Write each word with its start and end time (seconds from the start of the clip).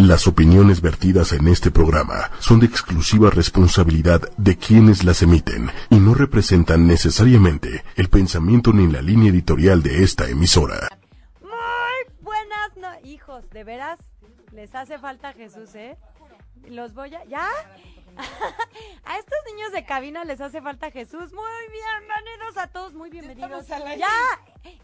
Las 0.00 0.26
opiniones 0.26 0.80
vertidas 0.80 1.32
en 1.32 1.46
este 1.46 1.70
programa 1.70 2.30
son 2.38 2.58
de 2.58 2.64
exclusiva 2.64 3.28
responsabilidad 3.28 4.22
de 4.38 4.56
quienes 4.56 5.04
las 5.04 5.20
emiten 5.20 5.70
y 5.90 5.96
no 5.96 6.14
representan 6.14 6.86
necesariamente 6.86 7.84
el 7.96 8.08
pensamiento 8.08 8.72
ni 8.72 8.90
la 8.90 9.02
línea 9.02 9.28
editorial 9.28 9.82
de 9.82 10.02
esta 10.02 10.26
emisora. 10.26 10.88
Muy 11.42 12.14
buenas 12.22 12.76
no 12.76 12.88
hijos, 13.06 13.50
de 13.50 13.62
veras 13.62 13.98
les 14.52 14.74
hace 14.74 14.98
falta 14.98 15.34
Jesús, 15.34 15.74
¿eh? 15.74 15.98
Los 16.66 16.94
voy 16.94 17.14
a 17.14 17.22
¿Ya? 17.26 17.46
a 19.04 19.18
estos 19.18 19.38
niños 19.52 19.72
de 19.72 19.84
cabina 19.84 20.24
les 20.24 20.40
hace 20.40 20.62
falta 20.62 20.90
Jesús. 20.90 21.30
Muy 21.30 21.60
bienvenidos 21.70 22.56
a 22.56 22.66
todos, 22.68 22.94
muy 22.94 23.10
bienvenidos. 23.10 23.66
Ya, 23.68 24.08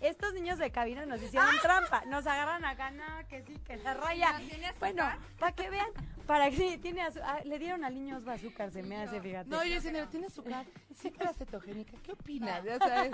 estos 0.00 0.32
niños 0.34 0.58
de 0.58 0.70
cabina 0.70 1.06
nos 1.06 1.22
hicieron 1.22 1.50
trampa, 1.62 2.04
nos 2.06 2.26
agarran 2.26 2.64
a 2.64 2.74
ganar, 2.74 3.26
que 3.26 3.42
sí, 3.42 3.54
que 3.66 3.78
se 3.78 3.94
raya. 3.94 4.40
Bueno, 4.78 5.04
para 5.38 5.52
que 5.52 5.70
vean, 5.70 5.88
para 6.26 6.50
que 6.50 6.56
sí, 6.56 6.78
tiene 6.78 7.02
azu- 7.02 7.22
ah, 7.24 7.40
le 7.44 7.58
dieron 7.58 7.84
al 7.84 7.94
niño 7.94 8.16
Osva 8.16 8.34
azúcar, 8.34 8.70
se 8.70 8.82
me 8.82 8.96
hace, 8.96 9.20
fíjate. 9.20 9.48
No, 9.48 9.62
yo 9.64 9.74
decía, 9.74 10.06
¿tiene 10.06 10.26
azúcar? 10.26 10.64
Sí, 10.94 11.10
que 11.10 11.22
era 11.22 11.32
cetogénica. 11.34 11.92
¿Qué 12.02 12.12
opinas? 12.12 12.64
Ya 12.64 12.78
sabes. 12.78 13.12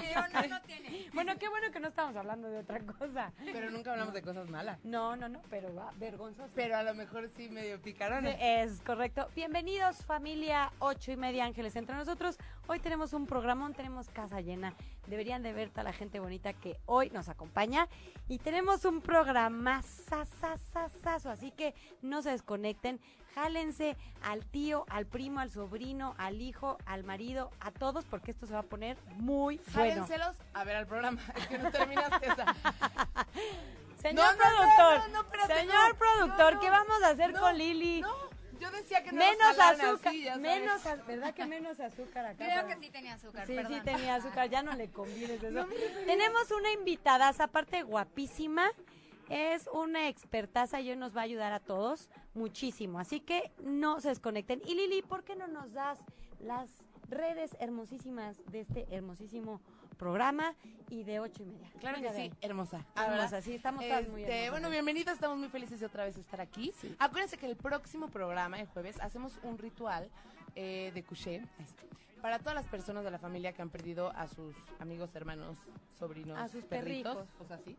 Pero 0.00 0.28
no 0.32 0.46
lo 0.46 0.60
tiene. 0.62 0.94
Bueno, 1.14 1.32
qué 1.38 1.48
bueno 1.48 1.70
que 1.70 1.78
no 1.80 1.88
estamos 1.88 2.14
hablando 2.16 2.48
de 2.50 2.58
otra 2.58 2.80
cosa. 2.80 3.32
Pero 3.44 3.70
nunca 3.70 3.92
hablamos 3.92 4.12
de 4.14 4.20
cosas 4.22 4.48
malas. 4.50 4.78
No, 4.84 5.14
no, 5.16 5.28
no, 5.28 5.40
pero 5.48 5.72
va, 5.74 5.92
vergonzoso. 5.96 6.50
Pero 6.56 6.76
a 6.76 6.82
lo 6.82 6.92
mejor 6.94 7.30
sí 7.36 7.48
medio 7.48 7.80
picaron. 7.80 8.24
Sí, 8.24 8.30
Es 8.40 8.80
correcto. 8.82 9.28
Bienvenidos 9.36 10.04
familia 10.04 10.72
ocho 10.80 11.12
y 11.12 11.16
media 11.16 11.44
Ángeles 11.44 11.76
entre 11.76 11.94
nosotros. 11.94 12.36
Hoy 12.66 12.80
tenemos 12.80 13.12
un 13.12 13.26
programón, 13.26 13.74
tenemos 13.74 14.08
casa 14.10 14.40
llena. 14.40 14.74
Deberían 15.06 15.42
de 15.42 15.52
ver 15.52 15.70
toda 15.70 15.84
la 15.84 15.92
gente 15.94 16.20
bonita 16.20 16.52
que 16.52 16.76
hoy 16.86 17.10
nos 17.10 17.28
acompaña. 17.28 17.88
Y 18.28 18.38
tenemos 18.38 18.84
un 18.84 19.00
programa 19.00 19.82
sasasasazo, 19.82 21.30
así 21.30 21.50
que 21.50 21.74
no 22.02 22.22
se 22.22 22.30
desconecten. 22.30 23.00
Jálense 23.34 23.96
al 24.22 24.44
tío, 24.44 24.86
al 24.88 25.06
primo, 25.06 25.40
al 25.40 25.50
sobrino, 25.50 26.14
al 26.18 26.40
hijo, 26.40 26.78
al 26.86 27.02
marido, 27.02 27.50
a 27.60 27.72
todos, 27.72 28.04
porque 28.04 28.30
esto 28.30 28.46
se 28.46 28.52
va 28.52 28.60
a 28.60 28.64
poner 28.64 28.96
muy 29.16 29.60
bueno. 29.74 29.92
Jálenselos 29.92 30.36
a 30.52 30.64
ver 30.64 30.76
al 30.76 30.86
programa. 30.86 31.20
Es 31.36 31.46
que 31.48 31.58
no 31.58 31.70
terminaste 31.72 32.26
esa. 32.26 32.44
Señor 34.00 34.36
No, 34.36 34.44
no, 34.44 35.08
no, 35.08 35.24
productor, 35.24 35.48
no, 35.48 35.56
señor 35.56 35.96
productor, 35.96 36.60
¿qué 36.60 36.68
vamos 36.68 37.02
a 37.02 37.08
hacer 37.08 37.32
con 37.32 37.56
Lili? 37.56 38.04
Yo 38.60 38.70
decía 38.70 39.02
que 39.02 39.12
no 39.12 39.18
menos 39.18 39.58
azúcar, 39.58 40.08
así, 40.12 40.26
menos, 40.40 40.86
az- 40.86 41.06
¿verdad 41.06 41.34
que 41.34 41.44
menos 41.46 41.80
azúcar 41.80 42.26
acá? 42.26 42.44
Creo 42.44 42.66
que 42.66 42.76
sí 42.76 42.90
tenía 42.90 43.14
azúcar, 43.14 43.46
Sí, 43.46 43.54
perdón. 43.54 43.72
sí 43.74 43.80
tenía 43.84 44.14
azúcar, 44.16 44.48
ya 44.50 44.62
no 44.62 44.72
le 44.74 44.90
convienes 44.90 45.42
eso. 45.42 45.66
Tenemos 46.06 46.50
una 46.50 46.70
invitada, 46.72 47.28
aparte 47.38 47.82
guapísima, 47.82 48.70
es 49.28 49.68
una 49.72 50.08
expertaza 50.08 50.80
y 50.80 50.90
hoy 50.90 50.96
nos 50.96 51.16
va 51.16 51.22
a 51.22 51.24
ayudar 51.24 51.52
a 51.52 51.60
todos 51.60 52.10
muchísimo, 52.34 52.98
así 52.98 53.20
que 53.20 53.52
no 53.62 54.00
se 54.00 54.08
desconecten. 54.08 54.60
Y 54.66 54.74
Lili, 54.74 55.02
¿por 55.02 55.24
qué 55.24 55.34
no 55.36 55.46
nos 55.48 55.72
das 55.72 55.98
las 56.40 56.70
redes 57.08 57.56
hermosísimas 57.60 58.36
de 58.50 58.60
este 58.60 58.86
hermosísimo 58.90 59.60
programa 59.94 60.54
y 60.90 61.02
de 61.04 61.20
ocho 61.20 61.42
y 61.42 61.46
media? 61.46 61.70
Claro 61.80 62.00
que 62.00 62.10
sí, 62.10 62.32
hermosa. 62.40 62.84
Hermosa, 62.96 63.40
sí, 63.42 63.54
estamos 63.54 63.84
todas 63.84 64.08
muy 64.08 64.22
Este, 64.22 64.32
hermosas. 64.44 64.50
Bueno, 64.52 64.70
bienvenidos, 64.70 65.14
estamos 65.14 65.38
muy 65.38 65.48
felices 65.48 65.80
de 65.80 65.86
otra 65.86 66.04
vez 66.04 66.16
estar 66.18 66.40
aquí. 66.40 66.72
Acuérdense 66.98 67.36
que 67.38 67.46
el 67.46 67.56
próximo 67.56 68.08
programa, 68.08 68.60
el 68.60 68.66
jueves, 68.68 69.00
hacemos 69.00 69.38
un 69.42 69.58
ritual 69.58 70.10
eh, 70.56 70.90
de 70.94 71.02
couché 71.02 71.42
para 72.22 72.38
todas 72.38 72.54
las 72.54 72.66
personas 72.66 73.04
de 73.04 73.10
la 73.10 73.18
familia 73.18 73.52
que 73.52 73.60
han 73.62 73.70
perdido 73.70 74.10
a 74.16 74.28
sus 74.28 74.54
amigos, 74.78 75.14
hermanos, 75.14 75.58
sobrinos, 75.98 76.38
A 76.38 76.48
sus 76.48 76.64
perritos, 76.64 77.16
perrijos. 77.16 77.34
cosas 77.38 77.60
así. 77.60 77.76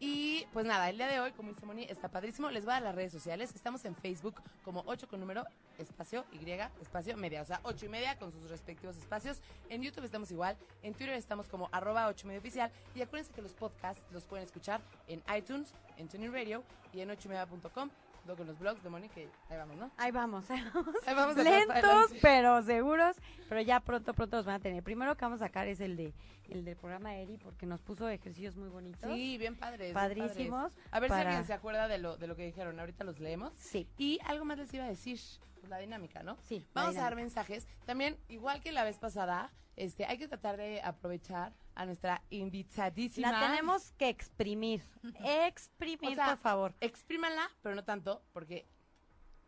Y 0.00 0.46
pues 0.52 0.66
nada, 0.66 0.90
el 0.90 0.96
día 0.96 1.08
de 1.08 1.20
hoy, 1.20 1.32
como 1.32 1.50
dice 1.50 1.66
Moni, 1.66 1.84
está 1.84 2.08
padrísimo. 2.08 2.50
Les 2.50 2.64
voy 2.64 2.74
a 2.74 2.80
las 2.80 2.94
redes 2.94 3.12
sociales. 3.12 3.54
Estamos 3.54 3.84
en 3.84 3.94
Facebook 3.94 4.42
como 4.64 4.82
8 4.86 5.08
con 5.08 5.20
número, 5.20 5.44
espacio, 5.78 6.24
Y, 6.32 6.50
espacio, 6.80 7.16
media. 7.16 7.42
O 7.42 7.44
sea, 7.44 7.60
8 7.62 7.86
y 7.86 7.88
media 7.88 8.18
con 8.18 8.32
sus 8.32 8.48
respectivos 8.50 8.96
espacios. 8.96 9.40
En 9.68 9.82
YouTube 9.82 10.04
estamos 10.04 10.30
igual. 10.30 10.56
En 10.82 10.94
Twitter 10.94 11.14
estamos 11.14 11.48
como 11.48 11.68
arroba 11.72 12.08
8 12.08 12.24
y 12.24 12.28
media 12.28 12.40
oficial. 12.40 12.72
Y 12.94 13.02
acuérdense 13.02 13.32
que 13.32 13.42
los 13.42 13.54
podcasts 13.54 14.02
los 14.12 14.24
pueden 14.24 14.44
escuchar 14.44 14.80
en 15.06 15.22
iTunes, 15.36 15.74
en 15.96 16.08
Tuning 16.08 16.32
Radio 16.32 16.62
y 16.92 17.00
en 17.00 17.10
8 17.10 17.28
y 17.28 17.28
media.com. 17.28 17.90
Con 18.24 18.46
los 18.46 18.58
blogs 18.58 18.82
de 18.82 18.88
Moni, 18.88 19.08
que 19.10 19.28
ahí 19.50 19.56
vamos, 19.58 19.76
¿no? 19.76 19.90
Ahí 19.98 20.10
vamos, 20.10 20.50
ahí 20.50 20.64
vamos. 20.72 20.94
Ahí 21.06 21.14
vamos 21.14 21.36
atrás, 21.36 21.66
Lentos, 21.66 22.12
pero 22.22 22.62
seguros. 22.62 23.16
Pero 23.48 23.60
ya 23.60 23.80
pronto, 23.80 24.14
pronto 24.14 24.38
los 24.38 24.46
van 24.46 24.56
a 24.56 24.60
tener. 24.60 24.82
Primero 24.82 25.14
que 25.14 25.24
vamos 25.24 25.42
a 25.42 25.46
sacar 25.46 25.68
es 25.68 25.80
el 25.80 25.96
de 25.96 26.14
el 26.48 26.64
del 26.64 26.76
programa 26.76 27.14
Eri, 27.16 27.36
porque 27.36 27.66
nos 27.66 27.82
puso 27.82 28.08
ejercicios 28.08 28.56
muy 28.56 28.68
bonitos. 28.70 29.12
Sí, 29.12 29.36
bien 29.38 29.56
padres. 29.56 29.80
bien 29.80 29.94
Padrísimos. 29.94 30.72
padres. 30.74 30.88
A 30.90 31.00
ver 31.00 31.10
si 31.10 31.16
alguien 31.16 31.44
se 31.44 31.52
acuerda 31.52 31.86
de 31.86 31.98
lo, 31.98 32.16
de 32.16 32.26
lo 32.26 32.34
que 32.36 32.46
dijeron. 32.46 32.80
Ahorita 32.80 33.04
los 33.04 33.18
leemos. 33.20 33.52
Sí, 33.56 33.86
Y 33.98 34.18
algo 34.24 34.44
más 34.46 34.58
les 34.58 34.72
iba 34.72 34.84
a 34.84 34.88
decir, 34.88 35.20
pues 35.54 35.68
la 35.68 35.78
dinámica, 35.78 36.22
¿no? 36.22 36.36
sí. 36.42 36.66
Vamos 36.74 36.96
a 36.96 37.02
dar 37.02 37.16
mensajes. 37.16 37.66
También, 37.84 38.16
igual 38.28 38.60
que 38.62 38.72
la 38.72 38.84
vez 38.84 38.98
pasada, 38.98 39.52
este, 39.76 40.06
hay 40.06 40.18
que 40.18 40.28
tratar 40.28 40.56
de 40.56 40.80
aprovechar 40.82 41.52
a 41.74 41.86
nuestra 41.86 42.22
invitadísima. 42.30 43.32
La 43.32 43.48
tenemos 43.48 43.92
que 43.92 44.08
exprimir. 44.08 44.82
Exprimir, 45.24 46.12
O 46.12 46.14
sea, 46.14 46.26
por 46.30 46.38
favor. 46.38 46.74
Exprímanla, 46.80 47.50
pero 47.62 47.74
no 47.74 47.84
tanto, 47.84 48.22
porque 48.32 48.66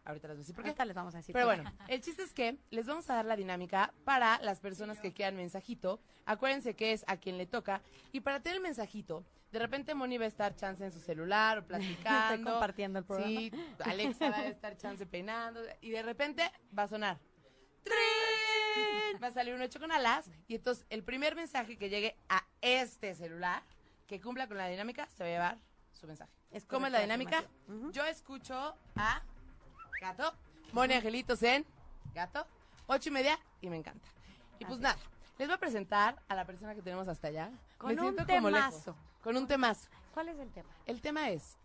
ahorita 0.04 0.28
les 0.28 0.36
voy 0.36 0.40
a 0.40 0.42
decir 0.42 0.54
por 0.54 0.64
qué. 0.64 0.70
Ahorita 0.70 0.84
les 0.84 0.94
vamos 0.94 1.14
a 1.14 1.18
decir. 1.18 1.32
Pero 1.32 1.46
bueno, 1.46 1.64
el 1.88 2.00
chiste 2.00 2.22
es 2.22 2.32
que 2.32 2.58
les 2.70 2.86
vamos 2.86 3.08
a 3.10 3.14
dar 3.16 3.24
la 3.24 3.36
dinámica 3.36 3.92
para 4.04 4.40
las 4.42 4.60
personas 4.60 5.00
que 5.00 5.12
quieran 5.12 5.36
mensajito. 5.36 6.00
Acuérdense 6.24 6.74
que 6.74 6.92
es 6.92 7.04
a 7.06 7.16
quien 7.16 7.38
le 7.38 7.46
toca. 7.46 7.82
Y 8.12 8.20
para 8.20 8.40
tener 8.40 8.56
el 8.56 8.62
mensajito, 8.62 9.24
de 9.52 9.58
repente 9.58 9.94
Moni 9.94 10.18
va 10.18 10.24
a 10.24 10.28
estar 10.28 10.54
chance 10.56 10.84
en 10.84 10.92
su 10.92 11.00
celular 11.00 11.58
o 11.58 11.62
platicando. 11.66 12.34
Estoy 12.34 12.52
compartiendo 12.52 12.98
el 12.98 13.04
programa. 13.04 13.40
Sí, 13.40 13.52
Alexa 13.84 14.30
va 14.30 14.38
a 14.38 14.48
estar 14.48 14.76
chance 14.76 15.06
peinando. 15.06 15.60
Y 15.80 15.90
de 15.90 16.02
repente 16.02 16.50
va 16.76 16.84
a 16.84 16.88
sonar. 16.88 17.18
Va 19.22 19.28
a 19.28 19.32
salir 19.32 19.54
un 19.54 19.62
hecho 19.62 19.80
con 19.80 19.90
alas. 19.92 20.30
Y 20.46 20.54
entonces 20.56 20.84
el 20.90 21.02
primer 21.02 21.34
mensaje 21.34 21.76
que 21.78 21.88
llegue 21.88 22.16
a 22.28 22.44
este 22.60 23.14
celular, 23.14 23.62
que 24.06 24.20
cumpla 24.20 24.46
con 24.46 24.56
la 24.56 24.68
dinámica, 24.68 25.08
se 25.16 25.24
va 25.24 25.28
a 25.28 25.32
llevar 25.32 25.58
su 25.92 26.06
mensaje. 26.06 26.30
Es 26.50 26.64
¿Cómo 26.64 26.86
es 26.86 26.92
la 26.92 27.00
dinámica? 27.00 27.44
Yo 27.92 28.04
escucho 28.04 28.76
a 28.96 29.22
Gato, 30.00 30.32
Moni 30.72 30.94
Angelitos 30.94 31.42
en 31.42 31.66
Gato, 32.14 32.46
ocho 32.86 33.08
y 33.08 33.12
media 33.12 33.38
y 33.60 33.68
me 33.68 33.76
encanta. 33.76 34.08
Y 34.58 34.64
pues 34.64 34.74
Así 34.78 34.82
nada, 34.82 34.98
les 35.38 35.48
voy 35.48 35.54
a 35.54 35.58
presentar 35.58 36.22
a 36.28 36.34
la 36.34 36.44
persona 36.44 36.74
que 36.74 36.82
tenemos 36.82 37.08
hasta 37.08 37.28
allá. 37.28 37.50
Con 37.78 37.94
Me 37.94 38.00
un 38.00 38.14
siento 38.14 38.26
como 38.32 38.50
lejos. 38.50 38.70
temazo. 38.70 38.96
Con 39.22 39.36
un 39.36 39.46
temazo. 39.46 39.88
¿Cuál 40.14 40.28
es 40.28 40.38
el 40.38 40.50
tema? 40.52 40.68
El 40.86 41.00
tema 41.00 41.30
es 41.30 41.56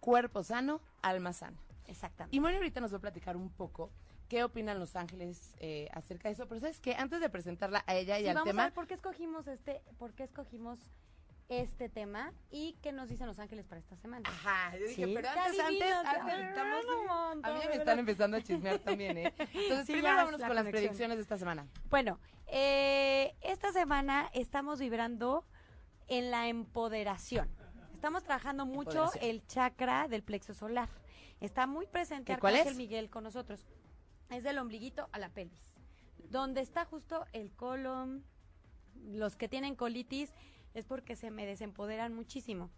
cuerpo 0.00 0.42
sano, 0.42 0.80
alma 1.02 1.32
sana. 1.32 1.56
Exactamente. 1.86 2.34
Y 2.34 2.40
Moni 2.40 2.56
ahorita 2.56 2.80
nos 2.80 2.92
va 2.92 2.96
a 2.98 3.00
platicar 3.00 3.36
un 3.36 3.50
poco 3.50 3.90
qué 4.30 4.44
opinan 4.44 4.78
los 4.78 4.94
ángeles 4.96 5.54
eh, 5.58 5.88
acerca 5.92 6.28
de 6.28 6.34
eso. 6.34 6.46
Pero 6.48 6.60
sabes 6.60 6.80
que 6.80 6.94
antes 6.94 7.20
de 7.20 7.28
presentarla 7.28 7.82
a 7.86 7.94
ella 7.96 8.18
y 8.18 8.22
Sí, 8.22 8.28
al 8.28 8.36
vamos 8.36 8.48
a 8.48 8.50
tema, 8.52 8.64
ver 8.64 8.72
por 8.72 8.86
qué 8.86 8.94
escogimos 8.94 9.46
este, 9.48 9.82
por 9.98 10.14
qué 10.14 10.22
escogimos 10.22 10.78
este 11.48 11.88
tema 11.88 12.32
y 12.52 12.76
qué 12.80 12.92
nos 12.92 13.08
dicen 13.08 13.26
los 13.26 13.40
ángeles 13.40 13.66
para 13.66 13.80
esta 13.80 13.96
semana. 13.96 14.22
Ajá, 14.30 14.70
yo 14.78 14.86
dije, 14.86 15.04
Sí, 15.04 15.12
pero 15.16 15.32
te 15.32 15.38
antes, 15.40 15.60
antes, 15.60 15.92
antes, 15.92 16.38
estamos- 16.48 16.84
montón, 17.08 17.44
a 17.44 17.54
mí 17.54 17.60
ya 17.60 17.68
me 17.68 17.74
están 17.74 17.98
empezando 17.98 18.36
a 18.36 18.40
chismear 18.40 18.78
también, 18.78 19.18
¿eh? 19.18 19.34
Entonces, 19.36 19.86
Sí, 19.86 19.92
primero 19.94 20.14
vámonos 20.14 20.40
la 20.40 20.46
con 20.46 20.54
las 20.56 20.68
predicciones 20.68 21.16
de 21.16 21.22
esta 21.22 21.36
semana. 21.36 21.66
Bueno, 21.90 22.20
eh, 22.46 23.34
esta 23.40 23.72
semana 23.72 24.30
estamos 24.32 24.78
vibrando 24.78 25.44
en 26.06 26.30
la 26.30 26.46
empoderación. 26.46 27.48
Estamos 27.94 28.22
trabajando 28.22 28.64
mucho 28.64 29.10
el 29.20 29.44
chakra 29.48 30.06
del 30.06 30.22
plexo 30.22 30.54
solar. 30.54 30.88
Está 31.40 31.66
muy 31.66 31.86
presente 31.88 32.32
¿Qué, 32.34 32.38
cuál 32.38 32.54
Arcángel 32.54 32.72
es? 32.74 32.78
Miguel 32.78 33.10
con 33.10 33.24
nosotros. 33.24 33.66
Es 34.30 34.44
del 34.44 34.58
ombliguito 34.58 35.08
a 35.12 35.18
la 35.18 35.28
pelvis. 35.28 35.74
Donde 36.30 36.60
está 36.60 36.84
justo 36.84 37.26
el 37.32 37.52
colon, 37.52 38.24
los 39.04 39.36
que 39.36 39.48
tienen 39.48 39.74
colitis, 39.74 40.32
es 40.74 40.86
porque 40.86 41.16
se 41.16 41.30
me 41.30 41.46
desempoderan 41.46 42.14
muchísimo. 42.14 42.70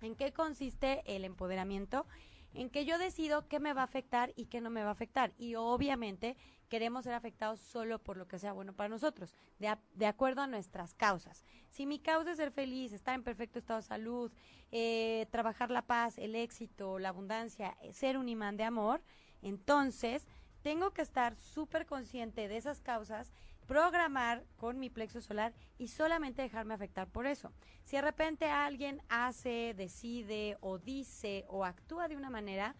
¿En 0.00 0.16
qué 0.16 0.32
consiste 0.32 1.02
el 1.06 1.24
empoderamiento? 1.24 2.06
En 2.54 2.70
que 2.70 2.84
yo 2.84 2.98
decido 2.98 3.46
qué 3.46 3.60
me 3.60 3.74
va 3.74 3.82
a 3.82 3.84
afectar 3.84 4.32
y 4.34 4.46
qué 4.46 4.60
no 4.60 4.70
me 4.70 4.82
va 4.82 4.88
a 4.88 4.92
afectar. 4.92 5.32
Y 5.38 5.54
obviamente 5.54 6.36
queremos 6.68 7.04
ser 7.04 7.14
afectados 7.14 7.60
solo 7.60 7.98
por 7.98 8.16
lo 8.16 8.28
que 8.28 8.38
sea 8.38 8.52
bueno 8.52 8.72
para 8.74 8.88
nosotros, 8.88 9.34
de, 9.58 10.06
acuerdo 10.06 10.42
a 10.42 10.46
nuestras 10.46 10.94
causas. 10.94 11.44
Si 11.70 11.86
mi 11.86 11.98
causa 11.98 12.32
es 12.32 12.36
ser 12.36 12.52
feliz, 12.52 12.92
estar 12.92 13.14
en 13.14 13.22
perfecto 13.22 13.58
estado 13.58 13.80
de 13.80 13.86
salud, 13.86 14.32
eh, 14.70 15.26
trabajar 15.30 15.70
la 15.70 15.82
paz, 15.82 16.18
el 16.18 16.34
éxito, 16.34 16.98
la 16.98 17.08
abundancia, 17.08 17.76
eh, 17.82 17.92
ser 17.92 18.18
un 18.18 18.28
imán 18.28 18.56
de 18.56 18.64
amor, 18.64 19.02
entonces 19.42 20.26
tengo 20.62 20.90
que 20.92 21.02
estar 21.02 21.36
súper 21.36 21.86
consciente 21.86 22.48
de 22.48 22.56
esas 22.56 22.80
causas, 22.80 23.32
programar 23.66 24.44
con 24.56 24.78
mi 24.78 24.90
plexo 24.90 25.20
solar 25.20 25.52
y 25.76 25.88
solamente 25.88 26.42
dejarme 26.42 26.74
afectar 26.74 27.08
por 27.08 27.26
eso. 27.26 27.52
Si 27.84 27.96
de 27.96 28.02
repente 28.02 28.46
alguien 28.46 29.02
hace, 29.08 29.74
decide 29.76 30.56
o 30.60 30.78
dice 30.78 31.44
o 31.48 31.64
actúa 31.64 32.08
de 32.08 32.16
una 32.16 32.30
manera 32.30 32.74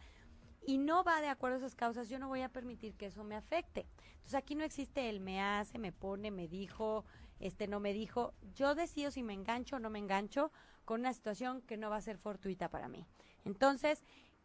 y 0.67 0.79
no 0.79 1.05
va 1.05 1.21
de 1.21 1.29
acuerdo 1.29 1.57
a 1.57 1.59
esas 1.59 1.75
causas, 1.75 2.09
yo 2.09 2.19
no 2.19 2.29
voy 2.29 2.43
a 2.43 2.49
permitir 2.49 2.95
que 2.95 3.07
eso 3.07 3.25
me 3.25 3.37
afecte. 3.37 3.87
Entonces 4.17 4.35
aquí 4.35 4.55
no 4.55 4.65
existe 4.65 5.09
el 5.09 5.21
me 5.21 5.41
hace, 5.41 5.79
me 5.79 5.93
pone, 5.93 6.31
me 6.31 6.49
dijo, 6.49 7.05
este 7.41 7.69
no 7.69 7.81
me 7.81 7.93
dijo. 7.93 8.35
Yo 8.55 8.75
decido 8.75 9.11
si 9.11 9.23
me 9.23 9.33
engancho 9.35 9.77
o 9.77 9.79
no 9.79 9.91
me 9.91 9.99
engancho 9.99 10.53
con 10.85 11.01
una 11.01 11.13
situación 11.13 11.63
que 11.63 11.77
no 11.77 11.91
va 11.91 11.97
a 11.97 12.03
ser 12.03 12.19
fortuita 12.19 12.71
para 12.71 12.89
mí. 12.89 13.07
Entonces, 13.45 14.05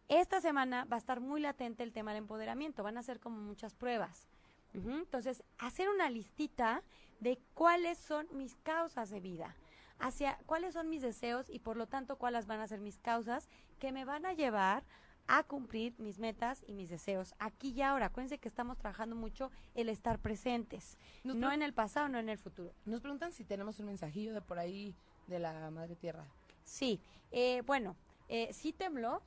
Esta 0.10 0.42
semana 0.42 0.86
va 0.86 0.98
a 0.98 1.00
estar 1.00 1.20
muy 1.20 1.42
latente 1.42 1.84
el 1.84 1.94
tema 1.94 2.12
del 2.12 2.24
empoderamiento, 2.24 2.84
van 2.84 2.98
a 2.98 3.04
ser 3.04 3.20
como 3.20 3.38
muchas 3.40 3.74
pruebas. 3.74 4.28
Entonces, 4.74 5.44
hacer 5.60 5.88
una 5.90 6.10
listita 6.10 6.82
de 7.20 7.40
cuáles 7.54 7.98
son 7.98 8.28
mis 8.32 8.56
causas 8.56 9.10
de 9.12 9.20
vida, 9.20 9.56
hacia 10.00 10.38
cuáles 10.46 10.74
son 10.74 10.90
mis 10.90 11.02
deseos 11.02 11.50
y 11.50 11.60
por 11.60 11.78
lo 11.78 11.88
tanto 11.88 12.18
cuáles 12.18 12.48
van 12.48 12.60
a 12.60 12.68
ser 12.68 12.80
mis 12.80 12.98
causas 12.98 13.50
que 13.80 13.92
me 13.92 14.04
van 14.04 14.26
a 14.26 14.34
llevar 14.34 14.84
a 15.28 15.44
cumplir 15.44 15.98
mis 16.00 16.20
metas 16.20 16.64
y 16.68 16.74
mis 16.74 16.90
deseos 16.90 17.34
aquí 17.40 17.70
y 17.70 17.82
ahora. 17.82 18.08
Acuérdense 18.08 18.40
que 18.40 18.50
estamos 18.50 18.78
trabajando 18.78 19.16
mucho 19.16 19.52
el 19.76 19.90
estar 19.90 20.20
presentes, 20.20 20.98
Nos 21.24 21.36
no 21.36 21.52
en 21.52 21.62
el 21.62 21.74
pasado, 21.74 22.10
no 22.10 22.20
en 22.20 22.30
el 22.30 22.38
futuro. 22.38 22.74
Nos 22.86 23.02
preguntan 23.02 23.32
si 23.32 23.46
tenemos 23.46 23.80
un 23.80 23.86
mensajillo 23.86 24.34
de 24.34 24.42
por 24.42 24.60
ahí 24.60 24.96
de 25.28 25.40
la 25.40 25.72
Madre 25.72 25.96
Tierra. 25.96 26.26
Sí, 26.64 27.00
eh, 27.32 27.62
bueno, 27.66 27.96
eh, 28.28 28.52
sí 28.52 28.74
tembló 28.74 29.22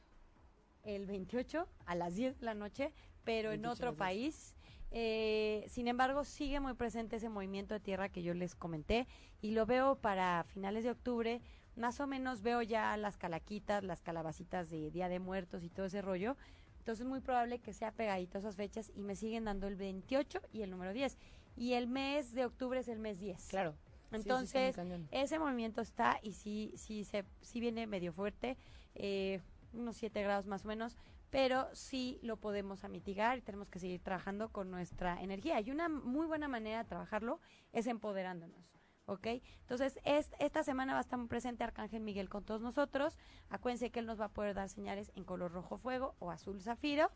el 0.87 1.07
28 1.07 1.69
a 1.85 1.95
las 1.95 2.15
10 2.15 2.41
de 2.41 2.47
la 2.47 2.55
noche, 2.55 2.93
pero 3.25 3.53
en 3.53 3.63
28 3.63 3.69
a 3.69 3.73
otro 3.73 3.87
las 3.87 3.97
10. 3.97 3.99
país. 3.99 4.57
Eh, 4.93 5.67
sin 5.69 5.89
embargo, 5.89 6.25
sigue 6.25 6.61
muy 6.61 6.75
presente 6.75 7.17
ese 7.17 7.29
movimiento 7.29 7.75
de 7.75 7.81
tierra 7.81 8.09
que 8.09 8.23
yo 8.23 8.33
les 8.35 8.55
comenté 8.55 9.07
y 9.43 9.51
lo 9.51 9.67
veo 9.67 9.97
para 9.97 10.45
finales 10.45 10.85
de 10.85 10.91
octubre. 10.91 11.43
Más 11.77 12.01
o 12.01 12.07
menos 12.07 12.41
veo 12.41 12.63
ya 12.63 12.97
las 12.97 13.17
calaquitas, 13.19 13.85
las 13.85 14.01
calabacitas 14.01 14.71
de 14.71 14.91
Día 14.91 15.09
de 15.09 15.19
Muertos 15.19 15.63
y 15.65 15.69
todo 15.69 15.87
ese 15.87 16.01
rollo. 16.01 16.37
Entonces 16.79 17.05
es 17.05 17.11
muy 17.11 17.21
probable 17.21 17.59
que 17.59 17.73
sea 17.73 17.91
pegadito 17.91 18.39
a 18.39 18.41
esas 18.41 18.55
fechas 18.55 18.93
y 18.95 19.03
me 19.03 19.17
siguen 19.17 19.45
dando 19.45 19.67
el 19.67 19.75
28 19.77 20.41
y 20.53 20.63
el 20.63 20.71
número 20.71 20.93
10. 20.93 21.19
Y 21.57 21.73
el 21.73 21.89
mes 21.89 22.33
de 22.33 22.45
octubre 22.47 22.79
es 22.79 22.89
el 22.89 23.01
mes 23.01 23.19
10. 23.19 23.49
Claro. 23.49 23.73
Sí, 23.73 23.77
sí, 24.13 24.17
Entonces, 24.17 24.77
ese 25.11 25.39
movimiento 25.41 25.81
está 25.81 26.21
y 26.23 26.33
sí, 26.33 26.73
sí, 26.77 27.03
se, 27.05 27.25
sí 27.43 27.59
viene 27.59 27.89
medio 27.89 28.13
fuerte, 28.13 28.57
eh, 28.95 29.41
unos 29.73 29.97
7 29.97 30.23
grados 30.23 30.47
más 30.47 30.65
o 30.65 30.69
menos, 30.69 30.97
pero 31.31 31.69
sí 31.75 32.19
lo 32.23 32.37
podemos 32.37 32.83
mitigar 32.89 33.39
y 33.39 33.43
tenemos 33.43 33.69
que 33.69 33.79
seguir 33.79 34.01
trabajando 34.01 34.51
con 34.51 34.71
nuestra 34.71 35.21
energía. 35.23 35.61
Y 35.61 35.71
una 35.71 35.89
muy 35.89 36.27
buena 36.27 36.49
manera 36.49 36.79
de 36.79 36.89
trabajarlo 36.89 37.41
es 37.73 37.87
empoderándonos. 37.87 38.77
¿Ok? 39.09 39.27
Entonces, 39.61 40.01
es, 40.05 40.31
esta 40.41 40.65
semana 40.65 40.95
va 40.95 40.99
a 40.99 41.03
estar 41.03 41.25
presente 41.29 41.63
Arcángel 41.63 42.03
Miguel 42.03 42.29
con 42.29 42.45
todos 42.45 42.61
nosotros. 42.61 43.19
Acuérdense 43.51 43.91
que 43.91 44.01
él 44.01 44.07
nos 44.07 44.21
va 44.21 44.27
a 44.27 44.33
poder 44.33 44.55
dar 44.55 44.69
señales 44.69 45.13
en 45.15 45.25
color 45.25 45.53
rojo 45.53 45.79
fuego 45.79 46.17
o 46.19 46.31
azul 46.31 46.61
zafiro. 46.61 47.11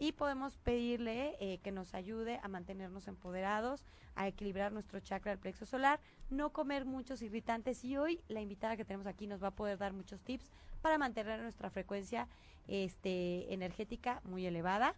Y 0.00 0.12
podemos 0.12 0.58
pedirle 0.58 1.36
eh, 1.40 1.58
que 1.58 1.72
nos 1.72 1.94
ayude 1.94 2.40
a 2.42 2.48
mantenernos 2.48 3.08
empoderados, 3.08 3.84
a 4.14 4.28
equilibrar 4.28 4.72
nuestro 4.72 5.00
chakra 5.00 5.32
del 5.32 5.40
plexo 5.40 5.66
solar, 5.66 6.00
no 6.30 6.52
comer 6.52 6.84
muchos 6.84 7.20
irritantes. 7.22 7.84
Y 7.84 7.96
hoy 7.96 8.22
la 8.28 8.40
invitada 8.40 8.76
que 8.76 8.84
tenemos 8.84 9.06
aquí 9.06 9.26
nos 9.26 9.42
va 9.42 9.48
a 9.48 9.54
poder 9.56 9.76
dar 9.76 9.92
muchos 9.92 10.22
tips 10.22 10.50
para 10.78 10.98
mantener 10.98 11.40
nuestra 11.40 11.70
frecuencia 11.70 12.28
este, 12.66 13.52
energética 13.52 14.20
muy 14.24 14.46
elevada 14.46 14.94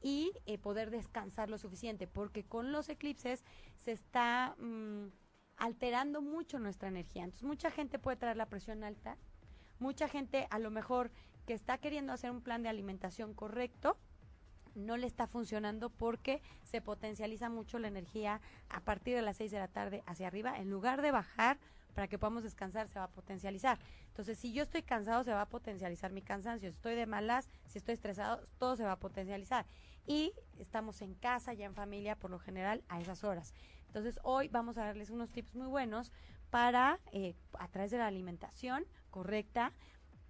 y 0.00 0.32
eh, 0.46 0.58
poder 0.58 0.90
descansar 0.90 1.50
lo 1.50 1.58
suficiente, 1.58 2.06
porque 2.06 2.44
con 2.44 2.72
los 2.72 2.88
eclipses 2.88 3.44
se 3.76 3.92
está 3.92 4.54
mm, 4.58 5.06
alterando 5.56 6.22
mucho 6.22 6.58
nuestra 6.58 6.88
energía. 6.88 7.24
Entonces, 7.24 7.46
mucha 7.46 7.70
gente 7.70 7.98
puede 7.98 8.16
traer 8.16 8.36
la 8.36 8.46
presión 8.46 8.84
alta, 8.84 9.16
mucha 9.78 10.08
gente 10.08 10.46
a 10.50 10.58
lo 10.58 10.70
mejor 10.70 11.10
que 11.46 11.54
está 11.54 11.78
queriendo 11.78 12.12
hacer 12.12 12.30
un 12.30 12.42
plan 12.42 12.62
de 12.62 12.68
alimentación 12.68 13.34
correcto, 13.34 13.96
no 14.74 14.96
le 14.96 15.06
está 15.06 15.26
funcionando 15.26 15.90
porque 15.90 16.40
se 16.62 16.80
potencializa 16.80 17.48
mucho 17.48 17.78
la 17.78 17.88
energía 17.88 18.40
a 18.68 18.80
partir 18.80 19.16
de 19.16 19.22
las 19.22 19.38
6 19.38 19.50
de 19.50 19.58
la 19.58 19.68
tarde 19.68 20.02
hacia 20.06 20.28
arriba. 20.28 20.56
En 20.58 20.70
lugar 20.70 21.02
de 21.02 21.10
bajar 21.10 21.58
para 21.98 22.06
que 22.06 22.16
podamos 22.16 22.44
descansar, 22.44 22.86
se 22.86 23.00
va 23.00 23.06
a 23.06 23.10
potencializar. 23.10 23.76
Entonces, 24.06 24.38
si 24.38 24.52
yo 24.52 24.62
estoy 24.62 24.82
cansado, 24.82 25.24
se 25.24 25.32
va 25.32 25.40
a 25.40 25.48
potencializar 25.48 26.12
mi 26.12 26.22
cansancio. 26.22 26.70
Si 26.70 26.76
estoy 26.76 26.94
de 26.94 27.06
malas, 27.06 27.48
si 27.66 27.78
estoy 27.78 27.94
estresado, 27.94 28.40
todo 28.58 28.76
se 28.76 28.84
va 28.84 28.92
a 28.92 29.00
potencializar. 29.00 29.66
Y 30.06 30.32
estamos 30.60 31.02
en 31.02 31.14
casa, 31.14 31.54
ya 31.54 31.64
en 31.64 31.74
familia, 31.74 32.14
por 32.14 32.30
lo 32.30 32.38
general, 32.38 32.84
a 32.88 33.00
esas 33.00 33.24
horas. 33.24 33.52
Entonces, 33.88 34.20
hoy 34.22 34.46
vamos 34.46 34.78
a 34.78 34.84
darles 34.84 35.10
unos 35.10 35.32
tips 35.32 35.56
muy 35.56 35.66
buenos 35.66 36.12
para, 36.50 37.00
eh, 37.10 37.34
a 37.58 37.66
través 37.66 37.90
de 37.90 37.98
la 37.98 38.06
alimentación 38.06 38.86
correcta, 39.10 39.72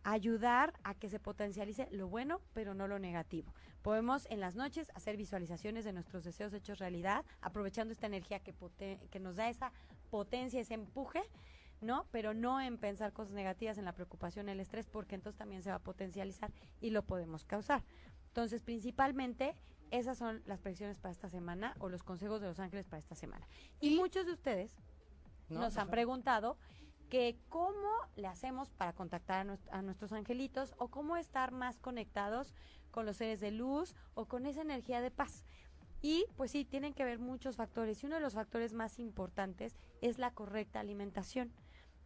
ayudar 0.04 0.72
a 0.84 0.94
que 0.94 1.10
se 1.10 1.20
potencialice 1.20 1.86
lo 1.90 2.08
bueno, 2.08 2.40
pero 2.54 2.72
no 2.72 2.88
lo 2.88 2.98
negativo. 2.98 3.52
Podemos 3.82 4.26
en 4.30 4.40
las 4.40 4.54
noches 4.54 4.90
hacer 4.94 5.16
visualizaciones 5.16 5.84
de 5.84 5.92
nuestros 5.92 6.24
deseos 6.24 6.52
hechos 6.54 6.78
realidad, 6.78 7.24
aprovechando 7.40 7.92
esta 7.92 8.06
energía 8.06 8.40
que, 8.40 8.54
nos 9.20 9.36
da 9.36 9.48
esa 9.50 9.72
potencia, 10.10 10.60
ese 10.60 10.74
empuje, 10.74 11.22
¿no? 11.80 12.06
Pero 12.10 12.34
no 12.34 12.60
en 12.60 12.78
pensar 12.78 13.12
cosas 13.12 13.32
negativas, 13.32 13.78
en 13.78 13.84
la 13.84 13.92
preocupación, 13.92 14.48
el 14.48 14.60
estrés, 14.60 14.86
porque 14.86 15.14
entonces 15.14 15.38
también 15.38 15.62
se 15.62 15.70
va 15.70 15.76
a 15.76 15.82
potencializar 15.82 16.52
y 16.80 16.90
lo 16.90 17.02
podemos 17.02 17.44
causar. 17.44 17.84
Entonces, 18.28 18.62
principalmente, 18.62 19.54
esas 19.90 20.18
son 20.18 20.42
las 20.46 20.60
predicciones 20.60 20.98
para 20.98 21.12
esta 21.12 21.28
semana 21.28 21.74
o 21.78 21.88
los 21.88 22.02
consejos 22.02 22.40
de 22.40 22.48
los 22.48 22.58
ángeles 22.60 22.86
para 22.86 22.98
esta 22.98 23.14
semana. 23.14 23.46
Y, 23.80 23.96
muchos 23.96 24.26
de 24.26 24.32
ustedes 24.32 24.74
¿No? 25.48 25.60
nos 25.60 25.76
han 25.76 25.88
preguntado 25.88 26.58
que 27.08 27.38
cómo 27.48 27.88
le 28.16 28.26
hacemos 28.26 28.70
para 28.70 28.92
contactar 28.92 29.48
a, 29.48 29.76
a 29.76 29.82
nuestros 29.82 30.12
angelitos 30.12 30.74
o 30.78 30.88
cómo 30.88 31.16
estar 31.16 31.52
más 31.52 31.78
conectados 31.78 32.54
con 32.90 33.06
los 33.06 33.16
seres 33.16 33.40
de 33.40 33.50
luz 33.50 33.94
o 34.14 34.26
con 34.26 34.46
esa 34.46 34.60
energía 34.60 35.00
de 35.00 35.10
paz. 35.10 35.44
Y 36.00 36.26
pues 36.36 36.50
sí, 36.52 36.64
tienen 36.64 36.94
que 36.94 37.04
ver 37.04 37.18
muchos 37.18 37.56
factores 37.56 38.02
y 38.02 38.06
uno 38.06 38.16
de 38.16 38.20
los 38.20 38.34
factores 38.34 38.72
más 38.72 38.98
importantes 38.98 39.76
es 40.00 40.18
la 40.18 40.32
correcta 40.32 40.80
alimentación. 40.80 41.52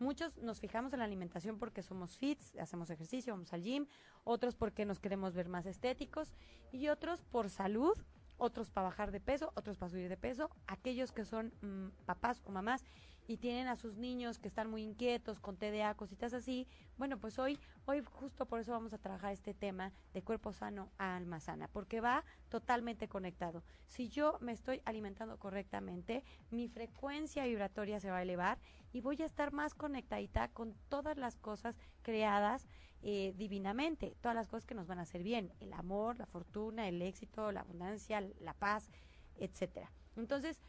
Muchos 0.02 0.36
nos 0.38 0.58
fijamos 0.58 0.92
en 0.92 0.98
la 0.98 1.04
alimentación 1.04 1.60
porque 1.60 1.80
somos 1.80 2.18
fits, 2.18 2.56
hacemos 2.56 2.90
ejercicio, 2.90 3.34
vamos 3.34 3.52
al 3.52 3.62
gym, 3.62 3.86
otros 4.24 4.56
porque 4.56 4.84
nos 4.84 4.98
queremos 4.98 5.32
ver 5.32 5.48
más 5.48 5.64
estéticos 5.64 6.34
y 6.72 6.88
otros 6.88 7.22
por 7.22 7.48
salud, 7.48 7.96
otros 8.36 8.68
para 8.68 8.88
bajar 8.88 9.12
de 9.12 9.20
peso, 9.20 9.52
otros 9.54 9.76
para 9.76 9.90
subir 9.90 10.08
de 10.08 10.16
peso, 10.16 10.50
aquellos 10.66 11.12
que 11.12 11.24
son 11.24 11.52
mm, 11.62 12.04
papás 12.04 12.42
o 12.44 12.50
mamás 12.50 12.84
y 13.26 13.36
tienen 13.36 13.68
a 13.68 13.76
sus 13.76 13.96
niños 13.96 14.38
que 14.38 14.48
están 14.48 14.70
muy 14.70 14.82
inquietos 14.82 15.40
con 15.40 15.56
TDA, 15.56 15.94
cositas 15.94 16.32
así, 16.34 16.66
bueno, 16.96 17.18
pues 17.18 17.38
hoy 17.38 17.58
hoy 17.86 18.02
justo 18.04 18.46
por 18.46 18.60
eso 18.60 18.72
vamos 18.72 18.92
a 18.92 18.98
trabajar 18.98 19.32
este 19.32 19.54
tema 19.54 19.92
de 20.12 20.22
cuerpo 20.22 20.52
sano 20.52 20.90
a 20.98 21.16
alma 21.16 21.40
sana, 21.40 21.68
porque 21.68 22.00
va 22.00 22.24
totalmente 22.48 23.08
conectado. 23.08 23.62
Si 23.86 24.08
yo 24.08 24.38
me 24.40 24.52
estoy 24.52 24.82
alimentando 24.84 25.38
correctamente, 25.38 26.24
mi 26.50 26.68
frecuencia 26.68 27.44
vibratoria 27.44 28.00
se 28.00 28.10
va 28.10 28.18
a 28.18 28.22
elevar 28.22 28.58
y 28.92 29.00
voy 29.00 29.20
a 29.22 29.26
estar 29.26 29.52
más 29.52 29.74
conectadita 29.74 30.48
con 30.48 30.74
todas 30.88 31.16
las 31.16 31.38
cosas 31.38 31.76
creadas 32.02 32.68
eh, 33.02 33.34
divinamente, 33.36 34.14
todas 34.20 34.36
las 34.36 34.48
cosas 34.48 34.66
que 34.66 34.74
nos 34.74 34.86
van 34.86 34.98
a 35.00 35.02
hacer 35.02 35.22
bien, 35.22 35.52
el 35.60 35.72
amor, 35.72 36.18
la 36.18 36.26
fortuna, 36.26 36.88
el 36.88 37.02
éxito, 37.02 37.50
la 37.50 37.60
abundancia, 37.60 38.20
la 38.40 38.54
paz, 38.54 38.90
etcétera. 39.36 39.90
Entonces, 40.16 40.60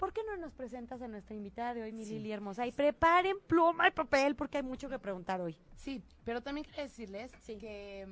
¿por 0.00 0.12
qué 0.14 0.22
no 0.24 0.36
nos 0.38 0.52
presentas 0.52 1.00
a 1.02 1.06
nuestra 1.08 1.36
invitada 1.36 1.74
de 1.74 1.82
hoy, 1.82 1.92
mi 1.92 2.04
Sí. 2.04 2.14
Lili 2.14 2.32
hermosa? 2.32 2.66
Y 2.66 2.72
preparen 2.72 3.36
pluma 3.46 3.86
y 3.86 3.90
papel 3.92 4.34
porque 4.34 4.56
hay 4.56 4.62
mucho 4.64 4.88
que 4.88 4.98
preguntar 4.98 5.40
hoy. 5.40 5.56
Sí, 5.76 6.02
pero 6.24 6.42
también 6.42 6.64
quería 6.64 6.82
decirles 6.84 7.30
Sí. 7.42 7.58
que 7.58 8.08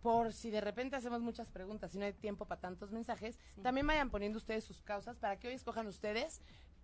por 0.00 0.32
si 0.32 0.50
de 0.50 0.60
repente 0.62 0.96
hacemos 0.96 1.20
muchas 1.20 1.50
preguntas 1.50 1.94
y 1.94 1.98
no 1.98 2.06
hay 2.06 2.12
tiempo 2.14 2.46
para 2.46 2.60
tantos 2.60 2.90
mensajes, 2.92 3.38
Sí. 3.56 3.60
también 3.62 3.86
vayan 3.86 4.08
poniendo 4.10 4.38
ustedes 4.38 4.64
sus 4.64 4.80
causas 4.80 5.18
para 5.18 5.38
que 5.38 5.48
hoy 5.48 5.54
escojan 5.54 5.86
ustedes 5.88 6.40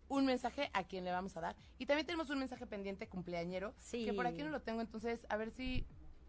un 0.08 0.26
mensaje 0.26 0.68
a 0.74 0.84
quien 0.84 1.04
le 1.04 1.12
vamos 1.12 1.36
a 1.36 1.40
dar. 1.40 1.56
Y 1.78 1.86
también 1.86 2.06
tenemos 2.06 2.28
un 2.30 2.38
mensaje 2.38 2.66
pendiente 2.66 3.08
cumpleañero, 3.08 3.72
Sí. 3.78 4.04
que 4.04 4.12
por 4.12 4.26
aquí 4.26 4.42
no 4.42 4.50
lo 4.50 4.60
tengo, 4.60 4.80
entonces 4.80 5.24
a 5.30 5.36
ver 5.36 5.50
si 5.50 5.86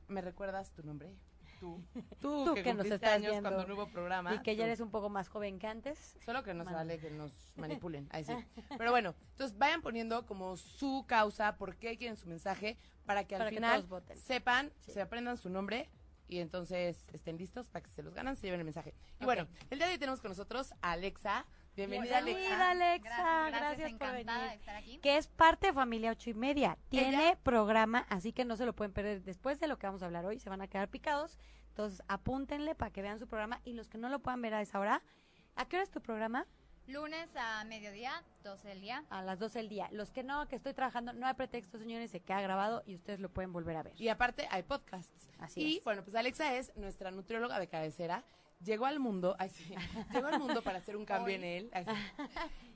me 0.08 0.22
recuerdas 0.22 0.72
tu 0.72 0.84
nombre. 0.84 1.12
Tú, 1.60 1.82
tú, 2.22 2.46
Tú 2.46 2.54
que, 2.56 2.64
que 2.64 2.74
nos 2.74 2.86
estás 2.86 3.14
años 3.14 3.32
viendo 3.32 3.50
cuando 3.50 3.68
no 3.68 3.74
hubo 3.76 3.90
programa. 3.92 4.34
y 4.36 4.40
que 4.40 4.56
ya 4.56 4.66
eres 4.66 4.80
un 4.80 4.92
poco 4.92 5.10
más 5.10 5.28
joven 5.30 5.60
que 5.60 5.68
antes. 5.68 6.18
Solo 6.26 6.44
que 6.44 6.54
no 6.54 6.64
se 6.66 6.74
vale 6.74 7.00
que 7.00 7.10
nos 7.12 7.32
manipulen. 7.56 8.08
Ahí 8.12 8.24
sí. 8.24 8.34
Pero 8.78 8.92
bueno, 8.92 9.16
entonces 9.32 9.58
vayan 9.58 9.82
poniendo 9.82 10.26
como 10.26 10.58
su 10.58 11.06
causa, 11.08 11.58
por 11.58 11.78
qué 11.78 11.98
quieren 11.98 12.18
su 12.18 12.28
mensaje, 12.28 12.78
para 13.06 13.24
que 13.26 13.36
al 13.36 13.40
Para 13.40 13.50
final 13.52 13.84
voten. 13.84 14.18
sepan, 14.18 14.72
Sí. 14.82 14.92
se 14.92 15.02
aprendan 15.02 15.38
su 15.38 15.50
nombre 15.50 15.90
y 16.30 16.40
entonces 16.40 17.06
estén 17.14 17.38
listos 17.38 17.70
para 17.70 17.82
que 17.84 17.90
se 17.90 18.04
los 18.04 18.14
ganan, 18.14 18.36
se 18.36 18.44
lleven 18.48 18.60
el 18.60 18.66
mensaje. 18.66 18.94
Y 19.22 19.26
bueno, 19.26 19.48
el 19.70 19.78
día 19.80 19.88
de 19.88 19.94
hoy 19.94 20.00
tenemos 20.00 20.20
con 20.20 20.30
nosotros 20.30 20.74
a 20.82 20.92
Alexa. 20.92 21.46
Bienvenida, 21.77 22.22
Bienvenida, 22.22 22.72
Alexa. 22.72 23.12
Alexa. 23.12 23.50
Gracias, 23.50 23.75
por 23.77 23.88
encantada 24.10 24.13
venir. 24.39 24.50
de 24.50 24.55
estar 24.55 24.75
aquí. 24.75 24.98
Que 24.98 25.17
es 25.17 25.27
parte 25.27 25.67
de 25.67 25.74
Familia 25.74 26.12
Ocho 26.12 26.31
y 26.31 26.34
Media. 26.34 26.77
Tiene 26.89 27.29
Ella- 27.29 27.39
programa, 27.43 28.05
así 28.10 28.34
que 28.34 28.46
no 28.46 28.55
se 28.57 28.65
lo 28.65 28.74
pueden 28.74 28.93
perder. 28.93 29.22
Después 29.24 29.60
de 29.60 29.67
lo 29.67 29.77
que 29.77 29.86
vamos 29.88 30.01
a 30.01 30.07
hablar 30.07 30.25
hoy, 30.25 30.39
se 30.39 30.50
van 30.50 30.62
a 30.62 30.67
quedar 30.67 30.89
picados. 30.89 31.38
Entonces, 31.69 32.01
apúntenle 32.07 32.74
para 32.74 32.91
que 32.91 33.03
vean 33.03 33.19
su 33.19 33.27
programa. 33.27 33.62
Y 33.63 33.74
los 33.74 33.88
que 33.89 34.00
no 34.00 34.10
lo 34.10 34.19
puedan 34.19 34.41
ver 34.41 34.55
a 34.55 34.62
esa 34.62 34.79
hora, 34.79 35.03
¿a 35.55 35.65
qué 35.65 35.75
hora 35.75 35.84
es 35.84 35.91
tu 35.91 36.01
programa? 36.01 36.48
Lunes 36.88 37.29
a 37.36 37.63
mediodía, 37.65 38.24
12 38.43 38.69
del 38.69 38.81
día. 38.81 39.03
A 39.10 39.22
las 39.22 39.38
12 39.38 39.60
del 39.60 39.69
día. 39.69 39.89
Los 39.91 40.10
que 40.10 40.24
no, 40.24 40.48
que 40.48 40.55
estoy 40.55 40.74
trabajando, 40.74 41.13
no 41.13 41.27
hay 41.27 41.34
pretexto, 41.36 41.77
señores, 41.77 42.10
se 42.10 42.22
queda 42.22 42.41
grabado 42.41 42.81
y 42.88 42.96
ustedes 42.96 43.19
lo 43.19 43.29
pueden 43.29 43.51
volver 43.53 43.75
a 43.75 43.84
ver. 43.84 43.93
Y 44.01 44.07
aparte 44.07 44.48
hay 44.50 44.63
podcasts. 44.63 45.29
Así 45.38 45.62
y 45.62 45.77
es. 45.77 45.84
bueno, 45.84 46.01
pues 46.03 46.15
Alexa 46.15 46.55
es 46.55 46.75
nuestra 46.77 47.12
nutrióloga 47.12 47.60
de 47.60 47.67
cabecera. 47.67 48.24
Llegó 48.64 48.86
al 48.86 49.00
mundo, 49.00 49.36
ay, 49.40 49.50
sí, 49.50 49.74
llegó 50.14 50.28
al 50.28 50.40
mundo 50.40 50.62
para 50.62 50.80
hacer 50.80 50.96
un 50.96 51.06
cambio 51.06 51.36
en 51.36 51.44
él. 51.44 51.70
ay, 51.74 51.86
sí. 51.86 51.92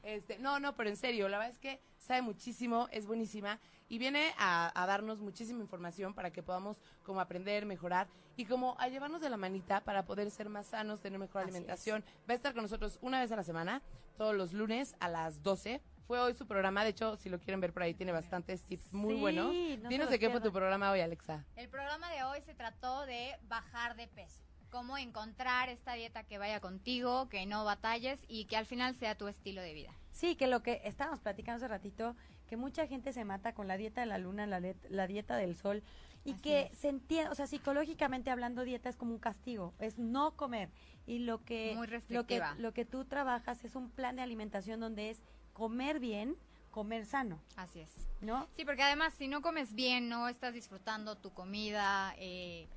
Este, 0.04 0.40
no, 0.40 0.60
no, 0.60 0.76
pero 0.76 0.90
en 0.90 0.98
serio, 0.98 1.30
la 1.30 1.38
verdad 1.38 1.54
es 1.54 1.60
que 1.60 1.80
sabe 1.98 2.22
muchísimo, 2.22 2.88
es 2.92 3.06
buenísima 3.06 3.60
y 3.88 3.98
viene 4.00 4.34
a, 4.38 4.72
a 4.82 4.86
darnos 4.88 5.20
muchísima 5.20 5.62
información 5.62 6.14
para 6.14 6.32
que 6.32 6.42
podamos 6.42 6.82
como 7.04 7.20
aprender, 7.22 7.66
mejorar 7.66 8.08
y 8.38 8.46
como 8.46 8.76
a 8.80 8.88
llevarnos 8.88 9.22
de 9.22 9.30
la 9.30 9.38
manita 9.38 9.82
para 9.82 10.06
poder 10.06 10.32
ser 10.32 10.50
más 10.50 10.68
sanos, 10.68 11.02
tener 11.02 11.20
mejor 11.20 11.42
Así 11.42 11.50
alimentación. 11.52 12.04
Va 12.28 12.34
a 12.34 12.36
estar 12.36 12.54
con 12.54 12.64
nosotros 12.64 12.98
una 13.02 13.20
vez 13.20 13.32
a 13.32 13.36
la 13.36 13.44
semana, 13.44 13.82
todos 14.18 14.36
los 14.36 14.54
lunes 14.54 14.96
a 15.00 15.10
las 15.10 15.44
12. 15.44 15.82
Fue 16.08 16.20
hoy 16.20 16.34
su 16.34 16.48
programa, 16.48 16.84
de 16.84 16.90
hecho, 16.90 17.16
si 17.16 17.30
lo 17.30 17.40
quieren 17.40 17.62
ver 17.62 17.74
por 17.74 17.84
ahí, 17.84 17.94
tiene 17.94 18.12
bastantes 18.12 18.66
tips 18.66 18.92
muy 18.92 19.16
Sí, 19.16 19.20
buenos. 19.22 19.52
Dinos 19.88 20.10
de 20.10 20.20
qué 20.20 20.30
fue 20.30 20.42
tu 20.42 20.52
programa 20.52 20.92
hoy, 20.92 21.02
Alexa. 21.02 21.46
El 21.56 21.70
programa 21.70 22.10
de 22.12 22.24
hoy 22.24 22.42
se 22.42 22.54
trató 22.54 23.06
de 23.06 23.38
bajar 23.44 23.96
de 23.96 24.08
peso. 24.08 24.42
Cómo 24.72 24.98
encontrar 24.98 25.70
esta 25.70 25.94
dieta 25.94 26.24
que 26.24 26.38
vaya 26.38 26.62
contigo, 26.62 27.28
que 27.30 27.46
no 27.46 27.66
batalles 27.66 28.24
y 28.28 28.46
que 28.46 28.56
al 28.58 28.66
final 28.66 28.96
sea 28.96 29.16
tu 29.16 29.28
estilo 29.28 29.62
de 29.62 29.74
vida. 29.74 29.94
Sí, 30.12 30.36
que 30.36 30.48
lo 30.48 30.64
que 30.64 30.82
estábamos 30.86 31.20
platicando 31.20 31.58
hace 31.58 31.68
ratito, 31.68 32.16
que 32.48 32.58
mucha 32.58 32.88
gente 32.88 33.14
se 33.14 33.26
mata 33.26 33.54
con 33.54 33.68
la 33.68 33.78
dieta 33.78 34.02
de 34.02 34.08
la 34.08 34.18
luna, 34.18 34.48
la, 34.48 34.62
la 34.90 35.08
dieta 35.08 35.36
del 35.36 35.56
sol, 35.56 35.84
y 36.24 36.32
Así 36.34 36.42
que 36.42 36.70
es. 36.72 36.78
se 36.78 36.90
entiende, 36.90 37.32
o 37.32 37.36
sea, 37.36 37.48
psicológicamente 37.48 38.30
hablando, 38.30 38.64
dieta 38.64 38.90
es 38.90 38.96
como 38.96 39.12
un 39.14 39.20
castigo, 39.20 39.74
es 39.80 39.98
no 39.98 40.36
comer. 40.38 40.70
Y 41.06 41.20
lo 41.20 41.44
que, 41.44 41.74
Muy 41.76 41.88
lo 42.10 42.26
que, 42.26 42.42
lo 42.58 42.74
que 42.74 42.86
tú 42.86 43.06
trabajas 43.06 43.64
es 43.66 43.76
un 43.76 43.90
plan 43.90 44.16
de 44.16 44.22
alimentación 44.22 44.80
donde 44.80 45.10
es 45.10 45.22
comer 45.54 46.00
bien, 46.00 46.38
comer 46.70 47.06
sano, 47.06 47.42
Así 47.58 47.82
es. 47.82 48.08
¿no? 48.22 48.48
Sí, 48.56 48.64
porque 48.64 48.84
además 48.84 49.14
si 49.16 49.28
no 49.28 49.42
comes 49.42 49.74
bien, 49.74 50.08
no 50.08 50.30
estás 50.30 50.54
disfrutando 50.54 51.18
tu 51.18 51.34
comida, 51.34 52.14
eh, 52.18 52.68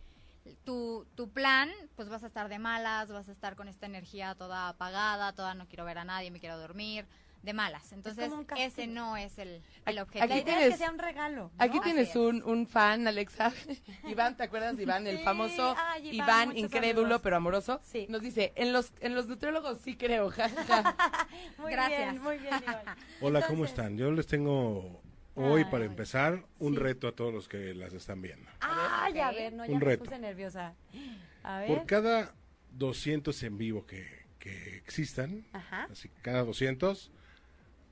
tu, 0.64 1.06
tu 1.14 1.30
plan, 1.30 1.70
pues 1.96 2.08
vas 2.08 2.22
a 2.24 2.26
estar 2.26 2.48
de 2.48 2.58
malas, 2.58 3.10
vas 3.10 3.28
a 3.28 3.32
estar 3.32 3.56
con 3.56 3.68
esta 3.68 3.86
energía 3.86 4.34
toda 4.34 4.68
apagada, 4.68 5.32
toda 5.32 5.54
no 5.54 5.66
quiero 5.66 5.84
ver 5.84 5.98
a 5.98 6.04
nadie, 6.04 6.30
me 6.30 6.40
quiero 6.40 6.58
dormir, 6.58 7.06
de 7.42 7.52
malas. 7.52 7.92
Entonces 7.92 8.32
ese 8.56 8.86
no 8.86 9.16
es 9.18 9.38
el, 9.38 9.56
Aquí- 9.56 9.82
el 9.86 9.98
objetivo. 9.98 10.24
aquí 10.24 10.32
idea 10.40 10.40
es 10.40 10.44
tienes- 10.58 10.70
que 10.72 10.78
sea 10.78 10.90
un 10.90 10.98
regalo. 10.98 11.42
¿no? 11.44 11.64
Aquí 11.64 11.78
tienes 11.80 12.10
es. 12.10 12.16
un, 12.16 12.42
un 12.42 12.66
fan, 12.66 13.06
Alexa. 13.06 13.52
Iván, 14.04 14.36
¿te 14.36 14.44
acuerdas 14.44 14.76
de 14.76 14.82
Iván? 14.84 15.06
El 15.06 15.18
Sí, 15.18 15.24
famoso 15.24 15.74
ay, 15.78 16.08
Iván, 16.16 16.56
incrédulo 16.56 17.20
pero 17.20 17.36
amoroso. 17.36 17.80
Sí. 17.82 18.06
Nos 18.08 18.22
dice, 18.22 18.52
en 18.56 18.72
los, 18.72 18.92
en 19.00 19.14
los 19.14 19.26
nutriólogos 19.28 19.78
sí 19.80 19.96
creo. 19.96 20.30
Muy 21.58 21.70
Gracias. 21.72 22.12
bien, 22.12 22.22
muy 22.22 22.38
bien, 22.38 22.54
Iván. 22.62 22.96
Hola, 23.20 23.46
¿cómo 23.46 23.64
están? 23.66 23.96
Yo 23.98 24.10
les 24.10 24.26
tengo 24.26 25.02
hoy, 25.34 25.62
Ay, 25.64 25.70
para 25.70 25.84
empezar, 25.84 26.44
un 26.58 26.74
sí. 26.74 26.78
reto 26.80 27.08
a 27.08 27.12
todos 27.12 27.32
los 27.32 27.48
que 27.48 27.74
las 27.74 27.92
están 27.92 28.22
viendo. 28.22 28.48
Ay, 28.60 29.18
a 29.18 29.30
Ok. 29.30 29.34
ver, 29.36 29.52
no, 29.52 29.64
ya 29.66 29.72
Un 29.72 29.78
me 29.78 29.84
reto. 29.84 30.04
puse 30.04 30.18
nerviosa. 30.18 30.74
A 31.42 31.58
ver. 31.60 31.68
Por 31.68 31.86
cada 31.86 32.34
200 32.70 33.42
en 33.42 33.58
vivo 33.58 33.86
que, 33.86 34.06
que 34.38 34.76
existan, 34.76 35.44
Ajá. 35.52 35.88
así 35.92 36.08
que 36.08 36.20
cada 36.22 36.42
200, 36.42 37.10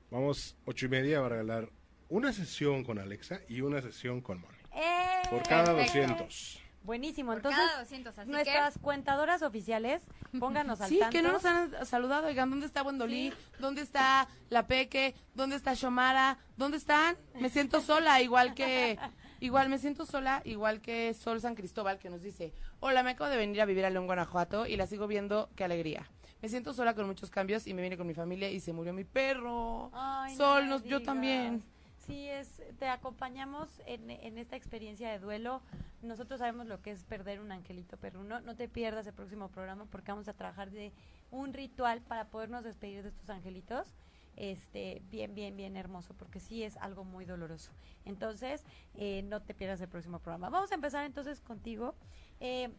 vamos, 0.09 0.55
ocho 0.65 0.87
y 0.87 0.89
media, 0.89 1.19
va 1.19 1.27
a 1.27 1.29
regalar 1.29 1.69
una 2.09 2.33
sesión 2.33 2.83
con 2.83 2.97
Alexa 2.99 3.41
y 3.47 3.61
una 3.61 3.81
sesión 3.81 4.21
con 4.21 4.39
Moni. 4.41 4.57
¡Eh! 4.75 5.21
Por 5.29 5.43
cada 5.43 5.75
Perfecto. 5.75 5.99
200. 5.99 6.62
Buenísimo. 6.83 7.31
Por 7.31 7.37
Entonces, 7.37 7.61
cada 7.65 7.79
200, 7.79 8.17
así 8.17 8.29
nuestras 8.29 8.77
cuentadoras 8.77 9.41
oficiales, 9.41 10.03
pónganos 10.39 10.81
al 10.81 10.89
Sí, 10.89 10.99
tanto. 10.99 11.11
que 11.11 11.21
no 11.21 11.31
nos 11.31 11.45
han 11.45 11.85
saludado. 11.85 12.27
Oigan, 12.27 12.49
¿dónde 12.49 12.65
está 12.65 12.83
Wendolí? 12.83 13.33
¿Dónde 13.59 13.81
está 13.81 14.27
La 14.49 14.67
Peque? 14.67 15.15
¿Dónde 15.33 15.55
está 15.55 15.73
Shomara? 15.73 16.37
¿Dónde 16.57 16.77
están? 16.77 17.17
Me 17.39 17.49
siento 17.49 17.81
sola, 17.81 18.21
igual 18.21 18.53
que... 18.53 18.99
Igual, 19.39 19.67
me 19.67 19.77
siento 19.77 20.05
sola, 20.05 20.41
igual 20.45 20.79
que 20.79 21.13
Sol 21.13 21.41
San 21.41 21.53
Cristóbal, 21.53 21.99
que 21.99 22.09
nos 22.09 22.21
dice, 22.21 22.53
hola, 22.79 23.03
me 23.03 23.09
acabo 23.11 23.29
de 23.29 23.35
venir 23.35 23.59
a 23.59 23.65
vivir 23.65 23.83
a 23.83 23.89
León, 23.89 24.05
Guanajuato, 24.05 24.65
y 24.65 24.77
la 24.77 24.87
sigo 24.87 25.05
viendo, 25.05 25.49
qué 25.57 25.65
alegría. 25.65 26.09
Me 26.41 26.47
siento 26.47 26.73
sola 26.73 26.93
con 26.93 27.07
muchos 27.07 27.29
cambios 27.29 27.67
y 27.67 27.73
me 27.73 27.81
vine 27.81 27.97
con 27.97 28.07
mi 28.07 28.13
familia 28.13 28.49
y 28.49 28.61
se 28.61 28.71
murió 28.71 28.93
mi 28.93 29.03
perro. 29.03 29.91
Ay, 29.91 30.37
Sol, 30.37 30.63
no 30.63 30.75
nos, 30.75 30.83
yo 30.85 31.03
también. 31.03 31.61
Sí, 32.05 32.27
es, 32.27 32.61
te 32.79 32.87
acompañamos 32.87 33.69
en, 33.85 34.09
en 34.09 34.37
esta 34.37 34.57
experiencia 34.57 35.09
de 35.09 35.19
duelo. 35.19 35.61
Nosotros 36.01 36.39
sabemos 36.39 36.67
lo 36.67 36.81
que 36.81 36.91
es 36.91 37.05
perder 37.05 37.39
un 37.39 37.51
angelito 37.51 37.95
perruno. 37.95 38.41
No 38.41 38.55
te 38.55 38.67
pierdas 38.67 39.07
el 39.07 39.13
próximo 39.13 39.49
programa 39.49 39.85
porque 39.85 40.11
vamos 40.11 40.27
a 40.27 40.33
trabajar 40.33 40.69
de 40.71 40.91
un 41.31 41.53
ritual 41.53 42.01
para 42.01 42.25
podernos 42.25 42.65
despedir 42.65 43.03
de 43.03 43.09
estos 43.09 43.29
angelitos. 43.29 43.95
Este, 44.35 45.01
bien, 45.11 45.33
bien, 45.35 45.55
bien 45.55 45.77
hermoso, 45.77 46.13
porque 46.15 46.39
sí 46.39 46.63
es 46.63 46.75
algo 46.77 47.05
muy 47.05 47.23
doloroso. 47.23 47.71
Entonces, 48.03 48.65
eh, 48.95 49.21
no 49.23 49.41
te 49.41 49.53
pierdas 49.53 49.79
el 49.79 49.87
próximo 49.87 50.19
programa. 50.19 50.49
Vamos 50.49 50.71
a 50.71 50.75
empezar 50.75 51.05
entonces 51.05 51.39
contigo. 51.39 51.95
Eh, 52.39 52.69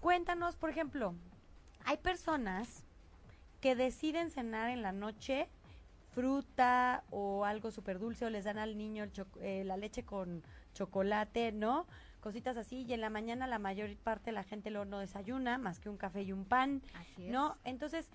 cuéntanos, 0.00 0.54
por 0.54 0.70
ejemplo, 0.70 1.14
hay 1.84 1.96
personas 1.96 2.84
que 3.60 3.74
deciden 3.74 4.30
cenar 4.30 4.70
en 4.70 4.82
la 4.82 4.92
noche 4.92 5.48
fruta 6.16 7.04
o 7.10 7.44
algo 7.44 7.70
súper 7.70 7.98
dulce 7.98 8.24
o 8.24 8.30
les 8.30 8.44
dan 8.44 8.56
al 8.56 8.78
niño 8.78 9.04
el 9.04 9.12
eh, 9.42 9.64
la 9.64 9.76
leche 9.76 10.02
con 10.02 10.42
chocolate, 10.72 11.52
¿no? 11.52 11.86
Cositas 12.20 12.56
así 12.56 12.86
y 12.88 12.94
en 12.94 13.02
la 13.02 13.10
mañana 13.10 13.46
la 13.46 13.58
mayor 13.58 13.94
parte 13.98 14.30
de 14.30 14.32
la 14.32 14.42
gente 14.42 14.70
lo 14.70 14.86
no 14.86 14.98
desayuna 14.98 15.58
más 15.58 15.78
que 15.78 15.90
un 15.90 15.98
café 15.98 16.22
y 16.22 16.32
un 16.32 16.46
pan, 16.46 16.80
Así 16.94 17.26
es. 17.26 17.30
¿no? 17.30 17.54
Entonces, 17.64 18.08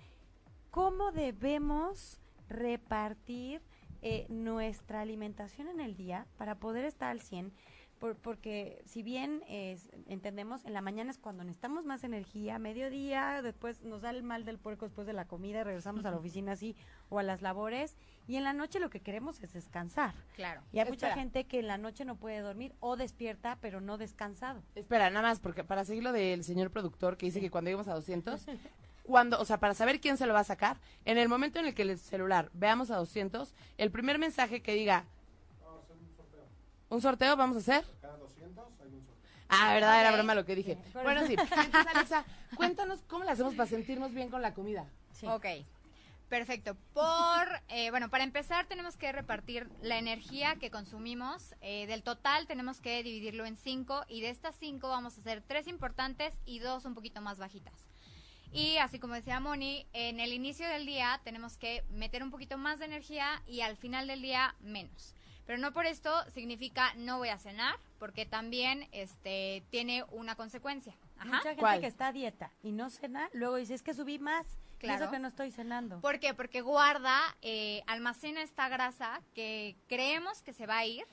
¿cómo 0.72 1.12
debemos 1.12 2.20
repartir 2.48 3.62
eh, 4.02 4.26
nuestra 4.28 5.00
alimentación 5.00 5.68
en 5.68 5.78
el 5.78 5.94
día 5.94 6.26
para 6.38 6.56
poder 6.56 6.84
estar 6.84 7.08
al 7.08 7.20
100? 7.20 7.52
Por- 8.02 8.16
porque 8.16 8.82
si 8.84 9.04
bien 9.04 9.44
es- 9.48 9.88
entendemos, 10.08 10.64
en 10.64 10.72
la 10.72 10.80
mañana 10.80 11.12
es 11.12 11.18
cuando 11.18 11.44
necesitamos 11.44 11.84
más 11.84 12.02
energía, 12.02 12.58
mediodía, 12.58 13.42
después 13.42 13.80
nos 13.82 14.02
da 14.02 14.10
el 14.10 14.24
mal 14.24 14.44
del 14.44 14.58
puerco 14.58 14.86
después 14.86 15.06
de 15.06 15.12
la 15.12 15.24
comida 15.26 15.60
y 15.60 15.62
regresamos 15.62 16.04
a 16.04 16.10
la 16.10 16.16
oficina 16.16 16.50
así 16.50 16.74
o 17.10 17.20
a 17.20 17.22
las 17.22 17.42
labores, 17.42 17.96
y 18.26 18.34
en 18.34 18.42
la 18.42 18.54
noche 18.54 18.80
lo 18.80 18.90
que 18.90 18.98
queremos 18.98 19.40
es 19.44 19.52
descansar. 19.52 20.14
Claro. 20.34 20.62
Y 20.72 20.80
hay 20.80 20.88
mucha 20.88 21.14
gente 21.14 21.44
que 21.44 21.60
en 21.60 21.68
la 21.68 21.78
noche 21.78 22.04
no 22.04 22.16
puede 22.16 22.40
dormir 22.40 22.74
o 22.80 22.96
despierta 22.96 23.56
pero 23.60 23.80
no 23.80 23.98
descansado. 23.98 24.64
Espera, 24.74 25.08
nada 25.10 25.28
más, 25.28 25.38
porque 25.38 25.62
para 25.62 25.84
seguir 25.84 26.02
lo 26.02 26.10
del 26.10 26.42
señor 26.42 26.72
productor 26.72 27.16
que 27.16 27.26
dice 27.26 27.40
que 27.40 27.50
cuando 27.52 27.68
lleguemos 27.70 27.86
a 27.86 27.94
200, 27.94 28.46
cuando, 29.04 29.38
o 29.40 29.44
sea, 29.44 29.60
para 29.60 29.74
saber 29.74 30.00
quién 30.00 30.16
se 30.16 30.26
lo 30.26 30.34
va 30.34 30.40
a 30.40 30.44
sacar, 30.44 30.80
en 31.04 31.18
el 31.18 31.28
momento 31.28 31.60
en 31.60 31.66
el 31.66 31.74
que 31.76 31.82
el 31.82 31.96
celular 31.96 32.50
veamos 32.52 32.90
a 32.90 32.96
200, 32.96 33.54
el 33.78 33.92
primer 33.92 34.18
mensaje 34.18 34.60
que 34.60 34.74
diga... 34.74 35.04
¿Un 36.92 37.00
sorteo 37.00 37.34
vamos 37.36 37.56
a 37.56 37.60
hacer? 37.60 37.86
Cada 38.02 38.18
200 38.18 38.66
hay 38.82 38.88
un 38.92 39.06
sorteo. 39.06 39.30
Ah, 39.48 39.72
verdad, 39.72 39.98
era 39.98 40.12
broma 40.12 40.34
lo 40.34 40.44
que 40.44 40.54
dije. 40.54 40.76
Bueno, 40.92 41.26
sí. 41.26 41.36
Entonces, 41.40 41.86
Alexa, 41.94 42.24
cuéntanos 42.54 43.00
cómo 43.08 43.24
le 43.24 43.30
hacemos 43.30 43.54
para 43.54 43.66
sentirnos 43.66 44.12
bien 44.12 44.28
con 44.28 44.42
la 44.42 44.52
comida. 44.52 44.84
Sí. 45.14 45.26
Ok, 45.26 45.46
perfecto. 46.28 46.76
Por, 46.92 47.48
eh, 47.68 47.88
bueno, 47.88 48.10
para 48.10 48.24
empezar 48.24 48.66
tenemos 48.66 48.98
que 48.98 49.10
repartir 49.10 49.70
la 49.80 49.96
energía 49.96 50.56
que 50.56 50.70
consumimos. 50.70 51.54
Eh, 51.62 51.86
del 51.86 52.02
total 52.02 52.46
tenemos 52.46 52.82
que 52.82 53.02
dividirlo 53.02 53.46
en 53.46 53.56
cinco 53.56 54.04
y 54.06 54.20
de 54.20 54.28
estas 54.28 54.54
cinco 54.58 54.90
vamos 54.90 55.16
a 55.16 55.20
hacer 55.22 55.40
tres 55.40 55.68
importantes 55.68 56.34
y 56.44 56.58
dos 56.58 56.84
un 56.84 56.94
poquito 56.94 57.22
más 57.22 57.38
bajitas. 57.38 57.86
Y 58.52 58.76
así 58.76 58.98
como 58.98 59.14
decía 59.14 59.40
Moni, 59.40 59.86
en 59.94 60.20
el 60.20 60.34
inicio 60.34 60.68
del 60.68 60.84
día 60.84 61.22
tenemos 61.24 61.56
que 61.56 61.84
meter 61.88 62.22
un 62.22 62.30
poquito 62.30 62.58
más 62.58 62.80
de 62.80 62.84
energía 62.84 63.42
y 63.46 63.62
al 63.62 63.78
final 63.78 64.06
del 64.08 64.20
día 64.20 64.54
menos. 64.60 65.14
Pero 65.46 65.58
no 65.58 65.72
por 65.72 65.86
esto 65.86 66.10
significa 66.30 66.94
no 66.94 67.18
voy 67.18 67.28
a 67.28 67.38
cenar, 67.38 67.76
porque 67.98 68.26
también 68.26 68.88
este 68.92 69.64
tiene 69.70 70.04
una 70.10 70.34
consecuencia. 70.36 70.94
Ajá. 71.16 71.24
Mucha 71.26 71.42
gente 71.42 71.60
¿Cuál? 71.60 71.80
que 71.80 71.86
está 71.86 72.08
a 72.08 72.12
dieta 72.12 72.50
y 72.62 72.72
no 72.72 72.90
cena, 72.90 73.28
luego 73.32 73.56
dice, 73.56 73.74
es 73.74 73.82
que 73.82 73.94
subí 73.94 74.18
más, 74.18 74.46
Claro. 74.78 75.04
eso 75.04 75.12
que 75.12 75.20
no 75.20 75.28
estoy 75.28 75.52
cenando. 75.52 76.00
¿Por 76.00 76.18
qué? 76.18 76.34
Porque 76.34 76.60
guarda, 76.60 77.20
eh, 77.40 77.82
almacena 77.86 78.42
esta 78.42 78.68
grasa 78.68 79.20
que 79.32 79.76
creemos 79.88 80.42
que 80.42 80.52
se 80.52 80.66
va 80.66 80.78
a 80.78 80.86
ir, 80.86 81.04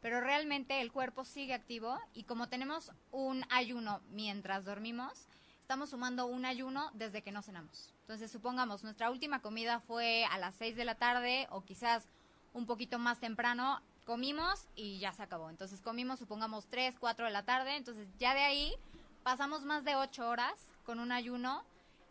pero 0.00 0.20
realmente 0.20 0.80
el 0.80 0.92
cuerpo 0.92 1.24
sigue 1.24 1.52
activo 1.52 1.98
y 2.14 2.22
como 2.22 2.48
tenemos 2.48 2.92
un 3.10 3.44
ayuno 3.50 4.00
mientras 4.10 4.64
dormimos, 4.64 5.26
estamos 5.60 5.90
sumando 5.90 6.26
un 6.26 6.44
ayuno 6.44 6.90
desde 6.94 7.22
que 7.22 7.32
no 7.32 7.42
cenamos. 7.42 7.92
Entonces, 8.02 8.30
supongamos, 8.30 8.84
nuestra 8.84 9.10
última 9.10 9.42
comida 9.42 9.80
fue 9.80 10.24
a 10.30 10.38
las 10.38 10.54
6 10.54 10.76
de 10.76 10.84
la 10.84 10.94
tarde 10.94 11.48
o 11.50 11.64
quizás 11.64 12.06
un 12.56 12.64
poquito 12.64 12.98
más 12.98 13.20
temprano, 13.20 13.82
comimos 14.06 14.66
y 14.74 14.98
ya 14.98 15.12
se 15.12 15.22
acabó. 15.22 15.50
Entonces, 15.50 15.82
comimos, 15.82 16.18
supongamos, 16.18 16.66
3, 16.70 16.96
4 16.98 17.26
de 17.26 17.30
la 17.30 17.44
tarde, 17.44 17.76
entonces 17.76 18.08
ya 18.18 18.32
de 18.32 18.40
ahí 18.40 18.74
pasamos 19.22 19.62
más 19.64 19.84
de 19.84 19.94
8 19.94 20.26
horas 20.28 20.54
con 20.84 20.98
un 20.98 21.12
ayuno 21.12 21.64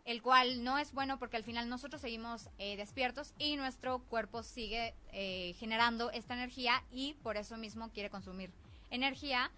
el 0.04 0.22
cual 0.22 0.62
no 0.62 0.78
es 0.78 0.92
bueno 0.92 1.18
porque 1.18 1.36
al 1.36 1.42
final 1.42 1.68
nosotros 1.68 2.00
seguimos 2.00 2.48
eh, 2.58 2.76
despiertos 2.76 3.34
y 3.38 3.56
nuestro 3.56 3.98
cuerpo 3.98 4.44
sigue 4.44 4.94
eh, 5.10 5.56
generando 5.58 6.12
esta 6.12 6.34
energía 6.34 6.84
y 6.92 7.14
por 7.24 7.36
eso 7.36 7.56
mismo 7.56 7.90
quiere 7.90 8.08
consumir 8.08 8.52
energía 8.90 9.50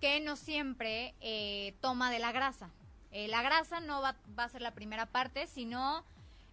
que 0.00 0.20
no 0.20 0.36
siempre 0.36 1.16
eh, 1.20 1.74
toma 1.80 2.08
de 2.12 2.20
la 2.20 2.30
grasa. 2.30 2.70
Eh, 3.10 3.26
la 3.26 3.42
grasa 3.42 3.80
no 3.80 4.00
va, 4.00 4.14
va 4.38 4.44
a 4.44 4.48
ser 4.48 4.62
la 4.62 4.74
primera 4.74 5.06
parte, 5.06 5.48
sino 5.48 6.04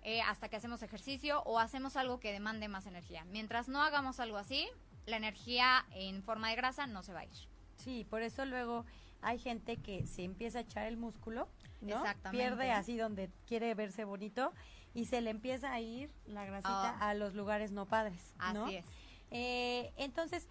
eh, 0.08 0.22
hasta 0.22 0.48
que 0.48 0.56
hacemos 0.56 0.82
ejercicio 0.84 1.42
o 1.44 1.60
hacemos 1.60 1.98
algo 1.98 2.22
que 2.22 2.32
demande 2.32 2.70
más 2.70 2.86
energía. 2.86 3.26
Mientras 3.26 3.68
no 3.68 3.84
hagamos 3.84 4.22
algo 4.22 4.38
así, 4.38 4.66
la 5.06 5.18
energía 5.18 5.86
en 5.92 6.24
forma 6.24 6.50
de 6.50 6.56
grasa 6.56 6.88
no 6.88 7.04
se 7.04 7.12
va 7.12 7.20
a 7.20 7.26
ir. 7.26 7.36
Sí, 7.76 8.08
por 8.10 8.22
eso 8.22 8.46
luego 8.46 8.86
hay 9.22 9.38
gente 9.38 9.76
que 9.76 10.08
se 10.08 10.24
empieza 10.24 10.60
a 10.60 10.62
echar 10.62 10.86
el 10.88 10.96
músculo, 10.96 11.50
¿no? 11.82 11.98
Exactamente. 11.98 12.42
Pierde 12.42 12.72
así 12.72 12.96
donde 12.96 13.30
quiere 13.48 13.74
verse 13.74 14.06
bonito 14.06 14.54
y 14.94 15.08
se 15.08 15.20
le 15.20 15.30
empieza 15.30 15.74
a 15.74 15.82
ir 15.82 16.10
la 16.26 16.46
grasita 16.46 16.96
Ah. 17.02 17.10
a 17.10 17.14
los 17.14 17.34
lugares 17.34 17.74
no 17.74 17.86
padres, 17.86 18.34
¿no? 18.54 18.64
Así 18.68 18.78
es. 18.78 18.86
Eh, 19.32 19.92
entonces, 19.98 20.48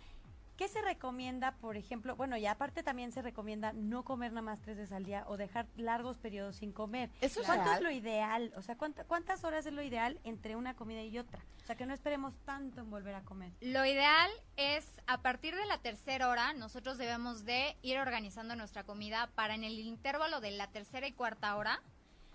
¿qué 0.57 0.69
se 0.69 0.81
recomienda, 0.83 1.53
por 1.57 1.77
ejemplo? 1.77 2.17
Bueno, 2.17 2.37
y 2.37 2.47
aparte 2.47 2.83
también 2.83 3.13
se 3.13 3.23
recomienda 3.23 3.73
no 3.73 4.05
comer 4.05 4.33
nada 4.33 4.43
más 4.43 4.61
tres 4.61 4.77
veces 4.77 4.93
al 4.93 5.05
día 5.05 5.25
o 5.29 5.37
dejar 5.37 5.67
largos 5.77 6.19
periodos 6.19 6.57
sin 6.57 6.73
comer. 6.73 7.11
¿Eso 7.21 7.41
es 7.41 7.47
¿Cuánto 7.47 7.65
real? 7.65 7.77
es 7.79 7.83
lo 7.83 7.91
ideal? 7.91 8.53
O 8.57 8.63
sea, 8.63 8.77
¿cuánta- 8.77 9.05
¿cuántas 9.05 9.45
horas 9.45 9.67
es 9.67 9.73
lo 9.73 9.83
ideal 9.83 10.19
entre 10.25 10.57
una 10.57 10.75
comida 10.75 11.03
y 11.03 11.19
otra? 11.19 11.41
O 11.63 11.67
sea, 11.67 11.77
que 11.77 11.87
no 11.87 11.95
esperemos 11.95 12.35
tanto 12.45 12.81
en 12.81 12.91
volver 12.91 13.15
a 13.15 13.23
comer. 13.23 13.53
Lo 13.61 13.85
ideal 13.85 14.31
es 14.57 14.91
a 15.07 15.21
partir 15.23 15.55
de 15.57 15.67
la 15.67 15.79
tercera 15.79 16.29
hora 16.29 16.53
nosotros 16.53 16.97
debemos 16.99 17.45
de 17.45 17.77
ir 17.83 17.99
organizando 17.99 18.57
nuestra 18.57 18.85
comida 18.85 19.31
para 19.35 19.55
en 19.55 19.65
el 19.65 19.79
intervalo 19.79 20.41
de 20.41 20.53
la 20.53 20.69
tercera 20.69 21.07
y 21.07 21.13
cuarta 21.13 21.57
hora 21.57 21.83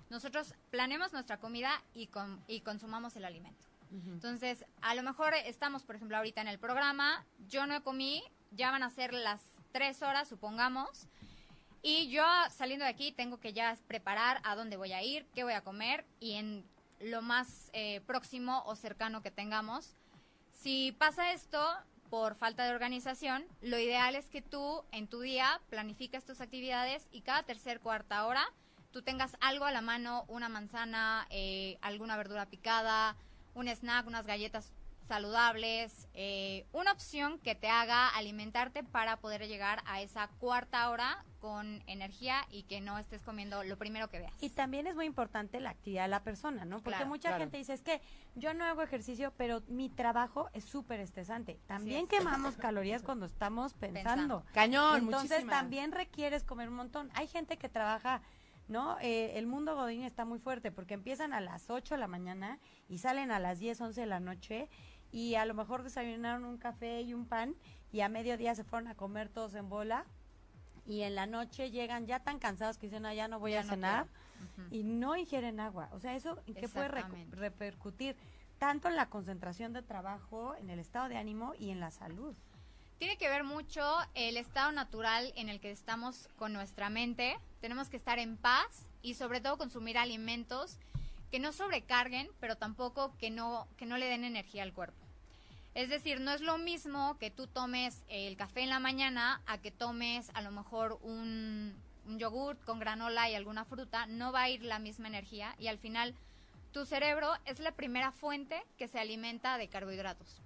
nosotros 0.09 0.53
planeemos 0.69 1.13
nuestra 1.13 1.37
comida 1.37 1.71
y, 1.93 2.07
con- 2.07 2.43
y 2.47 2.61
consumamos 2.61 3.15
el 3.15 3.23
alimento. 3.23 3.65
Entonces, 3.91 4.65
a 4.81 4.95
lo 4.95 5.03
mejor 5.03 5.33
estamos, 5.33 5.83
por 5.83 5.95
ejemplo, 5.95 6.15
ahorita 6.15 6.39
en 6.39 6.47
el 6.47 6.59
programa, 6.59 7.25
yo 7.49 7.65
no 7.67 7.83
comí, 7.83 8.23
ya 8.51 8.71
van 8.71 8.83
a 8.83 8.89
ser 8.89 9.13
las 9.13 9.41
tres 9.73 10.01
horas, 10.01 10.29
supongamos, 10.29 11.07
y 11.81 12.09
yo 12.09 12.23
saliendo 12.49 12.85
de 12.85 12.91
aquí 12.91 13.11
tengo 13.11 13.39
que 13.39 13.53
ya 13.53 13.77
preparar 13.87 14.39
a 14.43 14.55
dónde 14.55 14.77
voy 14.77 14.93
a 14.93 15.03
ir, 15.03 15.25
qué 15.33 15.43
voy 15.43 15.53
a 15.53 15.61
comer 15.61 16.05
y 16.19 16.33
en 16.33 16.65
lo 16.99 17.21
más 17.21 17.69
eh, 17.73 18.01
próximo 18.01 18.63
o 18.65 18.75
cercano 18.75 19.21
que 19.21 19.31
tengamos. 19.31 19.95
Si 20.53 20.91
pasa 20.93 21.33
esto 21.33 21.61
por 22.09 22.35
falta 22.35 22.63
de 22.65 22.73
organización, 22.73 23.43
lo 23.61 23.79
ideal 23.79 24.15
es 24.15 24.29
que 24.29 24.41
tú 24.41 24.83
en 24.91 25.07
tu 25.07 25.21
día 25.21 25.59
planifiques 25.69 26.23
tus 26.23 26.39
actividades 26.39 27.07
y 27.11 27.21
cada 27.21 27.43
tercer, 27.43 27.79
cuarta 27.79 28.25
hora 28.25 28.47
tú 28.91 29.01
tengas 29.01 29.37
algo 29.39 29.65
a 29.65 29.71
la 29.71 29.81
mano, 29.81 30.25
una 30.27 30.49
manzana, 30.49 31.25
eh, 31.29 31.77
alguna 31.81 32.17
verdura 32.17 32.45
picada, 32.45 33.15
un 33.53 33.67
snack, 33.67 34.07
unas 34.07 34.25
galletas 34.25 34.71
saludables, 35.07 36.07
eh, 36.13 36.65
una 36.71 36.93
opción 36.93 37.37
que 37.39 37.53
te 37.53 37.67
haga 37.67 38.07
alimentarte 38.09 38.81
para 38.83 39.17
poder 39.17 39.45
llegar 39.47 39.81
a 39.85 39.99
esa 40.01 40.29
cuarta 40.39 40.89
hora 40.89 41.25
con 41.39 41.83
energía 41.87 42.45
y 42.49 42.63
que 42.63 42.79
no 42.79 42.97
estés 42.97 43.21
comiendo 43.23 43.63
lo 43.63 43.77
primero 43.77 44.09
que 44.09 44.19
veas. 44.19 44.31
Y 44.41 44.51
también 44.51 44.87
es 44.87 44.95
muy 44.95 45.05
importante 45.05 45.59
la 45.59 45.71
actividad 45.71 46.03
de 46.03 46.07
la 46.09 46.23
persona, 46.23 46.63
¿no? 46.63 46.77
Porque 46.77 46.91
Claro, 46.97 47.07
mucha 47.07 47.29
claro. 47.29 47.43
gente 47.43 47.57
dice, 47.57 47.73
es 47.73 47.81
que 47.81 47.99
yo 48.35 48.53
no 48.53 48.63
hago 48.63 48.83
ejercicio, 48.83 49.33
pero 49.35 49.61
mi 49.67 49.89
trabajo 49.89 50.49
es 50.53 50.63
súper 50.63 50.99
estresante. 51.01 51.59
También 51.67 52.03
es. 52.03 52.09
quemamos 52.09 52.55
calorías 52.55 53.01
cuando 53.03 53.25
estamos 53.25 53.73
pensando. 53.73 54.03
Pensando. 54.43 54.45
Cañón, 54.53 54.99
Entonces 55.05 55.29
muchísimas. 55.31 55.59
también 55.59 55.91
requieres 55.91 56.43
comer 56.43 56.69
un 56.69 56.75
montón. 56.75 57.09
Hay 57.15 57.27
gente 57.27 57.57
que 57.57 57.67
trabaja, 57.67 58.21
¿no? 58.71 58.97
Eh, 59.01 59.37
el 59.37 59.47
mundo 59.47 59.75
godín 59.75 60.03
está 60.03 60.23
muy 60.23 60.39
fuerte 60.39 60.71
porque 60.71 60.93
empiezan 60.93 61.33
a 61.33 61.41
las 61.41 61.69
8 61.69 61.95
de 61.95 61.99
la 61.99 62.07
mañana 62.07 62.57
y 62.87 62.99
salen 62.99 63.29
a 63.29 63.37
las 63.37 63.59
10, 63.59 63.81
11 63.81 64.01
de 64.01 64.07
la 64.07 64.21
noche 64.21 64.69
y 65.11 65.35
a 65.35 65.45
lo 65.45 65.53
mejor 65.53 65.83
desayunaron 65.83 66.45
un 66.45 66.57
café 66.57 67.01
y 67.01 67.13
un 67.13 67.25
pan 67.25 67.55
y 67.91 67.99
a 67.99 68.09
mediodía 68.09 68.55
se 68.55 68.63
fueron 68.63 68.87
a 68.87 68.95
comer 68.95 69.27
todos 69.27 69.53
en 69.55 69.67
bola 69.67 70.05
y 70.85 71.01
en 71.01 71.15
la 71.15 71.27
noche 71.27 71.69
llegan 71.69 72.07
ya 72.07 72.21
tan 72.21 72.39
cansados 72.39 72.77
que 72.77 72.87
dicen, 72.87 73.05
ah, 73.05 73.13
ya 73.13 73.27
no 73.27 73.39
voy 73.39 73.51
Ya 73.51 73.59
a 73.59 73.63
no 73.63 73.69
cenar 73.69 74.07
y 74.71 74.83
no 74.83 75.17
ingieren 75.17 75.59
agua. 75.59 75.89
O 75.91 75.99
sea, 75.99 76.15
¿eso 76.15 76.41
en 76.47 76.55
qué 76.55 76.69
puede 76.69 76.87
repercutir? 77.31 78.15
Tanto 78.57 78.87
en 78.87 78.95
la 78.95 79.09
concentración 79.09 79.73
de 79.73 79.81
trabajo, 79.81 80.55
en 80.55 80.69
el 80.69 80.79
estado 80.79 81.09
de 81.09 81.17
ánimo 81.17 81.53
y 81.59 81.71
en 81.71 81.79
la 81.79 81.91
salud. 81.91 82.35
Tiene 82.99 83.17
que 83.17 83.27
ver 83.27 83.43
mucho 83.43 83.83
el 84.13 84.37
estado 84.37 84.71
natural 84.71 85.33
en 85.35 85.49
el 85.49 85.59
que 85.59 85.71
estamos 85.71 86.29
con 86.37 86.53
nuestra 86.53 86.89
mente. 86.89 87.37
Tenemos 87.61 87.89
que 87.89 87.97
estar 87.97 88.19
en 88.19 88.37
paz 88.37 88.89
y 89.01 89.13
sobre 89.13 89.39
todo 89.39 89.57
consumir 89.57 89.97
alimentos 89.97 90.77
que 91.31 91.39
no 91.39 91.53
sobrecarguen, 91.53 92.29
pero 92.39 92.57
tampoco 92.57 93.15
que 93.17 93.29
no, 93.29 93.67
que 93.77 93.85
no 93.85 93.97
le 93.97 94.07
den 94.07 94.25
energía 94.25 94.63
al 94.63 94.73
cuerpo. 94.73 94.97
Es 95.73 95.89
decir, 95.89 96.19
no 96.19 96.31
es 96.31 96.41
lo 96.41 96.57
mismo 96.57 97.17
que 97.17 97.31
tú 97.31 97.47
tomes 97.47 98.03
el 98.09 98.35
café 98.35 98.61
en 98.61 98.69
la 98.69 98.79
mañana 98.79 99.41
a 99.45 99.59
que 99.59 99.71
tomes 99.71 100.29
a 100.33 100.41
lo 100.41 100.51
mejor 100.51 100.99
un, 101.01 101.73
un 102.05 102.19
yogurt 102.19 102.61
con 102.65 102.79
granola 102.79 103.29
y 103.29 103.35
alguna 103.35 103.63
fruta. 103.63 104.05
No 104.07 104.33
va 104.33 104.43
a 104.43 104.49
ir 104.49 104.63
la 104.63 104.79
misma 104.79 105.07
energía 105.07 105.55
y 105.57 105.67
al 105.67 105.77
final 105.77 106.13
tu 106.73 106.85
cerebro 106.85 107.31
es 107.45 107.59
la 107.59 107.71
primera 107.71 108.11
fuente 108.11 108.61
que 108.77 108.89
se 108.89 108.99
alimenta 108.99 109.57
de 109.57 109.69
carbohidratos. 109.69 110.41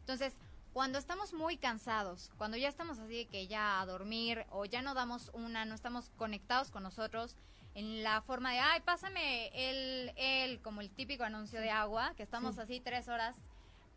Entonces, 0.00 0.34
cuando 0.78 1.00
estamos 1.00 1.32
muy 1.32 1.56
cansados, 1.56 2.30
cuando 2.38 2.56
ya 2.56 2.68
estamos 2.68 3.00
así 3.00 3.12
de 3.12 3.26
que 3.26 3.48
ya 3.48 3.80
a 3.80 3.86
dormir 3.86 4.46
o 4.50 4.64
ya 4.64 4.80
no 4.80 4.94
damos 4.94 5.28
una, 5.34 5.64
no 5.64 5.74
estamos 5.74 6.12
conectados 6.16 6.70
con 6.70 6.84
nosotros 6.84 7.34
en 7.74 8.04
la 8.04 8.20
forma 8.20 8.52
de, 8.52 8.60
ay, 8.60 8.80
pásame 8.82 9.48
el, 9.54 10.12
el, 10.14 10.60
como 10.60 10.80
el 10.80 10.88
típico 10.88 11.24
anuncio 11.24 11.60
de 11.60 11.70
agua, 11.70 12.14
que 12.16 12.22
estamos 12.22 12.58
así 12.58 12.78
tres 12.78 13.08
horas, 13.08 13.34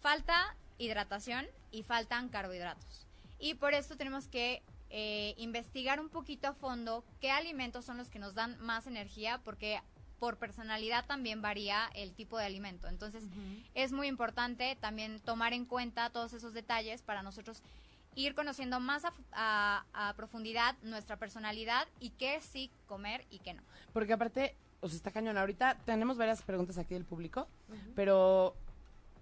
falta 0.01 0.55
hidratación 0.79 1.45
y 1.69 1.83
faltan 1.83 2.29
carbohidratos. 2.29 3.05
Y 3.37 3.53
por 3.53 3.75
esto 3.75 3.95
tenemos 3.95 4.27
que 4.27 4.63
eh, 4.89 5.35
investigar 5.37 5.99
un 5.99 6.09
poquito 6.09 6.47
a 6.47 6.53
fondo 6.55 7.03
qué 7.19 7.29
alimentos 7.29 7.85
son 7.85 7.97
los 7.97 8.09
que 8.09 8.17
nos 8.17 8.33
dan 8.33 8.59
más 8.59 8.87
energía, 8.87 9.39
porque 9.45 9.79
por 10.21 10.37
personalidad 10.37 11.03
también 11.07 11.41
varía 11.41 11.89
el 11.95 12.13
tipo 12.13 12.37
de 12.37 12.45
alimento. 12.45 12.87
Entonces, 12.87 13.23
es 13.73 13.91
muy 13.91 14.05
importante 14.05 14.77
también 14.79 15.19
tomar 15.19 15.51
en 15.53 15.65
cuenta 15.65 16.11
todos 16.11 16.33
esos 16.33 16.53
detalles 16.53 17.01
para 17.01 17.23
nosotros 17.23 17.63
ir 18.13 18.35
conociendo 18.35 18.79
más 18.79 19.03
a, 19.03 19.13
a- 19.31 19.83
a 20.09 20.13
profundidad 20.13 20.75
nuestra 20.83 21.17
personalidad 21.17 21.87
y 21.99 22.11
qué 22.11 22.39
sí 22.39 22.69
comer 22.85 23.25
y 23.31 23.39
qué 23.39 23.55
no. 23.55 23.63
Porque 23.93 24.13
aparte, 24.13 24.55
o 24.81 24.87
sea, 24.89 24.97
está 24.97 25.09
cañón. 25.09 25.39
Ahorita 25.39 25.75
tenemos 25.85 26.17
varias 26.19 26.43
preguntas 26.43 26.77
aquí 26.77 26.93
del 26.93 27.03
público, 27.05 27.47
pero 27.95 28.55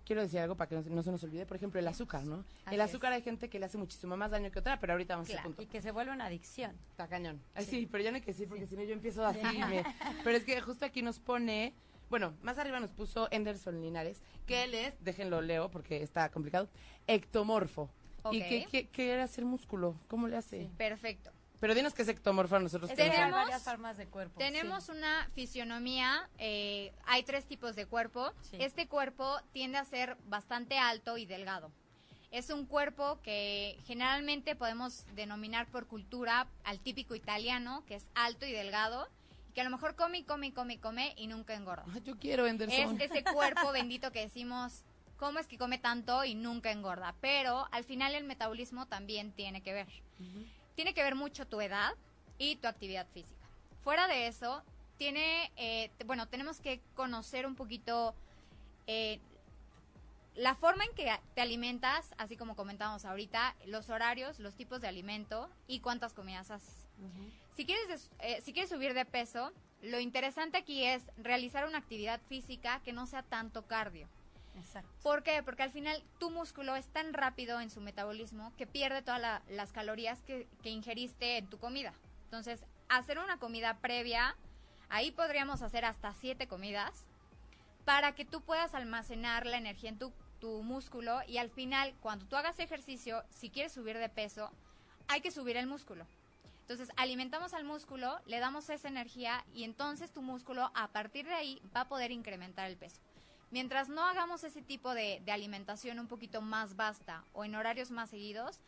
quiero 0.09 0.23
decir 0.23 0.39
algo 0.39 0.55
para 0.55 0.67
que 0.67 0.73
no, 0.75 0.81
se- 0.81 0.89
no 0.89 1.03
se 1.03 1.11
nos 1.11 1.23
olvide. 1.23 1.45
Por 1.45 1.55
ejemplo, 1.55 1.79
el 1.79 1.87
azúcar, 1.87 2.23
¿no? 2.25 2.43
Así 2.65 2.73
el 2.73 2.81
azúcar 2.81 3.11
es. 3.11 3.17
hay 3.17 3.21
gente 3.21 3.47
que 3.47 3.59
le 3.59 3.67
hace 3.67 3.77
muchísimo 3.77 4.17
más 4.17 4.31
daño 4.31 4.49
que 4.49 4.57
otra, 4.57 4.79
pero 4.79 4.93
ahorita 4.93 5.13
vamos 5.15 5.29
a 5.29 5.33
ese 5.33 5.43
punto. 5.43 5.61
Y 5.61 5.67
que 5.67 5.83
se 5.83 5.91
vuelve 5.91 6.11
una 6.11 6.25
adicción. 6.25 6.75
Está 6.89 7.07
cañón. 7.07 7.39
Ay, 7.53 7.65
sí. 7.65 7.87
pero 7.91 8.03
ya 8.03 8.09
no 8.09 8.15
hay 8.15 8.21
que 8.21 8.31
decir 8.31 8.47
porque 8.49 8.65
si 8.65 8.75
no 8.75 8.81
yo 8.81 8.93
empiezo 8.93 9.23
así. 9.23 9.39
y 9.39 9.59
me- 9.59 9.83
Pero 10.23 10.35
es 10.35 10.43
que 10.45 10.59
justo 10.61 10.83
aquí 10.83 11.03
nos 11.03 11.19
pone, 11.19 11.75
bueno, 12.09 12.33
más 12.41 12.57
arriba 12.57 12.79
nos 12.79 12.89
puso 12.91 13.27
Enderson 13.29 13.79
Linares, 13.81 14.23
que 14.47 14.63
él 14.63 14.73
es, 14.73 14.95
déjenlo 15.03 15.41
leo 15.41 15.69
porque 15.69 16.01
está 16.01 16.29
complicado, 16.31 16.69
ectomorfo. 17.05 17.91
¿Y 18.31 18.39
qué, 18.39 18.49
qué, 18.49 18.67
qué 18.83 18.87
quiere 18.89 19.21
hacer 19.21 19.45
músculo? 19.45 19.95
¿Cómo 20.07 20.27
le 20.27 20.37
hace? 20.37 20.69
Perfecto. 20.77 21.31
Pero 21.59 21.75
dinos 21.75 21.93
que 21.93 22.03
es 22.03 22.07
ectomorfo 22.07 22.55
a 22.55 22.59
nosotros. 22.59 22.89
Es 22.91 22.97
hay 22.99 23.09
Tenemos- 23.09 23.31
varias 23.41 23.63
formas 23.63 23.97
de 23.97 24.05
cuerpo. 24.07 24.37
Tenemos 24.39 24.85
sí. 24.85 24.91
una 24.93 25.29
fisionomía, 25.35 26.29
eh, 26.37 26.93
hay 27.05 27.23
tres 27.23 27.45
tipos 27.45 27.75
de 27.75 27.85
cuerpo. 27.85 28.31
Sí. 28.41 28.57
Este 28.59 28.87
cuerpo 28.87 29.37
tiende 29.51 29.77
a 29.77 29.85
ser 29.85 30.15
bastante 30.27 30.77
alto 30.77 31.17
y 31.17 31.25
delgado. 31.25 31.71
Es 32.31 32.49
un 32.51 32.65
cuerpo 32.65 33.19
que 33.23 33.77
generalmente 33.87 34.55
podemos 34.55 35.03
denominar 35.15 35.67
por 35.67 35.87
cultura 35.87 36.47
al 36.63 36.79
típico 36.79 37.15
italiano, 37.15 37.83
que 37.87 37.95
es 37.95 38.05
alto 38.13 38.45
y 38.45 38.51
delgado, 38.51 39.09
y 39.49 39.53
que 39.53 39.61
a 39.61 39.63
lo 39.63 39.71
mejor 39.71 39.95
come 39.95 40.19
y 40.19 40.23
come 40.23 40.47
y 40.47 40.51
come 40.51 40.75
y 40.75 40.77
come 40.77 41.13
y 41.17 41.25
nunca 41.27 41.55
engorda. 41.55 41.83
Yo 42.05 42.17
quiero 42.19 42.45
Es 42.45 42.51
Enderson. 42.51 43.01
ese 43.01 43.23
cuerpo 43.23 43.71
bendito 43.73 44.11
que 44.11 44.19
decimos, 44.21 44.83
¿cómo 45.17 45.39
es 45.39 45.47
que 45.47 45.57
come 45.57 45.79
tanto 45.79 46.23
y 46.23 46.35
nunca 46.35 46.71
engorda? 46.71 47.15
Pero 47.19 47.67
al 47.71 47.83
final 47.83 48.13
el 48.13 48.23
metabolismo 48.23 48.85
también 48.85 49.31
tiene 49.33 49.61
que 49.61 49.73
ver. 49.73 49.87
Tiene 50.75 50.93
que 50.93 51.03
ver 51.03 51.15
mucho 51.15 51.47
tu 51.47 51.61
edad 51.61 51.93
y 52.37 52.55
tu 52.57 52.67
actividad 52.67 53.07
física. 53.13 53.47
Fuera 53.83 54.07
de 54.07 54.27
eso, 54.27 54.63
tiene, 54.97 55.51
eh, 55.55 55.91
bueno, 56.05 56.27
tenemos 56.27 56.59
que 56.59 56.81
conocer 56.95 57.45
un 57.45 57.55
poquito 57.55 58.13
eh, 58.87 59.19
la 60.35 60.55
forma 60.55 60.85
en 60.85 60.93
que 60.93 61.11
te 61.35 61.41
alimentas, 61.41 62.13
así 62.17 62.37
como 62.37 62.55
comentábamos 62.55 63.05
ahorita, 63.05 63.55
los 63.65 63.89
horarios, 63.89 64.39
los 64.39 64.55
tipos 64.55 64.79
de 64.79 64.87
alimento 64.87 65.49
y 65.67 65.79
cuántas 65.79 66.13
comidas 66.13 66.51
haces. 66.51 66.87
Si 67.55 67.65
quieres, 67.65 68.09
eh, 68.19 68.41
si 68.41 68.53
quieres 68.53 68.69
subir 68.69 68.93
de 68.93 69.05
peso, 69.05 69.51
lo 69.81 69.99
interesante 69.99 70.57
aquí 70.57 70.83
es 70.83 71.03
realizar 71.17 71.67
una 71.67 71.77
actividad 71.77 72.21
física 72.27 72.81
que 72.83 72.93
no 72.93 73.05
sea 73.05 73.23
tanto 73.23 73.65
cardio. 73.67 74.07
Exacto. 74.59 74.89
¿Por 75.03 75.23
qué? 75.23 75.41
Porque 75.43 75.63
al 75.63 75.71
final 75.71 76.03
tu 76.19 76.29
músculo 76.29 76.75
es 76.75 76.87
tan 76.87 77.13
rápido 77.13 77.59
en 77.61 77.69
su 77.69 77.81
metabolismo 77.81 78.53
que 78.57 78.67
pierde 78.67 79.01
todas 79.01 79.21
la- 79.21 79.41
las 79.49 79.71
calorías 79.71 80.21
que, 80.21 80.47
que 80.61 80.69
ingeriste 80.69 81.37
en 81.37 81.47
tu 81.47 81.57
comida. 81.59 81.93
Entonces, 82.25 82.63
hacer 82.89 83.19
una 83.19 83.37
comida 83.39 83.77
previa, 83.77 84.35
ahí 84.89 85.11
podríamos 85.11 85.61
hacer 85.61 85.85
hasta 85.85 86.13
siete 86.13 86.47
comidas 86.47 87.05
para 87.85 88.13
que 88.13 88.25
tú 88.25 88.41
puedas 88.41 88.75
almacenar 88.75 89.45
la 89.45 89.57
energía 89.57 89.89
en 89.89 89.97
tu, 89.97 90.13
tu 90.39 90.61
músculo 90.63 91.19
y 91.27 91.37
al 91.37 91.49
final, 91.49 91.95
cuando 92.01 92.25
tú 92.25 92.35
hagas 92.35 92.59
ejercicio, 92.59 93.23
si 93.29 93.49
quieres 93.49 93.71
subir 93.73 93.97
de 93.97 94.09
peso, 94.09 94.51
hay 95.07 95.21
que 95.21 95.31
subir 95.31 95.57
el 95.57 95.65
músculo. 95.67 96.05
Entonces, 96.61 96.91
alimentamos 96.97 97.55
al 97.55 97.63
músculo, 97.63 98.19
le 98.27 98.37
damos 98.39 98.69
esa 98.69 98.87
energía 98.87 99.43
y 99.55 99.63
entonces 99.63 100.11
tu 100.11 100.21
músculo 100.21 100.69
a 100.75 100.89
partir 100.89 101.25
de 101.25 101.33
ahí 101.33 101.61
va 101.75 101.81
a 101.81 101.87
poder 101.89 102.11
incrementar 102.11 102.67
el 102.69 102.77
peso. 102.77 103.01
Mientras 103.51 103.89
no 103.89 104.03
hagamos 104.03 104.43
ese 104.43 104.61
tipo 104.61 104.93
de, 104.93 105.21
de 105.25 105.31
alimentación 105.31 105.99
un 105.99 106.07
poquito 106.07 106.41
más 106.41 106.75
vasta 106.75 107.23
o 107.33 107.45
en 107.45 107.55
horarios 107.55 107.91
más 107.91 108.09
seguidos, 108.09 108.59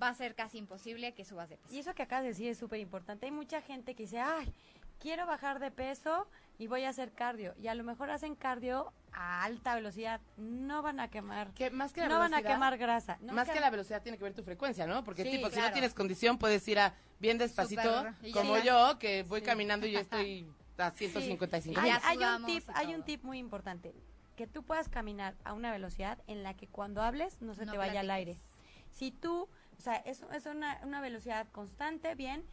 va 0.00 0.08
a 0.08 0.14
ser 0.14 0.34
casi 0.34 0.58
imposible 0.58 1.12
que 1.12 1.24
subas 1.24 1.48
de 1.48 1.56
peso. 1.56 1.74
Y 1.74 1.78
eso 1.78 1.94
que 1.94 2.02
acabas 2.02 2.24
de 2.24 2.30
decir 2.30 2.48
es 2.48 2.58
súper 2.58 2.80
importante. 2.80 3.26
Hay 3.26 3.32
mucha 3.32 3.60
gente 3.62 3.94
que 3.94 4.04
dice, 4.04 4.20
ay, 4.20 4.52
quiero 4.98 5.26
bajar 5.26 5.60
de 5.60 5.70
peso 5.70 6.26
y 6.58 6.66
voy 6.66 6.84
a 6.84 6.90
hacer 6.90 7.12
cardio. 7.12 7.54
Y 7.60 7.68
a 7.68 7.74
lo 7.74 7.84
mejor 7.84 8.10
hacen 8.10 8.34
cardio 8.34 8.92
a 9.12 9.44
alta 9.44 9.74
velocidad. 9.74 10.20
No 10.36 10.82
van 10.82 11.00
a 11.00 11.08
quemar. 11.08 11.52
Que 11.52 11.70
más 11.70 11.92
que 11.92 12.00
la 12.00 12.08
no 12.08 12.18
van 12.18 12.34
a 12.34 12.42
quemar 12.42 12.76
grasa. 12.78 13.18
No, 13.20 13.32
más 13.32 13.48
que 13.48 13.60
la 13.60 13.70
velocidad 13.70 14.02
tiene 14.02 14.18
que 14.18 14.24
ver 14.24 14.34
tu 14.34 14.42
frecuencia, 14.42 14.86
¿no? 14.86 15.04
Porque 15.04 15.22
Sí, 15.22 15.30
tipo, 15.30 15.50
si 15.50 15.60
no 15.60 15.72
tienes 15.72 15.94
condición, 15.94 16.38
puedes 16.38 16.66
ir 16.68 16.78
a 16.78 16.94
bien 17.18 17.38
despacito, 17.38 18.04
ya 18.22 18.32
como 18.32 18.58
yo, 18.58 18.98
que 18.98 19.22
voy 19.24 19.42
caminando 19.42 19.86
y 19.86 19.96
estoy 19.96 20.46
a 20.78 20.90
155. 20.90 21.80
Hay, 21.80 22.18
un 22.18 22.46
tip, 22.46 22.64
hay 22.74 22.94
un 22.94 23.02
tip 23.02 23.22
muy 23.22 23.38
importante. 23.38 23.94
Que 24.36 24.46
tú 24.46 24.62
puedas 24.64 24.88
caminar 24.88 25.34
a 25.44 25.52
una 25.52 25.70
velocidad 25.70 26.18
en 26.26 26.42
la 26.42 26.54
que 26.54 26.66
cuando 26.66 27.02
hables 27.02 27.40
no 27.40 27.54
se 27.54 27.66
No 27.66 27.72
te 27.72 27.78
vaya 27.78 28.00
al 28.00 28.10
aire. 28.10 28.32
platiques. 28.32 28.50
Si 28.90 29.10
tú, 29.10 29.48
o 29.78 29.80
sea, 29.80 29.96
es, 29.96 30.22
es 30.32 30.46
una, 30.46 30.80
una 30.84 31.00
velocidad 31.00 31.46
constante, 31.52 32.14
bien, 32.14 32.44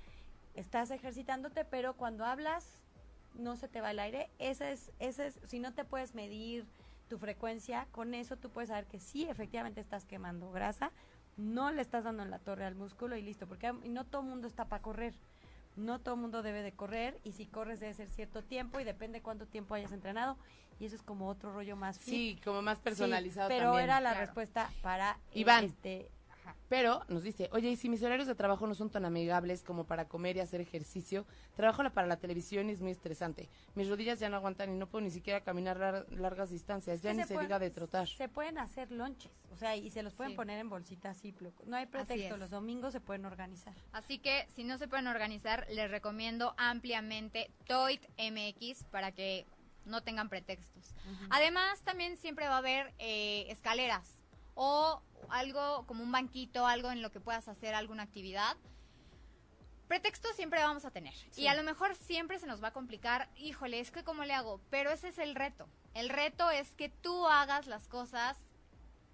estás 0.56 0.92
ejercitándote, 0.92 1.66
pero 1.66 1.96
cuando 1.96 2.26
hablas 2.26 2.82
no 3.36 3.56
se 3.56 3.68
te 3.68 3.82
va 3.82 3.92
el 3.92 4.00
aire. 4.00 4.30
Ese 4.40 4.72
es, 4.72 4.92
ese 5.00 5.28
es, 5.28 5.40
si 5.48 5.60
no 5.60 5.74
te 5.74 5.86
puedes 5.86 6.16
medir 6.16 6.66
tu 7.08 7.18
frecuencia, 7.18 7.88
con 7.92 8.14
eso 8.14 8.38
tú 8.38 8.50
puedes 8.50 8.70
saber 8.70 8.86
que 8.86 9.00
sí, 9.00 9.28
efectivamente 9.28 9.82
estás 9.82 10.06
quemando 10.06 10.52
grasa, 10.52 10.92
no 11.38 11.72
le 11.72 11.82
estás 11.82 12.04
dando 12.04 12.24
en 12.24 12.32
la 12.32 12.40
torre 12.40 12.66
al 12.66 12.76
músculo 12.76 13.16
y 13.18 13.22
listo, 13.22 13.48
porque 13.48 13.74
no 13.74 14.06
todo 14.06 14.22
mundo 14.22 14.48
está 14.48 14.66
para 14.66 14.82
correr. 14.82 15.14
No 15.76 16.00
todo 16.00 16.16
mundo 16.18 16.42
debe 16.42 16.62
de 16.64 16.74
correr 16.74 17.20
y 17.24 17.32
si 17.32 17.46
corres 17.46 17.80
debe 17.80 17.94
ser 17.94 18.10
cierto 18.10 18.44
tiempo 18.44 18.80
y 18.80 18.84
depende 18.84 19.22
cuánto 19.22 19.46
tiempo 19.48 19.74
hayas 19.74 19.92
entrenado 19.92 20.38
y 20.80 20.86
eso 20.86 20.96
es 20.96 21.02
como 21.04 21.28
otro 21.30 21.54
rollo 21.54 21.76
más 21.76 21.98
fit. 22.00 22.14
Sí, 22.14 22.40
como 22.44 22.62
más 22.62 22.78
Sí, 22.80 22.84
personalizado 22.84 23.48
pero 23.50 23.66
también. 23.66 23.84
era 23.86 24.02
la 24.02 24.12
Claro. 24.12 24.26
respuesta 24.26 24.70
para 24.82 25.18
Iván. 25.34 25.66
este 25.66 26.10
ajá. 26.42 26.56
Pero 26.70 27.04
nos 27.08 27.24
dice, 27.24 27.50
oye, 27.52 27.70
y 27.70 27.76
si 27.76 27.90
mis 27.90 28.02
horarios 28.04 28.28
de 28.28 28.36
trabajo 28.36 28.66
no 28.68 28.76
son 28.76 28.90
tan 28.90 29.06
amigables 29.06 29.64
como 29.64 29.86
para 29.86 30.08
comer 30.08 30.38
y 30.38 30.40
hacer 30.40 30.62
ejercicio, 30.62 31.26
trabajo 31.56 31.84
para 31.92 32.08
la 32.08 32.18
televisión 32.18 32.70
y 32.70 32.74
es 32.74 32.82
muy 32.82 32.92
estresante. 32.92 33.50
Mis 33.76 33.90
rodillas 33.90 34.20
ya 34.20 34.30
no 34.30 34.38
aguantan 34.38 34.72
y 34.72 34.78
no 34.78 34.88
puedo 34.88 35.04
ni 35.04 35.12
siquiera 35.12 35.42
caminar 35.42 35.78
lar- 35.78 36.08
largas 36.12 36.50
distancias, 36.50 37.02
ya 37.02 37.14
ni 37.14 37.22
se 37.24 37.28
se 37.30 37.34
pueden- 37.34 37.48
diga 37.48 37.60
de 37.60 37.70
trotar. 37.72 38.08
Se 38.08 38.30
pueden 38.30 38.58
hacer 38.58 38.92
lonches, 38.92 39.32
o 39.52 39.58
sea, 39.58 39.76
y 39.76 39.90
se 39.90 40.04
los 40.04 40.14
pueden 40.14 40.32
Sí. 40.32 40.36
poner 40.38 40.60
en 40.60 40.70
bolsitas 40.70 41.20
Ziploc. 41.20 41.62
No 41.66 41.76
hay 41.78 41.86
pretexto, 41.88 42.38
los 42.38 42.50
domingos 42.50 42.94
se 42.94 43.02
pueden 43.02 43.26
organizar. 43.26 43.74
Así 43.92 44.20
que 44.20 44.48
si 44.56 44.64
no 44.64 44.78
se 44.78 44.88
pueden 44.88 45.08
organizar, 45.08 45.66
les 45.70 45.90
recomiendo 45.92 46.54
ampliamente 46.58 47.52
Toit 47.68 48.02
MX 48.18 48.84
para 48.92 49.12
que 49.12 49.46
no 49.86 50.02
tengan 50.04 50.30
pretextos. 50.30 50.94
Además, 51.32 51.82
también 51.82 52.16
siempre 52.18 52.48
va 52.48 52.56
a 52.56 52.58
haber 52.60 52.94
eh, 53.00 53.46
escaleras 53.50 54.18
o 54.56 55.02
algo 55.30 55.86
como 55.88 56.04
un 56.04 56.12
banquito, 56.12 56.66
algo 56.66 56.92
en 56.92 57.02
lo 57.02 57.12
que 57.12 57.20
puedas 57.20 57.48
hacer 57.48 57.74
alguna 57.74 58.04
actividad. 58.04 58.58
Pretextos 59.88 60.36
siempre 60.36 60.62
vamos 60.62 60.86
a 60.86 60.92
tener. 60.92 61.14
Y 61.36 61.48
a 61.48 61.56
lo 61.56 61.64
mejor 61.64 61.96
siempre 61.96 62.40
se 62.40 62.48
nos 62.48 62.64
va 62.64 62.70
a 62.70 62.74
complicar, 62.74 63.30
híjole, 63.36 63.80
es 63.80 63.92
que 63.92 64.04
cómo 64.04 64.24
le 64.24 64.34
hago, 64.34 64.62
pero 64.70 64.90
ese 64.92 65.10
es 65.10 65.18
el 65.18 65.36
reto. 65.36 65.68
El 65.94 66.10
reto 66.10 66.50
es 66.50 66.72
que 66.76 66.90
tú 66.90 67.28
hagas 67.28 67.68
las 67.68 67.88
cosas 67.88 68.38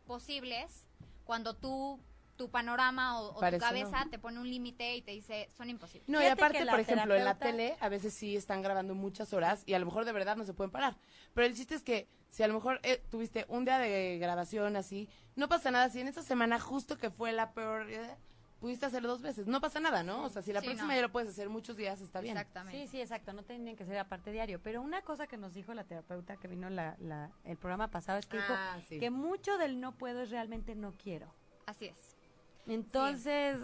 posibles 0.06 0.86
cuando 1.26 1.56
tú 1.56 2.00
tu 2.38 2.50
panorama 2.50 3.19
o, 3.19 3.32
o 3.36 3.52
tu 3.52 3.58
cabeza 3.58 4.06
no. 4.06 4.10
te 4.12 4.19
pone 4.19 4.39
un 4.39 4.50
límite 4.50 4.95
y 4.95 5.02
te 5.02 5.12
dice 5.12 5.50
son 5.58 5.69
imposibles. 5.69 6.08
No, 6.08 6.21
y 6.21 6.28
aparte, 6.28 6.65
por 6.65 6.80
ejemplo, 6.80 7.15
en 7.15 7.26
la 7.26 7.38
tele 7.38 7.76
a 7.82 7.89
veces 7.89 8.13
sí 8.13 8.36
están 8.38 8.62
grabando 8.62 8.95
muchas 8.95 9.34
horas 9.34 9.63
y 9.65 9.73
a 9.73 9.80
lo 9.80 9.86
mejor 9.86 10.06
de 10.06 10.12
verdad 10.13 10.38
no 10.38 10.45
se 10.45 10.54
pueden 10.54 10.71
parar. 10.71 10.95
Pero 11.34 11.47
el 11.47 11.56
chiste 11.56 11.76
es 11.76 11.84
que 11.84 12.08
si 12.30 12.43
a 12.43 12.47
lo 12.47 12.54
mejor 12.54 12.80
eh, 12.84 13.04
tuviste 13.10 13.45
un 13.50 13.65
día 13.65 13.80
de 13.80 14.17
grabación 14.19 14.76
así, 14.76 15.10
no 15.36 15.50
pasa 15.50 15.71
nada. 15.71 15.89
Si 15.89 16.00
en 16.00 16.08
esa 16.08 16.21
semana 16.23 16.60
justo 16.60 16.97
que 16.97 17.10
fue 17.10 17.32
la 17.32 17.52
peor, 17.54 17.89
eh, 17.89 18.15
pudiste 18.60 18.86
hacerlo 18.88 19.10
dos 19.10 19.21
veces, 19.21 19.45
no 19.47 19.62
pasa 19.62 19.80
nada, 19.80 20.02
¿no? 20.04 20.23
O 20.23 20.30
sea, 20.30 20.41
si 20.41 20.52
la 20.52 20.62
Sí, 20.62 20.65
próxima 20.67 20.89
no. 20.89 20.95
ya 20.95 21.02
lo 21.04 21.12
puedes 21.12 21.30
hacer 21.30 21.47
muchos 21.50 21.76
días, 21.78 22.02
está 22.02 22.21
bien. 22.21 22.36
Exactamente. 22.38 22.82
Sí, 22.82 22.88
sí, 22.88 23.02
exacto, 23.02 23.32
no 23.34 23.43
tienen 23.43 23.76
que 23.76 23.86
ser 23.86 23.97
aparte 24.00 24.32
diario. 24.32 24.60
Pero 24.62 24.82
una 24.82 25.02
cosa 25.04 25.28
que 25.28 25.38
nos 25.38 25.54
dijo 25.54 25.73
la 25.73 25.84
terapeuta 25.86 26.38
que 26.38 26.47
vino 26.47 26.69
la, 26.69 26.95
la- 27.00 27.32
el 27.43 27.58
programa 27.58 27.89
pasado 27.89 28.17
es 28.19 28.26
que 28.28 28.38
Ah, 28.39 28.76
dijo 28.78 28.88
sí. 28.89 29.00
que 29.00 29.10
mucho 29.12 29.58
del 29.58 29.80
no 29.80 29.91
puedo 29.95 30.21
es 30.23 30.30
realmente 30.32 30.76
no 30.76 30.93
quiero. 30.97 31.34
Así 31.67 31.86
es. 31.86 32.16
Entonces, 32.67 33.58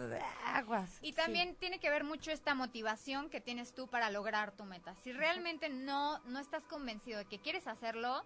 aguas. 0.46 0.98
Y 1.02 1.14
también 1.14 1.56
tiene 1.56 1.80
que 1.80 1.90
ver 1.90 2.04
mucho 2.04 2.32
esta 2.32 2.56
motivación 2.56 3.30
que 3.30 3.42
tienes 3.42 3.74
tú 3.74 3.88
para 3.88 4.10
lograr 4.10 4.52
tu 4.56 4.64
meta. 4.66 4.96
Si 5.04 5.12
realmente 5.12 5.70
no, 5.70 6.20
no 6.26 6.40
estás 6.40 6.64
convencido 6.64 7.20
de 7.20 7.26
que 7.26 7.40
quieres 7.40 7.68
hacerlo, 7.68 8.24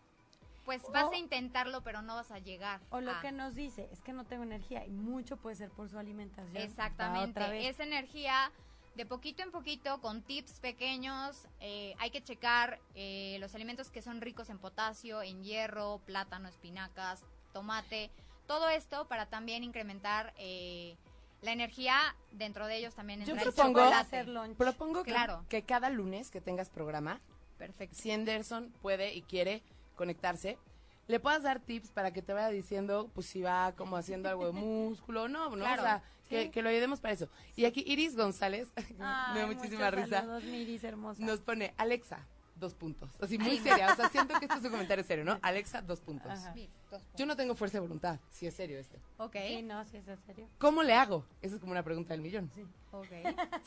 pues 0.66 0.84
vas 0.92 1.06
O- 1.06 1.14
a 1.14 1.18
intentarlo, 1.18 1.82
pero 1.82 2.02
no 2.02 2.16
vas 2.16 2.30
a 2.32 2.40
llegar. 2.40 2.82
O 2.90 3.00
lo 3.02 3.12
a- 3.12 3.22
que 3.22 3.32
nos 3.32 3.56
dice 3.56 3.90
es 3.92 4.02
que 4.02 4.14
no 4.14 4.26
tengo 4.26 4.44
energía 4.44 4.86
y 4.86 4.92
mucho 4.92 5.38
puede 5.38 5.56
ser 5.56 5.70
por 5.72 5.90
su 5.90 5.98
alimentación. 5.98 6.58
Exactamente. 6.58 7.68
Esa 7.70 7.84
energía 7.84 8.52
de 8.96 9.06
poquito 9.06 9.44
en 9.44 9.52
poquito, 9.52 10.02
con 10.02 10.22
tips 10.24 10.60
pequeños, 10.60 11.48
eh, 11.60 11.96
hay 12.00 12.10
que 12.10 12.22
checar 12.24 12.80
eh, 12.96 13.38
los 13.40 13.56
alimentos 13.56 13.90
que 13.92 14.02
son 14.02 14.22
ricos 14.22 14.50
en 14.50 14.58
potasio, 14.58 15.22
en 15.22 15.44
hierro, 15.44 16.02
plátano, 16.06 16.50
espinacas, 16.50 17.24
tomate, 17.54 18.10
todo 18.48 18.70
esto 18.70 19.08
para 19.08 19.26
también 19.28 19.64
incrementar 19.64 20.34
eh, 20.38 20.96
la 21.42 21.52
energía 21.52 22.16
dentro 22.32 22.66
de 22.68 22.78
ellos 22.78 22.96
también. 22.96 23.24
Yo 23.26 23.36
propongo- 23.36 23.80
chocolate. 23.82 23.96
hacer 23.96 24.28
lunch. 24.28 24.56
Propongo 24.58 25.04
que, 25.04 25.12
Claro. 25.12 25.46
que 25.50 25.62
cada 25.64 25.90
lunes 25.90 26.32
que 26.32 26.42
tengas 26.42 26.70
programa, 26.70 27.20
Perfecto. 27.58 27.96
si 27.96 28.12
Anderson 28.12 28.74
puede 28.82 29.14
y 29.14 29.22
quiere 29.22 29.62
conectarse, 29.96 30.58
le 31.08 31.20
puedas 31.20 31.44
dar 31.44 31.60
tips 31.60 31.92
para 31.92 32.12
que 32.12 32.22
te 32.22 32.34
vaya 32.34 32.50
diciendo, 32.50 33.10
pues 33.14 33.28
si 33.28 33.42
va 33.42 33.72
como 33.74 33.96
haciendo 33.98 34.30
algo 34.30 34.46
de 34.48 34.52
músculo 34.60 35.24
o 35.24 35.28
no, 35.28 35.50
¿no? 35.52 35.56
Claro, 35.58 35.82
o 35.82 35.86
sea, 35.86 36.02
que, 36.30 36.44
sí. 36.44 36.50
que 36.50 36.62
lo 36.62 36.70
ayudemos 36.70 37.00
para 37.00 37.14
eso. 37.14 37.30
Y 37.56 37.66
aquí 37.66 37.84
Iris 37.88 38.16
González, 38.18 38.68
Ay, 38.76 38.86
me 39.34 39.40
da 39.42 39.48
muchísima 39.48 39.90
risa, 39.92 40.20
saludos, 40.22 40.44
Miris, 40.44 40.84
hermosa. 40.84 41.24
nos 41.24 41.40
pone, 41.40 41.74
Alexa, 41.78 42.26
dos 42.60 42.74
puntos. 42.74 43.10
Así 43.22 43.38
muy 43.38 43.52
Ay. 43.52 43.60
seria, 43.60 43.92
o 43.92 43.96
sea, 43.96 44.10
siento 44.10 44.38
que 44.40 44.46
esto 44.46 44.58
es 44.58 44.64
un 44.64 44.72
comentario 44.72 45.04
serio, 45.04 45.26
¿no? 45.26 45.40
Alexa, 45.42 45.82
dos 45.82 46.00
puntos. 46.02 46.32
Sí, 46.54 46.70
dos 46.92 47.02
Yo 47.16 47.26
no 47.26 47.36
tengo 47.36 47.56
fuerza 47.56 47.78
de 47.78 47.82
voluntad, 47.82 48.20
si 48.30 48.48
es 48.48 48.54
serio 48.54 48.80
esto. 48.80 48.98
Ok. 49.18 49.36
Sí, 49.48 49.62
no, 49.62 49.84
sí, 49.86 49.98
es 49.98 50.08
en 50.08 50.18
serio. 50.26 50.48
¿Cómo 50.58 50.84
le 50.84 50.94
hago? 50.94 51.26
Esa 51.42 51.56
es 51.56 51.62
como 51.62 51.72
una 51.72 51.84
pregunta 51.84 52.14
del 52.14 52.22
millón. 52.22 52.52
Ok. 52.92 53.08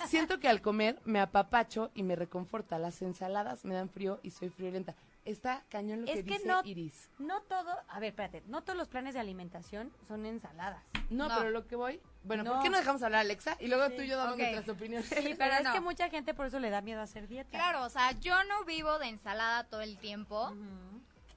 Siento 0.06 0.40
que 0.40 0.48
al 0.48 0.60
comer 0.62 0.98
me 1.04 1.20
apapacho 1.20 1.90
y 1.94 2.02
me 2.02 2.16
reconforta. 2.16 2.78
Las 2.78 3.02
ensaladas 3.02 3.64
me 3.64 3.74
dan 3.74 3.88
frío 3.88 4.20
y 4.22 4.30
soy 4.30 4.48
friolenta. 4.48 4.94
Está 5.24 5.64
cañón 5.68 6.00
lo 6.00 6.06
que 6.06 6.12
Es 6.14 6.24
que 6.24 6.32
dice 6.38 6.46
no- 6.48 6.62
Iris. 6.64 7.10
No 7.18 7.42
todo, 7.42 7.70
a 7.88 8.00
ver, 8.00 8.10
espérate, 8.10 8.42
no 8.46 8.62
todos 8.62 8.76
los 8.78 8.88
planes 8.88 9.12
de 9.14 9.20
alimentación 9.20 9.92
son 10.08 10.24
ensaladas. 10.24 10.82
No, 11.10 11.28
No. 11.28 11.36
pero 11.36 11.50
lo 11.50 11.66
que 11.66 11.76
voy... 11.76 12.00
Bueno, 12.24 12.42
No. 12.42 12.52
¿por 12.54 12.62
qué 12.62 12.70
no 12.70 12.78
dejamos 12.78 13.02
hablar 13.02 13.18
a 13.18 13.20
Alexa? 13.22 13.56
Y 13.60 13.68
luego 13.68 13.94
tú 13.94 14.02
y 14.02 14.08
yo 14.08 14.16
damos 14.16 14.38
nuestras 14.38 14.68
opiniones. 14.68 15.08
Sí, 15.08 15.34
pero 15.38 15.54
es 15.56 15.64
no. 15.64 15.72
que 15.72 15.80
mucha 15.80 16.08
gente 16.08 16.32
por 16.34 16.46
eso 16.46 16.58
le 16.58 16.70
da 16.70 16.80
miedo 16.80 17.00
a 17.00 17.04
hacer 17.04 17.28
dieta. 17.28 17.50
Claro, 17.50 17.82
o 17.84 17.90
sea, 17.90 18.12
yo 18.12 18.42
no 18.44 18.64
vivo 18.64 18.98
de 18.98 19.08
ensalada 19.08 19.64
todo 19.64 19.82
el 19.82 19.98
tiempo. 19.98 20.52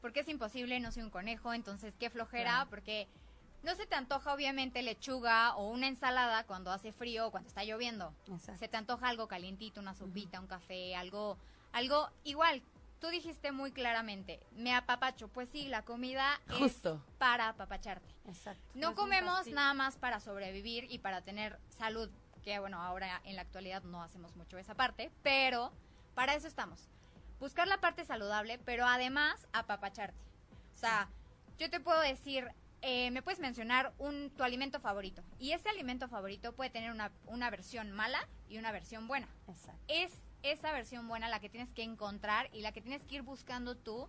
Porque 0.02 0.22
es 0.22 0.28
imposible, 0.30 0.80
no 0.80 0.92
soy 0.92 1.04
un 1.04 1.10
conejo, 1.10 1.54
entonces 1.54 1.94
qué 2.00 2.10
flojera, 2.10 2.52
Claro. 2.52 2.70
porque 2.70 3.08
no 3.64 3.74
se 3.76 3.86
te 3.86 3.96
antoja 3.96 4.34
obviamente 4.34 4.82
lechuga 4.82 5.56
o 5.56 5.70
una 5.70 5.88
ensalada 5.88 6.44
cuando 6.46 6.72
hace 6.72 6.92
frío 6.92 7.28
o 7.28 7.32
cuando 7.32 7.48
está 7.48 7.64
lloviendo. 7.64 8.14
Exacto. 8.30 8.60
Se 8.60 8.68
te 8.68 8.76
antoja 8.78 9.08
algo 9.08 9.28
calientito, 9.30 9.80
una 9.80 9.94
sopita, 9.94 10.40
un 10.42 10.48
café, 10.48 10.96
algo, 10.96 11.38
algo 11.72 12.10
igual. 12.26 12.62
Tú 13.04 13.10
dijiste 13.10 13.52
muy 13.52 13.74
claramente, 13.74 14.40
me 14.54 14.74
apapacho. 14.74 15.28
Pues 15.28 15.50
sí, 15.50 15.68
la 15.68 15.84
comida 15.84 16.40
Justo. 16.58 17.04
es 17.06 17.16
para 17.18 17.50
apapacharte. 17.50 18.08
Exacto. 18.30 18.64
No 18.76 18.82
es 18.84 18.90
un 18.92 18.96
comemos 18.96 19.46
nada 19.48 19.74
más 19.74 19.98
para 19.98 20.22
sobrevivir 20.22 20.88
y 20.90 21.00
para 21.00 21.22
tener 21.22 21.60
salud, 21.68 22.10
que 22.46 22.60
bueno, 22.60 22.82
ahora 22.82 23.22
en 23.26 23.36
la 23.36 23.42
actualidad 23.42 23.84
no 23.84 24.02
hacemos 24.02 24.38
mucho 24.38 24.58
esa 24.58 24.74
parte, 24.74 25.12
pero 25.22 25.74
para 26.16 26.34
eso 26.34 26.48
estamos. 26.48 26.88
Buscar 27.42 27.68
la 27.68 27.82
parte 27.82 28.06
saludable, 28.06 28.58
pero 28.60 28.86
además 28.86 29.50
apapacharte. 29.52 30.24
O 30.74 30.80
sea, 30.80 31.10
yo 31.60 31.70
te 31.70 31.82
puedo 31.82 32.00
decir, 32.00 32.48
eh, 32.82 33.12
me 33.12 33.22
puedes 33.22 33.42
mencionar 33.42 33.92
un 33.98 34.30
tu 34.30 34.44
alimento 34.44 34.80
favorito. 34.80 35.24
Y 35.40 35.52
ese 35.52 35.68
alimento 35.68 36.08
favorito 36.08 36.54
puede 36.54 36.70
tener 36.70 36.90
una, 36.90 37.12
una 37.26 37.50
versión 37.50 37.92
mala 37.92 38.30
y 38.48 38.60
una 38.60 38.72
versión 38.72 39.10
buena. 39.10 39.28
Exacto. 39.50 39.84
Es 39.90 40.22
esa 40.44 40.72
versión 40.72 41.08
buena 41.08 41.30
la 41.30 41.40
que 41.40 41.50
tienes 41.50 41.72
que 41.72 41.84
encontrar 41.84 42.50
y 42.54 42.62
la 42.62 42.72
que 42.72 42.82
tienes 42.82 43.04
que 43.04 43.16
ir 43.16 43.22
buscando 43.24 43.76
tú 43.76 44.08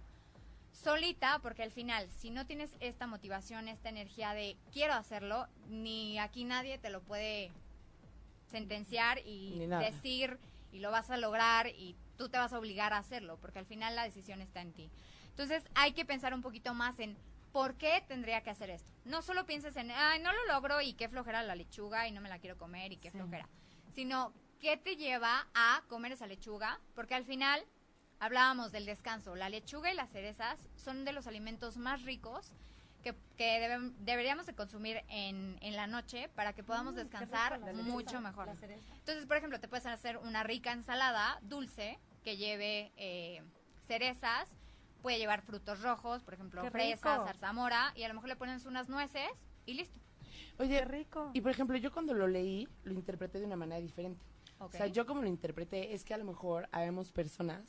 solita, 0.73 1.38
porque 1.38 1.62
al 1.62 1.70
final, 1.70 2.09
si 2.11 2.31
no 2.31 2.47
tienes 2.47 2.70
esta 2.81 3.07
motivación, 3.07 3.68
esta 3.68 3.88
energía 3.88 4.35
de 4.35 4.57
quiero 4.73 4.94
hacerlo, 4.94 5.47
ni 5.68 6.18
aquí 6.18 6.44
nadie 6.44 6.79
te 6.79 6.90
lo 6.90 7.01
puede 7.01 7.53
sentenciar 8.51 9.20
y 9.25 9.66
decir 9.81 10.38
y 10.73 10.81
lo 10.81 10.90
vas 10.90 11.11
a 11.11 11.16
lograr 11.16 11.68
y 11.68 11.97
tú 12.18 12.29
te 12.29 12.38
vas 12.38 12.53
a 12.53 12.59
obligar 12.59 12.92
a 12.92 12.99
hacerlo, 12.99 13.38
porque 13.40 13.61
al 13.61 13.66
final 13.66 13.94
la 13.94 14.03
decisión 14.05 14.40
está 14.40 14.61
en 14.61 14.73
ti. 14.73 14.90
Entonces 15.31 15.64
hay 15.75 15.92
que 15.92 16.05
pensar 16.05 16.35
un 16.35 16.42
poquito 16.42 16.75
más 16.75 16.99
en 16.99 17.16
por 17.53 17.75
qué 17.77 18.03
tendría 18.09 18.42
que 18.42 18.51
hacer 18.51 18.70
esto. 18.70 18.90
No 19.05 19.23
solo 19.23 19.47
pienses 19.47 19.77
en, 19.77 19.92
ay, 19.92 20.20
no 20.20 20.33
lo 20.33 20.44
logro 20.47 20.81
y 20.81 20.94
qué 20.94 21.09
flojera 21.09 21.42
la 21.44 21.55
lechuga 21.55 22.09
y 22.09 22.12
no 22.12 22.20
me 22.20 22.29
la 22.29 22.40
quiero 22.40 22.57
comer 22.59 22.92
y 22.92 22.97
qué 22.97 23.12
Sí. 23.12 23.18
flojera, 23.18 23.49
sino 23.94 24.33
qué 24.64 24.79
te 24.79 24.96
lleva 24.96 25.46
a 25.53 25.83
comer 25.88 26.12
esa 26.12 26.27
lechuga, 26.27 26.81
porque 26.94 27.14
al 27.14 27.27
final 27.27 27.62
hablábamos 28.18 28.72
del 28.72 28.87
descanso. 28.87 29.37
La 29.37 29.50
lechuga 29.50 29.92
y 29.92 29.94
las 29.94 30.09
cerezas 30.11 30.59
son 30.74 31.05
de 31.05 31.12
los 31.12 31.27
alimentos 31.27 31.77
más 31.77 32.03
ricos 32.05 32.50
que, 33.03 33.14
que 33.37 33.79
deberíamos 33.98 34.46
de 34.46 34.55
consumir 34.55 35.05
en, 35.11 35.59
en 35.61 35.77
la 35.77 35.87
noche 35.87 36.31
para 36.35 36.55
que 36.55 36.62
podamos 36.64 36.94
descansar 36.94 37.61
mucho 37.74 38.22
mejor. 38.22 38.48
Entonces, 38.48 39.27
por 39.27 39.37
ejemplo, 39.37 39.61
te 39.61 39.68
puedes 39.68 39.85
hacer 39.85 40.16
una 40.16 40.42
rica 40.44 40.72
ensalada 40.72 41.38
dulce 41.42 41.98
que 42.24 42.38
lleve 42.38 42.90
eh, 42.96 43.42
cerezas, 43.87 44.48
puede 45.03 45.18
llevar 45.18 45.42
frutos 45.42 45.83
rojos, 45.83 46.22
por 46.22 46.33
ejemplo, 46.33 46.62
¡Qué 46.62 46.70
fresas, 46.70 47.18
rico! 47.18 47.27
zarzamora, 47.27 47.92
y 47.96 48.05
a 48.05 48.09
lo 48.09 48.14
mejor 48.14 48.31
le 48.31 48.37
pones 48.37 48.64
unas 48.64 48.88
nueces 48.88 49.29
y 49.66 49.74
listo. 49.74 50.00
Oye, 50.59 50.79
Qué 50.79 50.85
rico. 50.87 51.33
y 51.35 51.42
por 51.42 51.50
ejemplo, 51.50 51.77
yo 51.77 51.92
cuando 51.92 52.14
lo 52.14 52.27
leí, 52.27 52.66
lo 52.85 52.94
interpreté 52.94 53.40
de 53.40 53.44
una 53.44 53.57
manera 53.57 53.79
diferente. 53.79 54.24
O 54.59 54.71
sea, 54.71 54.87
yo 54.87 55.07
como 55.07 55.23
lo 55.23 55.29
interpreté 55.29 55.95
es 55.95 56.05
que 56.05 56.14
a 56.14 56.19
lo 56.19 56.25
mejor 56.25 56.69
habemos 56.73 57.12
personas 57.12 57.62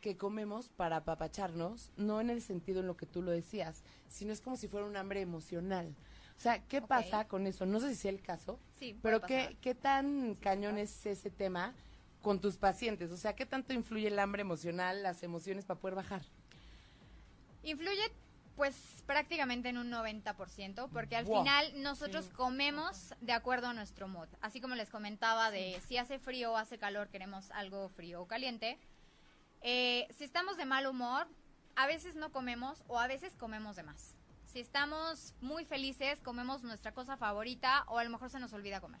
que 0.00 0.16
comemos 0.16 0.68
para 0.68 0.96
apapacharnos, 0.96 1.92
no 1.96 2.20
en 2.20 2.28
el 2.30 2.42
sentido 2.42 2.80
en 2.80 2.88
lo 2.88 2.96
que 2.96 3.06
tú 3.06 3.22
lo 3.22 3.30
decías, 3.30 3.84
sino 4.08 4.32
es 4.32 4.40
como 4.40 4.56
si 4.56 4.66
fuera 4.66 4.86
un 4.86 4.96
hambre 4.96 5.20
emocional. 5.20 5.94
O 6.36 6.40
sea, 6.40 6.60
¿qué 6.66 6.82
pasa 6.82 7.28
con 7.28 7.46
eso? 7.46 7.66
No 7.66 7.78
sé 7.78 7.90
si 7.90 7.94
sea 7.94 8.10
el 8.10 8.20
caso, 8.20 8.58
Sí, 8.78 8.98
pero 9.00 9.20
¿qué. 9.20 9.56
¿qué 9.60 9.76
tan 9.76 10.34
cañón 10.34 10.78
es 10.78 11.06
ese 11.06 11.30
tema 11.30 11.72
con 12.20 12.40
tus 12.40 12.56
pacientes? 12.56 13.12
O 13.12 13.16
sea, 13.16 13.36
¿qué 13.36 13.46
tanto 13.46 13.72
influye 13.74 14.08
el 14.08 14.18
hambre 14.18 14.42
emocional, 14.42 15.04
las 15.04 15.22
emociones 15.22 15.64
para 15.64 15.78
poder 15.78 15.94
bajar? 15.94 16.22
Influye 17.62 18.10
pues 18.56 19.02
prácticamente 19.06 19.68
en 19.70 19.78
un 19.78 19.90
90%, 19.90 20.88
porque 20.92 21.16
al 21.16 21.24
Wow. 21.24 21.38
final 21.38 21.82
nosotros 21.82 22.28
comemos 22.28 23.14
de 23.20 23.32
acuerdo 23.32 23.68
a 23.68 23.72
nuestro 23.72 24.08
mood. 24.08 24.28
Así 24.40 24.60
como 24.60 24.74
les 24.74 24.90
comentaba 24.90 25.50
de 25.50 25.80
si 25.86 25.96
hace 25.98 26.18
frío 26.18 26.52
o 26.52 26.56
hace 26.56 26.78
calor, 26.78 27.08
queremos 27.08 27.50
algo 27.52 27.88
frío 27.88 28.22
o 28.22 28.26
caliente. 28.28 28.78
Eh, 29.62 30.06
si 30.10 30.24
estamos 30.24 30.56
de 30.56 30.64
mal 30.64 30.86
humor, 30.86 31.26
a 31.76 31.86
veces 31.86 32.14
no 32.16 32.30
comemos 32.32 32.82
o 32.88 32.98
a 32.98 33.06
veces 33.06 33.34
comemos 33.36 33.76
de 33.76 33.84
más. 33.84 34.14
Si 34.46 34.60
estamos 34.60 35.34
muy 35.40 35.64
felices, 35.64 36.20
comemos 36.20 36.62
nuestra 36.62 36.92
cosa 36.92 37.16
favorita 37.16 37.84
o 37.88 37.98
a 37.98 38.04
lo 38.04 38.10
mejor 38.10 38.28
se 38.28 38.38
nos 38.38 38.52
olvida 38.52 38.80
comer. 38.80 39.00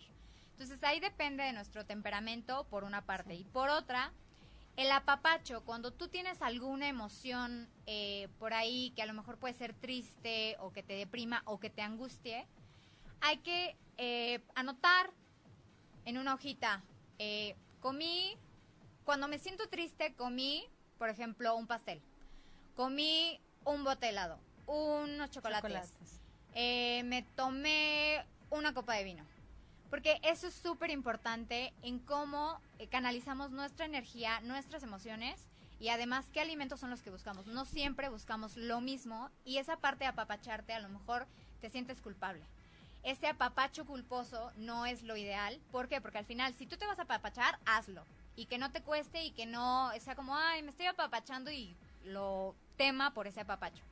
Entonces 0.52 0.82
ahí 0.82 0.98
depende 1.00 1.42
de 1.42 1.52
nuestro 1.52 1.84
temperamento 1.84 2.64
por 2.70 2.84
una 2.84 3.02
parte. 3.04 3.34
Y 3.34 3.44
por 3.44 3.68
otra, 3.68 4.12
el 4.76 4.90
apapacho, 4.90 5.62
cuando 5.64 5.92
tú 5.92 6.08
tienes 6.08 6.40
alguna 6.40 6.88
emoción 6.88 7.68
eh, 7.86 8.28
por 8.38 8.54
ahí 8.54 8.90
que 8.96 9.02
a 9.02 9.06
lo 9.06 9.12
mejor 9.12 9.38
puede 9.38 9.54
ser 9.54 9.74
triste 9.74 10.56
o 10.60 10.72
que 10.72 10.82
te 10.82 10.94
deprima 10.94 11.42
o 11.44 11.60
que 11.60 11.70
te 11.70 11.82
angustie, 11.82 12.46
hay 13.20 13.38
que 13.38 13.76
eh, 13.98 14.42
anotar 14.54 15.10
en 16.04 16.18
una 16.18 16.34
hojita, 16.34 16.82
eh, 17.18 17.54
comí, 17.80 18.36
cuando 19.04 19.28
me 19.28 19.38
siento 19.38 19.68
triste, 19.68 20.14
comí, 20.14 20.66
por 20.98 21.10
ejemplo, 21.10 21.54
un 21.54 21.66
pastel, 21.66 22.00
comí 22.74 23.40
un 23.64 23.84
bote 23.84 24.06
de 24.06 24.12
helado, 24.12 24.38
unos 24.66 25.30
chocolates, 25.30 25.70
Chocolates. 25.70 26.20
me 26.54 27.26
tomé 27.36 28.24
una 28.50 28.72
copa 28.72 28.94
de 28.94 29.04
vino. 29.04 29.24
Porque 29.92 30.18
eso 30.22 30.46
es 30.46 30.54
súper 30.54 30.88
importante 30.88 31.74
en 31.82 31.98
cómo 31.98 32.62
eh, 32.82 32.88
canalizamos 32.88 33.52
nuestra 33.52 33.86
energía, 33.86 34.40
nuestras 34.40 34.82
emociones 34.82 35.38
y 35.78 35.90
además 35.90 36.26
qué 36.32 36.40
alimentos 36.40 36.80
son 36.80 36.90
los 36.90 37.00
que 37.00 37.10
buscamos. 37.10 37.46
No 37.46 37.64
siempre 37.64 38.08
buscamos 38.08 38.56
lo 38.56 38.80
mismo 38.80 39.30
y 39.44 39.58
esa 39.58 39.76
parte 39.76 40.02
de 40.02 40.08
apapacharte 40.08 40.72
a 40.72 40.80
lo 40.80 40.88
mejor 40.88 41.28
te 41.60 41.70
sientes 41.70 42.00
culpable. 42.00 42.42
Ese 43.04 43.28
apapacho 43.28 43.86
culposo 43.86 44.50
no 44.56 44.84
es 44.84 45.04
lo 45.04 45.16
ideal. 45.16 45.60
¿Por 45.70 45.86
qué? 45.86 46.00
Porque 46.00 46.18
al 46.18 46.24
final, 46.24 46.54
si 46.54 46.66
tú 46.66 46.76
te 46.76 46.86
vas 46.86 46.98
a 46.98 47.02
apapachar, 47.02 47.56
hazlo. 47.66 48.02
Y 48.34 48.46
que 48.46 48.58
no 48.58 48.72
te 48.72 48.82
cueste 48.82 49.22
y 49.22 49.30
que 49.30 49.46
no 49.46 49.92
sea 50.00 50.16
como, 50.16 50.36
ay, 50.36 50.62
me 50.62 50.70
estoy 50.70 50.86
apapachando 50.86 51.52
y 51.52 51.76
lo 52.04 52.56
tema 52.76 53.14
por 53.14 53.28
ese 53.28 53.42
apapacho 53.42 53.84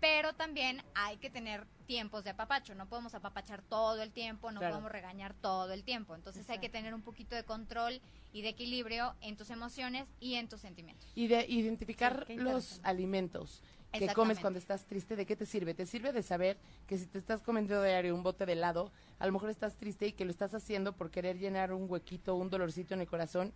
pero 0.00 0.34
también 0.34 0.82
hay 0.94 1.16
que 1.16 1.30
tener 1.30 1.66
tiempos 1.86 2.24
de 2.24 2.30
apapacho. 2.30 2.74
No 2.74 2.88
podemos 2.88 3.14
apapachar 3.14 3.62
todo 3.62 4.02
el 4.02 4.12
tiempo, 4.12 4.50
no 4.50 4.60
Claro. 4.60 4.74
podemos 4.74 4.92
regañar 4.92 5.34
todo 5.34 5.72
el 5.72 5.84
tiempo. 5.84 6.14
Entonces 6.14 6.48
hay 6.50 6.58
que 6.58 6.68
tener 6.68 6.94
un 6.94 7.02
poquito 7.02 7.34
de 7.34 7.44
control 7.44 8.00
y 8.32 8.42
de 8.42 8.48
equilibrio 8.50 9.14
en 9.20 9.36
tus 9.36 9.50
emociones 9.50 10.08
y 10.20 10.34
en 10.34 10.48
tus 10.48 10.60
sentimientos. 10.60 11.10
Y 11.14 11.28
de 11.28 11.46
identificar 11.48 12.24
Sí, 12.26 12.36
los 12.36 12.80
alimentos 12.82 13.62
que 13.92 14.08
comes 14.12 14.38
cuando 14.40 14.58
estás 14.58 14.84
triste, 14.84 15.16
¿de 15.16 15.24
qué 15.24 15.36
te 15.36 15.46
sirve? 15.46 15.72
Te 15.72 15.86
sirve 15.86 16.12
de 16.12 16.22
saber 16.22 16.58
que 16.86 16.98
si 16.98 17.06
te 17.06 17.18
estás 17.18 17.40
comiendo 17.40 17.82
diario 17.82 18.14
un 18.14 18.22
bote 18.22 18.44
de 18.44 18.52
helado, 18.52 18.92
a 19.18 19.26
lo 19.26 19.32
mejor 19.32 19.48
estás 19.48 19.76
triste 19.76 20.06
y 20.08 20.12
que 20.12 20.26
lo 20.26 20.30
estás 20.30 20.52
haciendo 20.52 20.92
por 20.94 21.10
querer 21.10 21.38
llenar 21.38 21.72
un 21.72 21.90
huequito, 21.90 22.34
un 22.36 22.50
dolorcito 22.50 22.92
en 22.92 23.00
el 23.00 23.06
corazón 23.06 23.54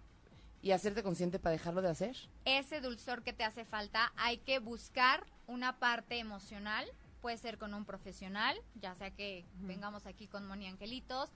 y 0.62 0.73
hacerte 0.73 1.03
consciente 1.03 1.38
para 1.38 1.53
dejarlo 1.53 1.83
de 1.83 1.90
hacer. 1.90 2.16
Ese 2.44 2.81
dulzor 2.81 3.23
que 3.23 3.33
te 3.33 3.44
hace 3.44 3.64
falta, 3.64 4.12
hay 4.16 4.38
que 4.38 4.59
buscar 4.59 5.25
una 5.46 5.79
parte 5.79 6.18
emocional. 6.18 6.87
Puede 7.20 7.38
ser 7.38 7.59
con 7.59 7.75
un 7.75 7.85
profesional, 7.85 8.57
ya 8.75 8.94
sea 8.94 9.11
que 9.11 9.44
vengamos 9.55 10.07
aquí 10.07 10.27
con 10.27 10.46
Moni 10.46 10.66
Angelitos, 10.68 11.31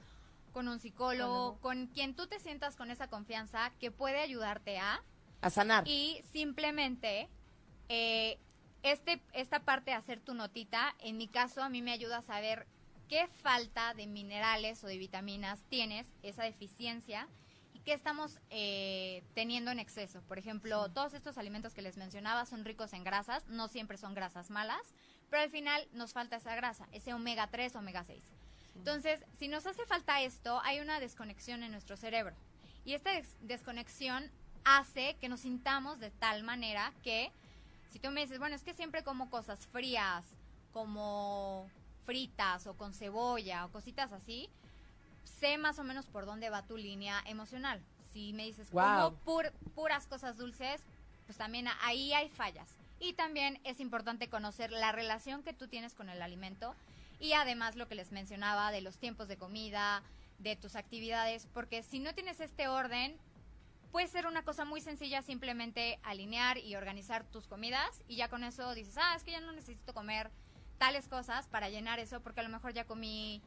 con 0.52 0.68
un 0.68 0.78
psicólogo, 0.78 1.58
con 1.60 1.88
quien 1.88 2.14
tú 2.14 2.26
te 2.26 2.38
sientas 2.38 2.76
con 2.76 2.90
esa 2.90 3.08
confianza 3.08 3.72
que 3.80 3.90
puede 3.90 4.20
ayudarte 4.20 4.78
a 4.78 5.02
A 5.42 5.50
sanar. 5.50 5.87
Y 5.87 6.20
simplemente, 6.32 7.28
eh, 7.88 8.38
este, 8.82 9.20
esta 9.32 9.60
parte 9.60 9.90
de 9.90 9.96
hacer 9.96 10.20
tu 10.20 10.32
notita, 10.32 10.94
en 11.00 11.16
mi 11.16 11.28
caso, 11.28 11.62
a 11.62 11.68
mí 11.68 11.82
me 11.82 11.92
ayuda 11.92 12.18
a 12.18 12.22
saber 12.22 12.66
qué 13.08 13.26
falta 13.42 13.94
de 13.94 14.06
minerales 14.06 14.82
o 14.84 14.87
de 14.87 14.96
vitaminas 14.96 15.62
tienes, 15.68 16.06
esa 16.22 16.44
deficiencia, 16.44 17.28
qué 17.84 17.92
estamos 17.92 18.38
eh, 18.50 19.22
teniendo 19.34 19.70
en 19.70 19.78
exceso. 19.78 20.22
Por 20.22 20.38
ejemplo, 20.38 20.90
todos 20.90 21.14
estos 21.14 21.36
alimentos 21.38 21.74
que 21.74 21.82
les 21.82 21.96
mencionaba 21.96 22.46
son 22.46 22.64
ricos 22.64 22.92
en 22.92 23.04
grasas, 23.04 23.46
no 23.48 23.68
siempre 23.68 23.98
son 23.98 24.14
grasas 24.14 24.50
malas, 24.50 24.80
pero 25.30 25.42
al 25.42 25.50
final 25.50 25.86
nos 25.92 26.12
falta 26.12 26.36
esa 26.36 26.54
grasa, 26.54 26.88
ese 26.92 27.12
omega 27.14 27.46
3, 27.48 27.74
omega 27.76 28.04
6. 28.04 28.22
Entonces, 28.76 29.20
si 29.38 29.48
nos 29.48 29.66
hace 29.66 29.84
falta 29.86 30.20
esto, 30.22 30.60
hay 30.64 30.80
una 30.80 30.98
desconexión 30.98 31.62
en 31.62 31.70
nuestro 31.72 31.96
cerebro. 31.96 32.34
Y 32.84 32.94
esta 32.94 33.12
des- 33.12 33.36
desconexión 33.40 34.30
hace 34.64 35.16
que 35.20 35.28
nos 35.28 35.40
sintamos 35.40 36.00
de 36.00 36.10
tal 36.10 36.42
manera 36.42 36.92
que 37.02 37.30
si 37.90 37.98
tú 37.98 38.10
me 38.10 38.22
dices, 38.22 38.38
bueno, 38.38 38.56
es 38.56 38.62
que 38.62 38.74
siempre 38.74 39.04
como 39.04 39.30
cosas 39.30 39.66
frías, 39.68 40.24
como 40.72 41.68
fritas 42.04 42.66
o 42.66 42.76
con 42.76 42.92
cebolla 42.92 43.64
o 43.66 43.70
cositas 43.70 44.12
así, 44.12 44.50
sé 45.24 45.58
más 45.58 45.78
o 45.78 45.84
menos 45.84 46.06
por 46.06 46.26
dónde 46.26 46.50
va 46.50 46.62
tu 46.62 46.76
línea 46.76 47.22
emocional. 47.26 47.80
Si 48.12 48.32
me 48.32 48.44
dices 48.44 48.70
Guau. 48.70 49.12
como 49.12 49.24
pur- 49.24 49.52
puras 49.74 50.06
cosas 50.06 50.37
dulces, 50.37 50.80
pues 51.26 51.37
también 51.38 51.66
ahí 51.82 52.12
hay 52.12 52.28
fallas. 52.28 52.68
Y 53.00 53.14
también 53.14 53.60
es 53.64 53.80
importante 53.80 54.28
conocer 54.28 54.70
la 54.70 54.92
relación 54.92 55.42
que 55.42 55.52
tú 55.52 55.66
tienes 55.68 55.94
con 55.94 56.08
el 56.08 56.22
alimento 56.22 56.74
y 57.20 57.32
además 57.32 57.76
lo 57.76 57.88
que 57.88 57.94
les 57.94 58.12
mencionaba 58.12 58.70
de 58.70 58.80
los 58.80 58.96
tiempos 58.98 59.28
de 59.28 59.37
comida, 59.37 60.02
de 60.38 60.56
tus 60.56 60.76
actividades, 60.76 61.46
porque 61.52 61.82
si 61.82 61.98
no 61.98 62.14
tienes 62.14 62.40
este 62.40 62.68
orden, 62.68 63.16
puede 63.92 64.08
ser 64.08 64.26
una 64.26 64.42
cosa 64.44 64.64
muy 64.64 64.80
sencilla 64.80 65.22
simplemente 65.22 65.98
alinear 66.02 66.58
y 66.58 66.74
organizar 66.76 67.24
tus 67.24 67.46
comidas 67.46 67.88
y 68.08 68.16
ya 68.16 68.28
con 68.28 68.42
eso 68.44 68.74
dices, 68.74 68.96
ah, 68.98 69.14
es 69.16 69.22
que 69.22 69.30
ya 69.32 69.40
no 69.40 69.52
necesito 69.52 69.94
comer 69.94 70.30
tales 70.78 71.06
cosas 71.08 71.46
para 71.46 71.68
llenar 71.68 71.98
eso 72.00 72.20
porque 72.20 72.40
a 72.40 72.42
lo 72.42 72.48
mejor 72.48 72.72
ya 72.72 72.84
comí 72.84 73.40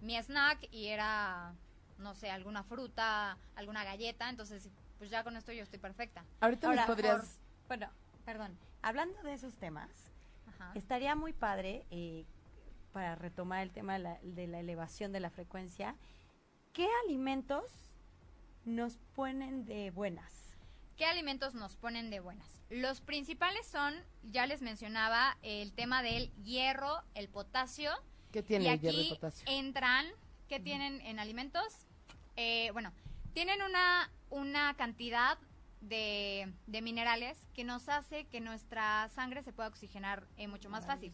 mi 0.00 0.16
snack 0.16 0.68
y 0.72 0.88
era, 0.88 1.54
no 1.98 2.14
sé, 2.14 2.30
alguna 2.30 2.62
fruta, 2.62 3.36
alguna 3.54 3.84
galleta, 3.84 4.28
entonces 4.28 4.68
pues 4.98 5.10
ya 5.10 5.24
con 5.24 5.36
esto 5.36 5.52
yo 5.52 5.62
estoy 5.62 5.78
perfecta. 5.78 6.24
Ahorita 6.40 6.66
Ahora, 6.66 6.82
nos 6.86 6.94
podrías... 6.94 7.38
por- 7.66 7.78
bueno, 7.78 7.92
perdón. 8.24 8.58
Hablando 8.82 9.22
de 9.22 9.32
esos 9.34 9.56
temas, 9.56 9.90
Ajá. 10.46 10.72
estaría 10.74 11.14
muy 11.14 11.32
padre, 11.32 11.84
eh, 11.90 12.24
para 12.92 13.14
retomar 13.14 13.62
el 13.62 13.70
tema 13.70 13.94
de 13.94 13.98
la, 14.00 14.18
de 14.22 14.46
la 14.46 14.58
elevación 14.58 15.12
de 15.12 15.20
la 15.20 15.30
frecuencia, 15.30 15.94
¿qué 16.72 16.88
alimentos 17.04 17.92
nos 18.64 18.98
ponen 19.14 19.64
de 19.64 19.90
buenas? 19.90 20.56
¿Qué 20.96 21.06
alimentos 21.06 21.54
nos 21.54 21.76
ponen 21.76 22.10
de 22.10 22.20
buenas? 22.20 22.60
Los 22.68 23.00
principales 23.00 23.66
son, 23.66 23.94
ya 24.22 24.46
les 24.46 24.60
mencionaba, 24.60 25.38
el 25.42 25.72
tema 25.72 26.02
del 26.02 26.30
hierro, 26.42 27.02
el 27.14 27.28
potasio, 27.28 27.90
¿Qué 28.32 28.42
tiene 28.42 28.64
y 28.64 28.68
el 28.68 28.74
aquí 28.74 28.82
hierro 28.82 29.00
y 29.00 29.08
potasio? 29.10 29.44
entran, 29.48 30.06
¿qué 30.48 30.60
tienen 30.60 31.00
en 31.02 31.18
alimentos? 31.18 31.64
Eh, 32.36 32.70
bueno, 32.72 32.92
tienen 33.32 33.62
una, 33.62 34.10
una 34.30 34.74
cantidad 34.74 35.38
de, 35.80 36.52
de 36.66 36.82
minerales 36.82 37.38
que 37.54 37.64
nos 37.64 37.88
hace 37.88 38.26
que 38.26 38.40
nuestra 38.40 39.08
sangre 39.14 39.42
se 39.42 39.52
pueda 39.52 39.68
oxigenar 39.68 40.26
eh, 40.36 40.46
mucho 40.46 40.68
más 40.68 40.86
fácil. 40.86 41.12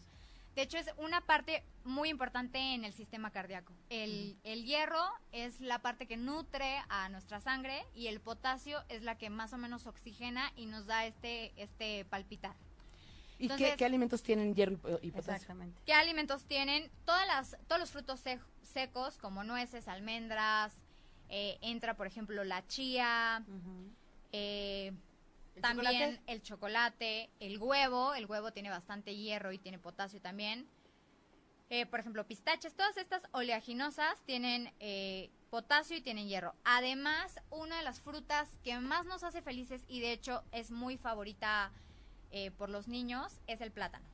De 0.55 0.63
hecho, 0.63 0.79
es 0.79 0.89
una 0.97 1.21
parte 1.21 1.63
muy 1.83 2.09
importante 2.09 2.57
en 2.57 2.83
el 2.83 2.91
sistema 2.91 3.29
cardíaco. 3.29 3.73
El, 3.89 4.39
el 4.43 4.65
hierro 4.65 5.03
es 5.31 5.61
la 5.61 5.79
parte 5.83 6.07
que 6.07 6.17
nutre 6.17 6.79
a 6.89 7.09
nuestra 7.09 7.39
sangre 7.41 7.85
y 7.93 8.07
el 8.07 8.19
potasio 8.19 8.83
es 8.89 9.03
la 9.03 9.19
que 9.19 9.29
más 9.29 9.53
o 9.53 9.59
menos 9.59 9.85
oxigena 9.85 10.51
y 10.55 10.65
nos 10.65 10.87
da 10.87 11.05
este, 11.05 11.53
este 11.61 12.05
palpitar. 12.05 12.55
¿Y 13.39 13.49
qué, 13.49 13.75
qué 13.77 13.85
alimentos 13.85 14.23
tienen 14.23 14.55
hierro 14.55 14.73
y 14.73 14.77
po- 14.77 14.99
y 15.01 15.11
potasio? 15.11 15.33
Exactamente. 15.33 15.81
¿Qué 15.85 15.93
alimentos 15.93 16.45
tienen? 16.45 16.89
Todas 17.05 17.27
las, 17.27 17.57
todos 17.67 17.79
los 17.79 17.91
frutos 17.91 18.25
sec- 18.25 18.41
secos, 18.63 19.17
como 19.17 19.43
nueces, 19.43 19.87
almendras, 19.87 20.73
eh, 21.29 21.57
entra, 21.61 21.95
por 21.95 22.07
ejemplo, 22.07 22.43
la 22.43 22.65
chía, 22.67 23.43
eh, 24.31 24.91
¿El 25.55 25.61
también 25.61 25.85
chocolate? 26.15 26.21
el 26.31 26.41
chocolate, 26.41 27.29
el 27.39 27.57
huevo. 27.59 28.13
El 28.15 28.25
huevo 28.25 28.51
tiene 28.51 28.69
bastante 28.69 29.15
hierro 29.15 29.51
y 29.51 29.57
tiene 29.59 29.77
potasio 29.79 30.21
también. 30.21 30.67
Eh, 31.69 31.85
por 31.85 31.99
ejemplo, 31.99 32.25
pistaches, 32.25 32.75
todas 32.75 32.95
estas 32.97 33.23
oleaginosas 33.33 34.21
tienen 34.25 34.73
eh, 34.79 35.29
potasio 35.49 35.97
y 35.97 36.01
tienen 36.01 36.27
hierro. 36.27 36.55
Además, 36.63 37.35
una 37.49 37.77
de 37.77 37.83
las 37.83 37.99
frutas 37.99 38.49
que 38.63 38.79
más 38.79 39.05
nos 39.05 39.23
hace 39.23 39.41
felices 39.41 39.83
y 39.89 39.99
de 39.99 40.13
hecho 40.13 40.43
es 40.53 40.71
muy 40.71 40.95
favorita 40.97 41.73
eh, 42.31 42.51
por 42.51 42.69
los 42.69 42.87
niños 42.87 43.39
es 43.47 43.61
el 43.61 43.71
plátano. 43.71 44.05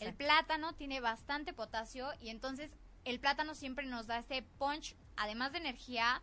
El 0.00 0.14
plátano 0.14 0.72
tiene 0.74 1.00
bastante 1.00 1.52
potasio 1.52 2.08
y 2.20 2.30
entonces 2.30 2.70
el 3.04 3.18
plátano 3.18 3.54
siempre 3.54 3.84
nos 3.86 4.06
da 4.06 4.18
ese 4.18 4.42
punch, 4.58 4.94
además 5.16 5.52
de 5.52 5.58
energía, 5.58 6.22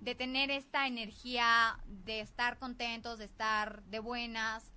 de 0.00 0.14
tener 0.14 0.50
esta 0.50 0.86
energía 0.86 1.78
de 1.86 2.20
estar 2.20 2.58
contentos, 2.58 3.18
de 3.18 3.24
estar 3.24 3.82
de 3.84 3.98
buenas. 4.00 4.70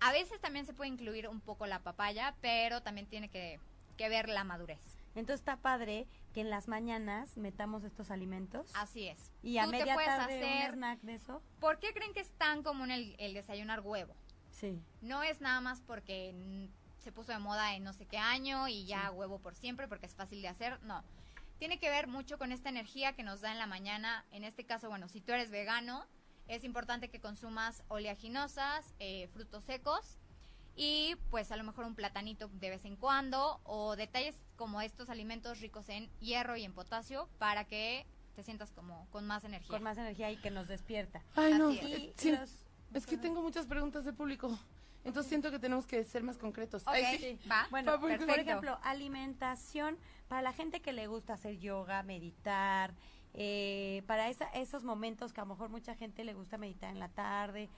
A 0.00 0.12
veces 0.12 0.40
también 0.40 0.64
se 0.66 0.74
puede 0.74 0.90
incluir 0.90 1.28
un 1.28 1.40
poco 1.40 1.66
la 1.66 1.80
papaya, 1.80 2.34
pero 2.40 2.82
también 2.82 3.06
tiene 3.06 3.28
que, 3.28 3.58
que 3.96 4.08
ver 4.08 4.28
la 4.28 4.44
madurez. 4.44 4.80
Entonces 5.14 5.40
está 5.40 5.56
padre 5.56 6.06
que 6.34 6.42
en 6.42 6.50
las 6.50 6.68
mañanas 6.68 7.36
metamos 7.38 7.82
estos 7.84 8.10
alimentos 8.10 8.70
Así 8.74 9.08
es. 9.08 9.32
y 9.42 9.56
a 9.58 9.64
Tú 9.64 9.70
te 9.70 9.78
media 9.78 9.94
puedes 9.94 10.10
tarde 10.10 10.38
hacer- 10.42 10.68
un 10.70 10.74
snack 10.76 11.00
de 11.00 11.14
eso. 11.14 11.42
¿Por 11.58 11.78
qué 11.78 11.92
creen 11.94 12.12
que 12.12 12.20
es 12.20 12.30
tan 12.32 12.62
común 12.62 12.90
el, 12.90 13.16
el 13.18 13.32
desayunar 13.34 13.80
huevo? 13.80 14.14
Sí. 14.60 14.80
No 15.02 15.22
es 15.22 15.40
nada 15.40 15.60
más 15.60 15.80
porque 15.86 16.68
se 16.98 17.12
puso 17.12 17.32
de 17.32 17.38
moda 17.38 17.74
en 17.74 17.84
no 17.84 17.92
sé 17.92 18.06
qué 18.06 18.18
año 18.18 18.68
y 18.68 18.84
ya 18.86 19.10
huevo 19.10 19.38
por 19.38 19.54
siempre 19.54 19.86
porque 19.86 20.06
es 20.06 20.14
fácil 20.14 20.40
de 20.42 20.48
hacer. 20.48 20.80
No. 20.82 21.04
Tiene 21.58 21.78
que 21.78 21.88
ver 21.90 22.06
mucho 22.06 22.36
con 22.38 22.52
esta 22.52 22.68
energía 22.68 23.14
que 23.14 23.22
nos 23.22 23.40
da 23.40 23.52
en 23.52 23.58
la 23.58 23.66
mañana. 23.66 24.24
En 24.30 24.44
este 24.44 24.64
caso, 24.64 24.88
bueno, 24.88 25.08
si 25.08 25.20
tú 25.20 25.32
eres 25.32 25.50
vegano, 25.50 26.04
es 26.48 26.64
importante 26.64 27.08
que 27.08 27.20
consumas 27.20 27.82
oleaginosas, 27.88 28.94
eh, 28.98 29.28
frutos 29.32 29.64
secos 29.64 30.18
y 30.74 31.16
pues 31.30 31.50
a 31.52 31.56
lo 31.56 31.64
mejor 31.64 31.84
un 31.84 31.94
platanito 31.94 32.48
de 32.48 32.70
vez 32.70 32.84
en 32.84 32.96
cuando 32.96 33.60
o 33.64 33.96
detalles 33.96 34.40
como 34.56 34.80
estos 34.82 35.08
alimentos 35.10 35.60
ricos 35.60 35.88
en 35.88 36.10
hierro 36.20 36.56
y 36.56 36.64
en 36.64 36.72
potasio 36.74 37.28
para 37.38 37.64
que 37.64 38.06
te 38.34 38.42
sientas 38.42 38.70
como 38.72 39.08
con 39.10 39.26
más 39.26 39.44
energía. 39.44 39.70
Con 39.70 39.82
más 39.82 39.96
energía 39.96 40.30
y 40.30 40.36
que 40.36 40.50
nos 40.50 40.68
despierta. 40.68 41.22
Ay, 41.34 41.54
no. 41.54 41.70
Es. 41.70 41.82
eh, 41.82 41.88
Y 41.88 42.12
sí, 42.20 42.32
los- 42.32 42.65
Es 42.94 43.06
que 43.06 43.16
tengo 43.16 43.42
muchas 43.42 43.66
preguntas 43.66 44.04
de 44.04 44.12
público. 44.12 44.58
Entonces 45.04 45.28
siento 45.28 45.50
que 45.50 45.58
tenemos 45.58 45.86
que 45.86 46.04
ser 46.04 46.22
más 46.24 46.36
concretos. 46.36 46.82
Ok, 46.82 46.88
Ay, 46.94 47.18
sí. 47.18 47.38
va. 47.48 47.66
Bueno, 47.70 47.98
por 48.00 48.10
ejemplo, 48.10 48.78
alimentación 48.82 49.98
para 50.28 50.42
la 50.42 50.52
gente 50.52 50.80
que 50.80 50.92
le 50.92 51.06
gusta 51.06 51.34
hacer 51.34 51.58
yoga, 51.58 52.02
meditar, 52.02 52.94
eh, 53.34 54.02
para 54.06 54.28
esa- 54.28 54.48
esos 54.50 54.82
momentos 54.82 55.32
que 55.32 55.40
a 55.40 55.44
lo 55.44 55.50
mejor 55.50 55.68
mucha 55.68 55.94
gente 55.94 56.24
le 56.24 56.34
gusta 56.34 56.58
meditar 56.58 56.90
en 56.90 56.98
la 56.98 57.08
tarde, 57.08 57.68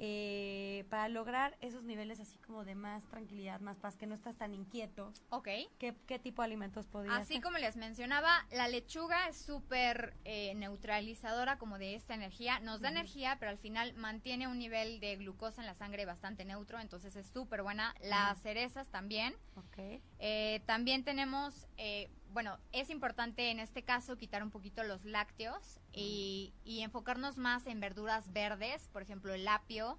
eh, 0.00 0.84
para 0.90 1.08
lograr 1.08 1.56
esos 1.60 1.82
niveles 1.82 2.20
así 2.20 2.38
como 2.38 2.64
de 2.64 2.76
más 2.76 3.04
tranquilidad, 3.08 3.60
más 3.60 3.78
paz, 3.78 3.96
que 3.96 4.06
no 4.06 4.14
estás 4.14 4.36
tan 4.36 4.54
inquieto. 4.54 5.12
Ok. 5.30 5.48
¿Qué, 5.78 5.96
qué 6.06 6.18
tipo 6.20 6.42
de 6.42 6.46
alimentos 6.46 6.86
podría 6.86 7.16
Así 7.16 7.40
como 7.40 7.58
les 7.58 7.76
mencionaba, 7.76 8.46
la 8.52 8.68
lechuga 8.68 9.28
es 9.28 9.36
súper 9.36 10.14
eh, 10.24 10.54
neutralizadora 10.54 11.58
como 11.58 11.78
de 11.78 11.96
esta 11.96 12.14
energía. 12.14 12.60
Nos 12.60 12.80
da 12.80 12.90
energía, 12.90 13.36
pero 13.40 13.50
al 13.50 13.58
final 13.58 13.92
mantiene 13.94 14.46
un 14.46 14.58
nivel 14.58 15.00
de 15.00 15.16
glucosa 15.16 15.62
en 15.62 15.66
la 15.66 15.74
sangre 15.74 16.04
bastante 16.04 16.44
neutro, 16.44 16.78
entonces 16.78 17.16
es 17.16 17.26
súper 17.26 17.62
buena. 17.62 17.94
Las 18.00 18.40
cerezas 18.40 18.88
también. 18.88 19.34
Ok. 19.56 20.00
Eh, 20.20 20.62
también 20.66 21.02
tenemos, 21.02 21.66
eh, 21.76 22.08
bueno, 22.30 22.58
es 22.72 22.90
importante 22.90 23.50
en 23.50 23.60
este 23.60 23.82
caso 23.82 24.16
quitar 24.16 24.42
un 24.42 24.50
poquito 24.50 24.82
los 24.84 25.04
lácteos 25.04 25.78
y, 25.92 26.52
y 26.64 26.80
enfocarnos 26.82 27.36
más 27.38 27.66
en 27.66 27.80
verduras 27.80 28.32
verdes, 28.32 28.88
por 28.88 29.02
ejemplo, 29.02 29.32
el 29.34 29.46
apio, 29.48 29.98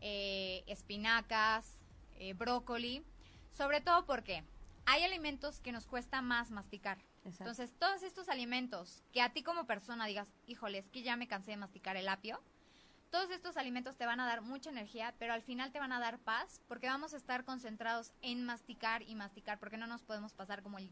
eh, 0.00 0.64
espinacas, 0.66 1.80
eh, 2.14 2.34
brócoli, 2.34 3.04
sobre 3.50 3.80
todo 3.80 4.06
porque 4.06 4.44
hay 4.86 5.02
alimentos 5.02 5.60
que 5.60 5.72
nos 5.72 5.86
cuesta 5.86 6.22
más 6.22 6.50
masticar. 6.50 6.98
Exacto. 7.24 7.44
Entonces, 7.50 7.72
todos 7.78 8.02
estos 8.02 8.28
alimentos 8.28 9.02
que 9.12 9.20
a 9.20 9.32
ti 9.32 9.42
como 9.42 9.66
persona 9.66 10.06
digas, 10.06 10.32
híjole, 10.46 10.78
es 10.78 10.88
que 10.88 11.02
ya 11.02 11.16
me 11.16 11.28
cansé 11.28 11.50
de 11.50 11.56
masticar 11.56 11.96
el 11.96 12.08
apio, 12.08 12.40
todos 13.10 13.30
estos 13.30 13.56
alimentos 13.56 13.96
te 13.96 14.06
van 14.06 14.20
a 14.20 14.26
dar 14.26 14.42
mucha 14.42 14.70
energía, 14.70 15.14
pero 15.18 15.32
al 15.32 15.42
final 15.42 15.72
te 15.72 15.78
van 15.78 15.92
a 15.92 16.00
dar 16.00 16.18
paz, 16.18 16.60
porque 16.68 16.86
vamos 16.86 17.14
a 17.14 17.16
estar 17.16 17.44
concentrados 17.44 18.12
en 18.20 18.44
masticar 18.44 19.02
y 19.02 19.14
masticar, 19.14 19.58
porque 19.58 19.78
no 19.78 19.86
nos 19.86 20.02
podemos 20.02 20.34
pasar 20.34 20.62
como 20.62 20.78
el- 20.78 20.90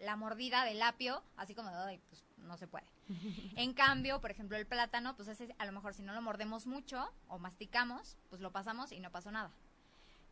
la 0.00 0.16
mordida 0.16 0.64
del 0.64 0.82
apio, 0.82 1.22
así 1.36 1.54
como, 1.54 1.70
ay, 1.70 2.00
pues 2.08 2.24
no 2.38 2.56
se 2.56 2.66
puede. 2.66 2.86
En 3.56 3.74
cambio, 3.74 4.20
por 4.20 4.30
ejemplo, 4.30 4.56
el 4.56 4.66
plátano, 4.66 5.16
pues 5.16 5.28
ese 5.28 5.54
a 5.58 5.66
lo 5.66 5.72
mejor 5.72 5.94
si 5.94 6.02
no 6.02 6.12
lo 6.14 6.22
mordemos 6.22 6.66
mucho 6.66 7.12
o 7.28 7.38
masticamos, 7.38 8.16
pues 8.28 8.40
lo 8.40 8.52
pasamos 8.52 8.92
y 8.92 9.00
no 9.00 9.10
pasó 9.10 9.30
nada. 9.30 9.50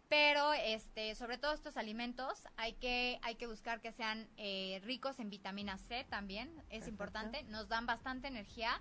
Pero, 0.09 0.53
este, 0.53 1.17
sobre 1.17 1.37
todo 1.37 1.53
estos 1.53 1.77
alimentos, 1.77 2.47
hay 2.57 2.75
que, 2.75 3.19
hay 3.23 3.35
que 3.35 3.49
buscar 3.49 3.81
que 3.81 3.91
sean 3.91 4.29
eh, 4.37 4.81
ricos 4.85 5.19
en 5.19 5.31
vitamina 5.31 5.79
C 5.79 6.05
también, 6.09 6.49
es 6.49 6.85
Perfecto. 6.85 6.91
importante, 6.91 7.43
nos 7.45 7.69
dan 7.69 7.87
bastante 7.87 8.29
energía, 8.29 8.81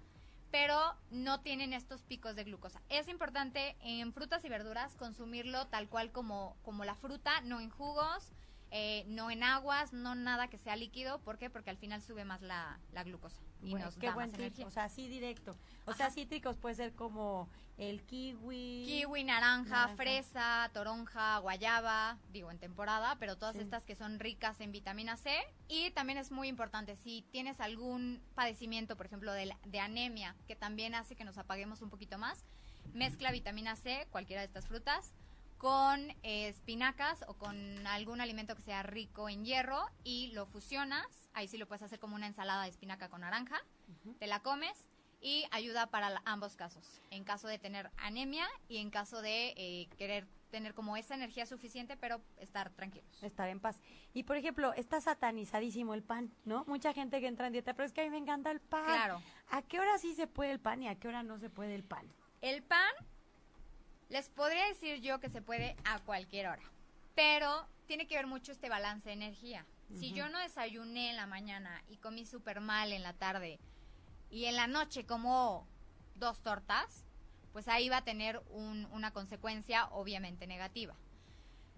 pero 0.52 0.80
no 1.10 1.42
tienen 1.42 1.74
estos 1.74 2.04
picos 2.04 2.36
de 2.36 2.44
glucosa. 2.44 2.80
Es 2.90 3.08
importante 3.08 3.76
en 3.82 4.14
frutas 4.14 4.46
y 4.46 4.50
verduras 4.50 4.96
consumirlo 4.96 5.66
tal 5.68 5.90
cual 5.90 6.12
como, 6.12 6.56
como 6.64 6.86
la 6.86 6.96
fruta, 6.96 7.42
no 7.42 7.60
en 7.60 7.72
jugos, 7.72 8.32
eh, 8.78 9.06
no 9.08 9.32
en 9.32 9.42
aguas, 9.42 9.94
no 9.94 10.16
nada 10.16 10.50
que 10.50 10.58
sea 10.58 10.76
líquido. 10.76 11.20
¿Por 11.20 11.38
qué? 11.38 11.50
Porque 11.50 11.70
al 11.70 11.78
final 11.78 12.02
sube 12.02 12.26
más 12.26 12.42
la, 12.42 12.78
la 12.92 13.04
glucosa 13.06 13.40
y 13.64 13.72
Bueno, 13.72 13.86
nos 13.86 13.96
qué 13.96 14.08
da 14.08 14.14
buen 14.16 14.32
más 14.32 14.38
energía. 14.40 14.68
O 14.68 14.70
sea, 14.70 14.84
así 14.84 15.08
directo. 15.08 15.56
O 15.86 15.94
sea, 15.94 16.10
cítricos 16.12 16.58
puede 16.58 16.76
ser 16.76 16.92
como 16.94 17.48
el 17.78 18.04
kiwi. 18.04 18.84
Kiwi, 18.86 19.24
naranja, 19.24 19.70
Naranja. 19.70 19.96
fresa, 19.96 20.70
toronja, 20.74 21.38
guayaba, 21.40 22.18
digo 22.34 22.52
en 22.52 22.60
temporada, 22.60 23.16
pero 23.18 23.38
todas 23.38 23.56
Sí. 23.56 23.62
estas 23.62 23.86
que 23.86 23.96
son 23.96 24.20
ricas 24.20 24.60
en 24.60 24.74
vitamina 24.74 25.16
C. 25.16 25.32
Y 25.70 25.92
también 25.92 26.18
es 26.18 26.32
muy 26.32 26.50
importante, 26.50 26.98
si 26.98 27.22
tienes 27.32 27.62
algún 27.62 28.22
padecimiento, 28.36 28.98
por 28.98 29.06
ejemplo, 29.06 29.32
de, 29.32 29.46
la- 29.46 29.60
de 29.66 29.80
anemia, 29.80 30.36
que 30.48 30.56
también 30.58 30.96
hace 30.96 31.16
que 31.16 31.24
nos 31.24 31.38
apaguemos 31.38 31.82
un 31.82 31.90
poquito 31.90 32.18
más, 32.18 32.44
mezcla 32.94 33.32
vitamina 33.32 33.76
C, 33.78 34.06
cualquiera 34.12 34.42
de 34.42 34.48
estas 34.48 34.68
frutas, 34.68 35.14
con 35.58 36.10
eh, 36.24 36.48
espinacas 36.50 37.24
o 37.28 37.34
con 37.36 37.56
algún 37.88 38.22
alimento 38.22 38.56
que 38.56 38.62
sea 38.62 38.84
rico 38.84 39.30
en 39.30 39.46
hierro 39.46 39.84
y 40.04 40.28
lo 40.34 40.46
fusionas. 40.46 41.30
Ahí 41.34 41.48
sí 41.48 41.58
lo 41.58 41.68
puedes 41.68 41.82
hacer 41.84 42.00
como 42.00 42.16
una 42.16 42.28
ensalada 42.28 42.64
de 42.64 42.70
espinaca 42.70 43.10
con 43.10 43.22
naranja. 43.22 43.58
Te 44.20 44.28
la 44.28 44.42
comes 44.42 44.88
y 45.22 45.46
ayuda 45.52 45.88
para 45.88 46.10
la- 46.10 46.22
ambos 46.26 46.56
casos. 46.56 47.02
En 47.10 47.24
caso 47.24 47.48
de 47.48 47.58
tener 47.58 47.90
anemia 47.98 48.48
y 48.68 48.78
en 48.78 48.90
caso 48.90 49.22
de 49.22 49.54
eh, 49.58 49.88
querer 49.98 50.28
tener 50.52 50.74
como 50.74 50.96
esa 50.96 51.16
energía 51.16 51.46
suficiente, 51.46 51.98
pero 51.98 52.22
estar 52.38 52.70
tranquilos. 52.72 53.22
Estar 53.24 53.50
en 53.50 53.60
paz. 53.60 53.82
Y 54.14 54.24
por 54.24 54.38
ejemplo, 54.38 54.72
está 54.74 55.02
satanizadísimo 55.02 55.94
el 55.94 56.04
pan, 56.04 56.32
¿no? 56.46 56.64
Mucha 56.66 56.94
gente 56.94 57.20
que 57.20 57.28
entra 57.28 57.48
en 57.48 57.54
dieta, 57.54 57.74
pero 57.74 57.86
es 57.88 57.92
que 57.94 58.02
a 58.02 58.04
mí 58.06 58.10
me 58.12 58.18
encanta 58.18 58.52
el 58.52 58.62
pan. 58.62 58.86
Claro. 58.86 59.22
¿A 59.50 59.62
qué 59.64 59.80
hora 59.80 59.98
sí 59.98 60.14
se 60.14 60.28
puede 60.28 60.52
el 60.52 60.60
pan 60.60 60.84
y 60.84 60.88
a 60.88 60.96
qué 60.96 61.08
hora 61.08 61.24
no 61.24 61.38
se 61.40 61.50
puede 61.50 61.76
el 61.76 61.84
pan? 61.84 62.08
El 62.42 62.62
pan, 62.64 62.94
les 64.10 64.30
podría 64.30 64.66
decir 64.68 65.02
yo 65.02 65.20
que 65.20 65.30
se 65.30 65.42
puede 65.42 65.76
a 65.86 66.00
cualquier 66.00 66.48
hora, 66.48 66.64
pero 67.16 67.68
tiene 67.88 68.08
que 68.08 68.16
ver 68.16 68.28
mucho 68.28 68.52
este 68.52 68.70
balance 68.70 69.10
de 69.10 69.14
energía. 69.14 69.66
Si 70.00 70.12
yo 70.14 70.30
no 70.30 70.40
desayuné 70.40 71.12
en 71.12 71.16
la 71.16 71.28
mañana 71.28 71.84
y 71.88 71.98
comí 71.98 72.26
súper 72.26 72.60
mal 72.60 72.92
en 72.92 73.04
la 73.04 73.14
tarde 73.14 73.60
y 74.32 74.46
en 74.46 74.56
la 74.56 74.68
noche 74.68 75.06
como 75.06 75.68
dos 76.16 76.42
tortas, 76.42 77.06
pues 77.52 77.68
ahí 77.68 77.88
va 77.90 77.98
a 77.98 78.04
tener 78.04 78.42
un- 78.50 78.86
una 78.92 79.12
consecuencia 79.12 79.86
obviamente 79.92 80.48
negativa. 80.48 80.96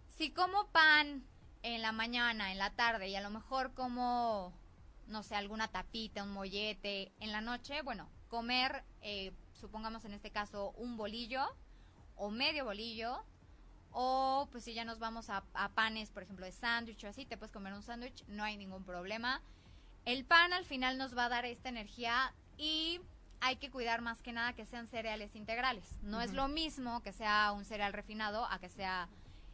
Si 0.07 0.31
como 0.31 0.67
pan 0.69 1.23
en 1.63 1.81
la 1.81 1.91
mañana, 1.91 2.51
en 2.51 2.57
la 2.57 2.71
tarde 2.71 3.09
y 3.09 3.15
a 3.15 3.21
lo 3.21 3.29
mejor 3.29 3.73
como, 3.73 4.53
no 5.07 5.21
sé, 5.23 5.35
alguna 5.35 5.67
tapita, 5.67 6.23
un 6.23 6.31
mollete 6.31 7.11
en 7.19 7.31
la 7.31 7.41
noche, 7.41 7.81
bueno, 7.81 8.09
comer, 8.29 8.83
eh, 9.01 9.33
supongamos 9.53 10.05
en 10.05 10.13
este 10.13 10.31
caso, 10.31 10.71
un 10.77 10.97
bolillo 10.97 11.45
o 12.17 12.29
medio 12.29 12.65
bolillo 12.65 13.23
o 13.91 14.47
pues 14.51 14.63
si 14.63 14.73
ya 14.73 14.85
nos 14.85 14.99
vamos 14.99 15.29
a, 15.29 15.43
a 15.53 15.69
panes, 15.69 16.11
por 16.11 16.23
ejemplo, 16.23 16.45
de 16.45 16.51
sándwich 16.51 17.03
o 17.05 17.07
así, 17.07 17.25
te 17.25 17.37
puedes 17.37 17.51
comer 17.51 17.73
un 17.73 17.81
sándwich, 17.81 18.23
no 18.27 18.43
hay 18.43 18.57
ningún 18.57 18.83
problema. 18.83 19.41
El 20.05 20.23
pan 20.23 20.53
al 20.53 20.65
final 20.65 20.97
nos 20.97 21.17
va 21.17 21.25
a 21.25 21.29
dar 21.29 21.45
esta 21.45 21.69
energía 21.69 22.33
y 22.57 23.01
hay 23.39 23.57
que 23.57 23.69
cuidar 23.69 24.01
más 24.01 24.21
que 24.21 24.33
nada 24.33 24.53
que 24.53 24.65
sean 24.65 24.87
cereales 24.87 25.35
integrales. 25.35 25.83
No 26.01 26.21
es 26.21 26.33
lo 26.33 26.47
mismo 26.47 27.01
que 27.01 27.13
sea 27.13 27.51
un 27.51 27.65
cereal 27.65 27.93
refinado 27.93 28.45
a 28.45 28.59
que 28.59 28.69
sea 28.69 29.09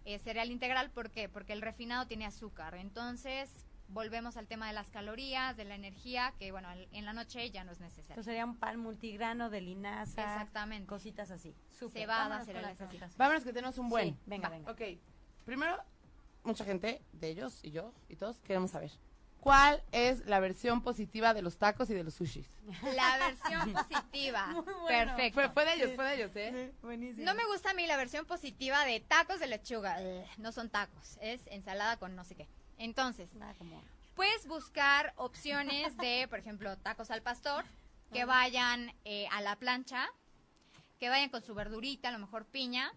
eh, 0.05 0.19
cereal 0.19 0.51
integral. 0.51 0.89
¿Por 0.89 1.09
qué? 1.09 1.29
Porque 1.29 1.53
el 1.53 1.61
refinado 1.61 2.07
tiene 2.07 2.25
azúcar. 2.25 2.75
Entonces, 2.75 3.49
volvemos 3.93 4.37
al 4.37 4.47
tema 4.47 4.67
de 4.67 4.73
las 4.73 4.89
calorías, 4.89 5.55
de 5.55 5.65
la 5.65 5.75
energía, 5.75 6.33
que 6.37 6.51
bueno, 6.51 6.67
en 6.91 7.05
la 7.05 7.13
noche 7.13 7.49
ya 7.51 7.63
no 7.63 7.71
es 7.71 7.79
necesario. 7.79 8.11
Entonces 8.13 8.25
sería 8.25 8.45
un 8.45 8.57
pan 8.57 8.79
multigrano 8.79 9.49
de 9.49 9.61
linaza. 9.61 10.23
Exactamente. 10.23 10.87
Cositas 10.87 11.31
así. 11.31 11.55
Súper. 11.71 12.01
Cebada, 12.01 12.23
Vámonos 12.23 12.45
con 12.45 12.55
cereales 12.55 12.81
así. 12.81 13.17
Vámonos 13.17 13.43
que 13.43 13.53
tenemos 13.53 13.77
un 13.77 13.89
buen. 13.89 14.09
Sí, 14.09 14.19
venga, 14.25 14.49
Va, 14.49 14.55
venga. 14.55 14.71
Ok. 14.71 14.81
Primero, 15.45 15.77
mucha 16.43 16.65
gente 16.65 17.01
de 17.13 17.29
ellos 17.29 17.59
y 17.63 17.71
yo 17.71 17.93
y 18.09 18.15
todos 18.15 18.39
queremos 18.41 18.71
saber. 18.71 18.91
¿Cuál 19.39 19.83
es 19.91 20.25
la 20.25 20.39
versión 20.39 20.81
positiva 20.81 21.33
de 21.33 21.41
los 21.41 21.57
tacos 21.57 21.89
y 21.89 21.93
de 21.93 22.05
los 22.05 22.13
sushis? 22.13 22.47
La 22.95 23.17
versión 23.17 23.73
positiva. 23.73 24.47
Muy 24.53 24.63
bueno. 24.63 24.87
Perfecto. 24.87 25.33
Fue, 25.33 25.49
fue 25.49 25.65
de 25.65 25.73
ellos, 25.73 25.91
fue 25.95 26.05
de 26.05 26.15
ellos, 26.15 26.31
¿eh? 26.35 26.71
Sí, 26.71 26.77
buenísimo. 26.81 27.25
No 27.25 27.35
me 27.35 27.45
gusta 27.47 27.71
a 27.71 27.73
mí 27.73 27.85
la 27.85 27.97
versión 27.97 28.25
positiva 28.25 28.85
de 28.85 29.01
tacos 29.01 29.41
de 29.41 29.47
lechuga. 29.47 29.99
No 30.37 30.53
son 30.53 30.69
tacos, 30.69 31.17
es 31.19 31.41
ensalada 31.47 31.97
con 31.97 32.15
no 32.15 32.23
sé 32.23 32.35
qué. 32.35 32.47
Entonces, 32.83 33.29
como 33.57 33.81
Puedes 34.13 34.45
buscar 34.45 35.13
opciones 35.15 35.95
de, 35.95 36.27
por 36.29 36.37
ejemplo, 36.37 36.77
tacos 36.77 37.11
al 37.11 37.21
pastor, 37.21 37.63
que 38.11 38.25
vayan 38.25 38.93
eh, 39.05 39.25
a 39.31 39.39
la 39.39 39.55
plancha, 39.55 40.09
que 40.99 41.07
vayan 41.07 41.29
con 41.29 41.41
su 41.41 41.55
verdurita, 41.55 42.09
a 42.09 42.11
lo 42.11 42.19
mejor 42.19 42.45
piña, 42.45 42.91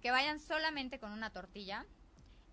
que 0.00 0.10
vayan 0.10 0.38
solamente 0.40 0.98
con 0.98 1.12
una 1.12 1.28
tortilla. 1.28 1.84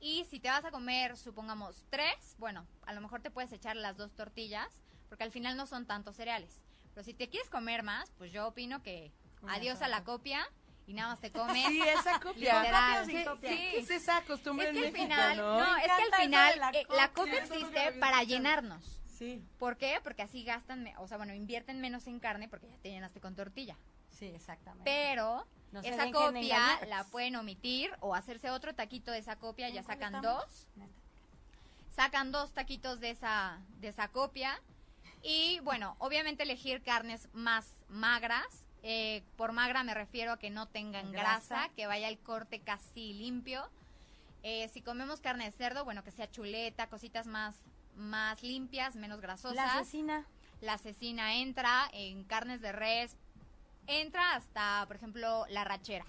Y 0.01 0.25
si 0.25 0.41
te 0.41 0.49
vas 0.49 0.65
a 0.65 0.71
comer, 0.71 1.15
supongamos, 1.15 1.85
tres, 1.89 2.35
bueno, 2.37 2.67
a 2.85 2.93
lo 2.93 2.99
mejor 2.99 3.21
te 3.21 3.31
puedes 3.31 3.53
echar 3.53 3.77
las 3.77 3.95
dos 3.95 4.11
tortillas, 4.11 4.67
porque 5.07 5.23
al 5.23 5.31
final 5.31 5.55
no 5.55 5.67
son 5.67 5.85
tantos 5.85 6.17
cereales. 6.17 6.61
Pero 6.93 7.05
si 7.05 7.13
te 7.13 7.29
quieres 7.29 7.49
comer 7.49 7.81
más, 7.81 8.11
pues 8.17 8.33
yo 8.33 8.45
opino 8.45 8.83
que 8.83 9.13
adiós 9.47 9.81
a 9.81 9.87
la 9.87 10.03
copia 10.03 10.45
y 10.87 10.93
nada 10.93 11.09
más 11.09 11.19
te 11.19 11.31
comes. 11.31 11.65
Sí, 11.67 11.81
esa 11.81 12.19
copia. 12.19 12.59
Literal. 12.61 13.07
¿Qué, 13.07 13.25
copia. 13.25 13.49
qué 13.49 13.77
es 13.79 13.89
esa 13.91 14.21
costumbre 14.23 14.69
Es 14.69 14.71
que 14.73 14.79
en 14.79 14.85
al 14.85 14.91
México, 14.93 15.03
final, 15.13 15.37
no? 15.37 15.77
es 15.77 15.83
que 15.83 15.91
al 16.15 16.21
final 16.21 16.59
la 16.59 16.69
eh, 16.71 16.87
la 16.89 17.09
copia. 17.09 17.13
copia 17.13 17.43
existe 17.43 17.91
para 17.99 18.23
llenarnos. 18.23 19.01
Sí, 19.17 19.43
¿Por 19.59 19.77
qué? 19.77 19.99
Porque 20.03 20.21
así 20.21 20.43
gastan, 20.43 20.87
o 20.99 21.07
sea, 21.07 21.17
bueno, 21.17 21.33
invierten 21.33 21.81
menos 21.81 22.05
en 22.07 22.19
carne 22.19 22.47
porque 22.47 22.67
ya 22.67 22.77
te 22.77 22.89
llenaste 22.91 23.19
con 23.19 23.35
tortilla. 23.35 23.75
sí, 24.11 24.27
exactamente. 24.27 24.83
Pero 24.85 25.45
No 25.71 25.79
esa 25.81 26.11
copia 26.11 26.79
la 26.87 27.03
pueden 27.05 27.35
omitir 27.35 27.91
o 27.99 28.13
hacerse 28.15 28.51
otro 28.51 28.75
taquito 28.75 29.11
de 29.11 29.17
esa 29.19 29.35
copia, 29.35 29.69
ya 29.69 29.79
¿En 29.79 29.85
cuál 29.85 29.97
sacan 29.97 30.15
estamos? 30.15 30.45
dos, 30.45 30.67
sacan 31.95 32.31
dos 32.31 32.51
taquitos 32.53 32.99
de 32.99 33.09
esa, 33.09 33.59
de 33.79 33.87
esa 33.87 34.07
copia. 34.09 34.61
Y 35.23 35.59
bueno, 35.61 35.95
obviamente 35.99 36.43
elegir 36.43 36.83
carnes 36.83 37.27
más 37.33 37.73
magras. 37.89 38.66
Eh, 38.83 39.23
por 39.35 39.51
magra 39.51 39.83
me 39.83 39.93
refiero 39.93 40.33
a 40.33 40.37
que 40.39 40.49
no 40.49 40.67
tengan 40.67 41.11
grasa, 41.11 41.55
Grasa. 41.55 41.69
que 41.75 41.87
vaya 41.87 42.07
el 42.07 42.19
corte 42.19 42.59
casi 42.61 43.13
limpio. 43.13 43.67
Eh, 44.43 44.69
si 44.69 44.81
comemos 44.81 45.19
carne 45.19 45.45
de 45.45 45.51
cerdo, 45.51 45.83
bueno, 45.83 46.03
que 46.03 46.11
sea 46.11 46.29
chuleta, 46.29 46.87
cositas 46.87 47.27
más, 47.27 47.55
más 47.95 48.41
limpias, 48.43 48.95
menos 48.95 49.19
grasosas. 49.19 49.55
La 49.55 49.73
asesina. 49.79 50.25
La 50.61 50.77
cecina 50.77 51.35
entra 51.35 51.89
en 51.91 52.23
carnes 52.23 52.61
de 52.61 52.71
res, 52.71 53.15
entra 53.87 54.35
hasta, 54.35 54.85
por 54.87 54.95
ejemplo, 54.95 55.45
la 55.49 55.63
rachera. 55.63 56.05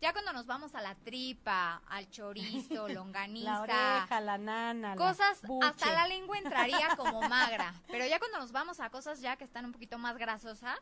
Ya 0.00 0.12
cuando 0.12 0.32
nos 0.32 0.46
vamos 0.46 0.74
a 0.74 0.80
la 0.82 0.94
tripa, 0.94 1.82
al 1.88 2.08
chorizo, 2.10 2.88
longaniza, 2.88 3.50
La 3.50 3.60
oreja, 3.62 4.20
la 4.20 4.38
nana. 4.38 4.94
cosas, 4.96 5.40
hasta 5.62 5.92
la 5.92 6.06
lengua 6.08 6.36
entraría 6.38 6.96
como 6.96 7.20
magra. 7.28 7.74
Pero 7.88 8.06
ya 8.06 8.18
cuando 8.18 8.38
nos 8.38 8.52
vamos 8.52 8.80
a 8.80 8.90
cosas 8.90 9.20
ya 9.20 9.36
que 9.36 9.44
están 9.44 9.64
un 9.64 9.72
poquito 9.72 9.98
más 9.98 10.16
grasosas, 10.18 10.78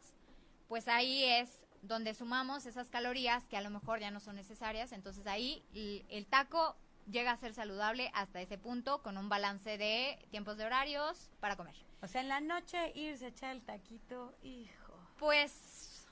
pues 0.74 0.88
ahí 0.88 1.22
es 1.22 1.62
donde 1.82 2.14
sumamos 2.14 2.66
esas 2.66 2.88
calorías 2.88 3.44
que 3.44 3.56
a 3.56 3.60
lo 3.60 3.70
mejor 3.70 4.00
ya 4.00 4.10
no 4.10 4.18
son 4.18 4.34
necesarias. 4.34 4.90
Entonces 4.90 5.24
ahí 5.28 5.62
el 6.08 6.26
taco 6.26 6.74
llega 7.08 7.30
a 7.30 7.36
ser 7.36 7.54
saludable 7.54 8.10
hasta 8.12 8.40
ese 8.40 8.58
punto 8.58 9.00
con 9.00 9.16
un 9.16 9.28
balance 9.28 9.78
de 9.78 10.18
tiempos 10.32 10.56
de 10.56 10.64
horarios 10.64 11.30
para 11.38 11.54
comer. 11.54 11.76
O 12.02 12.08
sea, 12.08 12.22
en 12.22 12.28
la 12.28 12.40
noche 12.40 12.90
irse 12.96 13.26
a 13.26 13.28
echar 13.28 13.54
el 13.54 13.62
taquito, 13.62 14.34
hijo. 14.42 14.98
Pues 15.16 16.08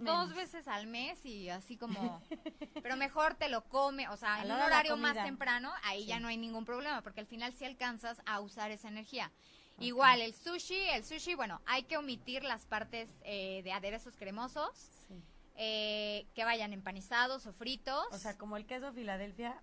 dos 0.00 0.34
veces 0.34 0.66
al 0.66 0.88
mes 0.88 1.24
y 1.24 1.48
así 1.48 1.76
como 1.76 2.20
pero 2.82 2.96
mejor 2.96 3.36
te 3.36 3.48
lo 3.48 3.62
come 3.68 4.08
o 4.08 4.16
sea 4.16 4.34
A 4.34 4.44
en 4.44 4.50
un 4.50 4.60
horario 4.60 4.96
más 4.96 5.14
temprano 5.14 5.72
ahí 5.84 6.04
ya 6.04 6.20
no 6.20 6.28
hay 6.28 6.36
ningún 6.36 6.66
problema 6.66 7.00
porque 7.00 7.20
al 7.20 7.26
final 7.26 7.54
sí 7.54 7.64
alcanzas 7.64 8.20
a 8.26 8.40
usar 8.40 8.72
esa 8.72 8.88
energía 8.88 9.32
igual 9.80 10.20
el 10.20 10.34
sushi 10.34 10.78
el 10.90 11.04
sushi 11.04 11.34
bueno 11.34 11.60
hay 11.66 11.82
que 11.84 11.96
omitir 11.96 12.44
las 12.44 12.66
partes 12.66 13.08
eh, 13.24 13.62
de 13.64 13.72
aderezos 13.72 14.16
cremosos 14.16 14.70
Sí. 15.08 15.20
eh, 15.56 16.26
que 16.34 16.44
vayan 16.44 16.72
empanizados 16.72 17.46
o 17.46 17.52
fritos. 17.52 18.06
O 18.12 18.18
sea, 18.18 18.38
como 18.38 18.56
el 18.56 18.64
queso 18.66 18.92
Filadelfia, 18.92 19.60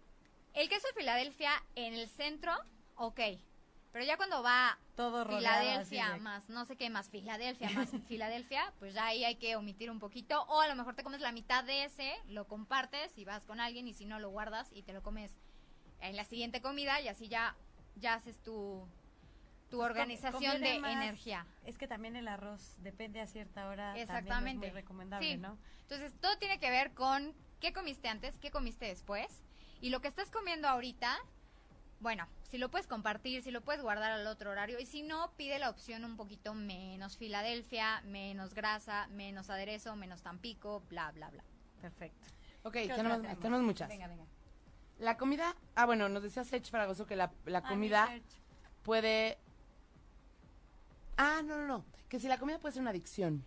el 0.53 0.67
queso 0.69 0.85
de 0.87 0.93
Filadelfia 0.99 1.51
en 1.75 1.93
el 1.93 2.07
centro 2.09 2.53
ok 2.95 3.19
pero 3.93 4.03
ya 4.05 4.17
cuando 4.17 4.43
va 4.43 4.77
todo 4.95 5.25
Filadelfia 5.25 6.11
de- 6.13 6.19
más 6.19 6.49
no 6.49 6.65
sé 6.65 6.75
qué 6.75 6.89
más 6.89 7.09
Filadelfia 7.09 7.69
más 7.71 7.89
Filadelfia, 8.07 8.73
pues 8.79 8.93
ya 8.93 9.05
ahí 9.07 9.23
hay 9.23 9.35
que 9.37 9.55
omitir 9.55 9.89
un 9.89 9.99
poquito 9.99 10.43
o 10.49 10.59
a 10.61 10.67
lo 10.67 10.75
mejor 10.75 10.93
te 10.95 11.03
comes 11.03 11.21
la 11.21 11.31
mitad 11.31 11.63
de 11.63 11.85
ese, 11.85 12.13
lo 12.27 12.47
compartes 12.47 13.17
y 13.17 13.23
vas 13.25 13.45
con 13.45 13.59
alguien 13.59 13.87
y 13.87 13.93
si 13.93 14.05
no 14.05 14.19
lo 14.19 14.29
guardas 14.29 14.69
y 14.73 14.83
te 14.83 14.93
lo 14.93 15.01
comes 15.01 15.35
en 16.01 16.15
la 16.15 16.25
siguiente 16.25 16.61
comida 16.61 16.99
y 17.01 17.07
así 17.07 17.27
ya 17.27 17.55
ya 17.95 18.13
haces 18.15 18.37
tu 18.43 18.87
tu 19.69 19.81
organización 19.81 20.51
conviene 20.53 20.73
de 20.73 20.79
más- 20.79 20.91
energía. 20.93 21.45
Es 21.65 21.77
que 21.77 21.87
también 21.87 22.15
el 22.15 22.27
arroz 22.27 22.75
depende 22.79 23.19
a 23.21 23.27
cierta 23.27 23.67
hora. 23.67 23.87
También 23.87 24.03
Exactamente. 24.09 24.67
es 24.67 24.73
muy 24.73 24.81
recomendable, 24.81 25.31
Sí. 25.33 25.37
¿no? 25.37 25.57
Entonces, 25.81 26.13
todo 26.21 26.37
tiene 26.37 26.59
que 26.59 26.69
ver 26.69 26.93
con 26.93 27.33
qué 27.59 27.73
comiste 27.73 28.07
antes, 28.07 28.37
qué 28.39 28.51
comiste 28.51 28.85
después 28.85 29.43
y 29.81 29.89
lo 29.89 29.99
que 30.01 30.07
estás 30.07 30.31
comiendo 30.31 30.67
ahorita 30.67 31.17
bueno, 31.99 32.27
si 32.43 32.59
lo 32.59 32.69
puedes 32.69 32.85
compartir, 32.85 33.41
si 33.41 33.49
lo 33.49 33.61
puedes 33.61 33.81
guardar 33.81 34.11
al 34.11 34.27
otro 34.27 34.51
horario 34.51 34.79
y 34.79 34.85
si 34.85 35.01
no, 35.01 35.31
pide 35.35 35.57
la 35.57 35.71
opción 35.71 36.05
un 36.05 36.15
poquito 36.15 36.53
menos 36.53 37.17
Filadelfia, 37.17 38.01
menos 38.01 38.53
grasa, 38.53 39.07
menos 39.07 39.49
aderezo, 39.49 39.95
menos 39.95 40.21
tampico, 40.21 40.83
bla, 40.89 41.11
bla, 41.13 41.31
bla. 41.31 41.43
Perfecto. 41.81 42.27
Ok, 42.61 42.73
¿Qué 42.73 42.83
otra 42.83 42.97
tenemos, 42.97 43.17
tenemos? 43.21 43.39
tenemos 43.41 43.61
muchas. 43.63 43.89
Venga, 43.89 44.05
venga. 44.05 44.25
La 44.99 45.17
comida, 45.17 45.55
ah, 45.73 45.87
bueno, 45.87 46.07
nos 46.07 46.21
decía 46.21 46.43
Sech 46.43 46.69
Fragoso 46.69 47.07
que 47.07 47.15
la, 47.15 47.31
la 47.45 47.59
Ah, 47.59 47.67
comida 47.67 48.07
puede... 48.83 49.39
Ah, 51.17 51.41
no, 51.43 51.57
no, 51.57 51.67
no, 51.67 51.85
que 52.09 52.19
si 52.19 52.27
la 52.27 52.37
comida 52.37 52.59
puede 52.59 52.73
ser 52.73 52.81
una 52.81 52.91
adicción. 52.91 53.45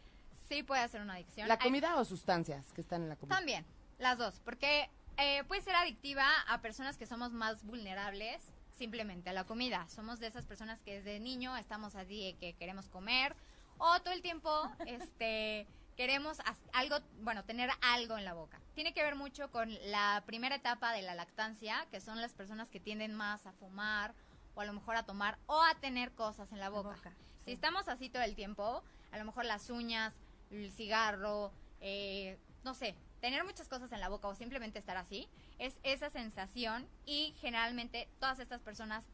Sí 0.48 0.62
puede 0.62 0.86
ser 0.88 1.00
una 1.00 1.14
adicción. 1.14 1.46
¿La 1.48 1.54
Hay- 1.54 1.60
comida 1.60 1.96
o 1.96 2.04
sustancias 2.04 2.72
que 2.72 2.80
están 2.80 3.02
en 3.02 3.08
la 3.08 3.16
comida? 3.16 3.36
También, 3.36 3.64
las 3.98 4.18
dos, 4.18 4.40
porque 4.44 4.90
eh, 5.16 5.44
puede 5.44 5.60
ser 5.62 5.76
adictiva 5.76 6.26
a 6.48 6.60
personas 6.60 6.96
que 6.96 7.06
somos 7.06 7.32
más 7.32 7.62
vulnerables 7.64 8.42
simplemente 8.76 9.30
a 9.30 9.32
la 9.32 9.44
comida. 9.44 9.86
Somos 9.88 10.18
de 10.18 10.26
esas 10.26 10.46
personas 10.46 10.80
que 10.80 10.96
desde 10.96 11.20
niño 11.20 11.56
estamos 11.56 11.94
así 11.94 12.36
que 12.40 12.54
queremos 12.54 12.88
comer 12.88 13.36
o 13.78 14.00
todo 14.00 14.12
el 14.14 14.22
tiempo 14.22 14.50
este 14.86 15.66
queremos 15.96 16.38
algo, 16.72 16.96
bueno, 17.20 17.44
tener 17.44 17.70
algo 17.82 18.16
en 18.16 18.24
la 18.24 18.32
boca. 18.32 18.58
Tiene 18.74 18.94
que 18.94 19.02
ver 19.02 19.16
mucho 19.16 19.50
con 19.50 19.70
la 19.90 20.22
primera 20.24 20.56
etapa 20.56 20.92
de 20.94 21.02
la 21.02 21.14
lactancia, 21.14 21.86
que 21.90 22.00
son 22.00 22.22
las 22.22 22.32
personas 22.32 22.70
que 22.70 22.80
tienden 22.80 23.14
más 23.14 23.44
a 23.46 23.52
fumar 23.52 24.14
o 24.54 24.62
a 24.62 24.64
lo 24.64 24.72
mejor 24.72 24.96
a 24.96 25.02
tomar 25.02 25.38
o 25.46 25.62
a 25.62 25.74
tener 25.74 26.12
cosas 26.12 26.50
en 26.52 26.58
la 26.58 26.70
boca. 26.70 26.94
boca, 26.96 27.12
Si 27.44 27.52
estamos 27.52 27.88
así 27.88 28.08
todo 28.08 28.22
el 28.22 28.34
tiempo, 28.34 28.82
a 29.12 29.18
lo 29.18 29.24
mejor 29.24 29.44
las 29.44 29.70
uñas, 29.70 30.14
el 30.50 30.70
cigarro, 30.72 31.52
eh, 31.80 32.38
no 32.64 32.74
sé, 32.74 32.94
tener 33.20 33.44
muchas 33.44 33.68
cosas 33.68 33.92
en 33.92 34.00
la 34.00 34.08
boca 34.08 34.28
o 34.28 34.34
simplemente 34.34 34.78
estar 34.78 34.96
así, 34.96 35.28
es 35.58 35.78
esa 35.82 36.10
sensación 36.10 36.86
y 37.06 37.34
generalmente 37.40 38.08
todas 38.18 38.38
estas 38.40 38.60
personas 38.60 39.06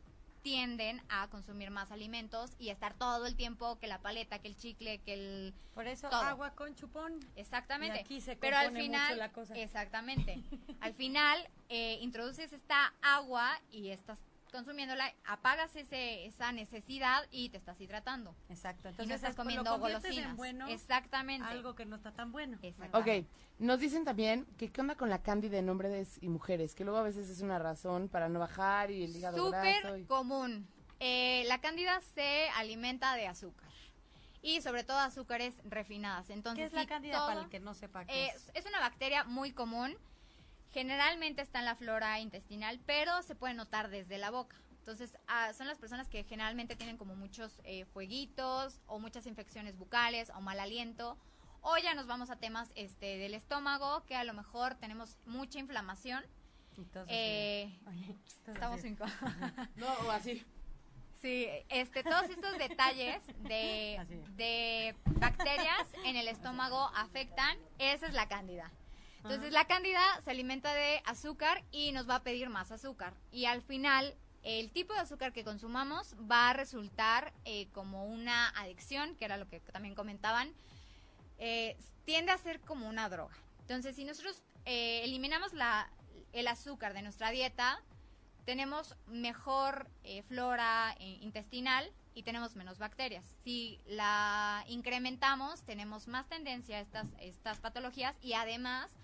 tienden 0.42 1.02
a 1.08 1.26
consumir 1.26 1.72
más 1.72 1.90
alimentos 1.90 2.52
y 2.60 2.68
a 2.68 2.72
estar 2.72 2.94
todo 2.94 3.26
el 3.26 3.34
tiempo 3.34 3.80
que 3.80 3.88
la 3.88 3.98
paleta, 3.98 4.38
que 4.38 4.46
el 4.46 4.56
chicle, 4.56 4.98
que 4.98 5.14
el... 5.14 5.54
Por 5.74 5.88
eso 5.88 6.08
Todo. 6.08 6.22
agua 6.22 6.52
con 6.52 6.72
chupón. 6.76 7.18
Exactamente. 7.34 7.98
Y 7.98 8.00
aquí 8.00 8.20
se 8.20 8.36
Pero 8.36 8.56
al 8.56 8.72
final, 8.72 9.08
mucho 9.08 9.16
la 9.16 9.32
cosa. 9.32 9.56
exactamente. 9.56 10.40
al 10.80 10.94
final 10.94 11.48
eh, 11.68 11.98
introduces 12.00 12.52
esta 12.52 12.94
agua 13.02 13.60
y 13.72 13.88
estás 13.88 14.20
consumiéndola, 14.52 15.12
apagas 15.24 15.74
ese, 15.76 16.26
esa 16.26 16.52
necesidad 16.52 17.24
y 17.30 17.48
te 17.50 17.56
estás 17.58 17.80
hidratando. 17.80 18.34
Exacto. 18.48 18.88
y 18.88 18.90
Entonces 18.90 19.08
no 19.08 19.14
estás 19.14 19.30
es- 19.30 19.36
comiendo 19.36 19.78
golosinas. 19.78 20.30
En 20.30 20.36
bueno, 20.36 20.68
Exactamente. 20.68 21.46
algo 21.48 21.74
que 21.74 21.84
no 21.86 21.96
está 21.96 22.12
tan 22.12 22.32
bueno. 22.32 22.58
Exacto. 22.62 22.98
Ok, 22.98 23.06
nos 23.58 23.78
dicen 23.78 24.04
también 24.04 24.46
que 24.58 24.70
qué 24.70 24.80
onda 24.80 24.94
con 24.96 25.10
la 25.10 25.22
candy 25.22 25.48
de 25.48 25.68
hombres 25.68 26.18
y 26.20 26.28
mujeres, 26.28 26.74
que 26.74 26.84
luego 26.84 26.98
a 26.98 27.02
veces 27.02 27.28
es 27.28 27.40
una 27.40 27.58
razón 27.58 28.08
para 28.08 28.28
no 28.28 28.38
bajar 28.38 28.90
y 28.90 29.04
el 29.04 29.14
hígado 29.16 29.50
graso. 29.50 29.78
Súper 29.80 30.00
y- 30.00 30.04
común. 30.04 30.68
Eh, 31.00 31.44
la 31.46 31.60
cándida 31.60 32.00
se 32.00 32.48
alimenta 32.56 33.14
de 33.16 33.26
azúcar. 33.26 33.66
Y 34.42 34.60
sobre 34.62 34.84
todo 34.84 34.98
azúcares 34.98 35.56
refinadas. 35.64 36.30
Entonces, 36.30 36.62
¿Qué 36.62 36.66
es 36.66 36.72
la 36.72 36.86
cándida 36.86 37.26
para 37.26 37.40
el 37.42 37.48
que 37.48 37.58
no 37.58 37.74
sepa 37.74 38.04
qué 38.04 38.26
Eh, 38.26 38.32
es? 38.34 38.50
es 38.54 38.64
una 38.66 38.78
bacteria 38.80 39.24
muy 39.24 39.50
común. 39.52 39.96
Generalmente 40.76 41.40
está 41.40 41.60
en 41.60 41.64
la 41.64 41.74
flora 41.74 42.20
intestinal, 42.20 42.78
pero 42.84 43.22
se 43.22 43.34
puede 43.34 43.54
notar 43.54 43.88
desde 43.88 44.18
la 44.18 44.28
boca. 44.28 44.60
Entonces, 44.80 45.16
ah, 45.26 45.54
son 45.54 45.68
las 45.68 45.78
personas 45.78 46.06
que 46.06 46.22
generalmente 46.22 46.76
tienen 46.76 46.98
como 46.98 47.16
muchos 47.16 47.62
eh, 47.64 47.86
fueguitos 47.86 48.82
o 48.86 48.98
muchas 48.98 49.26
infecciones 49.26 49.78
bucales 49.78 50.28
o 50.36 50.42
mal 50.42 50.60
aliento. 50.60 51.16
O 51.62 51.78
ya 51.78 51.94
nos 51.94 52.06
vamos 52.06 52.28
a 52.28 52.36
temas 52.36 52.72
este, 52.74 53.16
del 53.16 53.32
estómago, 53.32 54.04
que 54.04 54.16
a 54.16 54.24
lo 54.24 54.34
mejor 54.34 54.74
tenemos 54.74 55.16
mucha 55.24 55.58
inflamación. 55.58 56.22
Entonces, 56.76 57.10
Eh. 57.10 57.80
Oye, 57.86 58.14
estamos 58.46 58.82
cinco. 58.82 59.06
No, 59.76 59.90
o 60.06 60.10
así. 60.10 60.44
Sí, 61.22 61.48
este, 61.70 62.02
todos 62.02 62.28
estos 62.28 62.58
detalles 62.58 63.26
de, 63.44 63.98
de 64.36 64.94
bacterias 65.06 65.88
en 66.04 66.16
el 66.16 66.28
estómago 66.28 66.90
afectan, 66.94 67.56
esa 67.78 68.08
es 68.08 68.12
la 68.12 68.28
cándida. 68.28 68.70
Entonces 69.28 69.52
la 69.52 69.66
cándida 69.66 70.00
se 70.22 70.30
alimenta 70.30 70.72
de 70.72 71.02
azúcar 71.04 71.64
y 71.72 71.92
nos 71.92 72.08
va 72.08 72.16
a 72.16 72.22
pedir 72.22 72.48
más 72.48 72.70
azúcar. 72.70 73.14
Y 73.32 73.46
al 73.46 73.60
final, 73.60 74.14
el 74.42 74.70
tipo 74.70 74.94
de 74.94 75.00
azúcar 75.00 75.32
que 75.32 75.42
consumamos 75.42 76.14
va 76.30 76.50
a 76.50 76.52
resultar 76.52 77.32
eh, 77.44 77.68
como 77.72 78.06
una 78.06 78.48
adicción, 78.50 79.16
que 79.16 79.24
era 79.24 79.36
lo 79.36 79.48
que 79.48 79.58
también 79.58 79.96
comentaban, 79.96 80.54
eh, 81.38 81.76
tiende 82.04 82.30
a 82.30 82.38
ser 82.38 82.60
como 82.60 82.88
una 82.88 83.08
droga. 83.08 83.34
Entonces, 83.62 83.96
si 83.96 84.04
nosotros 84.04 84.42
eh, 84.64 85.02
eliminamos 85.02 85.52
la, 85.54 85.90
el 86.32 86.46
azúcar 86.46 86.94
de 86.94 87.02
nuestra 87.02 87.30
dieta, 87.30 87.82
tenemos 88.44 88.94
mejor 89.08 89.90
eh, 90.04 90.22
flora 90.22 90.94
eh, 91.00 91.18
intestinal 91.20 91.90
y 92.14 92.22
tenemos 92.22 92.54
menos 92.54 92.78
bacterias. 92.78 93.24
Si 93.42 93.80
la 93.86 94.64
incrementamos, 94.68 95.62
tenemos 95.64 96.06
más 96.06 96.28
tendencia 96.28 96.76
a 96.76 96.80
estas, 96.80 97.08
estas 97.20 97.58
patologías 97.58 98.14
y 98.22 98.34
además 98.34 98.96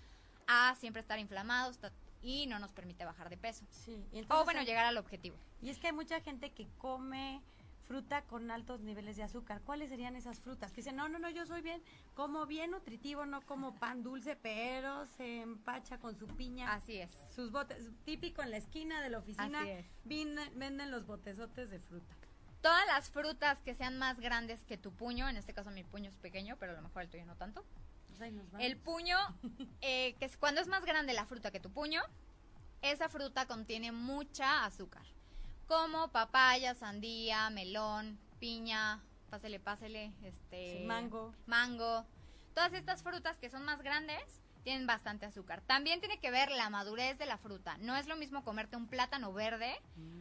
a 0.47 0.75
siempre 0.75 1.01
estar 1.01 1.19
inflamados 1.19 1.79
y 2.21 2.47
no 2.47 2.59
nos 2.59 2.71
permite 2.71 3.03
bajar 3.05 3.29
de 3.29 3.37
peso. 3.37 3.65
Sí. 3.71 4.03
y 4.11 4.21
O 4.29 4.43
bueno, 4.45 4.63
llegar 4.63 4.85
al 4.85 4.97
objetivo. 4.97 5.35
Y 5.61 5.69
es 5.69 5.77
que 5.77 5.87
hay 5.87 5.93
mucha 5.93 6.19
gente 6.21 6.51
que 6.51 6.67
come 6.77 7.41
fruta 7.85 8.21
con 8.23 8.49
altos 8.49 8.79
niveles 8.79 9.17
de 9.17 9.23
azúcar. 9.23 9.61
¿Cuáles 9.61 9.89
serían 9.89 10.15
esas 10.15 10.39
frutas? 10.39 10.71
Que 10.71 10.77
dicen, 10.77 10.95
no, 10.95 11.09
no, 11.09 11.19
no, 11.19 11.29
yo 11.29 11.45
soy 11.45 11.61
bien, 11.61 11.81
como 12.13 12.45
bien 12.45 12.71
nutritivo, 12.71 13.25
no 13.25 13.41
como 13.41 13.75
pan 13.79 14.03
dulce, 14.03 14.37
pero 14.37 15.05
se 15.17 15.41
empacha 15.41 15.97
con 15.99 16.15
su 16.15 16.25
piña. 16.27 16.73
Así 16.73 16.97
es. 16.97 17.11
Sus 17.35 17.51
botes, 17.51 17.89
típico 18.05 18.41
en 18.41 18.51
la 18.51 18.57
esquina 18.57 19.01
de 19.01 19.09
la 19.09 19.17
oficina, 19.19 19.59
Así 19.59 19.69
es. 19.69 19.85
vin- 20.05 20.51
venden 20.55 20.91
los 20.91 21.05
botezotes 21.05 21.69
de 21.69 21.79
fruta. 21.79 22.15
Todas 22.61 22.87
las 22.87 23.09
frutas 23.09 23.59
que 23.61 23.75
sean 23.75 23.97
más 23.97 24.21
grandes 24.21 24.63
que 24.63 24.77
tu 24.77 24.93
puño, 24.93 25.27
en 25.27 25.35
este 25.35 25.53
caso 25.53 25.69
mi 25.69 25.83
puño 25.83 26.09
es 26.09 26.15
pequeño, 26.15 26.55
pero 26.57 26.71
a 26.71 26.75
lo 26.75 26.81
mejor 26.81 27.01
el 27.01 27.09
tuyo 27.09 27.25
no 27.25 27.35
tanto. 27.35 27.65
Ahí 28.23 28.31
nos 28.31 28.49
vamos. 28.51 28.65
El 28.65 28.77
puño, 28.77 29.17
eh, 29.81 30.15
que 30.19 30.25
es 30.25 30.37
cuando 30.37 30.61
es 30.61 30.67
más 30.67 30.85
grande 30.85 31.13
la 31.13 31.25
fruta 31.25 31.51
que 31.51 31.59
tu 31.59 31.71
puño, 31.71 32.01
esa 32.81 33.09
fruta 33.09 33.45
contiene 33.45 33.91
mucha 33.91 34.65
azúcar. 34.65 35.05
Como 35.67 36.09
papaya, 36.11 36.73
sandía, 36.75 37.49
melón, 37.49 38.19
piña, 38.39 39.01
pásele, 39.29 39.59
pásele, 39.59 40.13
este... 40.23 40.79
Sí, 40.79 40.85
mango. 40.85 41.33
Mango. 41.45 42.05
Todas 42.53 42.73
estas 42.73 43.01
frutas 43.01 43.37
que 43.37 43.49
son 43.49 43.63
más 43.63 43.81
grandes 43.81 44.41
tienen 44.63 44.87
bastante 44.87 45.25
azúcar. 45.25 45.61
También 45.61 45.99
tiene 45.99 46.19
que 46.19 46.31
ver 46.31 46.51
la 46.51 46.69
madurez 46.69 47.17
de 47.17 47.25
la 47.25 47.37
fruta. 47.37 47.77
No 47.79 47.95
es 47.95 48.07
lo 48.07 48.15
mismo 48.15 48.43
comerte 48.43 48.77
un 48.77 48.87
plátano 48.87 49.33
verde 49.33 49.73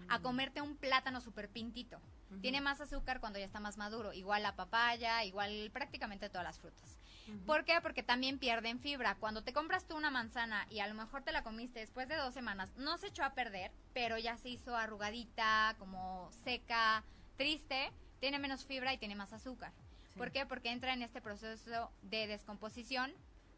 a 0.09 0.21
comerte 0.21 0.61
un 0.61 0.77
plátano 0.77 1.21
súper 1.21 1.49
pintito. 1.49 2.01
Tiene 2.41 2.61
más 2.61 2.81
azúcar 2.81 3.21
cuando 3.21 3.39
ya 3.39 3.45
está 3.45 3.61
más 3.61 3.77
maduro. 3.77 4.13
Igual 4.13 4.43
la 4.43 4.57
papaya, 4.57 5.25
igual 5.25 5.71
prácticamente 5.73 6.29
todas 6.29 6.45
las 6.45 6.59
frutas. 6.59 6.99
¿Por 7.47 7.65
qué? 7.65 7.81
Porque 7.83 8.03
también 8.03 8.39
pierden 8.39 8.81
fibra. 8.81 9.15
Cuando 9.17 9.43
te 9.43 9.53
compras 9.53 9.87
tú 9.87 9.97
una 9.97 10.11
manzana 10.11 10.67
y 10.71 10.81
a 10.81 10.87
lo 10.87 10.95
mejor 10.95 11.23
te 11.23 11.33
la 11.33 11.43
comiste 11.43 11.81
después 11.81 12.09
de 12.09 12.17
dos 12.17 12.35
semanas, 12.35 12.73
no 12.77 12.99
se 12.99 13.09
echó 13.09 13.25
a 13.25 13.35
perder, 13.35 13.71
pero 13.95 14.19
ya 14.19 14.37
se 14.37 14.49
hizo 14.49 14.77
arrugadita, 14.77 15.77
como 15.79 16.31
seca, 16.45 17.05
triste, 17.37 17.93
tiene 18.21 18.39
menos 18.39 18.65
fibra 18.65 18.93
y 18.93 18.99
tiene 18.99 19.15
más 19.15 19.33
azúcar. 19.33 19.73
¿Por 20.17 20.31
qué? 20.31 20.45
Porque 20.47 20.71
entra 20.71 20.93
en 20.93 21.03
este 21.03 21.21
proceso 21.21 21.91
de 22.03 22.27
descomposición 22.27 23.13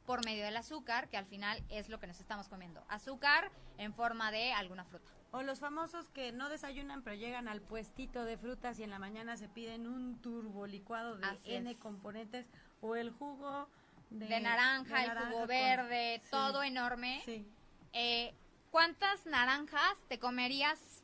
por 0.07 0.25
medio 0.25 0.45
del 0.45 0.57
azúcar, 0.57 1.09
que 1.09 1.17
al 1.17 1.27
final 1.27 1.63
es 1.71 1.89
lo 1.89 1.99
que 1.99 2.07
nos 2.07 2.21
estamos 2.21 2.49
comiendo. 2.49 2.85
Azúcar 2.89 3.51
en 3.79 3.95
forma 3.95 4.31
de 4.31 4.53
alguna 4.53 4.85
fruta. 4.85 5.11
O 5.33 5.43
los 5.43 5.59
famosos 5.59 6.09
que 6.11 6.31
no 6.31 6.49
desayunan 6.49 7.03
pero 7.03 7.17
llegan 7.17 7.49
al 7.49 7.61
puestito 7.61 8.25
de 8.25 8.37
frutas 8.37 8.79
y 8.79 8.85
en 8.85 8.91
la 8.91 9.01
mañana 9.01 9.37
se 9.37 9.49
piden 9.49 9.89
un 9.89 10.21
turbo 10.21 10.67
licuado 10.69 11.17
de 11.17 11.27
Así 11.27 11.55
N 11.55 11.71
es. 11.73 11.77
componentes 11.79 12.47
o 12.85 12.97
el 12.97 13.11
jugo 13.11 13.67
de, 14.11 14.27
De 14.27 14.41
naranja, 14.41 14.99
de 14.99 15.05
el 15.07 15.19
jugo 15.19 15.39
con- 15.41 15.49
verde, 15.49 16.21
Sí, 16.23 16.31
todo 16.31 16.63
enorme. 16.63 17.23
Sí. 17.25 17.49
Eh, 17.93 18.35
¿Cuántas 18.71 19.25
naranjas 19.27 19.97
te 20.09 20.19
comerías 20.19 21.03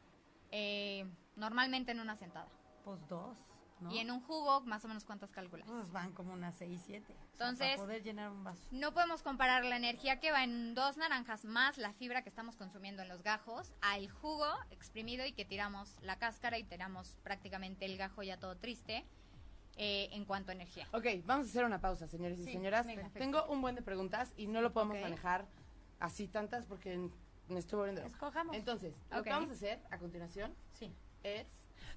eh, 0.51 1.07
normalmente 1.37 1.93
en 1.93 2.01
una 2.01 2.17
sentada? 2.17 2.49
Pues 2.85 3.01
dos, 3.09 3.39
¿no? 3.81 3.91
Y 3.93 3.99
en 4.01 4.11
un 4.11 4.21
jugo, 4.21 4.61
más 4.63 4.85
o 4.85 4.89
menos, 4.89 5.05
¿cuántas 5.05 5.31
calculas? 5.31 5.67
Pues 5.69 5.91
van 5.93 6.13
como 6.13 6.33
unas 6.35 6.55
seis, 6.57 6.83
siete. 6.85 7.13
O 7.13 7.17
sea, 7.17 7.49
Entonces- 7.49 7.69
para 7.77 7.83
poder 7.83 8.03
llenar 8.03 8.31
un 8.31 8.45
vaso. 8.45 8.61
No 8.73 8.93
podemos 8.93 9.23
comparar 9.23 9.65
la 9.65 9.77
energía 9.77 10.21
que 10.21 10.33
va 10.33 10.45
en 10.45 10.75
dos 10.75 10.97
naranjas 10.99 11.45
más 11.45 11.79
la 11.79 11.93
fibra 11.95 12.23
que 12.23 12.29
estamos 12.29 12.57
consumiendo 12.57 13.03
en 13.03 13.09
los 13.09 13.23
gajos 13.23 13.73
al 13.81 14.11
jugo 14.11 14.47
exprimido 14.71 15.25
y 15.25 15.33
que 15.33 15.45
tiramos 15.47 15.97
la 16.03 16.19
cáscara 16.19 16.59
y 16.59 16.65
tiramos 16.65 17.17
prácticamente 17.23 17.87
el 17.87 17.97
gajo 17.97 18.23
ya 18.23 18.37
todo 18.39 18.57
triste 18.57 19.07
eh, 19.83 20.11
en 20.13 20.27
cuanto 20.27 20.51
a 20.51 20.55
energía. 20.55 20.87
Ok, 20.93 21.07
vamos 21.25 21.47
a 21.47 21.51
hacer 21.51 21.65
una 21.65 21.81
pausa, 21.81 22.07
señores 22.07 22.39
y 22.39 22.45
Sí, 22.45 22.53
señoras. 22.53 22.87
venga. 22.87 23.09
Tengo 23.15 23.47
un 23.47 23.63
buen 23.63 23.75
de 23.75 23.81
preguntas 23.81 24.31
y 24.37 24.47
no 24.47 24.61
lo 24.61 24.75
podemos 24.75 25.01
manejar 25.01 25.47
así 26.01 26.29
tantas 26.29 26.67
porque 26.67 27.09
me 27.49 27.59
estoy 27.59 27.79
volviendo. 27.79 28.03
Escojamos. 28.03 28.55
Entonces, 28.55 28.95
lo 29.11 29.23
que 29.23 29.31
vamos 29.31 29.49
a 29.49 29.53
hacer 29.55 29.81
a 29.91 29.97
continuación 29.99 30.55
sí. 30.75 30.93
es... 31.23 31.47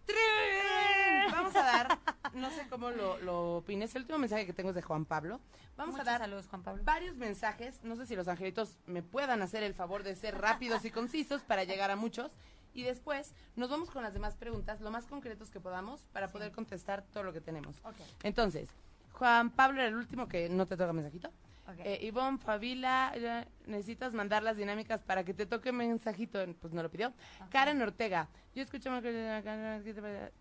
¡Trin! 0.05 1.31
Vamos 1.31 1.55
a 1.55 1.63
dar, 1.63 1.99
no 2.33 2.49
sé 2.51 2.67
cómo 2.69 2.91
lo, 2.91 3.17
lo 3.19 3.57
opines, 3.57 3.93
el 3.95 4.01
último 4.03 4.19
mensaje 4.19 4.45
que 4.45 4.53
tengo 4.53 4.69
es 4.69 4.75
de 4.75 4.81
Juan 4.81 5.05
Pablo. 5.05 5.39
Vamos 5.77 5.93
Muchos 5.95 6.07
a 6.07 6.11
dar 6.11 6.21
saludos, 6.21 6.47
Juan 6.47 6.63
Pablo. 6.63 6.83
varios 6.83 7.15
mensajes, 7.17 7.81
no 7.83 7.95
sé 7.95 8.05
si 8.05 8.15
los 8.15 8.27
angelitos 8.27 8.77
me 8.85 9.01
puedan 9.01 9.41
hacer 9.41 9.63
el 9.63 9.73
favor 9.73 10.03
de 10.03 10.15
ser 10.15 10.37
rápidos 10.39 10.85
y 10.85 10.91
concisos 10.91 11.41
para 11.41 11.63
llegar 11.63 11.89
a 11.91 11.95
muchos. 11.95 12.31
Y 12.73 12.83
después 12.83 13.33
nos 13.55 13.69
vamos 13.69 13.89
con 13.91 14.03
las 14.03 14.13
demás 14.13 14.35
preguntas, 14.35 14.81
lo 14.81 14.89
más 14.91 15.05
concretos 15.05 15.49
que 15.51 15.59
podamos, 15.59 16.01
para 16.11 16.27
poder 16.29 16.51
contestar 16.51 17.03
todo 17.13 17.23
lo 17.23 17.33
que 17.33 17.41
tenemos. 17.41 17.77
Ok. 17.83 17.95
Entonces, 18.23 18.69
Juan 19.13 19.51
Pablo 19.51 19.79
era 19.79 19.89
el 19.89 19.95
último 19.95 20.27
que 20.27 20.49
no 20.49 20.65
te 20.65 20.75
toca 20.75 20.91
mensajito. 20.93 21.29
Ok. 21.67 21.79
Eh, 21.79 21.99
Ivonne, 22.01 22.39
Fabila, 22.39 23.13
ya, 23.17 23.47
necesitas 23.67 24.13
mandar 24.13 24.43
las 24.43 24.57
dinámicas 24.57 25.01
para 25.03 25.23
que 25.23 25.33
te 25.33 25.45
toque 25.45 25.71
mensajito. 25.71 26.39
Pues 26.59 26.73
no 26.73 26.81
lo 26.83 26.89
pidió. 26.89 27.13
Karen 27.51 27.81
Ortega, 27.81 28.27
yo 28.55 28.63
escucho 28.63 28.89
más 28.89 29.01
que- 29.03 30.31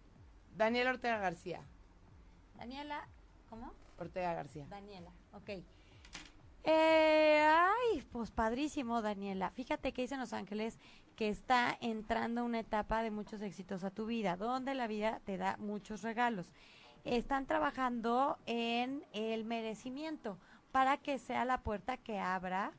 Daniel 0.56 0.88
Ortega 0.88 1.18
García. 1.18 1.60
Daniela, 2.56 3.06
¿cómo? 3.50 3.72
Ortega 3.98 4.34
García. 4.34 4.66
Daniela, 4.68 5.10
ok. 5.32 5.50
Eh, 6.64 7.44
ay, 7.44 8.02
pues 8.12 8.30
padrísimo, 8.30 9.02
Daniela. 9.02 9.50
Fíjate 9.50 9.92
que 9.92 10.02
dicen 10.02 10.20
Los 10.20 10.32
Ángeles 10.32 10.78
que 11.16 11.28
está 11.28 11.76
entrando 11.80 12.44
una 12.44 12.60
etapa 12.60 13.02
de 13.02 13.10
muchos 13.10 13.42
éxitos 13.42 13.84
a 13.84 13.90
tu 13.90 14.06
vida, 14.06 14.36
donde 14.36 14.74
la 14.74 14.86
vida 14.86 15.20
te 15.24 15.36
da 15.36 15.56
muchos 15.58 16.02
regalos. 16.02 16.52
Están 17.04 17.46
trabajando 17.46 18.38
en 18.46 19.04
el 19.12 19.44
merecimiento 19.44 20.38
para 20.70 20.96
que 20.96 21.18
sea 21.18 21.44
la 21.44 21.62
puerta 21.62 21.96
que 21.96 22.18
abra 22.18 22.72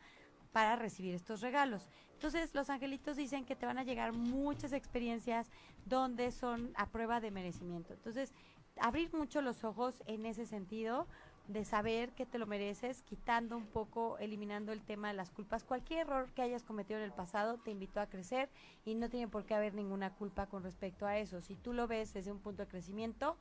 para 0.52 0.76
recibir 0.76 1.14
estos 1.14 1.42
regalos. 1.42 1.90
Entonces, 2.14 2.56
los 2.56 2.70
angelitos 2.70 3.18
dicen 3.18 3.44
que 3.44 3.56
te 3.56 3.66
van 3.66 3.78
a 3.78 3.84
llegar 3.84 4.14
muchas 4.14 4.72
experiencias 4.72 5.52
donde 5.86 6.32
son 6.32 6.72
a 6.76 6.88
prueba 6.88 7.20
de 7.20 7.32
merecimiento. 7.32 7.94
Entonces, 7.94 8.34
abrir 8.80 9.14
mucho 9.14 9.42
los 9.42 9.64
ojos 9.64 10.02
en 10.06 10.26
ese 10.26 10.46
sentido 10.46 11.08
de 11.48 11.66
saber 11.66 12.12
que 12.14 12.26
te 12.26 12.39
lo 12.39 12.48
mereces, 12.48 13.02
quitando 13.02 13.58
un 13.58 13.66
poco, 13.66 14.18
eliminando 14.20 14.72
el 14.72 14.82
tema 14.82 15.10
de 15.10 15.14
las 15.14 15.30
culpas. 15.30 15.64
Cualquier 15.64 16.02
error 16.02 16.32
que 16.34 16.41
hayas 16.41 16.64
cometido 16.64 17.00
en 17.00 17.06
el 17.06 17.12
pasado 17.12 17.58
te 17.58 17.72
invitó 17.72 18.00
a 18.00 18.08
crecer 18.08 18.50
y 18.86 18.96
no 18.96 19.10
tiene 19.10 19.28
por 19.28 19.46
qué 19.46 19.54
haber 19.54 19.74
ninguna 19.74 20.14
culpa 20.14 20.48
con 20.48 20.64
respecto 20.64 21.06
a 21.06 21.18
eso. 21.18 21.41
Si 21.41 21.56
tú 21.56 21.74
lo 21.74 21.88
ves 21.88 22.14
desde 22.14 22.32
un 22.32 22.39
punto 22.39 22.64
de 22.64 22.70
crecimiento, 22.70 23.38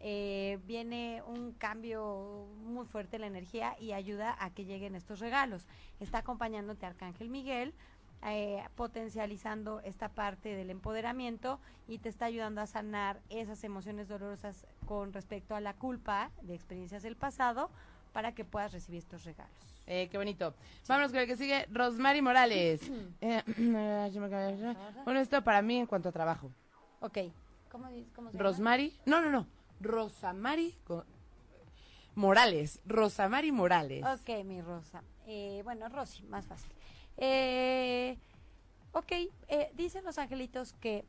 eh, 0.00 0.58
viene 0.66 1.22
un 1.26 1.52
cambio 1.52 2.46
muy 2.64 2.86
fuerte 2.86 3.16
en 3.16 3.22
la 3.22 3.28
energía 3.28 3.76
y 3.78 3.92
ayuda 3.92 4.36
a 4.38 4.50
que 4.50 4.64
lleguen 4.64 4.94
estos 4.94 5.20
regalos. 5.20 5.66
Está 6.00 6.18
acompañándote 6.18 6.86
Arcángel 6.86 7.28
Miguel, 7.30 7.74
eh, 8.26 8.64
potencializando 8.74 9.80
esta 9.80 10.08
parte 10.08 10.56
del 10.56 10.70
empoderamiento 10.70 11.60
y 11.86 11.98
te 11.98 12.08
está 12.08 12.24
ayudando 12.24 12.62
a 12.62 12.66
sanar 12.66 13.20
esas 13.28 13.62
emociones 13.64 14.08
dolorosas 14.08 14.66
con 14.86 15.12
respecto 15.12 15.54
a 15.54 15.60
la 15.60 15.74
culpa 15.74 16.30
de 16.42 16.54
experiencias 16.54 17.02
del 17.02 17.16
pasado 17.16 17.70
para 18.12 18.34
que 18.34 18.44
puedas 18.44 18.72
recibir 18.72 18.98
estos 18.98 19.24
regalos. 19.24 19.52
Eh, 19.86 20.08
qué 20.10 20.16
bonito. 20.16 20.54
Vámonos 20.88 21.10
con 21.12 21.20
el 21.20 21.26
que 21.26 21.36
sigue, 21.36 21.66
Rosmary 21.70 22.22
Morales. 22.22 22.80
Eh, 23.20 23.42
bueno, 25.04 25.20
esto 25.20 25.42
para 25.42 25.62
mí 25.62 25.78
en 25.78 25.86
cuanto 25.86 26.08
a 26.08 26.12
trabajo. 26.12 26.50
Ok. 27.00 27.18
¿Cómo, 27.70 27.88
cómo 28.14 28.30
se? 28.30 28.38
Rosmary, 28.38 28.96
no, 29.04 29.20
no, 29.20 29.30
no. 29.30 29.46
Rosamari 29.80 30.74
Morales. 32.14 32.80
Rosamari 32.86 33.50
Morales. 33.50 34.04
Ok, 34.04 34.44
mi 34.44 34.60
Rosa. 34.60 35.02
Eh, 35.26 35.62
bueno, 35.64 35.88
Rosy, 35.88 36.22
más 36.24 36.46
fácil. 36.46 36.70
Eh, 37.16 38.16
ok, 38.92 39.12
eh, 39.48 39.70
dicen 39.74 40.04
los 40.04 40.18
angelitos 40.18 40.74
que 40.74 41.04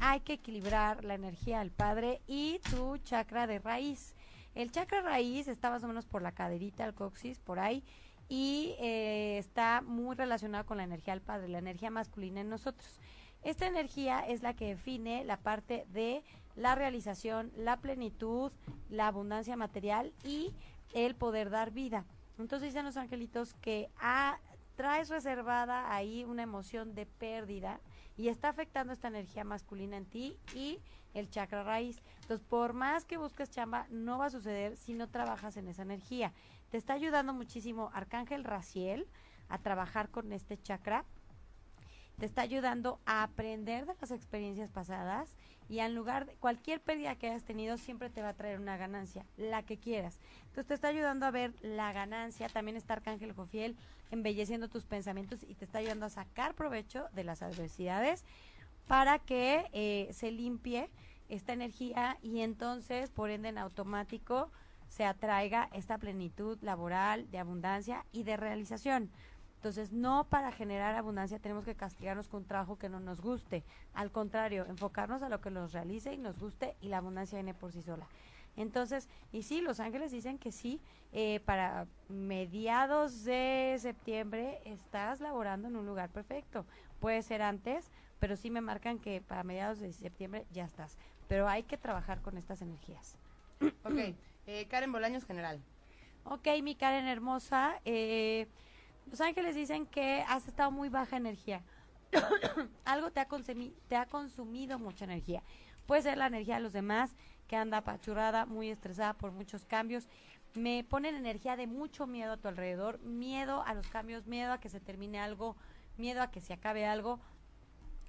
hay 0.00 0.20
que 0.20 0.34
equilibrar 0.34 1.04
la 1.04 1.14
energía 1.14 1.60
del 1.60 1.70
padre 1.70 2.20
y 2.26 2.60
tu 2.70 2.98
chakra 2.98 3.46
de 3.46 3.58
raíz. 3.58 4.14
El 4.54 4.70
chakra 4.70 5.02
raíz 5.02 5.48
está 5.48 5.70
más 5.70 5.84
o 5.84 5.88
menos 5.88 6.06
por 6.06 6.22
la 6.22 6.32
caderita, 6.32 6.84
el 6.84 6.94
coxis, 6.94 7.38
por 7.38 7.58
ahí, 7.58 7.84
y 8.28 8.74
eh, 8.78 9.38
está 9.38 9.82
muy 9.82 10.16
relacionado 10.16 10.64
con 10.66 10.78
la 10.78 10.84
energía 10.84 11.14
del 11.14 11.22
padre, 11.22 11.48
la 11.48 11.58
energía 11.58 11.90
masculina 11.90 12.40
en 12.40 12.48
nosotros. 12.48 13.00
Esta 13.42 13.66
energía 13.66 14.20
es 14.20 14.42
la 14.42 14.54
que 14.54 14.68
define 14.68 15.24
la 15.24 15.36
parte 15.36 15.86
de 15.92 16.24
la 16.56 16.74
realización, 16.74 17.52
la 17.54 17.76
plenitud, 17.76 18.50
la 18.88 19.08
abundancia 19.08 19.56
material 19.56 20.12
y 20.24 20.52
el 20.94 21.14
poder 21.14 21.50
dar 21.50 21.70
vida. 21.70 22.04
Entonces 22.38 22.68
dicen 22.68 22.84
los 22.84 22.96
angelitos 22.96 23.54
que 23.54 23.90
ah, 23.98 24.38
traes 24.74 25.08
reservada 25.08 25.94
ahí 25.94 26.24
una 26.24 26.42
emoción 26.42 26.94
de 26.94 27.06
pérdida 27.06 27.80
y 28.16 28.28
está 28.28 28.48
afectando 28.48 28.92
esta 28.92 29.08
energía 29.08 29.44
masculina 29.44 29.96
en 29.96 30.06
ti 30.06 30.36
y 30.54 30.80
el 31.14 31.30
chakra 31.30 31.62
raíz. 31.62 32.02
Entonces, 32.22 32.46
por 32.48 32.72
más 32.72 33.04
que 33.04 33.16
busques 33.16 33.50
chamba, 33.50 33.86
no 33.90 34.18
va 34.18 34.26
a 34.26 34.30
suceder 34.30 34.76
si 34.76 34.94
no 34.94 35.08
trabajas 35.08 35.56
en 35.56 35.68
esa 35.68 35.82
energía. 35.82 36.32
Te 36.70 36.76
está 36.76 36.94
ayudando 36.94 37.32
muchísimo 37.32 37.90
Arcángel 37.94 38.44
Raciel 38.44 39.06
a 39.48 39.58
trabajar 39.58 40.10
con 40.10 40.32
este 40.32 40.56
chakra 40.56 41.04
te 42.18 42.24
está 42.24 42.42
ayudando 42.42 42.98
a 43.04 43.22
aprender 43.22 43.86
de 43.86 43.94
las 44.00 44.10
experiencias 44.10 44.70
pasadas 44.70 45.36
y 45.68 45.80
en 45.80 45.94
lugar 45.94 46.26
de 46.26 46.34
cualquier 46.36 46.80
pérdida 46.80 47.16
que 47.16 47.28
hayas 47.28 47.44
tenido 47.44 47.76
siempre 47.76 48.08
te 48.08 48.22
va 48.22 48.30
a 48.30 48.34
traer 48.34 48.58
una 48.58 48.76
ganancia, 48.76 49.26
la 49.36 49.62
que 49.64 49.76
quieras. 49.76 50.18
Entonces 50.46 50.66
te 50.66 50.74
está 50.74 50.88
ayudando 50.88 51.26
a 51.26 51.30
ver 51.30 51.52
la 51.60 51.92
ganancia, 51.92 52.48
también 52.48 52.76
está 52.76 52.94
Arcángel 52.94 53.32
Jofiel 53.32 53.76
embelleciendo 54.10 54.68
tus 54.68 54.84
pensamientos 54.84 55.42
y 55.42 55.54
te 55.54 55.64
está 55.64 55.78
ayudando 55.78 56.06
a 56.06 56.10
sacar 56.10 56.54
provecho 56.54 57.06
de 57.14 57.24
las 57.24 57.42
adversidades 57.42 58.24
para 58.86 59.18
que 59.18 59.66
eh, 59.72 60.08
se 60.12 60.30
limpie 60.30 60.88
esta 61.28 61.52
energía 61.52 62.18
y 62.22 62.40
entonces 62.40 63.10
por 63.10 63.30
ende 63.30 63.48
en 63.48 63.58
automático 63.58 64.50
se 64.88 65.04
atraiga 65.04 65.68
esta 65.72 65.98
plenitud 65.98 66.58
laboral, 66.62 67.30
de 67.30 67.38
abundancia 67.38 68.04
y 68.12 68.22
de 68.22 68.36
realización. 68.36 69.10
Entonces, 69.56 69.90
no 69.90 70.24
para 70.24 70.52
generar 70.52 70.94
abundancia 70.94 71.40
tenemos 71.40 71.64
que 71.64 71.74
castigarnos 71.74 72.28
con 72.28 72.42
un 72.42 72.46
trabajo 72.46 72.78
que 72.78 72.88
no 72.88 73.00
nos 73.00 73.20
guste. 73.20 73.64
Al 73.94 74.12
contrario, 74.12 74.64
enfocarnos 74.66 75.22
a 75.22 75.28
lo 75.28 75.40
que 75.40 75.50
nos 75.50 75.72
realice 75.72 76.12
y 76.12 76.18
nos 76.18 76.38
guste 76.38 76.76
y 76.80 76.88
la 76.88 76.98
abundancia 76.98 77.38
viene 77.38 77.54
por 77.54 77.72
sí 77.72 77.82
sola. 77.82 78.06
Entonces, 78.56 79.08
y 79.32 79.42
sí, 79.42 79.60
los 79.60 79.80
ángeles 79.80 80.10
dicen 80.10 80.38
que 80.38 80.50
sí, 80.50 80.80
eh, 81.12 81.40
para 81.40 81.86
mediados 82.08 83.24
de 83.24 83.76
septiembre 83.78 84.60
estás 84.64 85.20
laborando 85.20 85.68
en 85.68 85.76
un 85.76 85.86
lugar 85.86 86.10
perfecto. 86.10 86.66
Puede 87.00 87.22
ser 87.22 87.42
antes, 87.42 87.90
pero 88.18 88.36
sí 88.36 88.50
me 88.50 88.60
marcan 88.60 88.98
que 88.98 89.20
para 89.20 89.44
mediados 89.44 89.78
de 89.78 89.92
septiembre 89.92 90.46
ya 90.52 90.64
estás. 90.64 90.96
Pero 91.28 91.48
hay 91.48 91.64
que 91.64 91.76
trabajar 91.76 92.22
con 92.22 92.36
estas 92.36 92.62
energías. 92.62 93.16
Ok, 93.84 94.14
eh, 94.46 94.66
Karen 94.68 94.92
Bolaños, 94.92 95.24
general. 95.24 95.60
Ok, 96.24 96.48
mi 96.62 96.74
Karen 96.74 97.06
hermosa, 97.06 97.80
eh, 97.84 98.48
los 99.10 99.20
ángeles 99.20 99.54
dicen 99.54 99.86
que 99.86 100.24
has 100.28 100.46
estado 100.48 100.70
muy 100.70 100.88
baja 100.88 101.16
energía. 101.16 101.62
Algo 102.84 103.10
te 103.10 103.20
ha, 103.20 103.28
te 103.88 103.96
ha 103.96 104.06
consumido 104.06 104.78
mucha 104.78 105.04
energía. 105.04 105.42
Puede 105.86 106.02
ser 106.02 106.18
la 106.18 106.26
energía 106.26 106.56
de 106.56 106.62
los 106.62 106.72
demás, 106.72 107.16
que 107.46 107.56
anda 107.56 107.78
apachurrada, 107.78 108.46
muy 108.46 108.70
estresada 108.70 109.14
por 109.14 109.32
muchos 109.32 109.64
cambios. 109.64 110.08
Me 110.54 110.84
ponen 110.84 111.14
energía 111.14 111.56
de 111.56 111.66
mucho 111.66 112.06
miedo 112.06 112.32
a 112.32 112.36
tu 112.36 112.48
alrededor, 112.48 113.00
miedo 113.00 113.62
a 113.62 113.74
los 113.74 113.86
cambios, 113.88 114.26
miedo 114.26 114.52
a 114.52 114.60
que 114.60 114.68
se 114.68 114.80
termine 114.80 115.18
algo, 115.18 115.56
miedo 115.96 116.22
a 116.22 116.30
que 116.30 116.40
se 116.40 116.52
acabe 116.52 116.86
algo. 116.86 117.20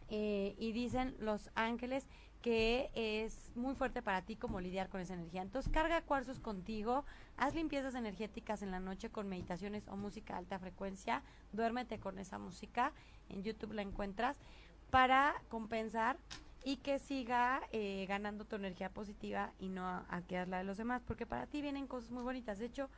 Eh, 0.10 0.56
y 0.58 0.72
dicen 0.72 1.16
los 1.20 1.50
ángeles 1.56 2.08
que 2.42 2.90
es 2.94 3.52
muy 3.56 3.76
fuerte 3.76 4.02
para 4.02 4.22
ti 4.22 4.36
como 4.36 4.62
lidiar 4.62 4.90
con 4.90 5.02
esa 5.02 5.16
energía. 5.16 5.42
Entonces 5.42 5.72
carga 5.72 6.02
cuarzos 6.02 6.40
contigo, 6.40 7.04
haz 7.36 7.56
limpiezas 7.56 7.96
energéticas 7.96 8.62
en 8.62 8.72
la 8.72 8.80
noche 8.80 9.10
con 9.10 9.28
meditaciones 9.28 9.88
o 9.90 9.98
música 9.98 10.34
de 10.34 10.40
alta 10.40 10.60
frecuencia, 10.60 11.24
duérmete 11.52 12.00
con 12.00 12.20
esa 12.20 12.38
música, 12.38 12.94
en 13.30 13.44
YouTube 13.44 13.74
la 13.74 13.82
encuentras, 13.82 14.38
para 14.92 15.36
compensar 15.50 16.18
y 16.64 16.78
que 16.78 17.00
siga 17.00 17.62
eh, 17.72 18.06
ganando 18.08 18.46
tu 18.46 18.56
energía 18.58 18.90
positiva 18.90 19.52
y 19.60 19.70
no 19.70 19.86
a, 19.88 20.06
a 20.10 20.22
quedar 20.22 20.48
la 20.48 20.58
de 20.60 20.64
los 20.66 20.78
demás, 20.78 21.02
porque 21.06 21.26
para 21.26 21.46
ti 21.48 21.62
vienen 21.62 21.88
cosas 21.88 22.12
muy 22.12 22.24
bonitas. 22.24 22.60
De 22.60 22.66
hecho, 22.66 22.90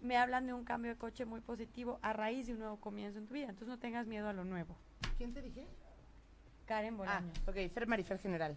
me 0.00 0.16
hablan 0.16 0.46
de 0.46 0.52
un 0.54 0.64
cambio 0.64 0.92
de 0.92 0.96
coche 0.96 1.24
muy 1.24 1.40
positivo 1.40 1.98
a 2.02 2.12
raíz 2.12 2.46
de 2.46 2.54
un 2.54 2.60
nuevo 2.60 2.76
comienzo 2.80 3.18
en 3.18 3.26
tu 3.26 3.34
vida. 3.34 3.46
Entonces 3.46 3.68
no 3.68 3.78
tengas 3.78 4.06
miedo 4.06 4.28
a 4.28 4.32
lo 4.32 4.44
nuevo. 4.44 4.76
¿Quién 5.18 5.34
te 5.34 5.42
dije? 5.42 5.66
Karen 6.66 6.94
Ah, 6.94 6.96
Bolaños. 6.98 7.38
ok, 7.48 7.56
Fer 7.72 7.86
Marifer 7.86 8.18
General. 8.18 8.56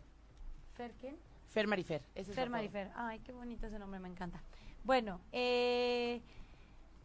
¿Fer 0.76 0.92
quién? 1.00 1.16
Fer 1.50 1.68
Marifer. 1.68 2.02
Ese 2.16 2.32
Fer. 2.34 2.50
Marifer. 2.50 2.92
Ay, 2.96 3.20
qué 3.20 3.32
bonito 3.34 3.68
ese 3.68 3.80
nombre, 3.80 4.00
me 4.00 4.08
encanta. 4.10 4.42
Bueno, 4.84 5.20
eh, 5.32 6.22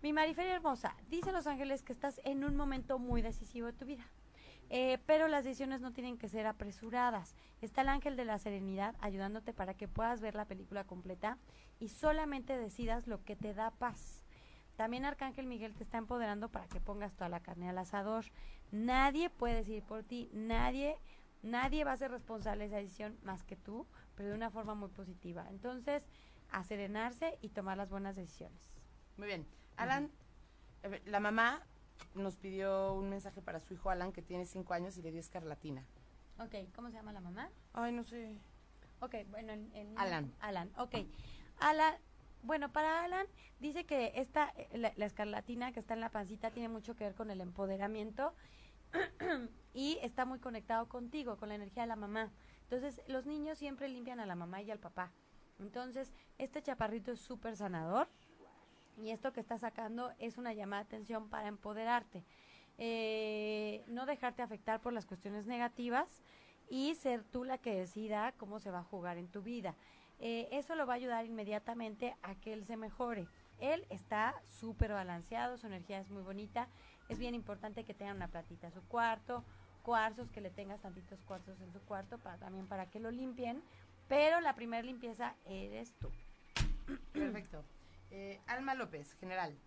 mi 0.03 0.13
Marifer 0.13 0.47
hermosa, 0.47 0.95
dice 1.09 1.33
Los 1.33 1.47
Ángeles 1.47 1.83
que 1.83 1.93
estás 1.93 2.21
en 2.25 2.45
un 2.45 2.57
momento 2.57 2.99
muy 2.99 3.23
decisivo 3.23 3.67
de 3.67 3.73
tu 3.73 3.85
vida. 3.85 4.05
Eh, 4.69 4.99
pero 5.07 5.29
las 5.29 5.45
decisiones 5.45 5.81
no 5.81 5.93
tienen 5.93 6.19
que 6.19 6.29
ser 6.29 6.47
apresuradas. 6.47 7.35
Está 7.61 7.83
el 7.83 7.89
ángel 7.89 8.17
de 8.17 8.25
la 8.25 8.39
serenidad 8.39 8.97
ayudándote 9.01 9.53
para 9.53 9.75
que 9.75 9.89
puedas 9.89 10.21
ver 10.21 10.35
la 10.35 10.47
película 10.47 10.85
completa 10.85 11.39
y 11.79 11.89
solamente 11.89 12.57
decidas 12.59 13.07
lo 13.07 13.23
que 13.25 13.37
te 13.37 13.55
da 13.55 13.71
paz. 13.71 14.25
También 14.77 15.05
Arcángel 15.05 15.47
Miguel 15.47 15.75
te 15.75 15.85
está 15.85 15.99
empoderando 15.99 16.51
para 16.51 16.67
que 16.67 16.81
pongas 16.81 17.15
toda 17.15 17.31
la 17.31 17.41
carne 17.41 17.69
al 17.69 17.79
asador. 17.79 18.27
Nadie 18.73 19.31
puede 19.31 19.55
decidir 19.55 19.85
por 19.85 20.03
ti, 20.03 20.29
nadie, 20.33 20.97
nadie 21.43 21.85
va 21.85 21.93
a 21.93 21.97
ser 21.97 22.11
responsable 22.11 22.65
de 22.65 22.69
esa 22.69 22.77
decisión 22.77 23.17
más 23.23 23.43
que 23.45 23.57
tú, 23.57 23.87
pero 24.17 24.29
de 24.29 24.35
una 24.35 24.51
forma 24.51 24.75
muy 24.75 24.91
positiva. 24.91 25.47
Entonces, 25.49 26.03
a 26.51 26.63
serenarse 26.65 27.39
y 27.41 27.49
tomar 27.51 27.77
las 27.77 27.89
buenas 27.89 28.17
decisiones. 28.17 28.61
Muy 29.17 29.29
bien. 29.29 29.47
Alan, 29.77 30.11
ver, 30.83 31.03
la 31.07 31.21
mamá 31.21 31.63
nos 32.15 32.37
pidió 32.37 32.93
un 32.95 33.09
mensaje 33.11 33.43
para 33.43 33.61
su 33.61 33.75
hijo 33.75 33.91
Alan, 33.91 34.13
que 34.13 34.23
tiene 34.23 34.45
cinco 34.47 34.75
años 34.75 34.97
y 34.97 35.03
le 35.03 35.11
dio 35.13 35.21
escarlatina. 35.21 35.85
Ok, 36.39 36.55
¿cómo 36.75 36.89
se 36.91 36.95
llama 36.97 37.13
la 37.13 37.21
mamá? 37.21 37.51
Ay, 37.73 37.93
no 37.93 38.05
sé. 38.05 38.39
Ok, 39.01 39.15
bueno, 39.31 39.53
en, 39.53 39.71
en- 39.75 39.99
Alan. 39.99 40.33
Alan, 40.41 40.71
ok. 40.79 40.95
Alan, 41.59 41.95
bueno, 42.43 42.73
para 42.73 43.05
Alan 43.05 43.27
dice 43.61 43.85
que 43.85 44.13
esta, 44.17 44.53
eh, 44.57 44.69
la, 44.79 44.93
la 44.97 45.07
escarlatina 45.07 45.73
que 45.73 45.81
está 45.81 45.95
en 45.95 46.01
la 46.01 46.11
pancita 46.11 46.51
tiene 46.51 46.69
mucho 46.69 46.95
que 46.97 47.05
ver 47.05 47.15
con 47.15 47.31
el 47.31 47.41
empoderamiento 47.41 48.35
y 49.75 49.99
está 50.03 50.25
muy 50.25 50.39
conectado 50.39 50.89
contigo, 50.89 51.37
con 51.37 51.49
la 51.49 51.55
energía 51.57 51.83
de 51.83 51.89
la 51.89 51.97
mamá. 51.97 52.33
Entonces, 52.63 53.01
los 53.09 53.27
niños 53.27 53.59
siempre 53.59 53.89
limpian 53.89 54.21
a 54.21 54.27
la 54.27 54.35
mamá 54.35 54.63
y 54.63 54.71
al 54.71 54.79
papá. 54.79 55.13
Entonces, 55.59 56.13
este 56.39 56.63
chaparrito 56.63 57.13
es 57.13 57.21
súper 57.21 57.57
sanador 57.57 58.09
y 58.97 59.11
esto 59.11 59.33
que 59.33 59.41
está 59.41 59.59
sacando 59.59 60.13
es 60.19 60.39
una 60.39 60.53
llamada 60.53 60.83
de 60.83 60.89
atención 60.89 61.29
para 61.29 61.49
empoderarte. 61.49 62.25
Eh, 62.79 63.85
no 63.87 64.07
dejarte 64.07 64.43
afectar 64.43 64.81
por 64.81 64.93
las 64.93 65.07
cuestiones 65.07 65.47
negativas 65.47 66.23
y 66.69 66.95
ser 66.95 67.25
tú 67.25 67.45
la 67.45 67.59
que 67.59 67.75
decida 67.75 68.33
cómo 68.33 68.61
se 68.61 68.71
va 68.71 68.81
a 68.81 68.85
jugar 68.85 69.17
en 69.17 69.29
tu 69.29 69.43
vida. 69.43 69.75
Eh, 70.19 70.49
eso 70.53 70.75
lo 70.75 70.87
va 70.87 70.95
a 70.95 70.97
ayudar 70.97 71.27
inmediatamente 71.27 72.17
a 72.23 72.35
que 72.35 72.53
él 72.53 72.65
se 72.65 72.77
mejore. 72.77 73.29
Él 73.59 73.87
está 73.91 74.35
súper 74.45 74.93
balanceado, 74.93 75.57
su 75.57 75.67
energía 75.67 76.01
es 76.01 76.11
muy 76.11 76.23
bonita. 76.23 76.69
Es 77.09 77.19
bien 77.19 77.35
importante 77.35 77.85
que 77.85 77.95
tenga 77.95 78.13
una 78.13 78.29
platita 78.29 78.67
en 78.67 78.73
su 78.73 78.83
cuarto, 78.83 79.45
cuarzos, 79.83 80.31
que 80.31 80.41
le 80.41 80.51
tengas 80.51 80.81
tantitos 80.81 81.23
cuarzos 81.23 81.61
en 81.61 81.73
su 81.73 81.81
cuarto 81.81 82.19
para 82.19 82.39
también 82.39 82.67
para 82.67 82.91
que 82.91 83.01
lo 83.01 83.11
limpien. 83.11 83.63
Pero 84.09 84.41
la 84.41 84.55
primera 84.55 84.83
limpieza 84.83 85.35
eres 85.45 85.95
tú. 85.95 86.11
Perfecto. 87.13 87.65
Eh, 88.11 88.41
Alma 88.47 88.75
López, 88.75 89.15
general. 89.15 89.59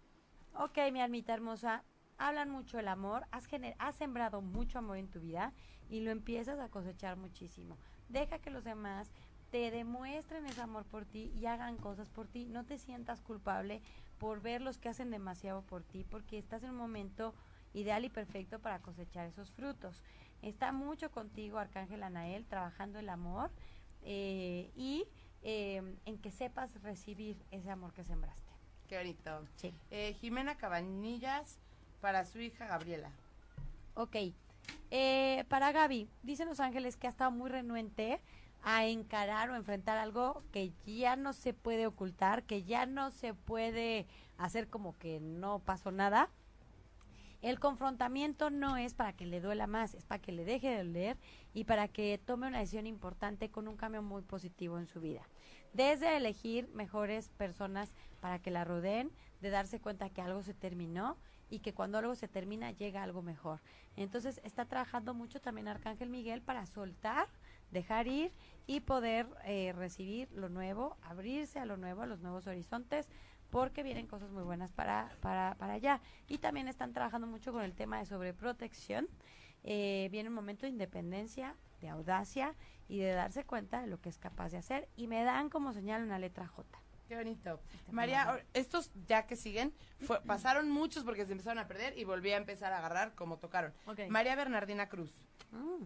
Ok, 0.53 0.77
mi 0.91 1.01
almita 1.01 1.33
hermosa, 1.33 1.83
hablan 2.17 2.49
mucho 2.49 2.77
del 2.77 2.87
amor, 2.87 3.25
has, 3.31 3.47
has 3.77 3.95
sembrado 3.95 4.41
mucho 4.41 4.79
amor 4.79 4.97
en 4.97 5.09
tu 5.09 5.19
vida 5.19 5.53
y 5.89 6.01
lo 6.01 6.11
empiezas 6.11 6.59
a 6.59 6.69
cosechar 6.69 7.17
muchísimo. 7.17 7.77
Deja 8.07 8.39
que 8.39 8.49
los 8.49 8.63
demás 8.63 9.11
te 9.51 9.71
demuestren 9.71 10.45
ese 10.45 10.61
amor 10.61 10.85
por 10.85 11.05
ti 11.05 11.31
y 11.35 11.45
hagan 11.45 11.77
cosas 11.77 12.09
por 12.09 12.27
ti. 12.27 12.45
No 12.45 12.65
te 12.65 12.77
sientas 12.77 13.21
culpable 13.21 13.81
por 14.17 14.41
ver 14.41 14.61
los 14.61 14.77
que 14.77 14.89
hacen 14.89 15.11
demasiado 15.11 15.61
por 15.63 15.83
ti, 15.83 16.03
porque 16.03 16.37
estás 16.37 16.63
en 16.63 16.71
un 16.71 16.77
momento 16.77 17.33
ideal 17.73 18.05
y 18.05 18.09
perfecto 18.09 18.59
para 18.59 18.79
cosechar 18.79 19.27
esos 19.27 19.51
frutos. 19.51 20.03
Está 20.41 20.71
mucho 20.71 21.11
contigo, 21.11 21.57
Arcángel 21.57 22.03
Anael, 22.03 22.45
trabajando 22.45 22.99
el 22.99 23.09
amor 23.09 23.51
eh, 24.01 24.71
y 24.75 25.07
eh, 25.43 25.81
en 26.05 26.17
que 26.17 26.31
sepas 26.31 26.81
recibir 26.81 27.37
ese 27.51 27.69
amor 27.69 27.93
que 27.93 28.03
sembraste. 28.03 28.49
Qué 28.87 28.97
bonito. 28.97 29.45
Sí. 29.55 29.73
Eh, 29.91 30.15
Jimena 30.19 30.55
Cabanillas, 30.55 31.59
para 32.01 32.25
su 32.25 32.39
hija 32.39 32.65
Gabriela. 32.65 33.11
Ok. 33.93 34.15
Eh, 34.91 35.45
para 35.49 35.71
Gaby, 35.71 36.09
dicen 36.23 36.47
los 36.47 36.59
ángeles 36.59 36.97
que 36.97 37.07
ha 37.07 37.09
estado 37.09 37.31
muy 37.31 37.49
renuente 37.49 38.19
a 38.63 38.85
encarar 38.85 39.49
o 39.49 39.55
enfrentar 39.55 39.97
algo 39.97 40.43
que 40.51 40.71
ya 40.85 41.15
no 41.15 41.33
se 41.33 41.53
puede 41.53 41.87
ocultar, 41.87 42.43
que 42.43 42.63
ya 42.63 42.85
no 42.85 43.11
se 43.11 43.33
puede 43.33 44.07
hacer 44.37 44.67
como 44.67 44.97
que 44.97 45.19
no 45.19 45.59
pasó 45.59 45.91
nada. 45.91 46.29
El 47.41 47.59
confrontamiento 47.59 48.49
no 48.49 48.75
es 48.75 48.93
para 48.93 49.13
que 49.13 49.25
le 49.25 49.39
duela 49.39 49.65
más, 49.65 49.93
es 49.93 50.05
para 50.05 50.21
que 50.21 50.33
le 50.33 50.43
deje 50.43 50.69
de 50.69 50.83
doler 50.83 51.17
y 51.53 51.63
para 51.63 51.87
que 51.87 52.17
tome 52.17 52.47
una 52.47 52.59
decisión 52.59 52.85
importante 52.85 53.49
con 53.49 53.69
un 53.69 53.77
cambio 53.77 54.01
muy 54.01 54.23
positivo 54.23 54.77
en 54.77 54.87
su 54.87 54.99
vida. 54.99 55.21
Desde 55.73 56.17
elegir 56.17 56.67
mejores 56.69 57.29
personas 57.29 57.93
para 58.19 58.39
que 58.39 58.51
la 58.51 58.65
rodeen, 58.65 59.11
de 59.39 59.51
darse 59.51 59.79
cuenta 59.79 60.09
que 60.09 60.21
algo 60.21 60.43
se 60.43 60.53
terminó 60.53 61.15
y 61.49 61.59
que 61.59 61.73
cuando 61.73 61.97
algo 61.97 62.13
se 62.15 62.27
termina 62.27 62.71
llega 62.71 63.03
algo 63.03 63.21
mejor. 63.21 63.61
Entonces 63.95 64.41
está 64.43 64.65
trabajando 64.65 65.13
mucho 65.13 65.39
también 65.39 65.69
Arcángel 65.69 66.09
Miguel 66.09 66.41
para 66.41 66.65
soltar, 66.65 67.27
dejar 67.71 68.07
ir 68.07 68.33
y 68.67 68.81
poder 68.81 69.27
eh, 69.45 69.73
recibir 69.75 70.29
lo 70.31 70.49
nuevo, 70.49 70.97
abrirse 71.01 71.59
a 71.59 71.65
lo 71.65 71.77
nuevo, 71.77 72.01
a 72.01 72.05
los 72.05 72.19
nuevos 72.19 72.47
horizontes, 72.47 73.07
porque 73.49 73.83
vienen 73.83 74.07
cosas 74.07 74.29
muy 74.31 74.43
buenas 74.43 74.71
para, 74.71 75.11
para, 75.21 75.55
para 75.55 75.73
allá. 75.73 76.01
Y 76.27 76.37
también 76.37 76.67
están 76.67 76.93
trabajando 76.93 77.27
mucho 77.27 77.51
con 77.51 77.63
el 77.63 77.73
tema 77.73 77.99
de 77.99 78.05
sobreprotección. 78.05 79.07
Eh, 79.63 80.07
viene 80.11 80.29
un 80.29 80.35
momento 80.35 80.65
de 80.65 80.69
independencia, 80.71 81.55
de 81.81 81.89
audacia 81.89 82.55
y 82.87 82.99
de 82.99 83.11
darse 83.11 83.43
cuenta 83.43 83.81
de 83.81 83.87
lo 83.87 83.99
que 83.99 84.09
es 84.09 84.17
capaz 84.17 84.49
de 84.51 84.57
hacer. 84.57 84.87
Y 84.95 85.07
me 85.07 85.23
dan 85.23 85.49
como 85.49 85.73
señal 85.73 86.03
una 86.03 86.19
letra 86.19 86.47
J. 86.47 86.67
Qué 87.07 87.15
bonito. 87.15 87.59
María, 87.91 88.35
o- 88.35 88.39
estos 88.53 88.91
ya 89.07 89.25
que 89.25 89.35
siguen, 89.35 89.73
fue- 90.01 90.21
pasaron 90.27 90.69
muchos 90.69 91.03
porque 91.03 91.25
se 91.25 91.31
empezaron 91.31 91.57
a 91.57 91.67
perder 91.67 91.97
y 91.97 92.03
volví 92.03 92.31
a 92.31 92.37
empezar 92.37 92.71
a 92.71 92.77
agarrar 92.77 93.15
como 93.15 93.37
tocaron. 93.37 93.73
María 94.09 94.35
Bernardina 94.35 94.87
Cruz. 94.89 95.19
Mm. 95.51 95.85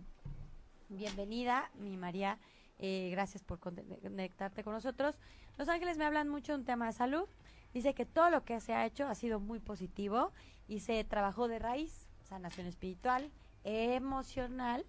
Bienvenida, 0.89 1.71
mi 1.75 1.97
María. 1.97 2.37
Eh, 2.79 3.09
gracias 3.11 3.43
por 3.43 3.59
conectarte 3.59 4.63
con 4.63 4.73
nosotros. 4.73 5.15
Los 5.57 5.69
Ángeles 5.69 5.97
me 5.97 6.05
hablan 6.05 6.27
mucho 6.29 6.51
de 6.53 6.59
un 6.59 6.65
tema 6.65 6.87
de 6.87 6.93
salud. 6.93 7.27
Dice 7.73 7.93
que 7.93 8.05
todo 8.05 8.29
lo 8.29 8.43
que 8.45 8.59
se 8.59 8.73
ha 8.73 8.85
hecho 8.85 9.07
ha 9.07 9.15
sido 9.15 9.39
muy 9.39 9.59
positivo 9.59 10.31
y 10.67 10.79
se 10.79 11.03
trabajó 11.03 11.47
de 11.47 11.59
raíz, 11.59 12.07
sanación 12.23 12.67
espiritual, 12.67 13.31
emocional 13.63 14.85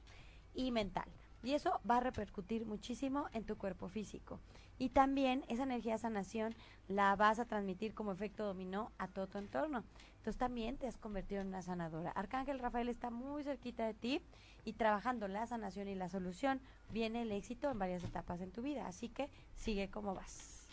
y 0.55 0.71
mental. 0.71 1.09
Y 1.43 1.53
eso 1.53 1.79
va 1.89 1.99
a 1.99 2.01
repercutir 2.01 2.65
muchísimo 2.65 3.27
en 3.33 3.45
tu 3.45 3.57
cuerpo 3.59 3.89
físico. 3.89 4.41
Y 4.79 4.89
también 4.89 5.45
esa 5.49 5.65
energía 5.65 5.93
de 5.93 5.99
sanación 5.99 6.55
la 6.89 7.15
vas 7.17 7.39
a 7.39 7.45
transmitir 7.45 7.95
como 7.95 8.13
efecto 8.13 8.47
dominó 8.47 8.91
a 8.99 9.09
todo 9.09 9.27
tu 9.27 9.39
entorno. 9.39 9.85
Entonces 10.17 10.39
también 10.39 10.79
te 10.79 10.87
has 10.87 10.97
convertido 10.97 11.43
en 11.43 11.49
una 11.49 11.61
sanadora. 11.61 12.11
Arcángel 12.13 12.59
Rafael 12.59 12.89
está 12.89 13.11
muy 13.11 13.45
cerquita 13.45 13.87
de 13.87 13.93
ti 13.95 14.23
y 14.65 14.73
trabajando 14.73 15.29
la 15.29 15.47
sanación 15.47 15.89
y 15.89 15.95
la 15.95 16.09
solución 16.09 16.61
viene 16.91 17.23
el 17.23 17.33
éxito 17.33 17.71
en 17.71 17.79
varias 17.79 18.03
etapas 18.05 18.41
en 18.41 18.51
tu 18.51 18.63
vida. 18.63 18.87
Así 18.87 19.11
que 19.11 19.29
sigue 19.55 19.91
como 19.91 20.15
vas. 20.15 20.67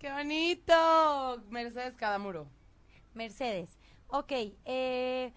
¡Qué 0.00 0.10
bonito! 0.10 1.44
Mercedes 1.50 1.94
Cadamuro. 1.94 2.46
Mercedes, 3.12 3.78
ok, 4.06 4.32
eh, 4.64 5.34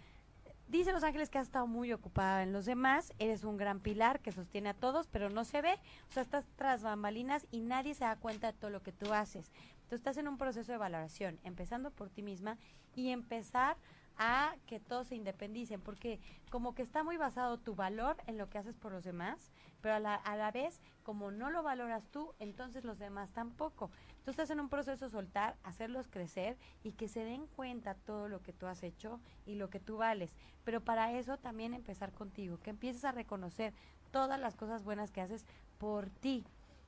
dice 0.70 0.94
Los 0.94 1.04
Ángeles 1.04 1.30
que 1.30 1.38
has 1.38 1.48
estado 1.48 1.68
muy 1.68 1.92
ocupada 1.92 2.44
en 2.44 2.54
los 2.54 2.64
demás, 2.64 3.12
eres 3.20 3.44
un 3.44 3.58
gran 3.58 3.82
pilar 3.82 4.22
que 4.22 4.32
sostiene 4.32 4.70
a 4.70 4.74
todos, 4.74 5.08
pero 5.08 5.30
no 5.30 5.44
se 5.44 5.62
ve, 5.62 5.74
o 6.08 6.14
sea, 6.14 6.24
estás 6.24 6.46
tras 6.56 6.82
bambalinas 6.82 7.46
y 7.52 7.60
nadie 7.60 7.94
se 7.94 8.06
da 8.06 8.16
cuenta 8.16 8.54
de 8.54 8.58
todo 8.58 8.72
lo 8.72 8.82
que 8.82 8.94
tú 8.94 9.12
haces. 9.12 9.52
Tú 9.90 9.98
estás 9.98 10.16
en 10.16 10.30
un 10.30 10.38
proceso 10.38 10.72
de 10.72 10.78
valoración, 10.78 11.42
empezando 11.44 11.92
por 11.92 12.10
ti 12.10 12.22
misma 12.22 12.58
y 12.96 13.10
empezar 13.10 13.76
a 14.18 14.56
que 14.66 14.80
todos 14.80 15.08
se 15.08 15.16
independicen, 15.16 15.82
porque 15.82 16.22
como 16.50 16.74
que 16.74 16.84
está 16.84 17.04
muy 17.04 17.18
basado 17.18 17.58
tu 17.58 17.76
valor 17.76 18.16
en 18.28 18.38
lo 18.38 18.50
que 18.50 18.60
haces 18.60 18.78
por 18.78 18.94
los 18.94 19.04
demás, 19.04 19.52
pero 19.82 19.96
a 19.96 20.00
la, 20.00 20.16
a 20.16 20.38
la 20.38 20.52
vez, 20.52 20.80
como 21.04 21.32
no 21.32 21.50
lo 21.50 21.64
valoras 21.64 22.08
tú, 22.12 22.34
entonces 22.40 22.86
los 22.86 22.98
demás 22.98 23.32
tampoco. 23.34 23.92
Tú 24.24 24.32
estás 24.32 24.50
en 24.52 24.62
un 24.62 24.70
proceso 24.70 25.06
de 25.06 25.12
soltar, 25.12 25.58
hacerlos 25.64 26.08
crecer 26.08 26.58
y 26.84 26.94
que 26.94 27.10
se 27.10 27.26
den 27.26 27.46
cuenta 27.56 27.96
todo 27.96 28.30
lo 28.30 28.42
que 28.42 28.54
tú 28.54 28.68
has 28.68 28.82
hecho 28.84 29.20
y 29.46 29.56
lo 29.56 29.70
que 29.70 29.82
tú 29.82 29.98
vales. 29.98 30.32
Pero 30.64 30.80
para 30.80 31.12
eso 31.12 31.38
también 31.38 31.74
empezar 31.74 32.14
contigo, 32.14 32.58
que 32.64 32.70
empieces 32.70 33.04
a 33.04 33.12
reconocer 33.12 33.74
todas 34.12 34.40
las 34.40 34.56
cosas 34.56 34.84
buenas 34.84 35.12
que 35.12 35.22
haces 35.22 35.46
por 35.78 36.10
ti. 36.10 36.46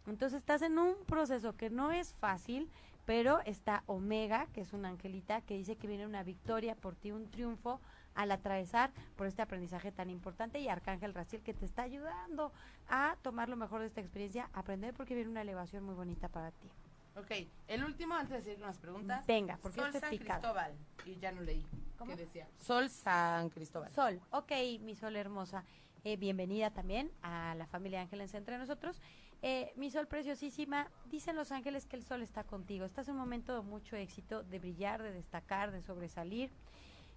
Entonces 0.07 0.39
estás 0.39 0.61
en 0.61 0.79
un 0.79 0.95
proceso 1.05 1.57
que 1.57 1.69
no 1.69 1.91
es 1.91 2.13
fácil, 2.13 2.69
pero 3.05 3.39
está 3.41 3.83
Omega, 3.87 4.47
que 4.53 4.61
es 4.61 4.71
una 4.71 4.89
angelita, 4.89 5.41
que 5.41 5.55
dice 5.55 5.75
que 5.75 5.87
viene 5.87 6.05
una 6.05 6.23
victoria 6.23 6.75
por 6.75 6.95
ti, 6.95 7.11
un 7.11 7.29
triunfo 7.29 7.81
al 8.13 8.31
atravesar 8.31 8.91
por 9.17 9.27
este 9.27 9.41
aprendizaje 9.41 9.91
tan 9.91 10.09
importante 10.09 10.59
y 10.59 10.69
Arcángel 10.69 11.13
Raciel 11.13 11.41
que 11.41 11.53
te 11.53 11.65
está 11.65 11.83
ayudando 11.83 12.53
a 12.87 13.17
tomar 13.21 13.49
lo 13.49 13.57
mejor 13.57 13.81
de 13.81 13.87
esta 13.87 13.99
experiencia, 13.99 14.49
aprender 14.53 14.93
porque 14.93 15.15
viene 15.15 15.29
una 15.29 15.41
elevación 15.41 15.83
muy 15.83 15.95
bonita 15.95 16.29
para 16.29 16.51
ti. 16.51 16.69
Ok, 17.17 17.31
el 17.67 17.83
último 17.83 18.13
antes 18.15 18.37
de 18.37 18.43
seguir 18.43 18.59
con 18.59 18.67
las 18.67 18.77
preguntas. 18.77 19.25
Venga, 19.25 19.57
porque 19.61 19.79
Sol 19.79 19.87
este 19.87 19.99
San 20.01 20.09
picado. 20.09 20.41
Cristóbal. 20.41 20.73
Y 21.05 21.15
ya 21.17 21.31
no 21.31 21.41
leí. 21.41 21.65
¿Cómo? 21.97 22.11
¿Qué 22.11 22.25
decía? 22.25 22.47
Sol 22.59 22.89
San 22.89 23.49
Cristóbal. 23.49 23.91
Sol, 23.93 24.19
ok, 24.31 24.51
mi 24.81 24.95
Sol 24.95 25.15
hermosa. 25.15 25.63
Eh, 26.03 26.17
bienvenida 26.17 26.71
también 26.71 27.09
a 27.21 27.55
la 27.55 27.67
familia 27.67 28.01
Ángeles 28.01 28.33
entre 28.33 28.57
nosotros. 28.57 29.01
Eh, 29.41 29.71
mi 29.77 29.89
Sol 29.91 30.07
preciosísima, 30.07 30.89
dicen 31.09 31.37
los 31.37 31.51
ángeles 31.51 31.85
que 31.85 31.95
el 31.95 32.03
Sol 32.03 32.21
está 32.21 32.43
contigo. 32.43 32.85
Estás 32.85 33.07
en 33.07 33.13
un 33.13 33.21
momento 33.21 33.55
de 33.55 33.61
mucho 33.61 33.95
éxito, 33.95 34.43
de 34.43 34.59
brillar, 34.59 35.01
de 35.01 35.13
destacar, 35.13 35.71
de 35.71 35.81
sobresalir. 35.81 36.51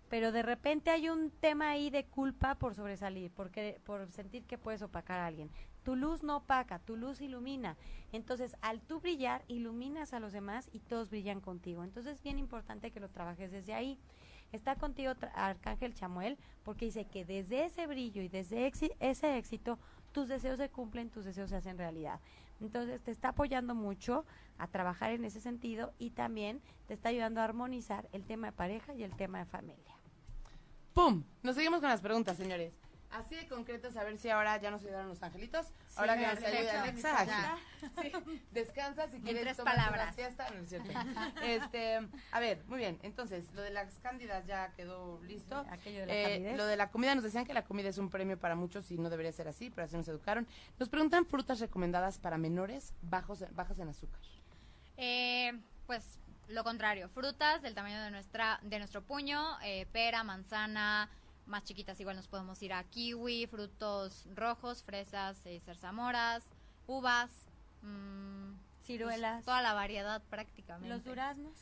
Pero 0.08 0.32
de 0.32 0.42
repente 0.42 0.90
hay 0.90 1.08
un 1.10 1.30
tema 1.30 1.70
ahí 1.70 1.90
de 1.90 2.04
culpa 2.04 2.54
por 2.54 2.74
sobresalir, 2.74 3.30
porque, 3.32 3.80
por 3.84 4.10
sentir 4.10 4.44
que 4.44 4.56
puedes 4.58 4.80
opacar 4.80 5.18
a 5.18 5.26
alguien. 5.26 5.50
Tu 5.88 5.96
luz 5.96 6.22
no 6.22 6.36
opaca, 6.36 6.80
tu 6.80 6.98
luz 6.98 7.22
ilumina. 7.22 7.74
Entonces, 8.12 8.56
al 8.60 8.82
tú 8.82 9.00
brillar, 9.00 9.42
iluminas 9.48 10.12
a 10.12 10.20
los 10.20 10.34
demás 10.34 10.68
y 10.70 10.80
todos 10.80 11.08
brillan 11.08 11.40
contigo. 11.40 11.82
Entonces, 11.82 12.16
es 12.16 12.22
bien 12.22 12.38
importante 12.38 12.90
que 12.90 13.00
lo 13.00 13.08
trabajes 13.08 13.50
desde 13.50 13.72
ahí. 13.72 13.98
Está 14.52 14.76
contigo 14.76 15.14
Arcángel 15.34 15.94
Chamuel 15.94 16.36
porque 16.62 16.84
dice 16.84 17.06
que 17.06 17.24
desde 17.24 17.64
ese 17.64 17.86
brillo 17.86 18.20
y 18.20 18.28
desde 18.28 18.70
ese 19.00 19.38
éxito 19.38 19.78
tus 20.12 20.28
deseos 20.28 20.58
se 20.58 20.68
cumplen, 20.68 21.08
tus 21.08 21.24
deseos 21.24 21.48
se 21.48 21.56
hacen 21.56 21.78
realidad. 21.78 22.20
Entonces 22.60 23.00
te 23.00 23.10
está 23.10 23.28
apoyando 23.30 23.74
mucho 23.74 24.26
a 24.58 24.66
trabajar 24.66 25.12
en 25.12 25.24
ese 25.24 25.40
sentido 25.40 25.94
y 25.98 26.10
también 26.10 26.60
te 26.86 26.92
está 26.92 27.08
ayudando 27.08 27.40
a 27.40 27.44
armonizar 27.44 28.10
el 28.12 28.26
tema 28.26 28.48
de 28.48 28.52
pareja 28.52 28.92
y 28.92 29.04
el 29.04 29.16
tema 29.16 29.38
de 29.38 29.46
familia. 29.46 29.94
¡Pum! 30.92 31.24
Nos 31.42 31.54
seguimos 31.54 31.80
con 31.80 31.88
las 31.88 32.02
preguntas, 32.02 32.36
señores. 32.36 32.74
Así 33.10 33.36
de 33.36 33.48
concretas, 33.48 33.96
a 33.96 34.04
ver 34.04 34.18
si 34.18 34.28
ahora 34.28 34.60
ya 34.60 34.70
nos 34.70 34.82
ayudaron 34.82 35.08
los 35.08 35.22
angelitos. 35.22 35.66
ahora 35.96 36.16
que 36.16 36.26
nos 36.26 36.42
ayude 36.42 36.70
Alexa. 36.70 37.56
Sí, 38.02 38.12
descansa 38.50 39.08
si 39.08 39.20
quieres 39.20 39.42
tres 39.42 39.56
palabras. 39.58 40.14
siesta, 40.14 40.50
no 40.50 40.60
es 40.60 40.68
cierto. 40.68 40.90
Este, 41.42 42.00
a 42.32 42.40
ver, 42.40 42.62
muy 42.66 42.78
bien. 42.78 42.98
Entonces, 43.02 43.50
lo 43.54 43.62
de 43.62 43.70
las 43.70 43.98
cándidas 44.00 44.46
ya 44.46 44.72
quedó 44.74 45.20
listo. 45.22 45.64
Aquello 45.70 46.00
de 46.00 46.06
la 46.06 46.12
Eh, 46.12 46.56
lo 46.56 46.66
de 46.66 46.76
la 46.76 46.90
comida, 46.90 47.14
nos 47.14 47.24
decían 47.24 47.46
que 47.46 47.54
la 47.54 47.64
comida 47.64 47.88
es 47.88 47.98
un 47.98 48.10
premio 48.10 48.38
para 48.38 48.56
muchos 48.56 48.90
y 48.90 48.98
no 48.98 49.08
debería 49.10 49.32
ser 49.32 49.48
así, 49.48 49.70
pero 49.70 49.86
así 49.86 49.96
nos 49.96 50.08
educaron. 50.08 50.46
Nos 50.78 50.88
preguntan 50.88 51.24
frutas 51.24 51.60
recomendadas 51.60 52.18
para 52.18 52.36
menores 52.36 52.92
bajos, 53.02 53.44
bajas 53.52 53.78
en 53.78 53.88
azúcar. 53.88 54.20
Eh, 54.96 55.58
pues 55.86 56.18
lo 56.48 56.64
contrario, 56.64 57.08
frutas 57.08 57.62
del 57.62 57.74
tamaño 57.74 58.02
de 58.02 58.10
nuestra 58.10 58.58
de 58.62 58.78
nuestro 58.78 59.02
puño, 59.02 59.58
eh, 59.62 59.86
pera, 59.92 60.24
manzana, 60.24 61.08
más 61.48 61.64
chiquitas 61.64 61.98
igual 62.00 62.16
nos 62.16 62.28
podemos 62.28 62.62
ir 62.62 62.72
a 62.72 62.84
kiwi, 62.84 63.46
frutos 63.46 64.26
rojos, 64.34 64.82
fresas, 64.82 65.44
eh, 65.46 65.60
zarzamoras, 65.64 66.44
uvas, 66.86 67.30
mm, 67.82 68.52
Ciruelas. 68.84 69.34
pues, 69.36 69.44
toda 69.46 69.62
la 69.62 69.74
variedad 69.74 70.22
prácticamente. 70.30 70.88
Los 70.88 71.04
duraznos 71.04 71.54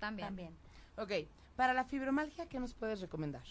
también. 0.00 0.28
también. 0.28 0.56
Ok, 0.96 1.28
para 1.56 1.72
la 1.72 1.84
fibromalgia, 1.84 2.46
¿qué 2.46 2.60
nos 2.60 2.74
puedes 2.74 3.00
recomendar? 3.00 3.42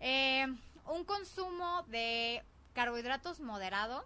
Eh, 0.00 0.46
un 0.86 1.04
consumo 1.04 1.82
de 1.88 2.42
carbohidratos 2.74 3.40
moderado. 3.40 4.04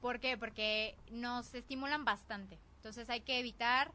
¿Por 0.00 0.20
qué? 0.20 0.36
Porque 0.36 0.96
nos 1.10 1.54
estimulan 1.54 2.04
bastante. 2.04 2.58
Entonces 2.76 3.10
hay 3.10 3.20
que 3.20 3.38
evitar, 3.38 3.92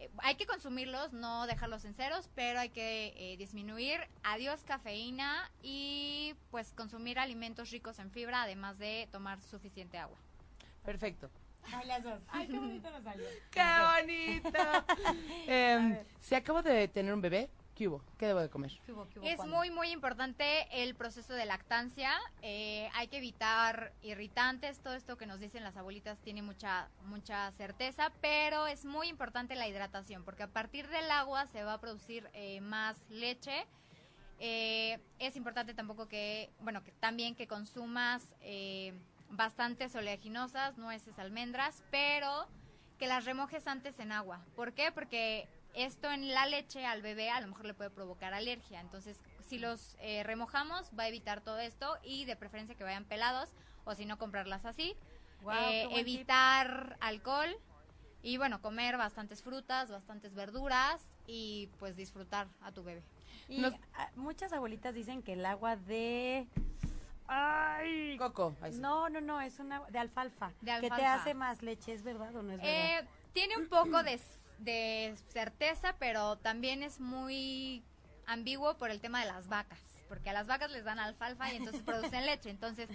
eh, 0.00 0.10
hay 0.18 0.34
que 0.36 0.46
consumirlos, 0.46 1.12
no 1.12 1.46
dejarlos 1.46 1.84
en 1.84 1.94
ceros, 1.94 2.30
pero 2.34 2.58
hay 2.58 2.70
que 2.70 3.12
eh, 3.16 3.36
disminuir. 3.36 4.00
Adiós 4.22 4.64
cafeína 4.64 5.50
y 5.62 6.34
pues 6.50 6.72
consumir 6.72 7.18
alimentos 7.18 7.70
ricos 7.70 7.98
en 7.98 8.10
fibra, 8.10 8.42
además 8.42 8.78
de 8.78 9.08
tomar 9.12 9.40
suficiente 9.42 9.98
agua. 9.98 10.18
Perfecto. 10.84 11.30
Ay, 11.70 11.86
las 11.86 12.02
dos. 12.02 12.18
Ay, 12.28 12.48
qué 12.48 12.58
bonito 12.58 12.90
nos 12.90 13.04
salió. 13.04 13.26
¡Qué 13.50 13.62
bonito! 14.00 14.58
Em, 15.46 15.98
si 16.18 16.34
acabo 16.34 16.62
de 16.62 16.88
tener 16.88 17.12
un 17.12 17.20
bebé, 17.20 17.50
¿qué 17.80 17.88
hubo? 17.88 18.04
¿Qué 18.18 18.26
debo 18.26 18.40
de 18.40 18.50
comer? 18.50 18.70
¿Qué 18.84 18.92
hubo, 18.92 19.08
qué 19.08 19.18
hubo, 19.18 19.26
Es 19.26 19.36
cuándo? 19.36 19.56
muy, 19.56 19.70
muy 19.70 19.88
importante 19.88 20.44
el 20.82 20.94
proceso 20.94 21.32
de 21.32 21.46
lactancia. 21.46 22.12
Eh, 22.42 22.90
hay 22.92 23.08
que 23.08 23.16
evitar 23.16 23.94
irritantes. 24.02 24.80
Todo 24.80 24.92
esto 24.92 25.16
que 25.16 25.24
nos 25.24 25.40
dicen 25.40 25.64
las 25.64 25.78
abuelitas 25.78 26.18
tiene 26.18 26.42
mucha, 26.42 26.90
mucha 27.06 27.50
certeza, 27.52 28.12
pero 28.20 28.66
es 28.66 28.84
muy 28.84 29.08
importante 29.08 29.54
la 29.54 29.66
hidratación, 29.66 30.24
porque 30.24 30.42
a 30.42 30.48
partir 30.48 30.88
del 30.88 31.10
agua 31.10 31.46
se 31.46 31.64
va 31.64 31.72
a 31.72 31.80
producir 31.80 32.28
eh, 32.34 32.60
más 32.60 32.98
leche. 33.08 33.66
Eh, 34.40 34.98
es 35.18 35.34
importante 35.36 35.72
tampoco 35.72 36.06
que, 36.06 36.50
bueno, 36.60 36.84
que 36.84 36.92
también 36.92 37.34
que 37.34 37.46
consumas 37.46 38.34
eh, 38.42 38.92
bastantes 39.30 39.94
oleaginosas, 39.94 40.76
nueces, 40.76 41.18
almendras, 41.18 41.82
pero 41.90 42.46
que 42.98 43.06
las 43.06 43.24
remojes 43.24 43.66
antes 43.66 43.98
en 44.00 44.12
agua. 44.12 44.44
¿Por 44.54 44.74
qué? 44.74 44.92
Porque 44.92 45.48
esto 45.74 46.10
en 46.10 46.32
la 46.32 46.46
leche 46.46 46.84
al 46.86 47.02
bebé 47.02 47.30
a 47.30 47.40
lo 47.40 47.48
mejor 47.48 47.66
le 47.66 47.74
puede 47.74 47.90
provocar 47.90 48.34
alergia. 48.34 48.80
Entonces, 48.80 49.20
si 49.46 49.58
los 49.58 49.96
eh, 50.00 50.22
remojamos, 50.22 50.90
va 50.98 51.04
a 51.04 51.08
evitar 51.08 51.40
todo 51.40 51.58
esto 51.58 51.98
y 52.02 52.24
de 52.24 52.36
preferencia 52.36 52.74
que 52.74 52.84
vayan 52.84 53.04
pelados 53.04 53.50
o 53.84 53.94
si 53.94 54.04
no, 54.06 54.18
comprarlas 54.18 54.64
así. 54.64 54.96
Eh, 55.52 55.88
evitar 55.92 56.96
alcohol 57.00 57.48
y 58.22 58.36
bueno, 58.36 58.60
comer 58.60 58.98
bastantes 58.98 59.42
frutas, 59.42 59.90
bastantes 59.90 60.34
verduras 60.34 61.08
y 61.26 61.68
pues 61.78 61.96
disfrutar 61.96 62.46
a 62.60 62.72
tu 62.72 62.82
bebé. 62.84 63.02
Y 63.48 63.58
Nos- 63.58 63.74
muchas 64.16 64.52
abuelitas 64.52 64.94
dicen 64.94 65.22
que 65.22 65.32
el 65.32 65.46
agua 65.46 65.76
de... 65.76 66.46
Ay, 67.26 68.16
Coco. 68.18 68.54
ahí 68.60 68.72
sí. 68.72 68.80
No, 68.80 69.08
no, 69.08 69.20
no, 69.20 69.40
es 69.40 69.58
una 69.60 69.80
de 69.88 69.98
alfalfa, 69.98 70.48
De 70.60 70.72
que 70.80 70.80
te 70.80 70.86
alfalfa. 70.94 71.14
hace 71.14 71.34
más 71.34 71.62
leche, 71.62 71.92
¿es 71.92 72.02
verdad 72.02 72.34
o 72.34 72.42
no 72.42 72.52
es 72.52 72.60
verdad? 72.60 73.00
Eh, 73.00 73.06
tiene 73.32 73.56
un 73.56 73.68
poco 73.68 74.02
de, 74.02 74.20
de 74.60 75.14
certeza, 75.28 75.96
pero 75.98 76.36
también 76.36 76.82
es 76.82 77.00
muy 77.00 77.82
ambiguo 78.26 78.76
por 78.76 78.90
el 78.90 79.00
tema 79.00 79.20
de 79.20 79.26
las 79.26 79.48
vacas, 79.48 79.80
porque 80.08 80.30
a 80.30 80.32
las 80.32 80.46
vacas 80.46 80.70
les 80.70 80.84
dan 80.84 80.98
alfalfa 80.98 81.52
y 81.52 81.56
entonces 81.56 81.82
producen 81.82 82.26
leche. 82.26 82.50
Entonces, 82.50 82.88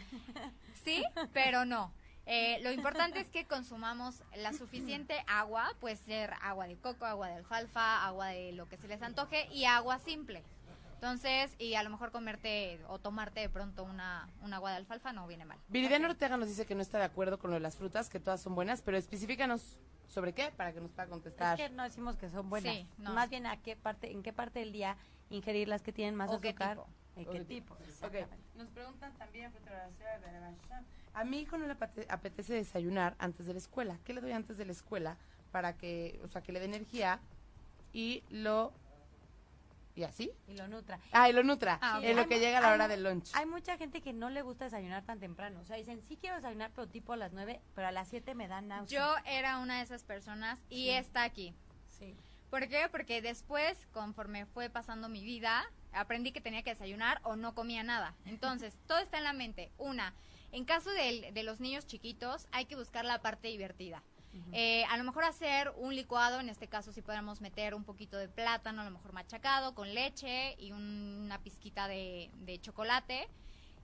sí, 0.84 1.03
pero 1.34 1.66
no. 1.66 1.91
Eh, 2.28 2.59
lo 2.63 2.72
importante 2.72 3.20
es 3.20 3.30
que 3.30 3.45
consumamos 3.45 4.24
la 4.36 4.51
suficiente 4.53 5.24
agua, 5.28 5.72
puede 5.80 5.95
ser 5.95 6.34
agua 6.41 6.66
de 6.66 6.76
coco, 6.76 7.05
agua 7.05 7.28
de 7.28 7.36
alfalfa, 7.36 8.03
agua 8.03 8.30
de 8.30 8.51
lo 8.53 8.68
que 8.68 8.78
se 8.78 8.88
les 8.88 9.01
antoje 9.01 9.47
y 9.51 9.66
agua 9.66 9.99
simple. 9.99 10.43
Entonces, 10.96 11.56
y 11.60 11.76
a 11.76 11.84
lo 11.84 11.89
mejor 11.89 12.12
comerte 12.12 12.80
o 12.88 13.00
tomarte 13.00 13.39
de 13.41 13.50
pronto 13.50 13.84
una, 13.84 14.28
un 14.41 14.54
agua 14.54 14.72
de 14.72 14.78
alfalfa 14.78 15.14
no 15.14 15.28
viene 15.28 15.46
mal. 15.46 15.58
Viridiana 15.68 16.10
Ortega 16.10 16.38
nos 16.38 16.48
dice 16.48 16.66
que 16.66 16.74
no 16.76 16.82
está 16.82 16.98
de 16.98 17.04
acuerdo 17.04 17.38
con 17.38 17.52
lo 17.52 17.56
de 17.56 17.60
las 17.60 17.76
frutas, 17.76 18.10
que 18.10 18.20
todas 18.20 18.41
son 18.41 18.56
buenas, 18.56 18.82
pero 18.82 18.98
específicanos 18.98 19.82
sobre 20.08 20.34
qué 20.34 20.52
para 20.56 20.72
que 20.74 20.82
nos 20.82 20.91
pueda 20.91 21.08
contestar. 21.08 21.60
Es 21.60 21.68
que 21.70 21.76
no 21.76 21.84
decimos 21.84 22.16
que 22.16 22.30
son 22.30 22.50
buenas. 22.50 22.74
Sí, 22.74 22.88
no. 22.98 23.14
Más 23.14 23.30
bien 23.30 23.46
a 23.46 23.62
qué 23.62 23.76
parte, 23.76 24.12
en 24.12 24.24
qué 24.24 24.34
parte 24.34 24.60
del 24.60 24.72
día 24.72 24.98
ingerir 25.30 25.68
las 25.68 25.82
que 25.82 25.91
tienen 25.91 26.16
más 26.16 26.30
O 26.32 26.39
qué 26.39 26.50
azúcar. 26.50 26.78
tipo. 26.78 26.88
¿En 27.18 27.28
O 27.28 27.32
qué 27.32 27.38
qué 27.39 27.46
tipo? 27.46 27.74
Ok, 27.76 27.80
exactamente. 27.88 28.38
nos 28.56 28.68
preguntan 28.70 29.14
también, 29.18 29.52
a 31.14 31.24
mi 31.24 31.39
hijo 31.39 31.58
no 31.58 31.66
le 31.66 31.74
apete- 31.78 32.06
apetece 32.10 32.54
desayunar 32.54 33.16
antes 33.20 33.46
de 33.46 33.54
la 33.54 33.60
escuela. 33.60 33.98
¿Qué 34.04 34.14
le 34.14 34.22
doy 34.22 34.32
antes 34.34 34.58
de 34.58 34.66
la 34.66 34.72
escuela 34.74 35.18
para 35.52 35.78
que, 35.78 36.20
o 36.24 36.28
sea, 36.28 36.41
que 36.41 36.52
le 36.52 36.60
dé 36.60 36.66
energía 36.66 37.20
y 37.93 38.24
lo 38.30 38.74
y 39.96 40.04
así? 40.04 40.32
Y 40.48 40.56
lo 40.58 40.68
nutra. 40.68 41.00
Ah, 41.12 41.30
y 41.30 41.34
lo 41.34 41.41
nutra, 41.43 41.80
Ah, 41.82 42.00
en 42.04 42.16
lo 42.16 42.24
Hay 42.24 42.28
que 42.28 42.39
llega 42.39 42.60
la 42.60 42.68
hay 42.70 42.74
hora 42.76 42.88
del 42.88 43.04
lunch. 43.04 43.30
Hay 43.34 43.46
mucha 43.46 43.78
gente 43.78 44.02
que 44.02 44.14
no 44.14 44.30
le 44.30 44.41
gusta 44.41 44.66
desayunar 44.66 45.04
tan 45.04 45.20
temprano. 45.20 45.60
O 45.62 45.66
sea, 45.66 45.78
dicen, 45.78 46.02
sí 46.04 46.18
quiero 46.18 46.36
desayunar, 46.36 46.72
pero 46.76 46.88
tipo 46.88 47.14
a 47.14 47.18
las 47.18 47.32
9, 47.32 47.62
pero 47.74 47.88
a 47.88 47.91
las 47.91 48.10
7 48.10 48.36
me 48.36 48.48
dan 48.48 48.68
náusea. 48.68 49.00
Yo 49.00 49.16
era 49.26 49.58
una 49.60 49.78
de 49.78 49.84
esas 49.84 50.04
personas 50.04 50.60
y 50.70 50.89
está 50.89 51.24
aquí. 51.24 51.56
Sí. 51.89 52.16
¿Por 52.50 52.68
qué? 52.68 52.88
Porque 52.91 53.22
después, 53.22 53.88
conforme 53.93 54.46
fue 54.46 54.70
pasando 54.70 55.10
mi 55.10 55.24
vida, 55.24 55.66
aprendí 55.93 56.32
que 56.32 56.41
tenía 56.41 56.62
que 56.64 56.72
desayunar 56.72 57.20
o 57.24 57.36
no 57.36 57.56
comía 57.56 57.84
nada. 57.84 58.14
Entonces, 58.26 58.78
todo 58.88 59.00
está 59.00 59.18
en 59.18 59.24
la 59.24 59.34
mente. 59.34 59.72
Una, 59.78 60.14
en 60.52 60.66
caso 60.66 60.89
del- 60.91 61.34
de, 61.34 61.43
los 61.43 61.60
niños 61.60 61.88
chiquitos, 61.88 62.48
hay 62.52 62.66
que 62.66 62.76
buscar 62.76 63.06
la 63.06 63.22
parte 63.22 63.48
divertida. 63.48 64.04
Eh, 64.52 64.84
a 64.86 64.98
lo 64.98 65.04
mejor 65.04 65.24
hacer 65.24 65.72
un 65.78 65.96
licuado, 65.96 66.40
en 66.40 66.50
este 66.50 66.68
caso 66.68 66.92
si 66.92 67.02
podemos 67.02 67.42
meter 67.42 67.74
un 67.74 67.84
poquito 67.84 68.18
de 68.18 68.28
plátano, 68.28 68.82
a 68.82 68.86
lo 68.86 68.92
mejor 68.92 69.14
machacado, 69.14 69.74
con 69.76 69.94
leche 69.94 70.56
y 70.60 70.72
un- 70.72 71.22
una 71.26 71.40
pizquita 71.40 71.88
de, 71.88 72.30
chocolate. 72.62 73.28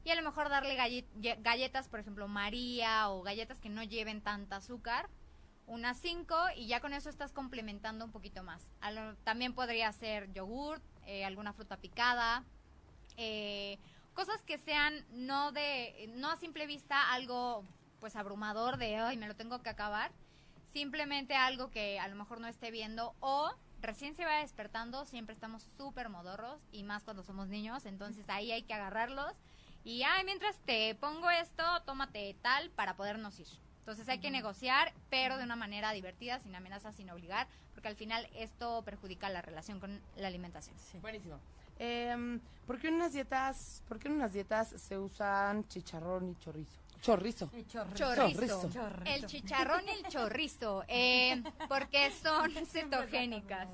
Y 0.03 0.09
a 0.09 0.15
lo 0.15 0.23
mejor 0.23 0.49
darle 0.49 0.75
galletas, 0.75 1.87
por 1.87 1.99
ejemplo, 1.99 2.27
María 2.27 3.09
o 3.09 3.21
galletas 3.21 3.59
que 3.59 3.69
no 3.69 3.83
lleven 3.83 4.21
tanta 4.21 4.57
azúcar 4.57 5.09
unas 5.67 5.97
5 5.99 6.35
y 6.57 6.67
ya 6.67 6.81
con 6.81 6.91
eso 6.93 7.09
estás 7.09 7.31
complementando 7.31 8.03
un 8.03 8.11
poquito 8.11 8.43
más. 8.43 8.67
Lo- 8.91 9.15
también 9.17 9.53
podría 9.53 9.91
ser 9.93 10.31
yogurt, 10.33 10.83
eh, 11.05 11.23
alguna 11.23 11.53
fruta 11.53 11.77
picada, 11.77 12.43
eh, 13.17 13.77
cosas 14.13 14.41
que 14.43 14.57
sean 14.57 15.05
no 15.11 15.51
de, 15.51 16.11
no 16.15 16.29
a 16.31 16.35
simple 16.37 16.65
vista 16.65 17.11
algo 17.13 17.63
pues 17.99 18.15
abrumador 18.15 18.77
de, 18.77 18.95
ay, 18.97 19.15
me 19.17 19.27
lo 19.27 19.35
tengo 19.35 19.61
que 19.61 19.69
acabar, 19.69 20.11
simplemente 20.73 21.35
algo 21.35 21.69
que 21.69 21.99
a 21.99 22.07
lo 22.07 22.15
mejor 22.15 22.39
no 22.39 22.47
esté 22.47 22.71
viendo 22.71 23.13
o 23.19 23.51
recién 23.81 24.15
se 24.15 24.25
va 24.25 24.37
despertando, 24.37 25.05
siempre 25.05 25.33
estamos 25.33 25.67
súper 25.77 26.09
modorros 26.09 26.59
y 26.71 26.83
más 26.83 27.03
cuando 27.03 27.23
somos 27.23 27.47
niños, 27.47 27.85
entonces 27.85 28.25
ahí 28.29 28.51
hay 28.51 28.63
que 28.63 28.73
agarrarlos 28.73 29.33
y, 29.83 30.03
ay, 30.03 30.23
mientras 30.25 30.57
te 30.59 30.93
pongo 30.95 31.29
esto, 31.31 31.63
tómate 31.85 32.35
tal 32.41 32.69
para 32.71 32.95
podernos 32.95 33.39
ir. 33.39 33.47
Entonces 33.79 34.07
hay 34.09 34.19
que 34.19 34.29
negociar, 34.29 34.93
pero 35.09 35.37
de 35.37 35.43
una 35.43 35.55
manera 35.55 35.91
divertida, 35.91 36.39
sin 36.39 36.55
amenazas, 36.55 36.95
sin 36.95 37.09
obligar, 37.09 37.47
porque 37.73 37.87
al 37.87 37.95
final 37.95 38.27
esto 38.35 38.83
perjudica 38.83 39.27
la 39.29 39.41
relación 39.41 39.79
con 39.79 39.99
la 40.17 40.27
alimentación. 40.27 40.75
Buenísimo. 41.01 41.39
Em, 41.79 42.39
¿por, 42.67 42.79
qué 42.79 42.89
en 42.89 42.95
unas 42.95 43.13
dietas, 43.13 43.81
¿Por 43.87 43.97
qué 43.97 44.07
en 44.07 44.15
unas 44.15 44.33
dietas 44.33 44.69
se 44.69 44.99
usan 44.99 45.67
chicharrón 45.67 46.29
y 46.29 46.35
chorizo? 46.35 46.77
Chorrizo. 47.01 47.49
Y 47.53 47.63
chorrizo. 47.65 48.15
Chorrizo. 48.15 48.69
Chorrizo. 48.69 49.15
El 49.15 49.25
chicharrón 49.25 49.87
y 49.87 49.91
el 49.91 50.03
chorrizo, 50.07 50.83
eh, 50.87 51.41
porque 51.67 52.11
son 52.11 52.51
cetogénicas. 52.65 53.67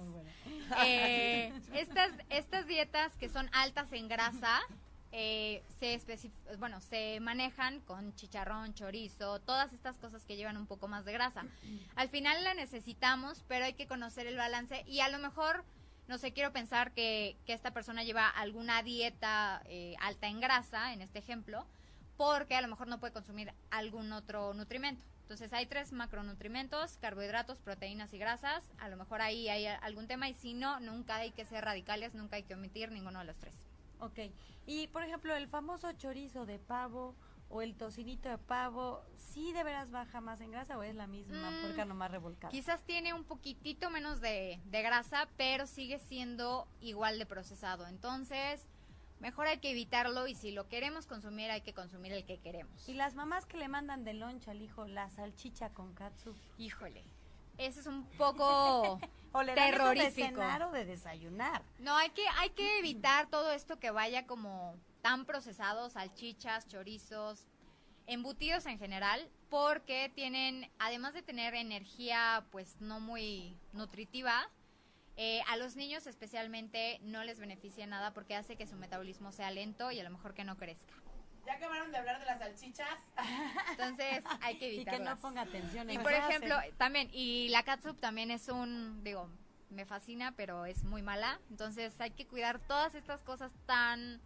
Eh, 0.86 1.54
estas, 1.74 2.12
estas 2.30 2.68
dietas 2.68 3.12
que 3.18 3.28
son 3.30 3.50
altas 3.54 3.92
en 3.92 4.08
grasa, 4.08 4.62
eh, 5.12 5.64
se 5.80 6.00
bueno, 6.58 6.80
se 6.82 7.20
manejan 7.20 7.80
con 7.82 8.14
chicharrón, 8.16 8.74
chorizo, 8.74 9.40
todas 9.40 9.74
estas 9.74 9.98
cosas 9.98 10.24
que 10.26 10.36
llevan 10.36 10.58
un 10.58 10.68
poco 10.68 10.88
más 10.88 11.06
de 11.06 11.14
grasa. 11.14 11.46
Al 11.96 12.10
final 12.10 12.44
la 12.44 12.54
necesitamos, 12.54 13.44
pero 13.48 13.66
hay 13.66 13.74
que 13.74 13.88
conocer 13.88 14.28
el 14.28 14.38
balance 14.38 14.84
y 14.88 15.00
a 15.00 15.10
lo 15.10 15.20
mejor, 15.20 15.64
no 16.08 16.18
sé, 16.18 16.32
quiero 16.32 16.54
pensar 16.54 16.92
que, 16.94 17.36
que 17.46 17.54
esta 17.54 17.72
persona 17.72 18.04
lleva 18.04 18.30
alguna 18.30 18.84
dieta 18.84 19.62
eh, 19.66 19.96
alta 20.00 20.28
en 20.28 20.40
grasa, 20.40 20.94
en 20.94 21.02
este 21.02 21.20
ejemplo, 21.20 21.66
porque 22.18 22.56
a 22.56 22.62
lo 22.62 22.68
mejor 22.68 22.88
no 22.88 23.00
puede 23.00 23.14
consumir 23.14 23.54
algún 23.70 24.12
otro 24.12 24.54
nutrimento. 24.54 25.06
Entonces 25.22 25.52
hay 25.54 25.66
tres 25.66 25.92
macronutrimentos, 25.92 26.98
carbohidratos, 26.98 27.60
proteínas 27.60 28.14
y 28.14 28.18
grasas. 28.18 28.72
A 28.80 28.90
lo 28.90 28.98
mejor 28.98 29.22
ahí 29.22 29.50
hay 29.50 29.66
algún 29.68 30.08
tema 30.08 30.30
y 30.30 30.34
si 30.34 30.54
no, 30.54 30.80
nunca 30.80 31.18
hay 31.18 31.32
que 31.32 31.46
ser 31.46 31.66
radicales, 31.66 32.14
nunca 32.16 32.38
hay 32.38 32.44
que 32.44 32.54
omitir 32.56 32.92
ninguno 32.92 33.20
de 33.20 33.26
los 33.26 33.38
tres. 33.38 33.56
Ok. 34.00 34.20
Y, 34.66 34.88
por 34.88 35.04
ejemplo, 35.04 35.36
el 35.36 35.48
famoso 35.48 35.92
chorizo 35.94 36.46
de 36.46 36.60
pavo 36.60 37.16
o 37.50 37.62
el 37.62 37.76
tocinito 37.76 38.30
de 38.30 38.38
pavo, 38.38 39.04
¿sí 39.18 39.52
de 39.54 39.64
veras 39.64 39.92
baja 39.92 40.22
más 40.22 40.40
en 40.42 40.52
grasa 40.52 40.78
o 40.78 40.84
es 40.84 40.96
la 40.96 41.08
misma 41.08 41.52
Mm, 41.52 41.62
puerca 41.62 41.86
nomás 41.86 42.12
revolcada? 42.12 42.52
Quizás 42.52 42.84
tiene 42.84 43.14
un 43.14 43.24
poquitito 43.24 43.90
menos 43.90 44.22
de, 44.22 44.62
de 44.66 44.82
grasa, 44.82 45.28
pero 45.38 45.68
sigue 45.68 46.00
siendo 46.00 46.68
igual 46.80 47.20
de 47.20 47.26
procesado. 47.26 47.88
Entonces, 47.88 48.66
mejor 49.20 49.48
hay 49.48 49.60
que 49.60 49.72
evitarlo 49.72 50.28
y 50.28 50.36
si 50.36 50.52
lo 50.52 50.68
queremos 50.68 51.06
consumir, 51.06 51.52
hay 51.52 51.62
que 51.62 51.74
consumir 51.74 52.12
el 52.12 52.26
que 52.26 52.40
queremos. 52.40 52.88
Y 52.88 52.94
las 52.94 53.16
mamás 53.16 53.46
que 53.46 53.58
le 53.58 53.68
mandan 53.68 54.04
de 54.04 54.14
loncha 54.14 54.52
al 54.52 54.62
hijo 54.62 54.88
la 54.88 55.10
salchicha 55.10 55.70
con 55.70 55.94
katsu. 55.94 56.36
Híjole, 56.58 57.04
ese 57.58 57.80
es 57.80 57.88
un 57.88 58.06
poco 58.18 59.00
O 59.34 59.44
le 59.44 59.56
dan 59.56 59.74
eso 59.74 59.90
de 59.90 59.94
terrorífico. 59.94 60.28
cenar 60.28 60.64
o 60.64 60.72
de 60.72 60.86
desayunar. 60.86 61.62
No, 61.80 61.96
hay 61.96 62.10
que, 62.12 62.24
hay 62.38 62.50
que 62.52 62.80
evitar 62.80 63.28
todo 63.28 63.52
esto 63.52 63.80
que 63.80 63.92
vaya 63.92 64.26
como 64.26 64.76
tan 65.02 65.26
procesado, 65.26 65.90
salchichas, 65.90 66.68
chorizos, 66.68 67.48
embutidos 68.08 68.66
en 68.66 68.80
general, 68.80 69.30
porque 69.50 70.12
tienen, 70.16 70.72
además 70.80 71.14
de 71.14 71.22
tener 71.22 71.54
energía 71.56 72.46
pues 72.52 72.80
no 72.80 73.00
muy 73.00 73.58
nutritiva, 73.74 74.50
eh, 75.18 75.42
a 75.48 75.58
los 75.58 75.76
niños 75.76 76.06
especialmente 76.08 77.00
no 77.02 77.24
les 77.24 77.40
beneficia 77.40 77.88
nada 77.88 78.14
porque 78.14 78.36
hace 78.36 78.56
que 78.56 78.68
su 78.68 78.76
metabolismo 78.76 79.32
sea 79.32 79.50
lento 79.52 79.92
y 79.92 80.00
a 80.00 80.04
lo 80.04 80.12
mejor 80.12 80.34
que 80.34 80.44
no 80.44 80.58
crezca. 80.58 80.94
¿Ya 81.46 81.54
acabaron 81.54 81.92
de 81.92 81.98
hablar 81.98 82.20
de 82.20 82.26
las 82.26 82.40
salchichas? 82.40 82.88
Entonces 83.72 84.24
hay 84.42 84.58
que 84.58 84.68
Y 84.68 84.70
que 84.70 84.76
evitarlas. 84.76 85.16
no 85.16 85.22
ponga 85.22 85.42
atención 85.42 85.90
Y 85.90 85.98
por 85.98 86.12
ejemplo, 86.12 86.56
también, 86.78 87.10
y 87.14 87.50
la 87.50 87.64
catsup 87.64 88.00
también 88.00 88.32
es 88.32 88.50
un, 88.50 89.04
digo, 89.04 89.30
me 89.70 89.86
fascina, 89.86 90.34
pero 90.36 90.66
es 90.66 90.84
muy 90.84 91.02
mala. 91.02 91.40
Entonces 91.50 92.00
hay 92.00 92.12
que 92.12 92.28
cuidar 92.28 92.60
todas 92.60 92.96
estas 92.96 93.22
cosas 93.24 93.52
tan 93.66 94.22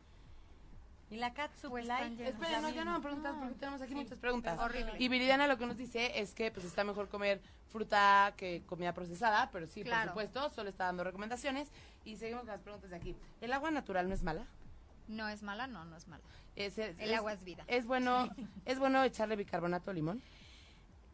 Y 1.12 1.18
la 1.18 1.34
katsu 1.34 1.70
Pues 1.70 1.86
light, 1.86 2.18
no, 2.18 2.70
ya 2.70 2.86
no 2.86 2.94
me 2.94 3.02
preguntas 3.02 3.36
porque 3.38 3.54
tenemos 3.56 3.82
aquí 3.82 3.94
muchas 3.94 4.18
preguntas. 4.18 4.58
horrible. 4.58 4.94
Y 4.98 5.10
Viridiana 5.10 5.46
lo 5.46 5.58
que 5.58 5.66
nos 5.66 5.76
dice 5.78 6.20
es 6.22 6.34
que 6.34 6.52
pues 6.52 6.66
está 6.66 6.86
mejor 6.86 7.10
comer 7.10 7.42
fruta 7.70 8.34
que 8.38 8.64
comida 8.66 8.94
procesada, 8.94 9.50
pero 9.52 9.68
sí, 9.68 9.84
Claro. 9.84 10.14
por 10.14 10.24
supuesto, 10.24 10.50
solo 10.56 10.70
está 10.70 10.86
dando 10.86 11.04
recomendaciones. 11.04 11.70
Y 12.06 12.16
seguimos 12.16 12.44
con 12.44 12.52
las 12.54 12.62
preguntas 12.62 12.90
de 12.90 12.96
aquí. 12.96 13.16
¿El 13.42 13.52
agua 13.54 13.72
natural 13.72 14.08
no 14.08 14.16
es 14.16 14.24
mala? 14.24 14.46
no 15.08 15.28
es 15.28 15.44
mala, 15.44 15.68
no, 15.68 15.84
no 15.84 15.98
es 15.98 16.08
mala. 16.08 16.24
Es- 16.56 16.78
es- 16.78 16.98
El 16.98 17.14
agua 17.14 17.34
es 17.34 17.44
vida. 17.44 17.66
Es 17.68 17.86
bueno, 17.86 18.30
es 18.66 18.80
bueno 18.80 19.04
echarle 19.04 19.36
bicarbonato 19.36 19.92
o 19.92 19.94
limón. 19.94 20.22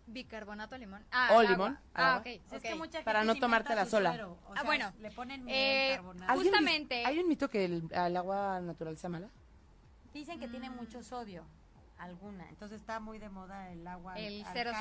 Bicarbonato, 0.05 0.77
limón. 0.77 1.03
Ah, 1.11 1.29
O 1.33 1.41
limón, 1.41 1.71
agua. 1.77 1.81
Ah, 1.95 2.09
agua. 2.15 2.19
ok. 2.19 2.53
Es 2.53 2.61
que 2.61 2.75
mucha 2.75 2.91
gente 2.99 3.03
Para 3.05 3.23
no 3.23 3.33
tomártela 3.35 3.85
sola. 3.87 4.11
suero. 4.11 4.37
O 4.47 4.51
Ah, 4.51 4.55
sea, 4.57 4.63
bueno. 4.63 4.93
Le 4.99 5.09
ponen 5.11 5.41
Eh, 5.49 5.87
miel, 5.87 5.95
carbonato. 5.97 6.31
¿Alguien 6.31 6.43
dice- 6.43 6.49
Justamente. 6.57 7.05
¿Hay 7.05 7.19
un 7.19 7.27
mito 7.27 7.49
que 7.49 7.65
el, 7.65 7.89
el 7.91 8.17
agua 8.17 8.59
natural 8.61 8.97
sea 8.97 9.09
mala? 9.09 9.29
Dicen 10.17 10.39
que 10.39 10.47
Mm. 10.47 10.51
tiene 10.51 10.69
mucho 10.71 11.03
sodio, 11.03 11.45
alguna. 11.99 12.49
Entonces 12.49 12.79
está 12.81 12.99
muy 12.99 13.19
de 13.19 13.29
moda 13.29 13.71
el 13.71 13.85
agua 13.87 14.17
El 14.17 14.43
cero. 14.51 14.71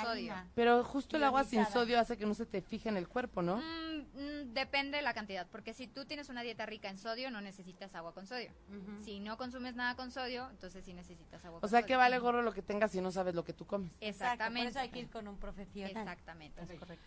Pero 0.55 0.83
justo 0.83 1.17
el 1.19 1.25
agua 1.25 1.45
sin 1.45 1.65
sodio 1.67 2.01
hace 2.01 2.17
que 2.17 2.25
no 2.25 2.33
se 2.35 2.47
te 2.47 2.63
fije 2.63 2.89
en 2.89 2.97
el 2.97 3.07
cuerpo, 3.07 3.43
¿no? 3.43 3.57
Mm, 3.59 4.01
mm, 4.15 4.55
depende 4.55 4.97
de 4.97 5.03
la 5.03 5.13
cantidad, 5.13 5.47
porque 5.53 5.75
si 5.75 5.87
tú 5.89 6.07
tienes 6.07 6.31
una 6.31 6.41
dieta 6.43 6.65
rica 6.65 6.89
en 6.89 6.97
sodio, 6.99 7.31
no 7.31 7.41
necesitas 7.43 7.95
agua 7.95 8.15
con 8.15 8.27
sodio. 8.27 8.51
Si 9.05 9.21
no 9.21 9.37
consumes 9.37 9.75
nada 9.77 9.95
con 9.95 10.11
sodio, 10.11 10.49
entonces 10.51 10.85
sí 10.85 10.95
necesitas 10.95 11.45
agua 11.45 11.59
O 11.59 11.61
con 11.61 11.69
sea, 11.71 11.81
sodio. 11.81 11.87
que 11.87 11.97
vale 11.97 12.19
gorro 12.19 12.41
lo 12.43 12.53
que 12.55 12.63
tengas 12.63 12.93
si 12.93 13.01
no 13.03 13.11
sabes 13.13 13.35
lo 13.35 13.45
que 13.45 13.53
tú 13.53 13.67
comes. 13.67 13.91
Exacto, 14.01 14.07
por 14.07 14.13
Exactamente. 14.33 14.71
eso 14.71 14.79
hay 14.81 14.89
que 14.89 14.99
ir 15.01 15.11
con 15.11 15.29
un 15.29 15.39
profesional. 15.39 15.91
Exactamente. 15.91 16.63
Es 16.63 16.79
correcto. 16.79 17.05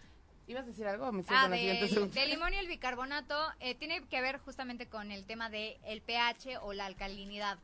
¿Ibas 0.47 0.63
a 0.63 0.67
decir 0.67 0.87
algo 0.87 1.07
o 1.07 1.11
me 1.11 1.23
Ah, 1.29 1.47
del 1.47 1.49
limón 2.29 2.53
y 2.55 2.57
el 2.57 2.67
bicarbonato 2.67 3.35
eh, 3.59 3.75
tiene 3.75 4.01
que 4.07 4.19
ver 4.21 4.39
justamente 4.39 4.87
con 4.87 5.11
el 5.11 5.25
tema 5.25 5.47
de 5.51 5.79
el 5.83 6.01
pH 6.01 6.57
o 6.63 6.73
la 6.73 6.87
alcalinidad. 6.87 7.59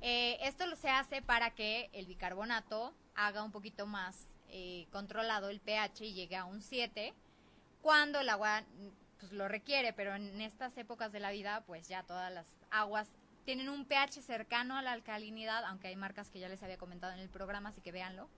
Eh, 0.00 0.38
esto 0.42 0.66
lo 0.66 0.76
se 0.76 0.88
hace 0.90 1.22
para 1.22 1.50
que 1.50 1.90
el 1.92 2.06
bicarbonato 2.06 2.94
haga 3.14 3.42
un 3.42 3.50
poquito 3.50 3.86
más 3.86 4.28
eh, 4.48 4.86
controlado 4.90 5.48
el 5.48 5.60
pH 5.60 6.04
y 6.04 6.14
llegue 6.14 6.36
a 6.36 6.44
un 6.44 6.60
7 6.60 7.12
cuando 7.82 8.20
el 8.20 8.28
agua 8.28 8.62
pues, 9.18 9.32
lo 9.32 9.48
requiere, 9.48 9.92
pero 9.92 10.14
en 10.14 10.40
estas 10.40 10.76
épocas 10.76 11.12
de 11.12 11.20
la 11.20 11.30
vida 11.30 11.64
pues 11.66 11.88
ya 11.88 12.02
todas 12.04 12.32
las 12.32 12.46
aguas 12.70 13.08
tienen 13.44 13.70
un 13.70 13.86
pH 13.86 14.20
cercano 14.22 14.76
a 14.76 14.82
la 14.82 14.92
alcalinidad, 14.92 15.64
aunque 15.64 15.88
hay 15.88 15.96
marcas 15.96 16.28
que 16.28 16.38
ya 16.38 16.50
les 16.50 16.62
había 16.62 16.76
comentado 16.76 17.14
en 17.14 17.18
el 17.18 17.30
programa, 17.30 17.70
así 17.70 17.80
que 17.80 17.92
véanlo. 17.92 18.28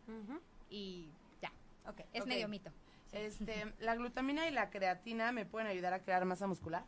Y 0.68 1.08
ya. 1.42 1.50
Ok. 1.84 2.02
Es 2.12 2.26
medio 2.26 2.46
mito. 2.46 2.70
Este, 3.10 3.74
la 3.80 3.96
glutamina 3.96 4.46
y 4.46 4.52
la 4.52 4.70
creatina 4.70 5.32
me 5.32 5.44
pueden 5.44 5.66
ayudar 5.66 5.94
a 5.94 5.98
crear 5.98 6.24
masa 6.26 6.46
muscular. 6.46 6.84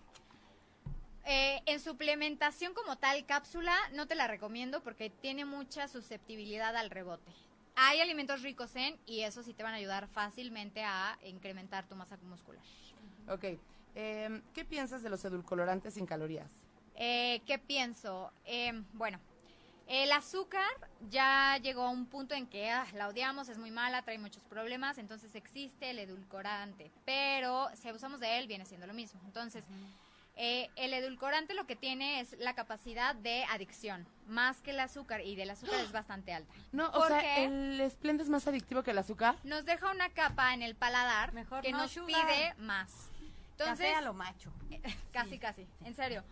Eh, 1.24 1.62
en 1.66 1.78
suplementación 1.80 2.74
como 2.74 2.96
tal, 2.96 3.24
cápsula, 3.26 3.74
no 3.92 4.06
te 4.06 4.14
la 4.14 4.26
recomiendo 4.26 4.82
porque 4.82 5.10
tiene 5.10 5.44
mucha 5.44 5.86
susceptibilidad 5.86 6.76
al 6.76 6.90
rebote. 6.90 7.30
Hay 7.76 8.00
alimentos 8.00 8.42
ricos 8.42 8.74
en 8.76 8.98
y 9.06 9.20
eso 9.20 9.42
sí 9.42 9.54
te 9.54 9.62
van 9.62 9.72
a 9.72 9.76
ayudar 9.76 10.08
fácilmente 10.08 10.82
a 10.82 11.18
incrementar 11.24 11.86
tu 11.86 11.94
masa 11.94 12.18
muscular. 12.22 12.62
Ok. 13.28 13.44
em, 13.94 14.42
¿Qué 14.52 14.64
piensas 14.64 15.02
de 15.02 15.10
los 15.10 15.24
edulcorantes 15.24 15.94
sin 15.94 16.06
calorías? 16.06 16.50
Eh, 16.96 17.40
¿Qué 17.46 17.58
pienso? 17.58 18.32
Eh, 18.44 18.82
bueno, 18.92 19.18
el 19.86 20.12
azúcar 20.12 20.70
ya 21.10 21.58
llegó 21.58 21.82
a 21.82 21.90
un 21.90 22.06
punto 22.06 22.34
en 22.34 22.46
que 22.46 22.70
ah, 22.70 22.86
la 22.94 23.08
odiamos, 23.08 23.48
es 23.48 23.58
muy 23.58 23.70
mala, 23.70 24.02
trae 24.02 24.18
muchos 24.18 24.42
problemas, 24.44 24.98
entonces 24.98 25.34
existe 25.34 25.90
el 25.90 25.98
edulcorante, 25.98 26.90
pero 27.04 27.68
si 27.74 27.88
abusamos 27.88 28.20
de 28.20 28.38
él 28.38 28.46
viene 28.46 28.64
siendo 28.66 28.86
lo 28.86 28.94
mismo. 28.94 29.20
Entonces, 29.24 29.64
eh, 30.36 30.70
el 30.76 30.94
edulcorante 30.94 31.54
lo 31.54 31.66
que 31.66 31.76
tiene 31.76 32.20
es 32.20 32.36
la 32.38 32.54
capacidad 32.54 33.14
de 33.14 33.44
adicción, 33.44 34.06
más 34.26 34.60
que 34.62 34.70
el 34.70 34.80
azúcar, 34.80 35.20
y 35.20 35.36
del 35.36 35.50
azúcar 35.50 35.80
es 35.80 35.92
bastante 35.92 36.32
alta. 36.32 36.52
No, 36.72 36.88
o 36.88 36.92
¿Por 36.92 37.08
sea, 37.08 37.20
qué? 37.20 37.44
el 37.44 37.90
Splenda 37.90 38.22
es 38.22 38.28
más 38.30 38.46
adictivo 38.46 38.82
que 38.82 38.92
el 38.92 38.98
azúcar. 38.98 39.36
Nos 39.44 39.64
deja 39.64 39.90
una 39.90 40.08
capa 40.10 40.54
en 40.54 40.62
el 40.62 40.74
paladar 40.74 41.32
Mejor 41.34 41.62
que 41.62 41.72
no, 41.72 41.78
nos 41.78 41.90
sugar. 41.92 42.26
pide 42.26 42.54
más. 42.58 43.10
Entonces, 43.52 43.86
Café 43.86 43.94
a 43.94 44.00
lo 44.00 44.14
macho. 44.14 44.50
Casi, 45.12 45.38
casi, 45.38 45.66
en 45.84 45.94
serio. 45.94 46.24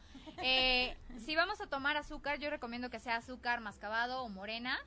Eh, 0.43 0.97
si 1.19 1.37
vamos 1.37 1.61
a 1.61 1.67
tomar 1.67 1.97
azúcar, 1.97 2.39
yo 2.39 2.49
recomiendo 2.51 2.89
que 2.91 2.99
sea 2.99 3.17
azúcar 3.17 3.61
mascabado 3.61 4.23
o 4.23 4.29
morena 4.31 4.79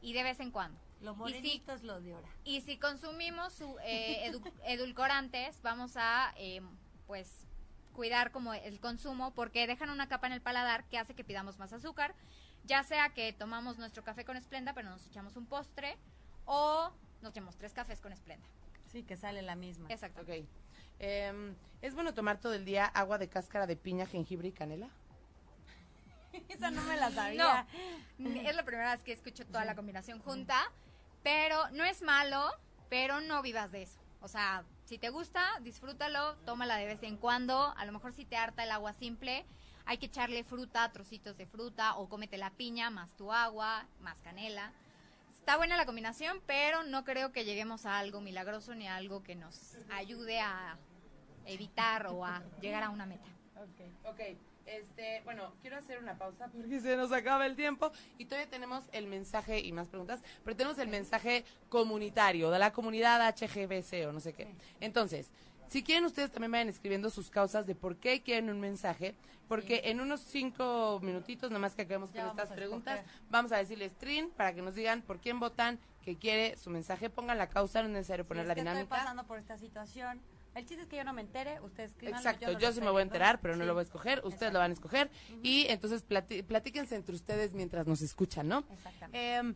y 0.00 0.12
de 0.12 0.22
vez 0.22 0.38
en 0.40 0.50
cuando. 0.52 0.78
Los 1.00 1.14
Y 1.14 1.16
si- 1.16 1.20
morenitos, 1.20 1.82
los 1.82 2.02
de 2.04 2.14
ahora. 2.14 2.28
Y 2.44 2.60
si 2.60 2.78
consumimos 2.78 3.52
su, 3.52 3.76
eh, 3.84 4.30
edu- 4.30 4.52
edulcorantes, 4.64 5.60
vamos 5.62 5.94
a, 5.96 6.32
eh, 6.36 6.62
pues, 7.08 7.41
cuidar 7.92 8.32
como 8.32 8.54
el 8.54 8.80
consumo 8.80 9.32
porque 9.34 9.66
dejan 9.66 9.90
una 9.90 10.08
capa 10.08 10.26
en 10.26 10.32
el 10.32 10.40
paladar 10.40 10.84
que 10.84 10.98
hace 10.98 11.14
que 11.14 11.24
pidamos 11.24 11.58
más 11.58 11.72
azúcar, 11.72 12.14
ya 12.64 12.82
sea 12.82 13.10
que 13.10 13.32
tomamos 13.32 13.78
nuestro 13.78 14.04
café 14.04 14.24
con 14.24 14.36
esplenda, 14.36 14.72
pero 14.74 14.90
nos 14.90 15.06
echamos 15.06 15.36
un 15.36 15.46
postre, 15.46 15.96
o 16.44 16.90
nos 17.20 17.30
echamos 17.32 17.56
tres 17.56 17.72
cafés 17.72 18.00
con 18.00 18.12
esplenda. 18.12 18.46
Sí, 18.90 19.02
que 19.02 19.16
sale 19.16 19.42
la 19.42 19.56
misma. 19.56 19.88
Exacto. 19.90 20.22
Ok. 20.22 20.46
Em, 20.98 21.54
¿Es 21.80 21.94
bueno 21.94 22.14
tomar 22.14 22.38
todo 22.38 22.54
el 22.54 22.64
día 22.64 22.86
agua 22.86 23.18
de 23.18 23.28
cáscara 23.28 23.66
de 23.66 23.76
piña, 23.76 24.06
jengibre 24.06 24.48
y 24.48 24.52
canela? 24.52 24.90
Esa 26.48 26.70
no 26.70 26.82
me 26.82 26.96
la 26.96 27.10
sabía. 27.10 27.66
No, 28.18 28.30
es 28.30 28.54
la 28.54 28.64
primera 28.64 28.94
vez 28.94 29.02
que 29.02 29.12
escucho 29.12 29.46
toda 29.46 29.64
la 29.64 29.74
combinación 29.74 30.20
junta, 30.20 30.70
pero 31.22 31.70
no 31.70 31.84
es 31.84 32.02
malo, 32.02 32.50
pero 32.88 33.20
no 33.20 33.42
vivas 33.42 33.72
de 33.72 33.82
eso. 33.82 33.98
O 34.20 34.28
sea, 34.28 34.64
si 34.84 34.98
te 34.98 35.10
gusta, 35.10 35.44
disfrútalo, 35.60 36.36
tómala 36.44 36.76
de 36.76 36.86
vez 36.86 37.02
en 37.02 37.16
cuando. 37.16 37.74
A 37.76 37.84
lo 37.84 37.92
mejor 37.92 38.12
si 38.12 38.24
te 38.24 38.36
harta 38.36 38.64
el 38.64 38.70
agua 38.70 38.92
simple, 38.92 39.44
hay 39.84 39.98
que 39.98 40.06
echarle 40.06 40.44
fruta, 40.44 40.90
trocitos 40.92 41.36
de 41.36 41.46
fruta, 41.46 41.96
o 41.96 42.08
cómete 42.08 42.36
la 42.36 42.50
piña, 42.50 42.90
más 42.90 43.16
tu 43.16 43.32
agua, 43.32 43.86
más 44.00 44.20
canela. 44.20 44.72
Está 45.30 45.56
buena 45.56 45.76
la 45.76 45.86
combinación, 45.86 46.40
pero 46.46 46.84
no 46.84 47.04
creo 47.04 47.32
que 47.32 47.44
lleguemos 47.44 47.86
a 47.86 47.98
algo 47.98 48.20
milagroso 48.20 48.74
ni 48.74 48.86
a 48.86 48.96
algo 48.96 49.22
que 49.22 49.34
nos 49.34 49.76
ayude 49.90 50.40
a 50.40 50.76
evitar 51.46 52.06
o 52.06 52.24
a 52.24 52.42
llegar 52.60 52.84
a 52.84 52.90
una 52.90 53.06
meta. 53.06 53.28
Ok, 54.04 54.20
este, 54.66 55.20
bueno, 55.24 55.52
quiero 55.60 55.76
hacer 55.76 55.98
una 55.98 56.16
pausa 56.16 56.48
porque 56.48 56.80
se 56.80 56.96
nos 56.96 57.12
acaba 57.12 57.46
el 57.46 57.56
tiempo 57.56 57.92
y 58.18 58.26
todavía 58.26 58.50
tenemos 58.50 58.84
el 58.92 59.06
mensaje 59.06 59.60
y 59.60 59.72
más 59.72 59.88
preguntas, 59.88 60.22
pero 60.44 60.56
tenemos 60.56 60.78
el 60.78 60.88
mensaje 60.88 61.44
comunitario 61.68 62.50
de 62.50 62.58
la 62.58 62.72
comunidad 62.72 63.34
HGBC 63.34 64.08
o 64.08 64.12
no 64.12 64.20
sé 64.20 64.32
qué. 64.32 64.54
Entonces, 64.80 65.30
si 65.68 65.82
quieren 65.82 66.04
ustedes 66.04 66.30
también 66.30 66.52
vayan 66.52 66.68
escribiendo 66.68 67.08
sus 67.08 67.30
causas 67.30 67.66
de 67.66 67.74
por 67.74 67.96
qué 67.96 68.22
quieren 68.22 68.50
un 68.50 68.60
mensaje, 68.60 69.14
porque 69.48 69.82
en 69.84 70.00
unos 70.00 70.20
cinco 70.20 71.00
minutitos, 71.02 71.50
nada 71.50 71.60
más 71.60 71.74
que 71.74 71.82
acabemos 71.82 72.10
con 72.10 72.20
estas 72.20 72.50
preguntas, 72.50 73.00
escoger. 73.00 73.20
vamos 73.30 73.52
a 73.52 73.56
decirles 73.56 73.94
trin 73.96 74.30
para 74.30 74.54
que 74.54 74.60
nos 74.60 74.74
digan 74.74 75.00
por 75.02 75.18
quién 75.18 75.40
votan, 75.40 75.78
que 76.02 76.16
quiere 76.16 76.56
su 76.58 76.68
mensaje, 76.68 77.08
pongan 77.08 77.38
la 77.38 77.48
causa, 77.48 77.80
no 77.80 77.88
es 77.88 77.94
necesario 77.94 78.26
poner 78.26 78.46
la 78.46 78.52
es 78.52 78.56
que 78.56 78.60
dinámica. 78.60 78.82
Estoy 78.82 78.98
pasando 78.98 79.24
por 79.24 79.38
esta 79.38 79.56
situación. 79.56 80.20
El 80.54 80.66
chiste 80.66 80.82
es 80.82 80.88
que 80.88 80.96
yo 80.96 81.04
no 81.04 81.12
me 81.12 81.22
entere, 81.22 81.60
ustedes 81.60 81.92
Exacto, 82.02 82.52
no 82.52 82.58
yo, 82.58 82.72
sí 82.72 82.80
me 82.80 82.90
voy 82.90 83.00
a 83.00 83.04
enterar, 83.04 83.40
pero 83.40 83.56
no 83.56 83.64
lo 83.64 83.72
voy 83.72 83.80
a 83.80 83.84
escoger, 83.84 84.18
ustedes 84.18 84.34
Exacto. 84.34 84.52
lo 84.52 84.58
van 84.58 84.70
a 84.70 84.74
escoger 84.74 85.10
y 85.42 85.66
entonces 85.68 86.02
platíquense 86.02 86.94
entre 86.94 87.14
ustedes 87.14 87.54
mientras 87.54 87.86
nos 87.86 88.02
escuchan, 88.02 88.48
¿no? 88.48 88.64
Exactamente. 88.70 89.36
Em, 89.36 89.54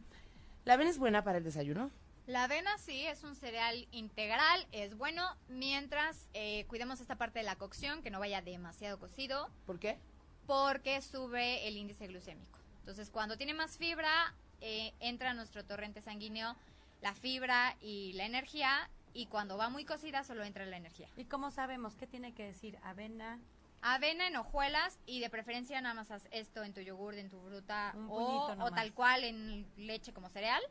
¿La 0.65 0.75
avena 0.75 0.91
es 0.91 0.99
buena 0.99 1.23
para 1.23 1.39
el 1.39 1.45
desayuno? 1.45 1.91
La 2.27 2.45
avena 2.45 2.77
sí 2.79 3.07
es 3.07 3.23
un 3.23 3.37
cereal 3.37 3.87
integral, 3.93 4.67
es 4.73 4.97
bueno 4.97 5.23
mientras 5.49 6.29
eh, 6.35 6.65
cuidemos 6.67 7.01
esta 7.01 7.17
parte 7.17 7.39
de 7.39 7.45
la 7.45 7.57
cocción, 7.57 8.03
que 8.03 8.11
no 8.11 8.19
vaya 8.19 8.41
demasiado 8.43 8.99
cocido, 8.99 9.49
¿Por 9.65 9.79
qué? 9.79 9.99
porque 10.47 11.01
sube 11.03 11.69
el 11.69 11.77
índice 11.77 12.07
glucémico. 12.07 12.59
Entonces, 12.81 13.11
cuando 13.11 13.37
tiene 13.37 13.55
más 13.55 13.79
fibra, 13.79 14.35
eh, 14.61 14.93
entra 15.01 15.31
a 15.31 15.35
nuestro 15.35 15.65
torrente 15.65 16.01
sanguíneo 16.01 16.57
la 17.03 17.15
fibra 17.15 17.77
y 17.81 18.13
la 18.15 18.25
energía, 18.25 18.91
y 19.17 19.27
cuando 19.27 19.57
va 19.57 19.71
muy 19.71 19.87
cocida, 19.87 20.25
solo 20.25 20.45
entra 20.45 20.67
la 20.67 20.77
energía. 20.77 21.09
¿Y 21.17 21.25
cómo 21.25 21.51
sabemos 21.51 21.97
qué 21.97 22.07
tiene 22.07 22.35
que 22.35 22.45
decir 22.45 22.79
avena? 22.83 23.41
Avena 23.81 24.27
en 24.29 24.37
hojuelas 24.37 24.99
y 25.07 25.21
de 25.21 25.31
preferencia 25.31 25.81
nada 25.81 25.95
más 25.95 26.11
haz 26.11 26.29
esto 26.33 26.63
en 26.63 26.75
tu 26.75 26.83
yogur, 26.83 27.15
en 27.15 27.31
tu 27.31 27.41
fruta 27.41 27.95
o, 28.09 28.55
o 28.61 28.71
tal 28.73 28.93
cual 28.93 29.25
en 29.25 29.67
leche 29.79 30.13
como 30.13 30.29
cereal. 30.29 30.63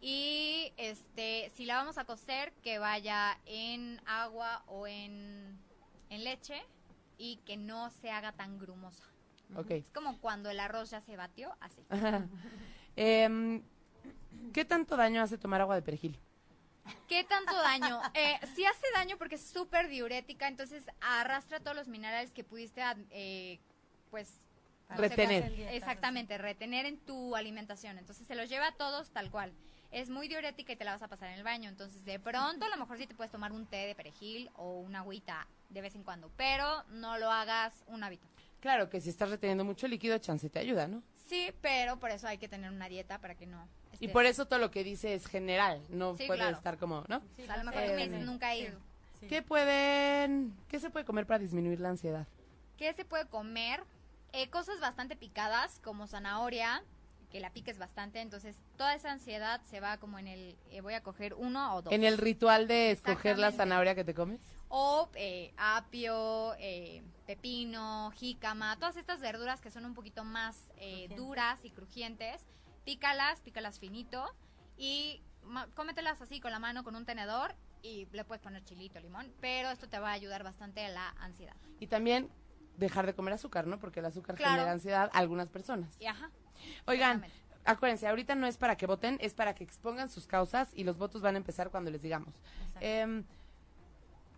Y 0.00 0.72
este, 0.76 1.52
si 1.54 1.66
la 1.66 1.76
vamos 1.76 1.98
a 1.98 2.04
cocer, 2.04 2.52
que 2.64 2.80
vaya 2.80 3.38
en 3.46 4.00
agua 4.06 4.64
o 4.66 4.88
en, 4.88 5.56
en 6.10 6.24
leche 6.24 6.60
y 7.16 7.36
que 7.46 7.56
no 7.56 7.90
se 7.90 8.10
haga 8.10 8.32
tan 8.32 8.58
grumosa. 8.58 9.04
Ok. 9.54 9.70
Es 9.70 9.90
como 9.90 10.18
cuando 10.18 10.50
el 10.50 10.58
arroz 10.58 10.90
ya 10.90 11.00
se 11.00 11.16
batió, 11.16 11.56
así. 11.60 11.84
Em, 12.96 13.62
¿Qué 14.52 14.64
tanto 14.64 14.96
daño 14.96 15.22
hace 15.22 15.38
tomar 15.38 15.60
agua 15.60 15.76
de 15.76 15.82
perejil? 15.82 16.18
¿Qué 17.08 17.24
tanto 17.24 17.54
daño? 17.54 18.00
Eh, 18.14 18.38
sí 18.54 18.64
hace 18.64 18.86
daño 18.94 19.16
porque 19.16 19.36
es 19.36 19.46
súper 19.46 19.88
diurética, 19.88 20.48
entonces 20.48 20.84
arrastra 21.00 21.60
todos 21.60 21.76
los 21.76 21.88
minerales 21.88 22.30
que 22.32 22.44
pudiste, 22.44 22.82
eh, 23.10 23.58
pues... 24.10 24.40
no 24.90 24.96
Retener. 24.96 25.52
exactamente, 25.72 26.38
retener 26.38 26.86
en 26.86 26.98
tu 26.98 27.36
alimentación. 27.36 27.98
Entonces 27.98 28.26
se 28.26 28.34
los 28.34 28.48
lleva 28.48 28.68
a 28.68 28.72
todos 28.72 29.10
tal 29.10 29.30
cual. 29.30 29.52
Es 29.90 30.10
muy 30.10 30.28
diurética 30.28 30.72
y 30.72 30.76
te 30.76 30.84
la 30.84 30.92
vas 30.92 31.02
a 31.02 31.08
pasar 31.08 31.28
en 31.30 31.34
el 31.38 31.44
baño. 31.44 31.68
Entonces 31.68 32.04
de 32.04 32.18
pronto 32.18 32.66
a 32.66 32.68
lo 32.68 32.76
mejor 32.76 32.98
sí 32.98 33.06
te 33.06 33.14
puedes 33.14 33.32
tomar 33.32 33.52
un 33.52 33.66
té 33.66 33.86
de 33.86 33.94
perejil 33.94 34.50
o 34.56 34.80
una 34.80 35.00
agüita 35.00 35.46
de 35.70 35.80
vez 35.80 35.94
en 35.94 36.02
cuando, 36.02 36.30
pero 36.36 36.84
no 36.90 37.18
lo 37.18 37.30
hagas 37.30 37.84
un 37.86 38.02
hábito. 38.02 38.26
Claro 38.60 38.90
que 38.90 39.00
si 39.00 39.10
estás 39.10 39.30
reteniendo 39.30 39.64
mucho 39.64 39.86
líquido, 39.86 40.18
chance 40.18 40.50
te 40.50 40.58
ayuda, 40.58 40.88
¿no? 40.88 41.02
Sí, 41.28 41.52
pero 41.60 41.98
por 41.98 42.10
eso 42.10 42.26
hay 42.26 42.38
que 42.38 42.48
tener 42.48 42.70
una 42.70 42.88
dieta 42.88 43.18
para 43.18 43.34
que 43.34 43.46
no... 43.46 43.68
Y 44.00 44.08
por 44.08 44.26
eso 44.26 44.46
todo 44.46 44.58
lo 44.58 44.70
que 44.70 44.84
dice 44.84 45.14
es 45.14 45.26
general, 45.26 45.82
no 45.88 46.16
Sí, 46.16 46.26
puede 46.26 46.38
claro. 46.40 46.56
estar 46.56 46.78
como, 46.78 47.04
¿no? 47.08 47.20
Sí, 47.36 47.44
a 47.48 47.56
lo 47.56 47.64
mejor 47.64 47.84
tú 47.84 47.92
me 47.94 48.04
dices, 48.08 48.24
nunca 48.24 48.54
he 48.54 48.60
ido. 48.60 48.78
Sí. 49.20 49.26
¿Qué 49.26 49.42
pueden, 49.42 50.56
qué 50.68 50.78
se 50.78 50.90
puede 50.90 51.04
comer 51.04 51.26
para 51.26 51.38
disminuir 51.40 51.80
la 51.80 51.88
ansiedad? 51.88 52.26
¿Qué 52.76 52.92
se 52.94 53.04
puede 53.04 53.26
comer? 53.26 53.82
Eh, 54.32 54.48
cosas 54.50 54.78
bastante 54.80 55.16
picadas, 55.16 55.80
como 55.82 56.06
zanahoria, 56.06 56.82
que 57.32 57.40
la 57.40 57.50
piques 57.50 57.78
bastante, 57.78 58.20
entonces 58.20 58.56
toda 58.76 58.94
esa 58.94 59.10
ansiedad 59.10 59.60
se 59.68 59.80
va 59.80 59.98
como 59.98 60.18
en 60.18 60.28
el, 60.28 60.56
eh, 60.70 60.80
voy 60.80 60.94
a 60.94 61.02
coger 61.02 61.34
uno 61.34 61.74
o 61.74 61.82
dos. 61.82 61.92
En 61.92 62.04
el 62.04 62.16
ritual 62.18 62.68
de 62.68 62.92
escoger 62.92 63.38
la 63.38 63.50
zanahoria 63.52 63.94
que 63.94 64.04
te 64.04 64.14
comes. 64.14 64.40
O 64.68 65.08
eh, 65.14 65.52
apio, 65.56 66.54
eh, 66.58 67.02
pepino, 67.26 68.12
jícama, 68.12 68.76
todas 68.76 68.96
estas 68.96 69.20
verduras 69.20 69.60
que 69.60 69.70
son 69.70 69.84
un 69.84 69.94
poquito 69.94 70.24
más 70.24 70.70
eh, 70.76 71.08
duras 71.16 71.58
y 71.64 71.70
crujientes, 71.70 72.42
pícalas, 72.88 73.42
pícalas 73.42 73.78
finito 73.78 74.24
y 74.78 75.20
cómetelas 75.74 76.22
así 76.22 76.40
con 76.40 76.50
la 76.50 76.58
mano, 76.58 76.84
con 76.84 76.96
un 76.96 77.04
tenedor 77.04 77.54
y 77.82 78.08
le 78.12 78.24
puedes 78.24 78.42
poner 78.42 78.64
chilito, 78.64 78.98
limón, 78.98 79.30
pero 79.42 79.68
esto 79.68 79.90
te 79.90 79.98
va 79.98 80.08
a 80.08 80.12
ayudar 80.12 80.42
bastante 80.42 80.86
a 80.86 80.88
la 80.88 81.10
ansiedad. 81.20 81.54
Y 81.80 81.88
también 81.88 82.30
dejar 82.78 83.04
de 83.04 83.12
comer 83.12 83.34
azúcar, 83.34 83.66
¿no? 83.66 83.78
Porque 83.78 84.00
el 84.00 84.06
azúcar 84.06 84.36
Claro. 84.36 84.52
genera 84.52 84.72
ansiedad 84.72 85.10
a 85.12 85.18
algunas 85.18 85.50
personas. 85.50 85.98
Y 86.00 86.06
ajá. 86.06 86.30
Oigan, 86.86 87.26
acuérdense, 87.66 88.08
ahorita 88.08 88.34
no 88.36 88.46
es 88.46 88.56
para 88.56 88.78
que 88.78 88.86
voten, 88.86 89.18
es 89.20 89.34
para 89.34 89.54
que 89.54 89.64
expongan 89.64 90.08
sus 90.08 90.26
causas 90.26 90.70
y 90.72 90.84
los 90.84 90.96
votos 90.96 91.20
van 91.20 91.34
a 91.34 91.38
empezar 91.38 91.68
cuando 91.70 91.90
les 91.90 92.00
digamos. 92.00 92.36
Em, 92.80 93.22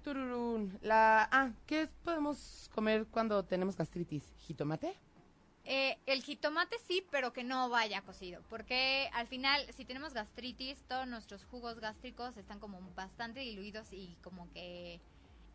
tururún, 0.03 0.76
la, 0.82 1.28
ah, 1.30 1.53
¿qué 1.66 1.88
podemos 2.03 2.68
comer 2.74 3.07
cuando 3.12 3.44
tenemos 3.44 3.76
gastritis? 3.76 4.24
¿Jitomate? 4.38 4.98
Eh, 5.72 5.96
el 6.06 6.20
jitomate 6.24 6.76
sí, 6.84 7.06
pero 7.12 7.32
que 7.32 7.44
no 7.44 7.68
vaya 7.68 8.02
cocido, 8.02 8.42
porque 8.50 9.08
al 9.14 9.28
final, 9.28 9.64
si 9.72 9.84
tenemos 9.84 10.12
gastritis, 10.14 10.82
todos 10.88 11.06
nuestros 11.06 11.44
jugos 11.44 11.78
gástricos 11.78 12.36
están 12.36 12.58
como 12.58 12.80
bastante 12.96 13.38
diluidos 13.38 13.92
y 13.92 14.16
como 14.20 14.50
que 14.50 15.00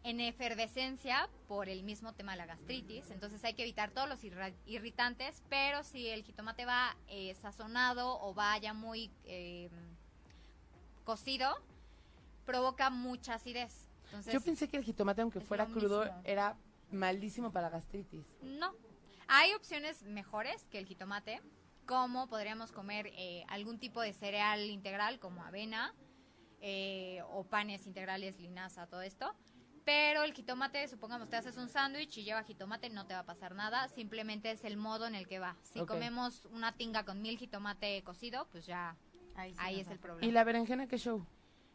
en 0.04 0.22
efervescencia 0.22 1.28
por 1.50 1.68
el 1.68 1.84
mismo 1.84 2.14
tema 2.14 2.32
de 2.32 2.38
la 2.38 2.46
gastritis. 2.46 3.12
Entonces 3.12 3.44
hay 3.44 3.56
que 3.56 3.64
evitar 3.64 3.92
todos 3.92 4.08
los 4.08 4.20
irritantes, 4.66 5.44
pero 5.50 5.84
si 5.84 6.08
el 6.08 6.24
jitomate 6.24 6.64
va 6.64 6.96
eh, 7.10 7.36
sazonado 7.36 8.18
o 8.22 8.34
va 8.34 8.58
ya 8.58 8.74
muy 8.74 9.12
eh, 9.26 9.70
cocido 11.04 11.62
provoca 12.46 12.90
mucha 12.90 13.34
acidez. 13.34 13.90
Entonces, 14.06 14.34
Yo 14.34 14.40
pensé 14.40 14.70
que 14.70 14.78
el 14.78 14.86
jitomate, 14.86 15.24
aunque 15.24 15.42
fuera 15.42 15.66
crudo, 15.66 16.06
mismo. 16.06 16.22
era 16.24 16.56
malísimo 16.90 17.52
para 17.52 17.68
la 17.70 17.72
gastritis. 17.72 18.26
No. 18.42 18.85
Hay 19.28 19.54
opciones 19.54 20.04
mejores 20.04 20.66
que 20.66 20.78
el 20.78 20.86
jitomate, 20.86 21.42
como 21.86 22.28
podríamos 22.28 22.72
comer 22.72 23.08
eh, 23.14 23.44
algún 23.48 23.80
tipo 23.80 24.02
de 24.02 24.14
cereal 24.14 24.62
integral 24.70 25.20
como 25.20 25.44
avena 25.44 25.94
eh, 26.62 27.22
o 27.30 27.44
panes 27.44 27.86
integrales, 27.88 28.40
linaza, 28.40 28.88
todo 28.88 29.02
esto. 29.02 29.36
Pero 29.84 30.24
el 30.24 30.34
jitomate, 30.34 30.88
supongamos, 30.88 31.30
te 31.30 31.36
haces 31.36 31.58
un 31.58 31.70
sándwich 31.70 32.18
y 32.18 32.24
lleva 32.24 32.44
jitomate, 32.44 32.90
no 32.90 33.06
te 33.06 33.14
va 33.14 33.20
a 33.20 33.26
pasar 33.26 33.54
nada. 33.54 33.88
Simplemente 33.88 34.50
es 34.50 34.64
el 34.64 34.78
modo 34.78 35.06
en 35.06 35.14
el 35.14 35.28
que 35.28 35.38
va. 35.38 35.58
Si 35.62 35.80
comemos 35.86 36.46
una 36.46 36.76
tinga 36.76 37.06
con 37.06 37.22
mil 37.22 37.38
jitomate 37.38 38.04
cocido, 38.04 38.48
pues 38.52 38.66
ya 38.66 38.96
Ahí, 39.36 39.54
sí 39.54 39.60
ahí 39.60 39.78
nos 39.78 39.82
es 39.88 39.92
el 39.92 40.00
problema. 40.00 40.28
¿Y 40.28 40.32
la 40.32 40.44
berenjena 40.44 40.88
qué 40.88 40.98
show? 40.98 41.24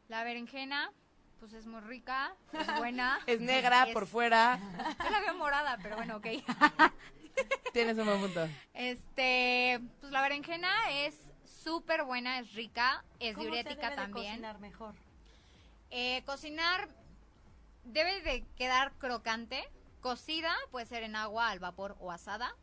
La 0.09 0.25
berenjena, 0.25 0.91
pues 1.39 1.53
es 1.53 1.67
muy 1.67 1.81
rica, 1.83 2.35
es 2.53 2.77
buena. 2.79 3.21
Es 3.27 3.41
negra 3.41 3.87
Es- 3.87 3.93
por 3.95 4.09
fuera. 4.09 4.59
Yo 5.05 5.11
la 5.11 5.21
veo 5.21 5.35
morada, 5.37 5.79
pero 5.81 5.95
bueno, 5.97 6.17
ok. 6.17 6.27
Tienes 7.73 7.99
un 7.99 8.07
buen 8.07 8.21
punto. 8.21 8.49
Este, 8.75 9.81
pues 10.01 10.13
la 10.13 10.23
berenjena 10.23 10.71
es 10.91 11.15
súper 11.45 12.05
buena, 12.05 12.39
es 12.39 12.53
rica, 12.55 13.05
es 13.19 13.35
¿Cómo 13.35 13.45
se 13.45 13.51
diurética 13.51 13.91
debe 13.91 13.91
de 13.91 13.97
también. 13.97 14.27
cocinar 14.33 14.59
mejor? 14.59 14.95
Eh, 15.91 16.23
cocinar 16.25 16.89
debe 17.85 18.21
de 18.23 18.45
quedar 18.57 18.93
crocante. 18.99 19.63
Cocida 20.01 20.55
puede 20.71 20.87
ser 20.87 21.03
en 21.03 21.17
agua, 21.17 21.51
al 21.51 21.59
vapor 21.59 21.97
o 22.01 22.11
asada, 22.11 22.57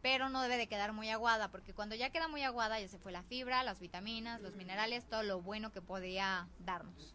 pero 0.00 0.28
no 0.28 0.42
debe 0.42 0.56
de 0.56 0.68
quedar 0.68 0.92
muy 0.92 1.10
aguada, 1.10 1.48
porque 1.48 1.74
cuando 1.74 1.94
ya 1.96 2.10
queda 2.10 2.28
muy 2.28 2.42
aguada 2.42 2.78
ya 2.78 2.86
se 2.88 2.98
fue 2.98 3.10
la 3.10 3.22
fibra, 3.22 3.64
las 3.64 3.80
vitaminas, 3.80 4.40
los 4.40 4.54
minerales, 4.54 5.08
todo 5.08 5.22
lo 5.22 5.40
bueno 5.40 5.72
que 5.72 5.80
podría 5.80 6.46
darnos. 6.60 7.14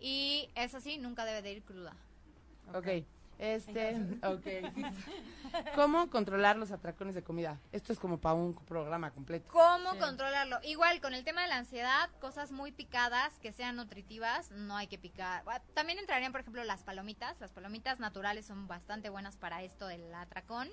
Y 0.00 0.50
eso 0.54 0.80
sí, 0.80 0.98
nunca 0.98 1.24
debe 1.24 1.42
de 1.42 1.52
ir 1.52 1.62
cruda. 1.62 1.94
Ok. 2.74 2.88
Este, 3.38 3.96
ok. 4.22 4.46
¿Cómo 5.74 6.08
controlar 6.10 6.56
los 6.56 6.70
atracones 6.70 7.14
de 7.14 7.22
comida? 7.22 7.58
Esto 7.72 7.92
es 7.92 7.98
como 7.98 8.18
para 8.18 8.34
un 8.34 8.54
programa 8.54 9.10
completo. 9.10 9.48
¿Cómo 9.52 9.96
controlarlo? 9.98 10.58
Igual 10.62 11.00
con 11.00 11.14
el 11.14 11.24
tema 11.24 11.42
de 11.42 11.48
la 11.48 11.56
ansiedad, 11.56 12.10
cosas 12.20 12.50
muy 12.50 12.72
picadas 12.72 13.38
que 13.40 13.52
sean 13.52 13.76
nutritivas, 13.76 14.50
no 14.50 14.76
hay 14.76 14.86
que 14.86 14.98
picar. 14.98 15.42
Ah, 15.46 15.60
También 15.74 15.98
entrarían, 15.98 16.32
por 16.32 16.40
ejemplo, 16.40 16.64
las 16.64 16.82
palomitas. 16.82 17.38
Las 17.40 17.52
palomitas 17.52 18.00
naturales 18.00 18.46
son 18.46 18.66
bastante 18.68 19.10
buenas 19.10 19.36
para 19.36 19.62
esto 19.62 19.86
del 19.86 20.14
atracón. 20.14 20.68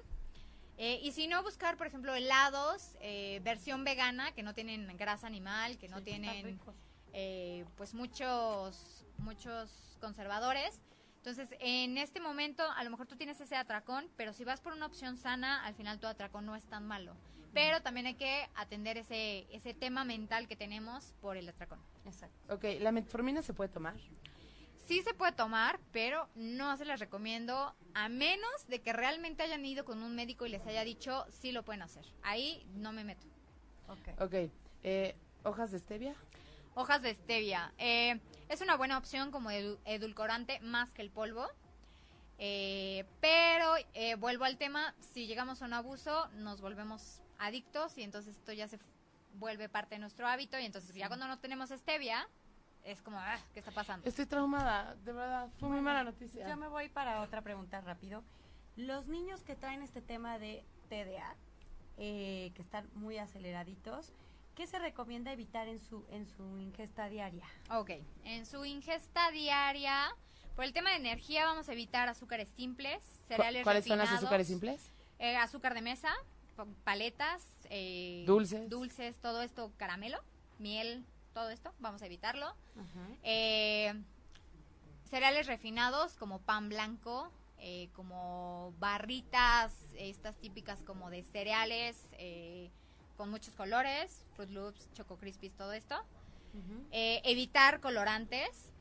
Eh, 0.77 0.99
y 1.03 1.11
si 1.11 1.27
no, 1.27 1.43
buscar, 1.43 1.77
por 1.77 1.85
ejemplo, 1.85 2.15
helados, 2.15 2.95
eh, 2.99 3.41
versión 3.43 3.83
vegana, 3.83 4.31
que 4.31 4.41
no 4.41 4.53
tienen 4.53 4.97
grasa 4.97 5.27
animal, 5.27 5.77
que 5.77 5.87
no 5.87 5.99
Sí, 5.99 6.05
tienen 6.05 6.59
eh, 7.13 7.65
pues 7.77 7.93
muchos 7.93 9.05
muchos 9.19 9.97
conservadores. 10.01 10.81
Entonces, 11.25 11.55
en 11.61 11.97
este 11.97 12.19
momento, 12.19 12.69
a 12.75 12.83
lo 12.83 12.89
mejor 12.89 13.07
tú 13.07 13.15
tienes 13.15 13.39
ese 13.39 13.55
atracón, 13.55 14.09
pero 14.17 14.33
si 14.33 14.43
vas 14.43 14.59
por 14.59 14.73
una 14.73 14.85
opción 14.85 15.15
sana, 15.15 15.63
al 15.63 15.73
final 15.73 15.97
tu 15.97 16.05
atracón 16.05 16.45
no 16.45 16.53
es 16.53 16.65
tan 16.65 16.85
malo. 16.85 17.15
Pero 17.53 17.81
también 17.81 18.07
hay 18.07 18.15
que 18.15 18.49
atender 18.55 18.97
ese, 18.97 19.47
ese 19.49 19.73
tema 19.73 20.03
mental 20.03 20.49
que 20.49 20.57
tenemos 20.57 21.13
por 21.21 21.37
el 21.37 21.47
atracón. 21.47 21.79
Exacto. 22.03 22.53
Ok, 22.53 22.65
¿la 22.81 22.91
metformina 22.91 23.41
se 23.41 23.53
puede 23.53 23.69
tomar? 23.69 23.95
Sí 24.85 25.01
se 25.01 25.13
puede 25.13 25.31
tomar, 25.31 25.79
pero 25.93 26.27
no 26.35 26.75
se 26.75 26.83
les 26.83 26.99
recomiendo 26.99 27.73
a 27.93 28.09
menos 28.09 28.67
de 28.67 28.81
que 28.81 28.91
realmente 28.91 29.43
hayan 29.43 29.65
ido 29.65 29.85
con 29.85 30.03
un 30.03 30.13
médico 30.15 30.45
y 30.45 30.49
les 30.49 30.67
haya 30.67 30.83
dicho 30.83 31.25
sí 31.29 31.53
lo 31.53 31.63
pueden 31.63 31.83
hacer. 31.83 32.05
Ahí 32.23 32.67
no 32.73 32.91
me 32.91 33.05
meto. 33.05 33.25
Ok. 33.87 34.21
Ok, 34.21 34.51
eh, 34.83 35.15
¿hojas 35.43 35.71
de 35.71 35.79
stevia? 35.79 36.15
Hojas 36.75 37.01
de 37.01 37.13
stevia. 37.13 37.71
Eh, 37.77 38.19
es 38.49 38.61
una 38.61 38.75
buena 38.75 38.97
opción 38.97 39.31
como 39.31 39.49
edu- 39.51 39.77
edulcorante 39.85 40.59
más 40.61 40.91
que 40.91 41.01
el 41.01 41.09
polvo. 41.11 41.47
Eh, 42.39 43.05
pero 43.21 43.75
eh, 43.93 44.15
vuelvo 44.15 44.43
al 44.45 44.57
tema, 44.57 44.93
si 45.13 45.27
llegamos 45.27 45.61
a 45.61 45.65
un 45.65 45.73
abuso 45.73 46.27
nos 46.35 46.61
volvemos 46.61 47.21
adictos 47.37 47.97
y 47.97 48.03
entonces 48.03 48.35
esto 48.35 48.51
ya 48.51 48.67
se 48.67 48.79
vuelve 49.35 49.69
parte 49.69 49.95
de 49.95 49.99
nuestro 49.99 50.27
hábito 50.27 50.59
y 50.59 50.65
entonces 50.65 50.93
ya 50.95 51.07
cuando 51.07 51.27
no 51.27 51.37
tenemos 51.39 51.69
stevia 51.69 52.27
es 52.83 53.01
como, 53.01 53.17
ah, 53.19 53.37
¿qué 53.53 53.59
está 53.59 53.71
pasando? 53.71 54.09
Estoy 54.09 54.25
traumada, 54.25 54.95
de 55.05 55.13
verdad, 55.13 55.47
fue 55.59 55.69
muy 55.69 55.79
mala 55.79 56.03
noticia. 56.03 56.49
Yo 56.49 56.57
me 56.57 56.67
voy 56.67 56.89
para 56.89 57.21
otra 57.21 57.41
pregunta 57.41 57.79
rápido. 57.81 58.23
Los 58.75 59.07
niños 59.07 59.41
que 59.43 59.55
traen 59.55 59.81
este 59.83 60.01
tema 60.01 60.37
de 60.39 60.63
TDA, 60.89 61.35
eh, 61.97 62.51
que 62.55 62.61
están 62.61 62.89
muy 62.95 63.19
aceleraditos, 63.19 64.11
¿qué 64.55 64.67
se 64.67 64.79
recomienda 64.79 65.31
evitar 65.31 65.67
en 65.67 65.79
su 65.79 66.05
en 66.11 66.25
su 66.27 66.59
ingesta 66.59 67.09
diaria? 67.09 67.45
Ok, 67.71 67.91
en 68.23 68.45
su 68.45 68.65
ingesta 68.65 69.31
diaria, 69.31 70.15
por 70.55 70.65
el 70.65 70.73
tema 70.73 70.91
de 70.91 70.97
energía 70.97 71.45
vamos 71.45 71.69
a 71.69 71.73
evitar 71.73 72.07
azúcares 72.09 72.49
simples, 72.49 72.99
¿Cu- 72.99 73.27
cereales 73.27 73.63
¿Cuáles 73.63 73.85
son 73.85 73.97
refinados, 73.99 74.23
azúcares 74.23 74.47
simples? 74.47 74.89
eh, 75.19 75.35
azúcar 75.37 75.73
de 75.73 75.81
mesa, 75.81 76.11
pa- 76.55 76.67
paletas, 76.83 77.43
eh, 77.69 78.23
Dulces. 78.27 78.69
dulces, 78.69 79.17
todo 79.19 79.41
esto, 79.41 79.71
caramelo, 79.77 80.19
miel, 80.59 81.05
todo 81.33 81.49
esto, 81.49 81.73
vamos 81.79 82.01
a 82.01 82.05
evitarlo. 82.05 82.53
Eh, 83.23 83.93
cereales 85.09 85.47
refinados 85.47 86.13
como 86.15 86.39
pan 86.39 86.69
blanco, 86.69 87.31
eh, 87.57 87.89
como 87.93 88.73
barritas, 88.79 89.73
estas 89.95 90.35
típicas 90.37 90.83
como 90.83 91.09
de 91.09 91.23
cereales 91.23 92.09
eh, 92.13 92.69
con 93.17 93.29
muchos 93.29 93.53
colores, 93.55 94.25
Fruit 94.35 94.49
Loops, 94.49 94.91
Choco 94.93 95.17
Crispies, 95.17 95.53
todo 95.55 95.73
esto. 95.73 95.95
Eh, 96.91 97.21
evitar 97.23 97.79
colorantes, 97.79 98.71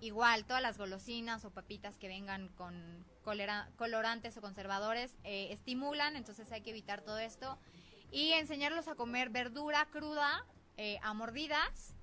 igual 0.00 0.44
todas 0.46 0.62
las 0.62 0.78
golosinas 0.78 1.44
o 1.44 1.50
papitas 1.50 1.98
que 1.98 2.08
vengan 2.08 2.48
con 2.56 3.04
colera- 3.22 3.68
colorantes 3.76 4.36
o 4.36 4.40
conservadores 4.40 5.14
eh, 5.24 5.48
estimulan, 5.52 6.16
entonces 6.16 6.50
hay 6.52 6.62
que 6.62 6.70
evitar 6.70 7.02
todo 7.02 7.18
esto. 7.18 7.58
Y 8.10 8.32
enseñarlos 8.32 8.88
a 8.88 8.94
comer 8.94 9.28
verdura 9.28 9.86
cruda 9.90 10.46
eh, 10.78 10.98
a 11.02 11.12
mordidas. 11.12 11.94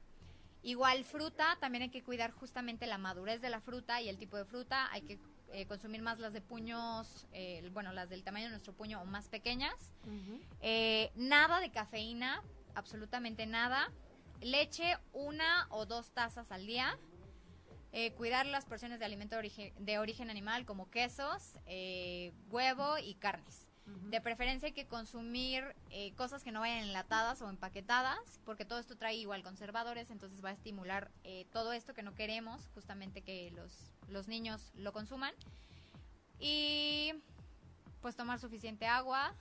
Igual 0.61 1.03
fruta, 1.03 1.57
también 1.59 1.83
hay 1.83 1.89
que 1.89 2.03
cuidar 2.03 2.31
justamente 2.31 2.86
la 2.86 2.97
madurez 2.99 3.41
de 3.41 3.49
la 3.49 3.61
fruta 3.61 4.01
y 4.01 4.09
el 4.09 4.17
tipo 4.17 4.38
de 4.38 4.45
fruta. 4.45 4.91
Hay 4.91 5.01
que 5.01 5.19
eh, 5.51 5.65
consumir 5.67 6.01
más 6.01 6.19
las 6.19 6.33
de 6.33 6.41
puños, 6.41 7.27
eh, 7.31 7.67
bueno, 7.73 7.93
las 7.93 8.09
del 8.09 8.23
tamaño 8.23 8.45
de 8.45 8.51
nuestro 8.51 8.73
puño 8.73 9.01
o 9.01 9.05
más 9.05 9.27
pequeñas. 9.29 9.93
Eh, 10.61 11.11
nada 11.15 11.59
de 11.59 11.71
cafeína, 11.71 12.41
absolutamente 12.73 13.45
nada. 13.45 13.91
Leche, 14.41 14.97
una 15.13 15.67
o 15.69 15.85
dos 15.85 16.11
tazas 16.11 16.51
al 16.51 16.65
día. 16.65 16.97
Eh, 17.97 18.11
cuidar 18.11 18.45
las 18.45 18.65
porciones 18.65 18.99
de 18.99 19.05
alimento 19.05 19.35
de 19.35 19.39
origen, 19.39 19.73
de 19.79 19.99
origen 19.99 20.29
animal 20.29 20.65
como 20.65 20.89
quesos, 20.89 21.53
eh, 21.65 22.33
huevo 22.49 22.97
y 22.97 23.15
carnes. 23.15 23.64
De 23.86 24.19
preferencia 24.19 24.67
hay 24.67 24.73
que 24.73 24.88
consumir 24.88 25.75
eh, 25.91 26.13
cosas 26.15 26.43
que 26.43 26.51
no 26.51 26.61
vayan 26.61 26.79
enlatadas 26.79 27.41
o 27.41 27.49
empaquetadas, 27.49 28.39
porque 28.43 28.65
todo 28.65 28.79
esto 28.79 28.95
trae 28.95 29.15
igual 29.15 29.43
conservadores, 29.43 30.09
entonces 30.09 30.43
va 30.43 30.49
a 30.49 30.53
estimular 30.53 31.11
eh, 31.23 31.45
todo 31.51 31.71
esto 31.71 31.93
que 31.93 32.01
no 32.01 32.15
queremos, 32.15 32.67
justamente 32.73 33.21
que 33.21 33.51
los, 33.51 33.91
los 34.07 34.27
niños 34.27 34.71
lo 34.75 34.91
consuman. 34.91 35.33
Y 36.39 37.13
pues 38.01 38.15
tomar 38.15 38.39
suficiente 38.39 38.88
agua. 38.88 39.33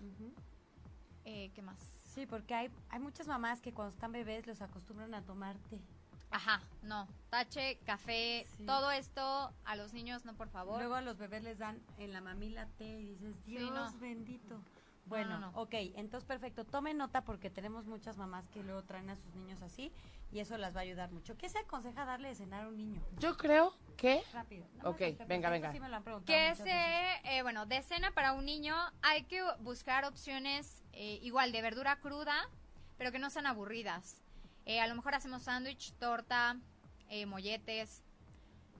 Eh, 1.24 1.50
¿Qué 1.54 1.62
más? 1.62 1.80
Sí, 2.14 2.26
porque 2.26 2.54
hay, 2.54 2.70
hay 2.90 3.00
muchas 3.00 3.26
mamás 3.26 3.60
que 3.60 3.72
cuando 3.72 3.94
están 3.94 4.12
bebés 4.12 4.46
los 4.46 4.60
acostumbran 4.60 5.14
a 5.14 5.22
tomar 5.22 5.56
té. 5.70 5.80
Ajá, 6.30 6.60
no. 6.82 7.06
Tache, 7.30 7.78
café, 7.84 8.46
Sí. 8.56 8.66
todo 8.66 8.90
esto 8.90 9.52
a 9.64 9.76
los 9.76 9.92
niños, 9.92 10.24
no, 10.24 10.34
por 10.34 10.48
favor. 10.48 10.78
Luego 10.78 10.94
a 10.94 11.00
los 11.00 11.16
bebés 11.18 11.42
les 11.44 11.58
dan 11.58 11.80
en 11.98 12.12
la 12.12 12.20
mamila 12.20 12.66
té 12.78 12.84
y 13.00 13.06
dices, 13.14 13.36
Sí, 13.44 13.52
Dios 13.56 13.70
no. 13.70 13.98
bendito. 14.00 14.60
Bueno, 15.06 15.38
no, 15.38 15.52
no. 15.52 15.60
ok, 15.60 15.74
entonces 15.96 16.26
perfecto. 16.26 16.64
Tomen 16.64 16.96
nota 16.96 17.24
porque 17.24 17.50
tenemos 17.50 17.84
muchas 17.86 18.16
mamás 18.16 18.48
que 18.48 18.62
luego 18.62 18.82
traen 18.84 19.10
a 19.10 19.16
sus 19.16 19.34
niños 19.34 19.60
así 19.60 19.92
y 20.32 20.40
eso 20.40 20.56
las 20.56 20.74
va 20.74 20.80
a 20.80 20.82
ayudar 20.82 21.12
mucho. 21.12 21.36
¿Qué 21.36 21.48
se 21.50 21.58
aconseja 21.58 22.06
darle 22.06 22.28
de 22.28 22.34
cenar 22.34 22.64
a 22.64 22.68
un 22.68 22.76
niño? 22.78 23.02
Yo 23.18 23.36
creo 23.36 23.74
que... 23.98 24.22
Rápido. 24.32 24.64
Ok, 24.82 24.98
venga, 25.00 25.18
porque 25.26 25.28
venga. 25.28 25.56
esto 25.56 25.72
sí 25.72 25.80
me 25.80 25.88
lo 25.90 25.96
han 25.96 26.04
preguntado 26.04 26.26
que 26.38 26.54
se, 26.54 27.36
eh, 27.36 27.42
bueno, 27.42 27.66
de 27.66 27.82
cena 27.82 28.12
para 28.12 28.32
un 28.32 28.46
niño 28.46 28.74
hay 29.02 29.24
que 29.24 29.42
buscar 29.60 30.06
opciones 30.06 30.82
eh, 30.94 31.18
igual 31.22 31.52
de 31.52 31.60
verdura 31.60 31.96
cruda, 32.00 32.34
pero 32.96 33.12
que 33.12 33.18
no 33.18 33.28
sean 33.28 33.46
aburridas. 33.46 34.23
Eh, 34.66 34.80
a 34.80 34.86
lo 34.86 34.94
mejor 34.94 35.14
hacemos 35.14 35.42
sándwich, 35.42 35.92
torta, 35.94 36.56
eh, 37.10 37.26
molletes, 37.26 38.02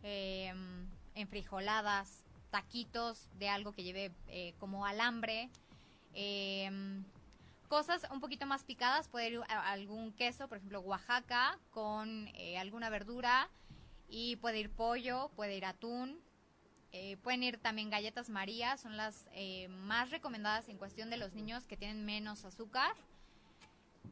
eh, 0.02 0.52
enfrijoladas, 1.14 2.24
taquitos 2.50 3.28
de 3.38 3.48
algo 3.48 3.72
que 3.72 3.82
lleve 3.82 4.12
eh, 4.28 4.54
como 4.58 4.86
alambre. 4.86 5.50
eh, 6.14 6.70
cosas 7.68 8.06
un 8.12 8.20
poquito 8.20 8.46
más 8.46 8.62
picadas, 8.62 9.08
puede 9.08 9.30
ir 9.30 9.40
algún 9.48 10.12
queso, 10.12 10.46
por 10.46 10.58
ejemplo, 10.58 10.80
Oaxaca, 10.80 11.58
con 11.72 12.28
alguna 12.56 12.88
verdura. 12.88 13.48
Y 14.08 14.36
puede 14.36 14.60
ir 14.60 14.70
pollo, 14.70 15.30
puede 15.34 15.56
ir 15.56 15.64
atún, 15.64 16.20
pueden 17.22 17.42
ir 17.42 17.58
también 17.58 17.90
galletas 17.90 18.28
María, 18.28 18.76
son 18.76 18.96
las 18.96 19.26
eh, 19.32 19.66
más 19.68 20.10
recomendadas 20.10 20.68
en 20.68 20.78
cuestión 20.78 21.10
de 21.10 21.16
los 21.16 21.32
niños 21.32 21.66
que 21.66 21.76
tienen 21.76 22.04
menos 22.04 22.44
azúcar. 22.44 22.94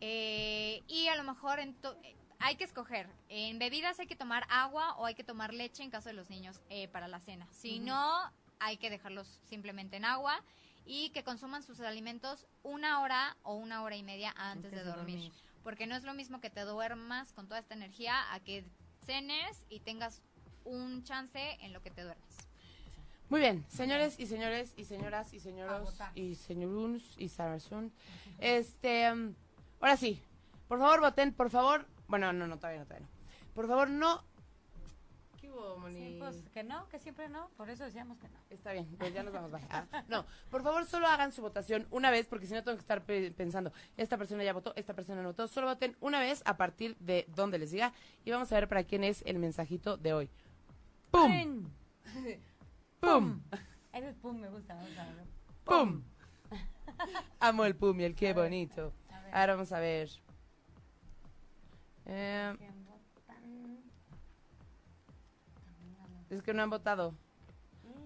Eh, 0.00 0.82
y 0.88 1.08
a 1.08 1.16
lo 1.16 1.24
mejor 1.24 1.60
en 1.60 1.74
to- 1.74 1.96
eh, 2.02 2.16
hay 2.38 2.56
que 2.56 2.64
escoger. 2.64 3.08
En 3.28 3.58
bebidas 3.58 4.00
hay 4.00 4.06
que 4.06 4.16
tomar 4.16 4.44
agua 4.48 4.96
o 4.96 5.06
hay 5.06 5.14
que 5.14 5.24
tomar 5.24 5.54
leche 5.54 5.82
en 5.82 5.90
caso 5.90 6.08
de 6.08 6.14
los 6.14 6.28
niños 6.28 6.60
eh, 6.70 6.88
para 6.88 7.08
la 7.08 7.20
cena. 7.20 7.46
Si 7.52 7.78
no, 7.78 8.20
hay 8.58 8.76
que 8.76 8.90
dejarlos 8.90 9.40
simplemente 9.44 9.96
en 9.96 10.04
agua 10.04 10.42
y 10.84 11.10
que 11.10 11.22
consuman 11.22 11.62
sus 11.62 11.80
alimentos 11.80 12.46
una 12.62 13.00
hora 13.00 13.36
o 13.44 13.54
una 13.54 13.82
hora 13.82 13.96
y 13.96 14.02
media 14.02 14.34
antes, 14.36 14.72
de, 14.72 14.82
dormir. 14.82 15.30
Porque 15.62 15.86
no 15.86 15.94
es 15.94 16.02
lo 16.02 16.14
mismo 16.14 16.40
que 16.40 16.50
te 16.50 16.62
duermas 16.62 17.32
con 17.32 17.46
toda 17.46 17.60
esta 17.60 17.74
energía 17.74 18.32
a 18.32 18.40
que 18.40 18.64
cenes 19.06 19.64
y 19.68 19.80
tengas 19.80 20.20
un 20.64 21.04
chance 21.04 21.58
en 21.60 21.72
lo 21.72 21.82
que 21.82 21.90
te 21.90 22.02
duermes. 22.02 22.36
Muy 23.28 23.40
bien, 23.40 23.64
señores 23.68 24.18
y 24.18 24.26
señores 24.26 24.74
y 24.76 24.84
señoras 24.84 25.32
y 25.32 25.40
señoros 25.40 25.94
y 26.14 26.34
señoruns 26.34 27.14
y 27.16 27.28
sarasun. 27.28 27.92
Este, 28.38 29.10
um, 29.10 29.34
ahora 29.82 29.96
sí, 29.96 30.22
por 30.68 30.78
favor 30.78 31.00
voten, 31.00 31.32
por 31.34 31.50
favor. 31.50 31.86
Bueno, 32.08 32.32
no, 32.32 32.46
no, 32.46 32.56
todavía 32.58 32.80
no, 32.80 32.86
todavía 32.86 33.06
no. 33.06 33.12
Por 33.54 33.68
favor, 33.68 33.90
no. 33.90 34.22
¿Qué 35.40 35.50
hubo, 35.50 35.76
Moni? 35.78 35.94
Sí, 35.98 36.16
pues 36.20 36.36
que 36.54 36.62
no, 36.62 36.88
que 36.88 36.98
siempre 36.98 37.28
no, 37.28 37.48
por 37.56 37.68
eso 37.68 37.84
decíamos 37.84 38.16
que 38.18 38.28
no. 38.28 38.38
Está 38.48 38.72
bien, 38.72 38.86
pues 38.98 39.12
ya 39.12 39.22
nos 39.22 39.32
vamos. 39.34 39.50
bye. 39.50 39.60
Ah, 39.70 39.84
no, 40.08 40.24
por 40.50 40.62
favor, 40.62 40.86
solo 40.86 41.06
hagan 41.08 41.32
su 41.32 41.42
votación 41.42 41.86
una 41.90 42.10
vez, 42.10 42.26
porque 42.26 42.46
si 42.46 42.54
no 42.54 42.62
tengo 42.62 42.76
que 42.76 42.82
estar 42.82 43.02
pe- 43.04 43.32
pensando, 43.32 43.72
esta 43.96 44.16
persona 44.16 44.44
ya 44.44 44.52
votó, 44.52 44.72
esta 44.76 44.94
persona 44.94 45.20
no 45.22 45.28
votó. 45.28 45.48
Solo 45.48 45.66
voten 45.66 45.96
una 46.00 46.20
vez 46.20 46.42
a 46.46 46.56
partir 46.56 46.96
de 47.00 47.26
donde 47.34 47.58
les 47.58 47.70
diga. 47.72 47.92
Y 48.24 48.30
vamos 48.30 48.50
a 48.52 48.54
ver 48.54 48.68
para 48.68 48.84
quién 48.84 49.04
es 49.04 49.22
el 49.26 49.38
mensajito 49.38 49.96
de 49.96 50.12
hoy. 50.14 50.30
¡Pum! 51.10 51.68
¡Pum! 53.00 53.40
Ese 53.92 54.12
pum 54.14 54.38
me 54.38 54.48
gusta, 54.48 54.74
me 54.76 54.86
gusta. 54.86 55.06
¡Pum! 55.64 56.02
Amo 57.40 57.64
el 57.64 57.74
pum 57.74 57.98
y 58.00 58.04
el 58.04 58.14
qué 58.14 58.32
bonito. 58.32 58.92
A 59.32 59.40
ver. 59.40 59.40
Ahora 59.40 59.54
vamos 59.54 59.72
a 59.72 59.80
ver. 59.80 60.08
Eh, 62.06 62.56
es 66.30 66.42
que 66.42 66.54
no 66.54 66.62
han 66.62 66.70
votado. 66.70 67.14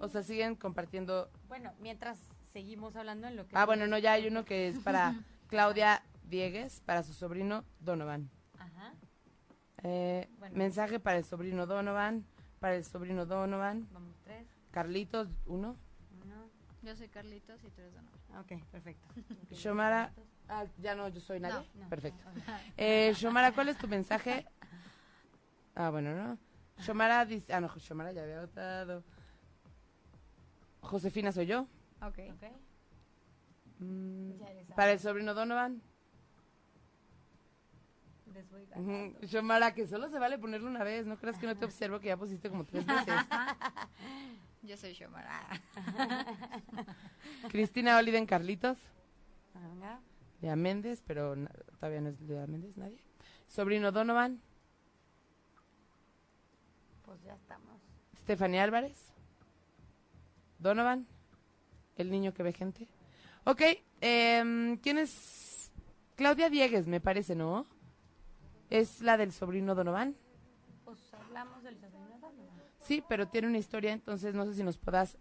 O 0.00 0.08
sea, 0.08 0.22
siguen 0.22 0.56
compartiendo. 0.56 1.30
Bueno, 1.48 1.72
mientras 1.80 2.18
seguimos 2.52 2.96
hablando 2.96 3.26
en 3.28 3.36
lo 3.36 3.46
que... 3.46 3.56
Ah, 3.56 3.64
bueno, 3.64 3.86
no, 3.86 3.98
ya 3.98 4.12
hay 4.12 4.26
uno 4.26 4.44
que 4.44 4.68
es 4.68 4.78
para 4.80 5.14
Claudia 5.48 6.02
Diegues, 6.24 6.80
para 6.80 7.02
su 7.02 7.12
sobrino 7.14 7.64
Donovan. 7.80 8.28
Ajá. 8.58 8.92
Eh, 9.84 10.28
Bueno. 10.38 10.56
Mensaje 10.56 10.98
para 11.00 11.18
el 11.18 11.24
sobrino 11.24 11.66
Donovan, 11.66 12.26
para 12.60 12.76
el 12.76 12.84
sobrino 12.84 13.26
Donovan. 13.26 13.88
Vamos, 13.92 14.14
tres, 14.24 14.46
Carlitos, 14.70 15.28
uno. 15.46 15.76
uno. 16.24 16.50
Yo 16.82 16.96
soy 16.96 17.08
Carlitos 17.08 17.62
y 17.64 17.70
tú 17.70 17.80
eres 17.80 17.94
Donovan. 17.94 18.18
Ok, 18.38 18.52
perfecto. 18.70 19.06
Xiomara, 19.52 20.12
ah, 20.48 20.64
ya 20.78 20.94
no, 20.94 21.08
yo 21.08 21.20
soy 21.20 21.40
nadie. 21.40 21.68
No, 21.74 21.88
Perfecto. 21.88 22.22
no, 22.24 22.30
ok. 22.30 22.60
Eh, 22.76 23.12
Xiomara, 23.14 23.52
¿cuál 23.52 23.68
es 23.70 23.78
tu 23.78 23.88
mensaje? 23.88 24.46
Ah, 25.74 25.90
bueno, 25.90 26.14
¿no? 26.14 26.38
Xiomara 26.78 27.24
dice, 27.24 27.52
ah, 27.54 27.60
no, 27.60 27.68
Xiomara 27.78 28.12
ya 28.12 28.22
había 28.22 28.40
votado. 28.40 29.04
Josefina 30.80 31.32
soy 31.32 31.46
yo. 31.46 31.62
Ok. 32.02 32.18
Ok. 32.32 32.44
Mm, 33.78 34.38
Ya 34.38 34.50
eres 34.50 34.66
para 34.74 34.92
el 34.92 34.98
sobrino 35.00 35.34
Donovan. 35.34 35.82
Les 38.32 38.48
voy 38.50 38.62
Ujú. 38.64 38.70
ganando. 38.90 39.20
Xiomara, 39.26 39.74
que 39.74 39.86
solo 39.86 40.08
se 40.08 40.18
vale 40.18 40.38
ponerlo 40.38 40.68
una 40.68 40.84
vez. 40.84 41.06
No 41.06 41.16
creas 41.18 41.38
que 41.38 41.46
no 41.46 41.56
te 41.56 41.64
observo 41.64 42.00
que 42.00 42.08
ya 42.08 42.16
pusiste 42.16 42.50
como 42.50 42.64
tres 42.64 42.84
veces. 42.86 43.06
Yo 44.66 44.76
soy 44.76 44.94
Xiomara. 44.94 45.46
Cristina 47.50 47.98
Oliden 47.98 48.26
Carlitos. 48.26 48.78
Venga. 49.54 50.00
Lea 50.40 50.56
Méndez, 50.56 51.02
pero 51.06 51.36
todavía 51.78 52.00
no 52.00 52.08
es 52.08 52.20
Lea 52.20 52.46
Méndez, 52.48 52.76
nadie. 52.76 52.98
Sobrino 53.46 53.92
Donovan. 53.92 54.40
Pues 57.04 57.22
ya 57.22 57.34
estamos. 57.34 57.80
Stephanie 58.18 58.60
Álvarez. 58.60 59.12
Donovan. 60.58 61.06
El 61.96 62.10
niño 62.10 62.34
que 62.34 62.42
ve 62.42 62.52
gente. 62.52 62.88
Ok, 63.44 63.62
em, 64.00 64.76
¿quién 64.78 64.98
es? 64.98 65.70
Claudia 66.16 66.50
Diegues, 66.50 66.88
me 66.88 67.00
parece, 67.00 67.36
¿no? 67.36 67.66
Es 68.68 69.00
la 69.00 69.16
del 69.16 69.32
sobrino 69.32 69.76
Donovan. 69.76 70.16
Pues 70.84 71.14
hablamos 71.14 71.62
del 71.62 71.78
sobrino 71.78 72.08
de 72.08 72.18
Donovan. 72.18 72.65
Sí, 72.86 73.02
pero 73.08 73.28
tiene 73.28 73.48
una 73.48 73.58
historia, 73.58 73.92
entonces 73.92 74.34
no 74.34 74.44
sé 74.44 74.54
si 74.54 74.62
nos 74.62 74.78
puedas 74.78 75.18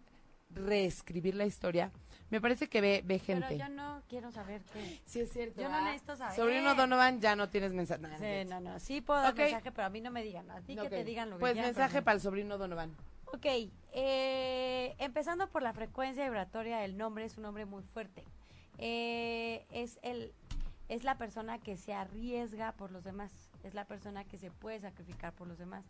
reescribir 0.49 1.35
la 1.35 1.45
historia. 1.45 1.91
Me 2.29 2.41
parece 2.41 2.67
que 2.67 2.81
ve, 2.81 3.01
ve 3.05 3.19
gente. 3.19 3.45
Pero 3.49 3.59
yo 3.59 3.69
no 3.69 4.01
quiero 4.07 4.31
saber 4.31 4.61
qué. 4.73 5.01
Sí, 5.05 5.21
es 5.21 5.31
cierto. 5.31 5.61
Yo 5.61 5.69
no 5.69 5.83
necesito 5.83 6.15
saber. 6.15 6.35
Sobrino 6.35 6.75
Donovan, 6.75 7.21
ya 7.21 7.35
no 7.35 7.49
tienes 7.49 7.71
mensaje. 7.73 8.01
No, 8.01 8.17
Sí, 8.17 8.49
no, 8.49 8.59
no. 8.59 8.79
Sí 8.79 9.01
puedo 9.01 9.21
dar 9.21 9.35
mensaje, 9.35 9.71
pero 9.71 9.85
a 9.85 9.89
mí 9.89 10.01
no 10.01 10.11
me 10.11 10.23
digan. 10.23 10.49
A 10.49 10.61
ti 10.61 10.75
que 10.75 10.89
te 10.89 11.03
digan 11.03 11.29
lo 11.29 11.37
que 11.37 11.41
Pues 11.41 11.55
mensaje 11.55 12.01
para 12.01 12.15
el 12.15 12.21
sobrino 12.21 12.57
Donovan. 12.57 12.95
Ok, 13.27 13.45
eh, 13.91 14.95
empezando 14.97 15.49
por 15.49 15.61
la 15.61 15.73
frecuencia 15.73 16.23
vibratoria 16.23 16.77
del 16.77 16.97
nombre, 16.97 17.25
es 17.25 17.37
un 17.37 17.43
nombre 17.43 17.65
muy 17.65 17.83
fuerte. 17.83 18.23
Eh, 18.77 19.65
es, 19.71 19.99
el, 20.03 20.33
es 20.89 21.03
la 21.03 21.17
persona 21.17 21.59
que 21.59 21.77
se 21.77 21.93
arriesga 21.93 22.73
por 22.73 22.91
los 22.91 23.03
demás, 23.03 23.31
es 23.63 23.73
la 23.73 23.85
persona 23.85 24.23
que 24.23 24.37
se 24.37 24.51
puede 24.51 24.79
sacrificar 24.79 25.33
por 25.33 25.47
los 25.47 25.57
demás. 25.57 25.85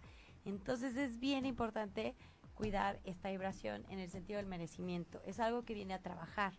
Entonces 0.45 0.95
es 0.95 1.19
bien 1.19 1.45
importante 1.45 2.15
cuidar 2.53 2.99
esta 3.03 3.30
vibración 3.30 3.85
en 3.89 3.99
el 3.99 4.09
sentido 4.09 4.38
del 4.38 4.45
merecimiento. 4.45 5.22
Es 5.26 5.39
algo 5.39 5.63
que 5.63 5.73
viene 5.73 5.93
a 5.93 6.01
trabajar 6.01 6.53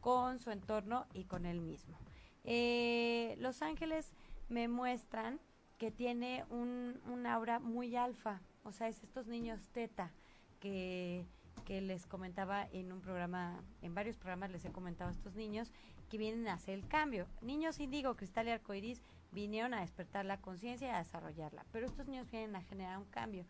con 0.00 0.40
su 0.40 0.50
entorno 0.50 1.06
y 1.12 1.24
con 1.24 1.46
él 1.46 1.60
mismo. 1.60 1.98
Eh, 2.44 3.36
los 3.38 3.62
ángeles 3.62 4.12
me 4.48 4.68
muestran 4.68 5.40
que 5.78 5.90
tiene 5.90 6.44
un, 6.48 7.00
un 7.06 7.26
aura 7.26 7.58
muy 7.58 7.96
alfa, 7.96 8.40
o 8.64 8.72
sea, 8.72 8.88
es 8.88 9.02
estos 9.02 9.26
niños 9.26 9.68
teta 9.72 10.12
que, 10.58 11.26
que 11.64 11.80
les 11.80 12.06
comentaba 12.06 12.66
en 12.72 12.92
un 12.92 13.00
programa, 13.00 13.60
en 13.82 13.94
varios 13.94 14.16
programas 14.16 14.50
les 14.50 14.64
he 14.64 14.72
comentado 14.72 15.10
a 15.10 15.12
estos 15.12 15.34
niños 15.34 15.70
que 16.08 16.18
vienen 16.18 16.48
a 16.48 16.54
hacer 16.54 16.74
el 16.74 16.86
cambio. 16.86 17.26
Niños 17.42 17.80
índigo, 17.80 18.16
cristal 18.16 18.46
y 18.46 18.50
arcoiris 18.50 19.02
vinieron 19.32 19.74
a 19.74 19.80
despertar 19.80 20.24
la 20.24 20.40
conciencia 20.40 20.88
y 20.88 20.90
a 20.90 20.98
desarrollarla, 20.98 21.64
pero 21.72 21.86
estos 21.86 22.06
niños 22.06 22.30
vienen 22.30 22.56
a 22.56 22.62
generar 22.62 22.98
un 22.98 23.06
cambio. 23.06 23.44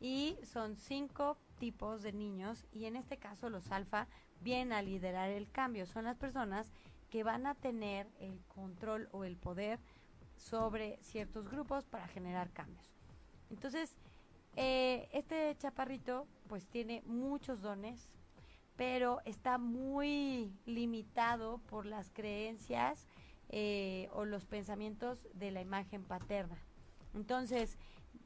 Y 0.00 0.36
son 0.44 0.76
cinco 0.76 1.38
tipos 1.58 2.02
de 2.02 2.12
niños 2.12 2.66
y 2.72 2.84
en 2.84 2.96
este 2.96 3.16
caso 3.16 3.48
los 3.48 3.70
alfa 3.70 4.06
vienen 4.40 4.72
a 4.72 4.82
liderar 4.82 5.30
el 5.30 5.50
cambio. 5.50 5.86
Son 5.86 6.04
las 6.04 6.16
personas 6.16 6.70
que 7.10 7.22
van 7.22 7.46
a 7.46 7.54
tener 7.54 8.06
el 8.18 8.40
control 8.48 9.08
o 9.12 9.24
el 9.24 9.36
poder 9.36 9.78
sobre 10.36 10.98
ciertos 11.02 11.48
grupos 11.48 11.86
para 11.86 12.08
generar 12.08 12.50
cambios. 12.50 12.90
Entonces, 13.50 13.96
eh, 14.56 15.08
este 15.12 15.56
chaparrito 15.58 16.26
pues 16.48 16.66
tiene 16.66 17.02
muchos 17.06 17.62
dones, 17.62 18.08
pero 18.76 19.20
está 19.24 19.58
muy 19.58 20.52
limitado 20.66 21.58
por 21.68 21.86
las 21.86 22.10
creencias 22.10 23.06
eh, 23.48 24.08
o 24.12 24.24
los 24.24 24.44
pensamientos 24.44 25.26
de 25.34 25.50
la 25.50 25.60
imagen 25.60 26.02
paterna. 26.02 26.56
Entonces, 27.14 27.78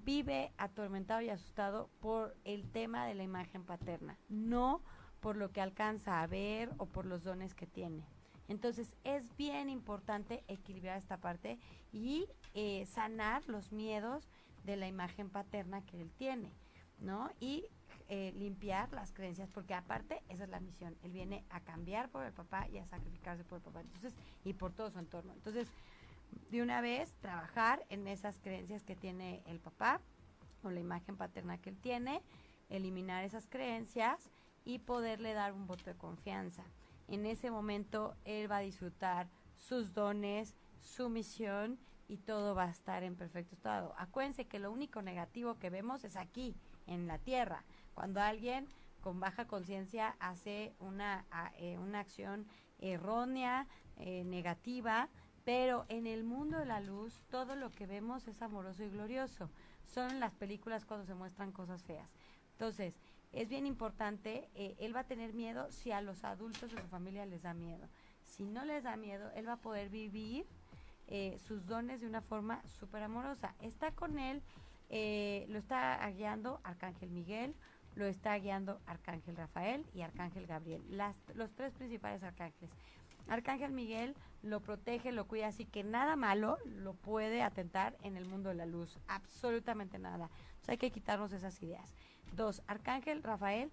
vive 0.04 0.52
atormentado 0.56 1.20
y 1.20 1.30
asustado 1.30 1.88
por 2.00 2.36
el 2.44 2.70
tema 2.70 3.06
de 3.06 3.14
la 3.14 3.22
imagen 3.22 3.64
paterna, 3.64 4.18
no 4.28 4.82
por 5.20 5.36
lo 5.36 5.52
que 5.52 5.60
alcanza 5.60 6.22
a 6.22 6.26
ver 6.26 6.70
o 6.78 6.86
por 6.86 7.06
los 7.06 7.22
dones 7.22 7.54
que 7.54 7.66
tiene. 7.66 8.04
Entonces 8.48 8.92
es 9.04 9.36
bien 9.36 9.70
importante 9.70 10.42
equilibrar 10.48 10.98
esta 10.98 11.18
parte 11.18 11.58
y 11.92 12.26
eh, 12.54 12.84
sanar 12.86 13.46
los 13.46 13.70
miedos 13.70 14.28
de 14.64 14.76
la 14.76 14.88
imagen 14.88 15.30
paterna 15.30 15.84
que 15.86 16.00
él 16.00 16.10
tiene, 16.18 16.52
¿no? 16.98 17.30
Y 17.38 17.66
eh, 18.12 18.32
limpiar 18.36 18.92
las 18.92 19.12
creencias, 19.12 19.48
porque 19.50 19.72
aparte 19.72 20.20
esa 20.28 20.42
es 20.42 20.50
la 20.50 20.58
misión. 20.58 20.96
Él 21.04 21.12
viene 21.12 21.44
a 21.48 21.60
cambiar 21.60 22.08
por 22.08 22.24
el 22.24 22.32
papá 22.32 22.66
y 22.66 22.78
a 22.78 22.84
sacrificarse 22.84 23.44
por 23.44 23.58
el 23.58 23.62
papá, 23.62 23.82
entonces 23.82 24.16
y 24.44 24.52
por 24.52 24.72
todo 24.72 24.90
su 24.90 24.98
entorno. 24.98 25.32
Entonces, 25.32 25.68
de 26.50 26.60
una 26.60 26.80
vez 26.80 27.14
trabajar 27.20 27.86
en 27.88 28.08
esas 28.08 28.40
creencias 28.40 28.82
que 28.82 28.96
tiene 28.96 29.44
el 29.46 29.60
papá 29.60 30.00
o 30.64 30.70
la 30.70 30.80
imagen 30.80 31.16
paterna 31.16 31.58
que 31.58 31.70
él 31.70 31.78
tiene, 31.78 32.20
eliminar 32.68 33.22
esas 33.22 33.46
creencias 33.46 34.28
y 34.64 34.80
poderle 34.80 35.32
dar 35.32 35.52
un 35.52 35.68
voto 35.68 35.84
de 35.84 35.94
confianza. 35.94 36.64
En 37.06 37.26
ese 37.26 37.52
momento 37.52 38.16
él 38.24 38.50
va 38.50 38.56
a 38.56 38.62
disfrutar 38.62 39.28
sus 39.54 39.94
dones, 39.94 40.56
su 40.80 41.08
misión 41.10 41.78
y 42.08 42.16
todo 42.16 42.56
va 42.56 42.64
a 42.64 42.70
estar 42.70 43.04
en 43.04 43.14
perfecto 43.14 43.54
estado. 43.54 43.94
Acuérdense 43.98 44.48
que 44.48 44.58
lo 44.58 44.72
único 44.72 45.00
negativo 45.00 45.60
que 45.60 45.70
vemos 45.70 46.02
es 46.02 46.16
aquí, 46.16 46.56
en 46.90 47.06
la 47.06 47.18
tierra. 47.18 47.64
Cuando 48.00 48.22
alguien 48.22 48.66
con 49.02 49.20
baja 49.20 49.46
conciencia 49.46 50.16
hace 50.20 50.72
una, 50.78 51.26
eh, 51.58 51.76
una 51.76 52.00
acción 52.00 52.46
errónea, 52.78 53.66
eh, 53.98 54.24
negativa, 54.24 55.10
pero 55.44 55.84
en 55.90 56.06
el 56.06 56.24
mundo 56.24 56.56
de 56.56 56.64
la 56.64 56.80
luz 56.80 57.20
todo 57.28 57.56
lo 57.56 57.70
que 57.70 57.86
vemos 57.86 58.26
es 58.26 58.40
amoroso 58.40 58.82
y 58.84 58.88
glorioso. 58.88 59.50
Son 59.84 60.18
las 60.18 60.32
películas 60.32 60.86
cuando 60.86 61.04
se 61.04 61.12
muestran 61.12 61.52
cosas 61.52 61.82
feas. 61.82 62.08
Entonces, 62.52 62.94
es 63.32 63.50
bien 63.50 63.66
importante, 63.66 64.48
eh, 64.54 64.76
él 64.78 64.96
va 64.96 65.00
a 65.00 65.04
tener 65.06 65.34
miedo 65.34 65.70
si 65.70 65.92
a 65.92 66.00
los 66.00 66.24
adultos 66.24 66.72
de 66.72 66.80
su 66.80 66.88
familia 66.88 67.26
les 67.26 67.42
da 67.42 67.52
miedo. 67.52 67.86
Si 68.22 68.46
no 68.46 68.64
les 68.64 68.82
da 68.82 68.96
miedo, 68.96 69.30
él 69.34 69.46
va 69.46 69.52
a 69.52 69.60
poder 69.60 69.90
vivir 69.90 70.46
eh, 71.06 71.38
sus 71.46 71.66
dones 71.66 72.00
de 72.00 72.06
una 72.06 72.22
forma 72.22 72.62
súper 72.66 73.02
amorosa. 73.02 73.54
Está 73.60 73.90
con 73.90 74.18
él, 74.18 74.42
eh, 74.88 75.44
lo 75.50 75.58
está 75.58 76.10
guiando 76.12 76.62
Arcángel 76.64 77.10
Miguel, 77.10 77.54
lo 77.94 78.06
está 78.06 78.36
guiando 78.38 78.80
Arcángel 78.86 79.36
Rafael 79.36 79.86
y 79.94 80.02
Arcángel 80.02 80.46
Gabriel, 80.46 80.82
las, 80.90 81.16
los 81.34 81.52
tres 81.54 81.72
principales 81.74 82.22
arcángeles. 82.22 82.70
Arcángel 83.28 83.72
Miguel 83.72 84.16
lo 84.42 84.60
protege, 84.60 85.12
lo 85.12 85.26
cuida, 85.26 85.48
así 85.48 85.64
que 85.64 85.84
nada 85.84 86.16
malo 86.16 86.58
lo 86.64 86.94
puede 86.94 87.42
atentar 87.42 87.96
en 88.02 88.16
el 88.16 88.26
mundo 88.26 88.48
de 88.48 88.56
la 88.56 88.66
luz, 88.66 88.98
absolutamente 89.06 89.98
nada. 89.98 90.30
O 90.66 90.70
hay 90.70 90.78
que 90.78 90.90
quitarnos 90.90 91.32
esas 91.32 91.62
ideas. 91.62 91.94
Dos, 92.34 92.62
Arcángel 92.66 93.22
Rafael 93.22 93.70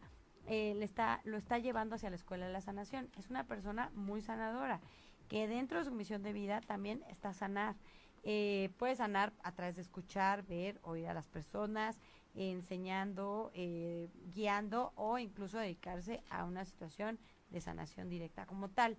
eh, 0.48 0.74
le 0.76 0.86
está, 0.86 1.22
lo 1.26 1.38
está 1.38 1.58
llevando 1.60 1.96
hacia 1.96 2.10
la 2.10 2.16
escuela 2.16 2.48
de 2.48 2.54
la 2.54 2.62
sanación. 2.62 3.10
Es 3.18 3.30
una 3.30 3.46
persona 3.46 3.92
muy 3.94 4.22
sanadora, 4.22 4.80
que 5.28 5.48
dentro 5.48 5.80
de 5.80 5.86
su 5.86 5.92
misión 5.92 6.24
de 6.24 6.34
vida 6.34 6.62
también 6.62 7.04
está 7.10 7.34
sanar. 7.34 7.76
Eh, 8.24 8.72
puede 8.78 8.96
sanar 8.96 9.34
a 9.44 9.52
través 9.54 9.76
de 9.76 9.82
escuchar, 9.82 10.44
ver, 10.44 10.80
oír 10.84 11.08
a 11.08 11.14
las 11.14 11.28
personas, 11.28 12.00
enseñando, 12.38 13.52
eh, 13.54 14.10
guiando 14.34 14.94
o 14.96 15.18
incluso 15.18 15.58
dedicarse 15.58 16.24
a 16.30 16.46
una 16.46 16.66
situación 16.66 17.20
de 17.50 17.62
sanación 17.62 18.10
directa 18.10 18.46
como 18.46 18.70
tal, 18.70 18.98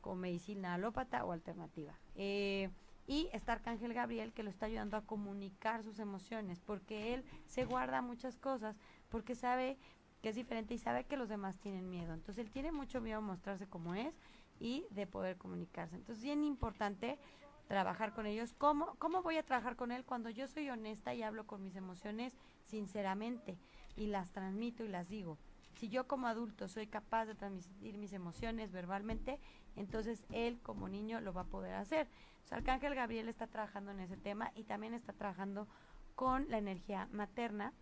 con 0.00 0.18
medicina 0.18 0.74
alópata 0.74 1.24
o 1.24 1.32
alternativa. 1.32 1.98
Eh, 2.14 2.70
y 3.06 3.28
está 3.32 3.52
Arcángel 3.52 3.94
Gabriel 3.94 4.32
que 4.32 4.42
lo 4.42 4.50
está 4.50 4.66
ayudando 4.66 4.96
a 4.96 5.04
comunicar 5.04 5.82
sus 5.82 5.98
emociones, 5.98 6.60
porque 6.60 7.14
él 7.14 7.24
se 7.46 7.64
guarda 7.64 8.02
muchas 8.02 8.36
cosas, 8.36 8.76
porque 9.08 9.34
sabe 9.34 9.78
que 10.22 10.30
es 10.30 10.34
diferente 10.34 10.74
y 10.74 10.78
sabe 10.78 11.04
que 11.04 11.16
los 11.16 11.28
demás 11.28 11.58
tienen 11.58 11.88
miedo. 11.88 12.12
Entonces 12.12 12.44
él 12.44 12.50
tiene 12.50 12.72
mucho 12.72 13.00
miedo 13.00 13.18
a 13.18 13.22
mostrarse 13.22 13.66
como 13.66 13.94
es 13.94 14.14
y 14.60 14.84
de 14.90 15.06
poder 15.06 15.36
comunicarse. 15.36 15.96
Entonces 15.96 16.18
es 16.18 16.24
bien 16.24 16.44
importante 16.44 17.18
trabajar 17.66 18.12
con 18.14 18.26
ellos. 18.26 18.54
¿Cómo, 18.54 18.94
¿Cómo 18.98 19.22
voy 19.22 19.36
a 19.36 19.42
trabajar 19.42 19.76
con 19.76 19.92
él 19.92 20.04
cuando 20.04 20.30
yo 20.30 20.48
soy 20.48 20.68
honesta 20.70 21.14
y 21.14 21.22
hablo 21.22 21.46
con 21.46 21.62
mis 21.62 21.76
emociones 21.76 22.34
sinceramente 22.68 23.58
y 23.96 24.06
las 24.06 24.30
transmito 24.30 24.84
y 24.84 24.88
las 24.88 25.08
digo? 25.08 25.38
Si 25.74 25.88
yo 25.88 26.06
como 26.06 26.26
adulto 26.26 26.68
soy 26.68 26.86
capaz 26.86 27.26
de 27.26 27.34
transmitir 27.34 27.98
mis 27.98 28.12
emociones 28.12 28.72
verbalmente, 28.72 29.38
entonces 29.76 30.24
él 30.32 30.58
como 30.62 30.88
niño 30.88 31.20
lo 31.20 31.32
va 31.32 31.42
a 31.42 31.44
poder 31.44 31.74
hacer. 31.74 32.08
O 32.50 32.54
Arcángel 32.54 32.94
Gabriel 32.94 33.28
está 33.28 33.46
trabajando 33.46 33.92
en 33.92 34.00
ese 34.00 34.16
tema 34.16 34.50
y 34.54 34.64
también 34.64 34.94
está 34.94 35.12
trabajando 35.12 35.68
con 36.14 36.48
la 36.50 36.58
energía 36.58 37.08
materna 37.12 37.72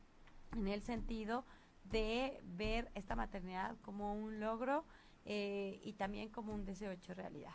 en 0.52 0.68
el 0.68 0.82
sentido 0.82 1.44
de 1.84 2.40
ver 2.44 2.90
esta 2.94 3.16
maternidad 3.16 3.76
como 3.82 4.14
un 4.14 4.40
logro 4.40 4.84
eh, 5.24 5.80
y 5.82 5.94
también 5.94 6.28
como 6.28 6.52
un 6.52 6.64
deseo 6.64 6.90
hecho 6.90 7.14
realidad. 7.14 7.54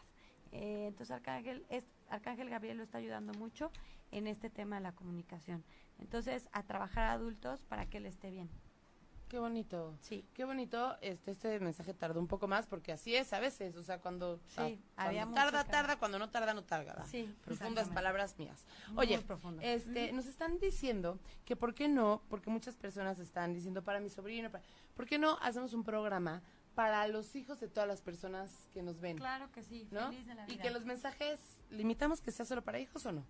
Eh, 0.51 0.87
entonces 0.87 1.11
Arcángel, 1.11 1.65
es, 1.69 1.85
Arcángel 2.09 2.49
Gabriel 2.49 2.77
lo 2.77 2.83
está 2.83 2.97
ayudando 2.97 3.33
mucho 3.33 3.71
en 4.11 4.27
este 4.27 4.49
tema 4.49 4.75
de 4.77 4.81
la 4.81 4.91
comunicación. 4.93 5.63
Entonces, 5.99 6.49
a 6.51 6.63
trabajar 6.63 7.05
a 7.05 7.11
adultos 7.13 7.63
para 7.65 7.85
que 7.89 7.97
él 7.97 8.05
esté 8.05 8.29
bien. 8.31 8.49
Qué 9.29 9.39
bonito. 9.39 9.95
Sí. 10.01 10.25
Qué 10.33 10.43
bonito. 10.43 10.97
Este, 10.99 11.31
este 11.31 11.57
mensaje 11.61 11.93
tardó 11.93 12.19
un 12.19 12.27
poco 12.27 12.49
más 12.49 12.67
porque 12.67 12.91
así 12.91 13.15
es 13.15 13.31
a 13.31 13.39
veces. 13.39 13.77
O 13.77 13.83
sea, 13.83 13.99
cuando, 14.01 14.39
Sí, 14.47 14.83
ah, 14.97 15.05
había 15.05 15.21
cuando 15.23 15.35
tarda, 15.35 15.63
tarda, 15.63 15.97
cuando 15.97 16.19
no 16.19 16.29
tarda, 16.29 16.53
no 16.53 16.63
tarda. 16.65 17.05
Sí, 17.05 17.33
Profundas 17.45 17.87
palabras 17.87 18.37
mías. 18.37 18.65
Muy 18.89 19.05
Oye, 19.05 19.19
profundo. 19.21 19.61
este, 19.63 20.11
nos 20.11 20.25
están 20.25 20.59
diciendo 20.59 21.17
que 21.45 21.55
por 21.55 21.73
qué 21.73 21.87
no, 21.87 22.21
porque 22.29 22.49
muchas 22.49 22.75
personas 22.75 23.19
están 23.19 23.53
diciendo 23.53 23.81
para 23.85 24.01
mi 24.01 24.09
sobrino, 24.09 24.51
para- 24.51 24.65
¿por 24.95 25.05
qué 25.05 25.17
no 25.17 25.37
hacemos 25.41 25.71
un 25.73 25.85
programa 25.85 26.41
para 26.75 27.07
los 27.07 27.33
hijos 27.37 27.61
de 27.61 27.69
todas 27.69 27.87
las 27.87 28.01
personas 28.01 28.67
que 28.73 28.83
nos 28.83 28.99
ven? 28.99 29.15
Claro 29.17 29.49
que 29.53 29.63
sí, 29.63 29.87
¿no? 29.91 30.09
feliz 30.09 30.25
de 30.27 30.35
la 30.35 30.45
Y 30.51 30.57
que 30.57 30.71
los 30.71 30.83
mensajes, 30.83 31.39
¿limitamos 31.69 32.19
que 32.19 32.31
sea 32.31 32.45
solo 32.45 32.63
para 32.63 32.79
hijos 32.79 33.05
o 33.05 33.13
no? 33.13 33.25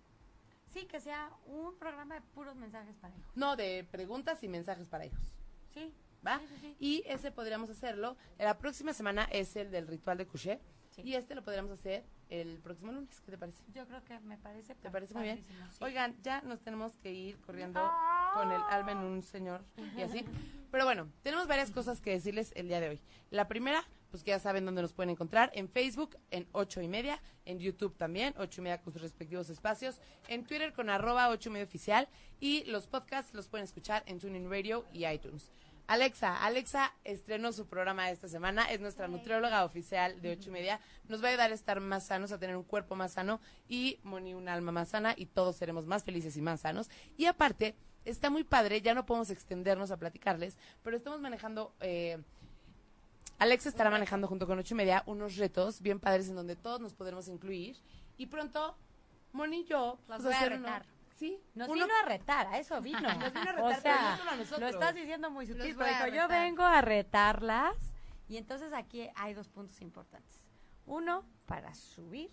Sí, 0.72 0.86
que 0.86 1.00
sea 1.00 1.30
un 1.46 1.76
programa 1.78 2.14
de 2.14 2.20
puros 2.20 2.56
mensajes 2.56 2.96
para 2.96 3.14
hijos. 3.14 3.36
No, 3.36 3.56
de 3.56 3.86
preguntas 3.90 4.42
y 4.42 4.48
mensajes 4.48 4.88
para 4.88 5.04
hijos. 5.06 5.34
Sí. 5.74 5.92
¿va? 6.26 6.38
Sí, 6.38 6.46
sí, 6.48 6.56
sí. 6.60 6.76
Y 6.78 7.02
ese 7.06 7.30
podríamos 7.30 7.70
hacerlo. 7.70 8.16
La 8.38 8.58
próxima 8.58 8.92
semana 8.92 9.24
es 9.30 9.56
el 9.56 9.70
del 9.70 9.86
ritual 9.86 10.18
de 10.18 10.26
couché. 10.26 10.60
Sí. 10.94 11.02
Y 11.02 11.14
este 11.14 11.34
lo 11.34 11.42
podríamos 11.42 11.72
hacer 11.72 12.04
el 12.28 12.58
próximo 12.60 12.92
lunes. 12.92 13.20
¿Qué 13.20 13.30
te 13.30 13.38
parece? 13.38 13.62
Yo 13.74 13.86
creo 13.86 14.04
que 14.04 14.18
me 14.20 14.38
parece 14.38 14.74
¿Te 14.74 14.90
parece 14.90 15.14
muy 15.14 15.24
bien? 15.24 15.42
sí. 15.42 15.52
Oigan, 15.80 16.16
ya 16.22 16.40
nos 16.42 16.60
tenemos 16.60 16.94
que 16.96 17.12
ir 17.12 17.40
corriendo 17.40 17.80
con 18.34 18.50
el 18.52 18.60
alma 18.70 18.92
en 18.92 18.98
un 18.98 19.22
señor 19.22 19.64
y 19.96 20.02
así. 20.02 20.24
Pero 20.70 20.84
bueno, 20.84 21.08
tenemos 21.22 21.46
varias 21.46 21.70
cosas 21.70 22.00
que 22.00 22.10
decirles 22.10 22.52
el 22.54 22.68
día 22.68 22.80
de 22.80 22.88
hoy. 22.90 23.00
La 23.30 23.48
primera, 23.48 23.84
pues 24.10 24.22
que 24.22 24.30
ya 24.30 24.38
saben 24.38 24.64
dónde 24.64 24.82
nos 24.82 24.92
pueden 24.92 25.10
encontrar. 25.10 25.50
En 25.54 25.68
Facebook, 25.68 26.16
en 26.30 26.46
ocho 26.52 26.80
y 26.80 26.88
media. 26.88 27.20
En 27.44 27.58
YouTube 27.58 27.96
también, 27.96 28.34
ocho 28.38 28.60
y 28.60 28.64
media 28.64 28.80
con 28.80 28.92
sus 28.92 29.02
respectivos 29.02 29.50
espacios. 29.50 30.00
En 30.28 30.44
Twitter 30.44 30.72
con 30.72 30.88
arroba 30.90 31.28
ocho 31.28 31.48
y 31.50 31.52
media 31.52 31.64
oficial. 31.66 32.08
Y 32.40 32.64
los 32.64 32.86
podcasts 32.86 33.34
los 33.34 33.48
pueden 33.48 33.64
escuchar 33.64 34.02
en 34.06 34.18
TuneIn 34.18 34.48
Radio 34.50 34.86
y 34.92 35.06
iTunes. 35.06 35.50
Alexa, 35.86 36.42
Alexa 36.44 36.92
estrenó 37.04 37.52
su 37.52 37.66
programa 37.66 38.10
esta 38.10 38.28
semana, 38.28 38.64
es 38.70 38.80
nuestra 38.80 39.08
nutrióloga 39.08 39.64
oficial 39.64 40.20
de 40.22 40.32
ocho 40.32 40.48
y 40.48 40.52
media, 40.52 40.80
nos 41.08 41.22
va 41.22 41.26
a 41.26 41.30
ayudar 41.30 41.50
a 41.50 41.54
estar 41.54 41.80
más 41.80 42.06
sanos, 42.06 42.32
a 42.32 42.38
tener 42.38 42.56
un 42.56 42.62
cuerpo 42.62 42.94
más 42.96 43.12
sano 43.12 43.40
y 43.68 43.98
Moni 44.02 44.32
un 44.34 44.48
alma 44.48 44.72
más 44.72 44.90
sana 44.90 45.14
y 45.16 45.26
todos 45.26 45.56
seremos 45.56 45.86
más 45.86 46.04
felices 46.04 46.36
y 46.36 46.40
más 46.40 46.60
sanos. 46.62 46.88
Y 47.18 47.26
aparte, 47.26 47.74
está 48.04 48.30
muy 48.30 48.44
padre, 48.44 48.80
ya 48.80 48.94
no 48.94 49.04
podemos 49.04 49.28
extendernos 49.30 49.90
a 49.90 49.98
platicarles, 49.98 50.56
pero 50.82 50.96
estamos 50.96 51.20
manejando, 51.20 51.74
eh, 51.80 52.18
Alexa 53.38 53.68
estará 53.68 53.90
manejando 53.90 54.28
junto 54.28 54.46
con 54.46 54.58
ocho 54.58 54.74
y 54.74 54.76
media 54.76 55.02
unos 55.06 55.36
retos 55.36 55.82
bien 55.82 55.98
padres 56.00 56.28
en 56.28 56.36
donde 56.36 56.56
todos 56.56 56.80
nos 56.80 56.94
podremos 56.94 57.26
incluir. 57.28 57.76
Y 58.16 58.26
pronto 58.26 58.76
Moni 59.32 59.60
y 59.60 59.64
yo 59.64 59.98
Los 60.08 60.22
pues, 60.22 60.24
voy 60.24 60.34
a 60.34 60.46
uno- 60.46 60.56
retar. 60.66 60.86
Sí, 61.14 61.38
Nos 61.54 61.68
uno- 61.68 61.84
vino 61.84 61.94
a 62.02 62.08
retar, 62.08 62.46
a 62.48 62.58
eso 62.58 62.80
vino. 62.80 63.00
Nos 63.30 63.32
vino 63.32 63.48
a 63.48 63.52
retar, 63.52 63.60
o 63.60 63.68
pero 63.68 63.80
sea, 63.80 64.10
no 64.12 64.16
solo 64.18 64.30
a 64.30 64.36
nosotros. 64.36 64.60
lo 64.60 64.68
estás 64.68 64.94
diciendo 64.94 65.30
muy 65.30 65.46
sutil, 65.46 65.74
pero 65.76 66.06
dijo, 66.06 66.16
yo 66.16 66.28
vengo 66.28 66.62
a 66.62 66.80
retarlas. 66.80 67.76
Y 68.28 68.36
entonces 68.38 68.72
aquí 68.72 69.08
hay 69.16 69.34
dos 69.34 69.48
puntos 69.48 69.80
importantes. 69.82 70.40
Uno, 70.86 71.24
para 71.46 71.74
subir 71.74 72.30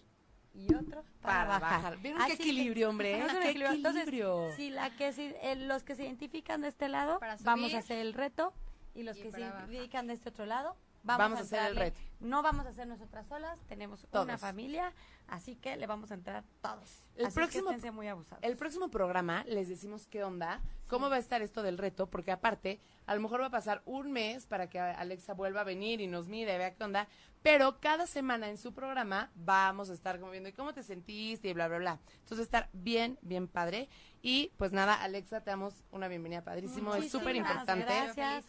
y 0.53 0.73
otro 0.73 1.03
para, 1.21 1.45
para 1.47 1.59
bajar. 1.59 1.81
bajar. 1.83 1.97
¿Vieron 1.99 2.21
qué 2.25 2.27
que- 2.37 2.43
equilibrio, 2.43 2.89
hombre? 2.89 3.11
tenemos 3.13 3.33
un 3.33 3.41
¿Qué 3.41 3.49
equilibrio. 3.49 3.75
Entonces, 3.75 4.55
si 4.55 4.69
la 4.71 4.89
que 4.95 5.13
se- 5.13 5.37
eh, 5.51 5.55
los 5.55 5.83
que 5.83 5.95
se 5.95 6.03
identifican 6.05 6.61
de 6.61 6.69
este 6.69 6.87
lado, 6.89 7.19
vamos 7.41 7.73
a 7.73 7.79
hacer 7.79 7.99
el 7.99 8.13
reto. 8.13 8.53
Y 8.95 9.03
los 9.03 9.17
Y 9.17 9.21
que 9.21 9.31
se 9.31 9.41
bajar. 9.41 9.69
identifican 9.69 10.07
de 10.07 10.13
este 10.13 10.29
otro 10.29 10.45
lado, 10.47 10.75
vamos, 11.03 11.19
Vamos 11.19 11.39
a 11.39 11.41
hacer 11.43 11.69
el 11.71 11.75
reto. 11.75 11.99
No 12.19 12.43
vamos 12.43 12.65
a 12.65 12.69
hacer 12.69 12.87
nosotras 12.87 13.27
solas, 13.27 13.57
tenemos 13.67 14.05
una 14.11 14.37
familia, 14.37 14.93
así 15.27 15.55
que 15.55 15.77
le 15.77 15.87
vamos 15.87 16.11
a 16.11 16.15
entrar 16.15 16.43
todos. 16.61 17.03
El 17.15 17.27
así 17.27 17.35
próximo- 17.35 17.75
que 17.79 17.91
muy 17.91 18.07
abusados. 18.07 18.43
El 18.43 18.57
próximo 18.57 18.89
programa 18.89 19.43
les 19.45 19.69
decimos 19.69 20.05
qué 20.07 20.23
onda, 20.23 20.61
cómo 20.87 21.09
va 21.09 21.15
a 21.15 21.19
estar 21.19 21.41
esto 21.41 21.63
del 21.63 21.77
reto, 21.77 22.09
porque 22.09 22.31
aparte, 22.31 22.81
a 23.05 23.15
lo 23.15 23.21
mejor 23.21 23.41
va 23.41 23.45
a 23.47 23.51
pasar 23.51 23.81
un 23.85 24.11
mes 24.11 24.45
para 24.47 24.69
que 24.69 24.79
Alexa 24.79 25.33
vuelva 25.33 25.61
a 25.61 25.63
venir 25.63 26.01
y 26.01 26.07
nos 26.07 26.27
mire, 26.27 26.57
vea 26.57 26.75
qué 26.75 26.83
onda, 26.83 27.07
pero 27.41 27.79
cada 27.79 28.05
semana 28.07 28.49
en 28.49 28.57
su 28.57 28.73
programa 28.73 29.31
vamos 29.35 29.89
a 29.89 29.93
estar 29.93 30.19
como 30.19 30.31
viendo 30.31 30.49
"¿Y 30.49 30.53
cómo 30.53 30.73
te 30.73 30.83
sentiste 30.83 31.47
y 31.49 31.53
bla, 31.53 31.67
bla, 31.67 31.77
bla. 31.77 31.99
Entonces 32.19 32.45
estar 32.45 32.69
bien, 32.73 33.17
bien 33.21 33.47
padre. 33.47 33.87
Y 34.21 34.51
pues 34.57 34.71
nada, 34.73 34.95
Alexa, 35.01 35.41
te 35.41 35.49
damos 35.51 35.83
una 35.91 36.07
bienvenida 36.09 36.43
padrísimo, 36.43 36.93
es 36.95 37.09
súper 37.11 37.35
importante. 37.37 37.85
gracias. 37.85 38.45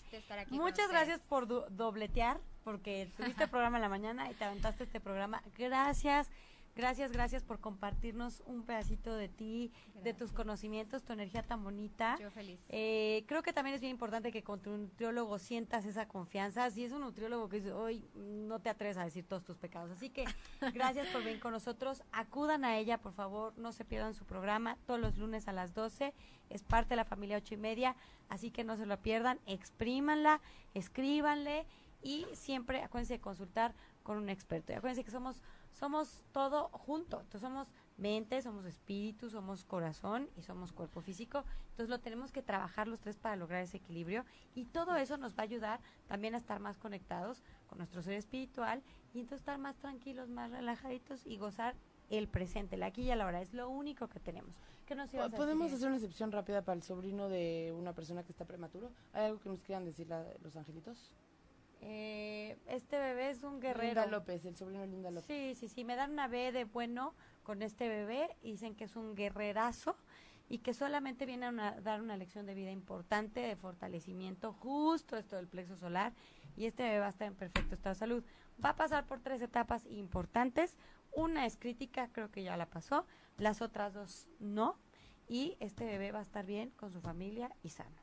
Muchas 0.51 0.89
gracias 0.91 1.21
por 1.21 1.47
do- 1.47 1.67
dobletear, 1.71 2.41
porque 2.65 3.09
tuviste 3.17 3.47
programa 3.49 3.79
en 3.79 3.83
la 3.83 3.89
mañana 3.89 4.31
y 4.31 4.35
te 4.35 4.45
aventaste 4.45 4.85
este 4.85 4.99
programa. 5.01 5.43
Gracias, 5.57 6.29
gracias, 6.75 7.13
gracias 7.13 7.45
por 7.45 7.61
compartirnos 7.61 8.43
un 8.47 8.65
pedacito 8.65 9.15
de 9.15 9.29
ti, 9.29 9.73
de 10.03 10.15
tus 10.15 10.33
conocimientos, 10.33 11.03
tu 11.03 11.13
energía 11.13 11.43
tan 11.43 11.63
bonita. 11.63 12.17
Yo 12.21 12.31
feliz. 12.31 12.61
Eh, 12.69 13.25
creo 13.27 13.43
que 13.43 13.53
también 13.53 13.75
es 13.75 13.81
bien 13.81 13.91
importante 13.91 14.33
que 14.33 14.43
con 14.43 14.61
tu 14.61 14.77
nutriólogo 14.77 15.39
sientas 15.39 15.85
esa 15.85 16.09
confianza. 16.09 16.71
Si 16.71 16.85
es 16.85 16.93
un 16.93 17.01
nutriólogo 17.01 17.49
que 17.49 17.57
dice, 17.57 17.73
hoy 17.73 18.09
no 18.15 18.61
te 18.61 18.71
atreves 18.71 18.97
a 18.97 19.05
decir 19.05 19.25
todos 19.27 19.45
tus 19.45 19.57
pecados. 19.57 19.91
Así 19.91 20.11
que 20.11 20.25
gracias 20.75 21.09
por 21.09 21.23
venir 21.23 21.41
con 21.41 21.53
nosotros. 21.53 22.03
Acudan 22.13 22.65
a 22.65 22.79
ella, 22.79 22.99
por 22.99 23.13
favor. 23.13 23.57
No 23.57 23.73
se 23.73 23.85
pierdan 23.85 24.15
su 24.15 24.25
programa 24.25 24.77
todos 24.87 25.01
los 25.01 25.17
lunes 25.19 25.49
a 25.49 25.53
las 25.53 25.75
12. 25.75 26.15
Es 26.49 26.63
parte 26.65 26.91
de 26.91 26.97
la 26.97 27.05
familia 27.05 27.37
ocho 27.37 27.55
y 27.55 27.59
media. 27.59 27.97
Así 28.29 28.51
que 28.51 28.65
no 28.65 28.77
se 28.77 28.87
lo 28.87 29.01
pierdan. 29.01 29.39
Exprímanla, 29.47 30.41
escríbanle 30.75 31.67
y 32.03 32.27
siempre 32.33 32.83
acuérdense 32.83 33.15
de 33.15 33.21
consultar 33.21 33.75
con 34.03 34.17
un 34.17 34.29
experto. 34.29 34.73
Y 34.73 34.77
acuérdense 34.77 35.05
que 35.05 35.11
somos, 35.11 35.43
somos 35.81 36.23
todo 36.33 36.69
junto. 36.69 37.17
Entonces 37.21 37.41
somos 37.41 37.67
mente, 37.97 38.41
somos 38.43 38.65
espíritu, 38.67 39.31
somos 39.31 39.65
corazón 39.65 40.29
y 40.37 40.43
somos 40.43 40.73
cuerpo 40.73 41.01
físico. 41.01 41.45
Entonces 41.71 41.89
lo 41.89 41.99
tenemos 41.99 42.31
que 42.33 42.43
trabajar 42.43 42.87
los 42.87 43.01
tres 43.01 43.17
para 43.19 43.35
lograr 43.37 43.63
ese 43.63 43.79
equilibrio 43.79 44.25
y 44.55 44.67
todo 44.67 44.95
eso 44.97 45.17
nos 45.17 45.33
va 45.35 45.41
a 45.41 45.43
ayudar 45.45 45.81
también 46.07 46.35
a 46.35 46.39
estar 46.39 46.61
más 46.61 46.79
conectados 46.79 47.43
con 47.67 47.79
nuestro 47.79 48.03
ser 48.03 48.15
espiritual 48.15 48.83
y 49.15 49.21
entonces 49.21 49.41
estar 49.41 49.59
más 49.59 49.77
tranquilos, 49.79 50.29
más 50.29 50.51
relajaditos 50.51 51.27
y 51.27 51.39
gozar 51.39 51.75
el 52.11 52.29
presente, 52.29 52.77
la 52.77 52.87
aquí 52.87 53.11
y 53.11 53.15
la 53.15 53.25
hora. 53.27 53.41
Es 53.41 53.55
lo 53.55 53.69
único 53.71 54.09
que 54.09 54.21
tenemos. 54.21 54.55
¿Qué 54.87 54.95
nos 54.95 55.13
ibas 55.15 55.25
a 55.27 55.29
decir, 55.29 55.39
¿Podemos 55.39 55.73
hacer 55.73 55.87
una 55.89 55.97
excepción 55.97 56.33
rápida 56.33 56.63
para 56.63 56.77
el 56.77 56.83
sobrino 56.83 57.29
de 57.29 57.73
una 57.77 57.93
persona 57.95 58.23
que 58.25 58.33
está 58.33 58.45
prematuro? 58.45 58.91
¿Hay 59.13 59.27
algo 59.27 59.41
que 59.41 59.49
nos 59.49 59.63
quieran 59.63 59.85
decir 59.85 60.09
la- 60.09 60.27
los 60.43 60.57
angelitos? 60.57 61.13
Eh, 61.83 62.40
este 62.71 62.99
bebé 62.99 63.31
es 63.31 63.43
un 63.43 63.61
guerrero. 63.61 64.01
Linda 64.03 64.07
López, 64.07 64.45
el 64.45 64.57
sobrino 64.57 64.85
Linda 64.87 65.11
López. 65.11 65.27
Sí, 65.27 65.55
sí, 65.55 65.69
sí, 65.69 65.85
me 65.85 65.97
dan 65.97 66.13
una 66.13 66.29
B 66.29 66.53
de 66.53 66.65
bueno 66.65 67.15
con 67.43 67.63
este 67.63 67.89
bebé. 67.89 68.37
Dicen 68.43 68.75
que 68.75 68.85
es 68.85 68.97
un 68.97 69.15
guerrerazo 69.15 69.97
y 70.49 70.59
que 70.59 70.75
solamente 70.75 71.27
viene 71.27 71.47
a 71.47 71.51
una- 71.51 71.81
dar 71.81 72.01
una 72.03 72.17
lección 72.17 72.47
de 72.47 72.55
vida 72.55 72.71
importante, 72.71 73.41
de 73.41 73.57
fortalecimiento, 73.57 74.53
justo 74.53 75.17
esto 75.17 75.37
del 75.37 75.49
plexo 75.49 75.77
solar. 75.77 76.13
Y 76.57 76.67
este 76.67 76.83
bebé 76.83 76.99
va 77.01 77.07
a 77.07 77.11
estar 77.11 77.29
en 77.29 77.35
perfecto 77.35 77.75
estado 77.75 77.95
de 77.95 77.99
salud. 77.99 78.25
Va 78.65 78.71
a 78.71 78.77
pasar 78.77 79.07
por 79.07 79.21
tres 79.21 79.41
etapas 79.43 79.87
importantes. 79.87 80.77
Una 81.13 81.47
es 81.47 81.57
crítica, 81.57 82.09
creo 82.13 82.31
que 82.31 82.43
ya 82.43 82.57
la 82.57 82.67
pasó. 82.67 83.07
Las 83.39 83.63
otras 83.63 83.95
dos 83.95 84.29
no. 84.39 84.77
Y 85.29 85.57
este 85.61 85.85
bebé 85.85 86.11
va 86.11 86.19
a 86.19 86.23
estar 86.23 86.45
bien 86.45 86.71
con 86.71 86.93
su 86.93 87.01
familia 87.01 87.55
y 87.63 87.69
sano. 87.71 88.00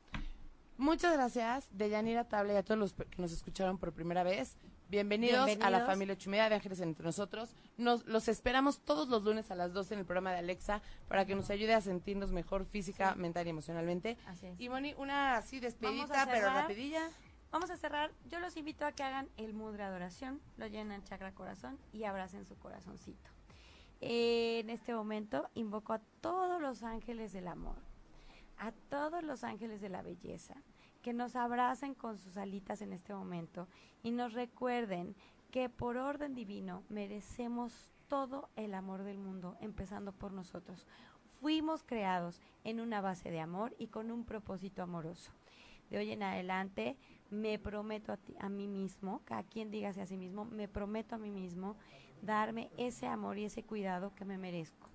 Muchas 0.78 1.12
gracias, 1.12 1.68
Deyanira 1.76 2.22
Tabla 2.28 2.52
y 2.52 2.56
a 2.56 2.62
todos 2.62 2.78
los 2.78 2.92
que 2.92 3.20
nos 3.20 3.32
escucharon 3.32 3.78
por 3.78 3.92
primera 3.92 4.22
vez. 4.22 4.56
Bienvenidos, 4.88 5.50
a 5.60 5.70
la 5.70 5.84
familia 5.84 6.14
Ochumedia 6.14 6.48
de 6.48 6.54
Ángeles 6.54 6.78
entre 6.78 7.04
nosotros. 7.04 7.50
Nos 7.76 8.06
los 8.06 8.28
esperamos 8.28 8.78
todos 8.80 9.08
los 9.08 9.24
lunes 9.24 9.50
a 9.50 9.56
las 9.56 9.72
12 9.72 9.94
en 9.94 10.00
el 10.00 10.06
programa 10.06 10.30
de 10.30 10.38
Alexa 10.38 10.80
para 11.08 11.26
que 11.26 11.34
nos 11.34 11.50
ayude 11.50 11.74
a 11.74 11.80
sentirnos 11.80 12.30
mejor 12.30 12.64
física, 12.64 13.16
mental 13.16 13.48
y 13.48 13.50
emocionalmente. 13.50 14.16
Así 14.26 14.46
es. 14.46 14.60
Y 14.60 14.68
Moni, 14.68 14.94
una 14.96 15.36
así 15.36 15.58
despedida, 15.58 16.28
pero 16.30 16.46
rapidilla. 16.46 17.10
Vamos 17.50 17.70
a 17.70 17.76
cerrar. 17.76 18.12
Yo 18.30 18.38
los 18.38 18.56
invito 18.56 18.86
a 18.86 18.92
que 18.92 19.02
hagan 19.02 19.28
el 19.36 19.54
mudra 19.54 19.88
adoración, 19.88 20.40
lo 20.58 20.68
llenen 20.68 20.92
al 20.92 21.02
chakra 21.02 21.34
corazón 21.34 21.76
y 21.92 22.04
abracen 22.04 22.46
su 22.46 22.56
corazoncito. 22.56 23.30
En 24.00 24.70
este 24.70 24.94
momento 24.94 25.50
invoco 25.54 25.92
a 25.92 25.98
todos 26.20 26.62
los 26.62 26.84
ángeles 26.84 27.32
del 27.32 27.48
amor, 27.48 27.82
a 28.58 28.72
todos 28.90 29.22
los 29.22 29.44
ángeles 29.44 29.80
de 29.80 29.88
la 29.88 30.02
belleza, 30.02 30.54
que 31.02 31.12
nos 31.12 31.36
abracen 31.36 31.94
con 31.94 32.18
sus 32.18 32.36
alitas 32.36 32.82
en 32.82 32.92
este 32.92 33.14
momento 33.14 33.68
y 34.02 34.10
nos 34.10 34.32
recuerden 34.32 35.14
que 35.50 35.68
por 35.68 35.96
orden 35.96 36.34
divino 36.34 36.82
merecemos 36.88 37.88
todo 38.08 38.48
el 38.56 38.74
amor 38.74 39.04
del 39.04 39.18
mundo, 39.18 39.56
empezando 39.60 40.12
por 40.12 40.32
nosotros. 40.32 40.86
Fuimos 41.40 41.84
creados 41.84 42.40
en 42.64 42.80
una 42.80 43.00
base 43.00 43.30
de 43.30 43.40
amor 43.40 43.74
y 43.78 43.88
con 43.88 44.10
un 44.10 44.24
propósito 44.24 44.82
amoroso. 44.82 45.30
De 45.90 45.98
hoy 45.98 46.10
en 46.10 46.22
adelante 46.22 46.96
me 47.30 47.58
prometo 47.58 48.18
a, 48.40 48.48
mí 48.48 48.66
mismo, 48.66 49.22
cada 49.24 49.42
quien 49.42 49.70
dígase 49.70 50.02
a 50.02 50.06
sí 50.06 50.16
mismo, 50.16 50.44
me 50.44 50.68
prometo 50.68 51.14
a 51.14 51.18
mí 51.18 51.30
mismo 51.30 51.76
darme 52.22 52.70
ese 52.76 53.06
amor 53.06 53.38
y 53.38 53.44
ese 53.44 53.62
cuidado 53.62 54.14
que 54.14 54.24
me 54.24 54.38
merezco. 54.38 54.88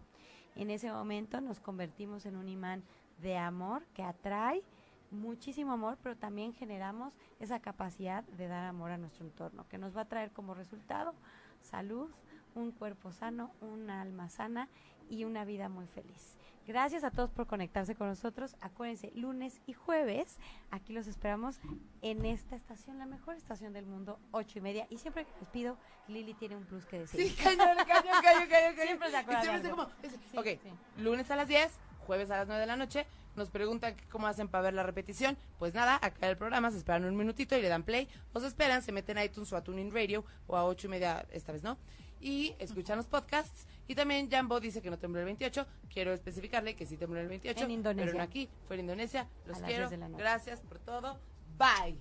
En 0.56 0.70
ese 0.70 0.92
momento 0.92 1.42
nos 1.42 1.60
convertimos 1.60 2.26
en 2.26 2.36
un 2.36 2.50
imán 2.50 2.84
de 3.24 3.38
amor 3.38 3.84
que 3.96 4.04
atrae 4.04 4.62
muchísimo 5.10 5.72
amor, 5.74 5.98
pero 6.04 6.16
también 6.16 6.54
generamos 6.54 7.14
esa 7.40 7.60
capacidad 7.60 8.24
de 8.24 8.48
dar 8.48 8.66
amor 8.66 8.92
a 8.92 8.98
nuestro 8.98 9.26
entorno, 9.26 9.68
que 9.70 9.78
nos 9.78 9.96
va 9.96 10.02
a 10.02 10.06
traer 10.06 10.32
como 10.32 10.54
resultado 10.54 11.14
salud, 11.62 12.10
un 12.56 12.72
cuerpo 12.72 13.12
sano, 13.12 13.52
un 13.62 13.90
alma 13.90 14.30
sana 14.30 14.68
y 15.10 15.24
una 15.24 15.46
vida 15.46 15.70
muy 15.70 15.88
feliz. 15.88 16.38
Gracias 16.66 17.04
a 17.04 17.12
todos 17.12 17.30
por 17.30 17.46
conectarse 17.46 17.94
con 17.94 18.08
nosotros. 18.08 18.56
Acuérdense, 18.62 19.12
lunes 19.16 19.60
y 19.66 19.74
jueves, 19.74 20.40
aquí 20.72 20.94
los 20.94 21.08
esperamos 21.08 21.60
en 22.02 22.26
esta 22.26 22.56
estación, 22.56 23.00
la 23.00 23.06
mejor 23.06 23.36
estación 23.36 23.74
del 23.74 23.86
mundo, 23.86 24.18
ocho 24.32 24.60
y 24.60 24.62
media. 24.62 24.88
Y 24.90 24.98
siempre 24.98 25.26
les 25.42 25.50
pido, 25.50 25.78
Lili 26.08 26.34
tiene 26.34 26.56
un 26.56 26.64
plus 26.64 26.86
que 26.86 27.00
decir. 27.00 27.28
Sí, 27.28 27.36
cañón, 27.36 27.76
cañón, 27.86 28.14
cañón, 28.22 28.48
cañón, 28.50 28.50
cañón. 28.50 28.76
Siempre 28.88 29.10
se 29.12 29.18
acuerda 29.18 29.42
siempre 29.42 29.72
es- 30.04 30.14
Sí, 30.32 30.38
ok, 30.38 30.46
sí. 30.64 31.02
lunes 31.04 31.30
a 31.32 31.36
las 31.36 31.48
10, 31.50 31.78
jueves 32.04 32.30
a 32.32 32.38
las 32.38 32.48
9 32.48 32.62
de 32.62 32.68
la 32.68 32.76
noche. 32.76 33.06
Nos 33.36 33.50
preguntan 33.50 33.96
cómo 34.12 34.28
hacen 34.28 34.48
para 34.48 34.64
ver 34.64 34.74
la 34.74 34.84
repetición. 34.84 35.38
Pues 35.58 35.74
nada, 35.74 36.00
acá 36.02 36.30
el 36.30 36.38
programa 36.38 36.70
se 36.72 36.78
esperan 36.78 37.06
un 37.06 37.16
minutito 37.16 37.58
y 37.58 37.62
le 37.62 37.70
dan 37.70 37.84
play. 37.84 38.08
O 38.34 38.40
se 38.40 38.48
esperan, 38.48 38.82
se 38.84 38.92
meten 38.92 39.18
a 39.18 39.26
iTunes 39.26 39.52
o 39.52 39.58
a 39.58 39.64
Tuning 39.64 39.92
Radio 39.92 40.24
o 40.48 40.56
a 40.56 40.66
8 40.66 40.88
y 40.88 40.90
media, 40.90 41.26
esta 41.32 41.52
vez 41.52 41.64
no. 41.64 41.78
Y 42.22 42.56
escuchan 42.60 42.98
los 42.98 43.08
podcasts. 43.08 43.66
Y 43.88 43.96
también 43.96 44.30
Jambo 44.30 44.60
dice 44.60 44.82
que 44.82 44.90
no 44.90 44.98
tembló 44.98 45.20
el 45.20 45.26
28. 45.26 45.66
Quiero 45.92 46.14
especificarle 46.14 46.76
que 46.76 46.86
sí 46.86 46.96
tembló 46.96 47.20
el 47.20 47.28
28. 47.28 47.66
En 47.66 47.72
Indonesia. 47.72 48.06
Pero 48.06 48.18
no 48.18 48.24
aquí, 48.24 48.50
fue 48.68 48.76
en 48.76 48.82
Indonesia. 48.82 49.28
Los 49.46 49.58
quiero. 49.58 49.90
10 49.90 49.92
de 49.92 49.98
la 49.98 50.10
noche. 50.10 50.24
Gracias 50.24 50.62
por 50.62 50.80
todo. 50.80 51.20
Bye. 51.58 51.98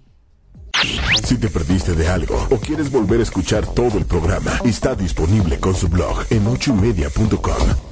Si 1.24 1.38
te 1.38 1.48
perdiste 1.48 1.94
de 1.94 2.08
algo 2.08 2.46
o 2.50 2.58
quieres 2.58 2.90
volver 2.90 3.20
a 3.20 3.22
escuchar 3.22 3.66
todo 3.66 3.98
el 3.98 4.06
programa, 4.06 4.58
está 4.64 4.94
disponible 4.94 5.58
con 5.60 5.74
su 5.74 5.88
blog 5.88 6.24
en 6.30 6.46
ochoymedia.com. 6.46 7.91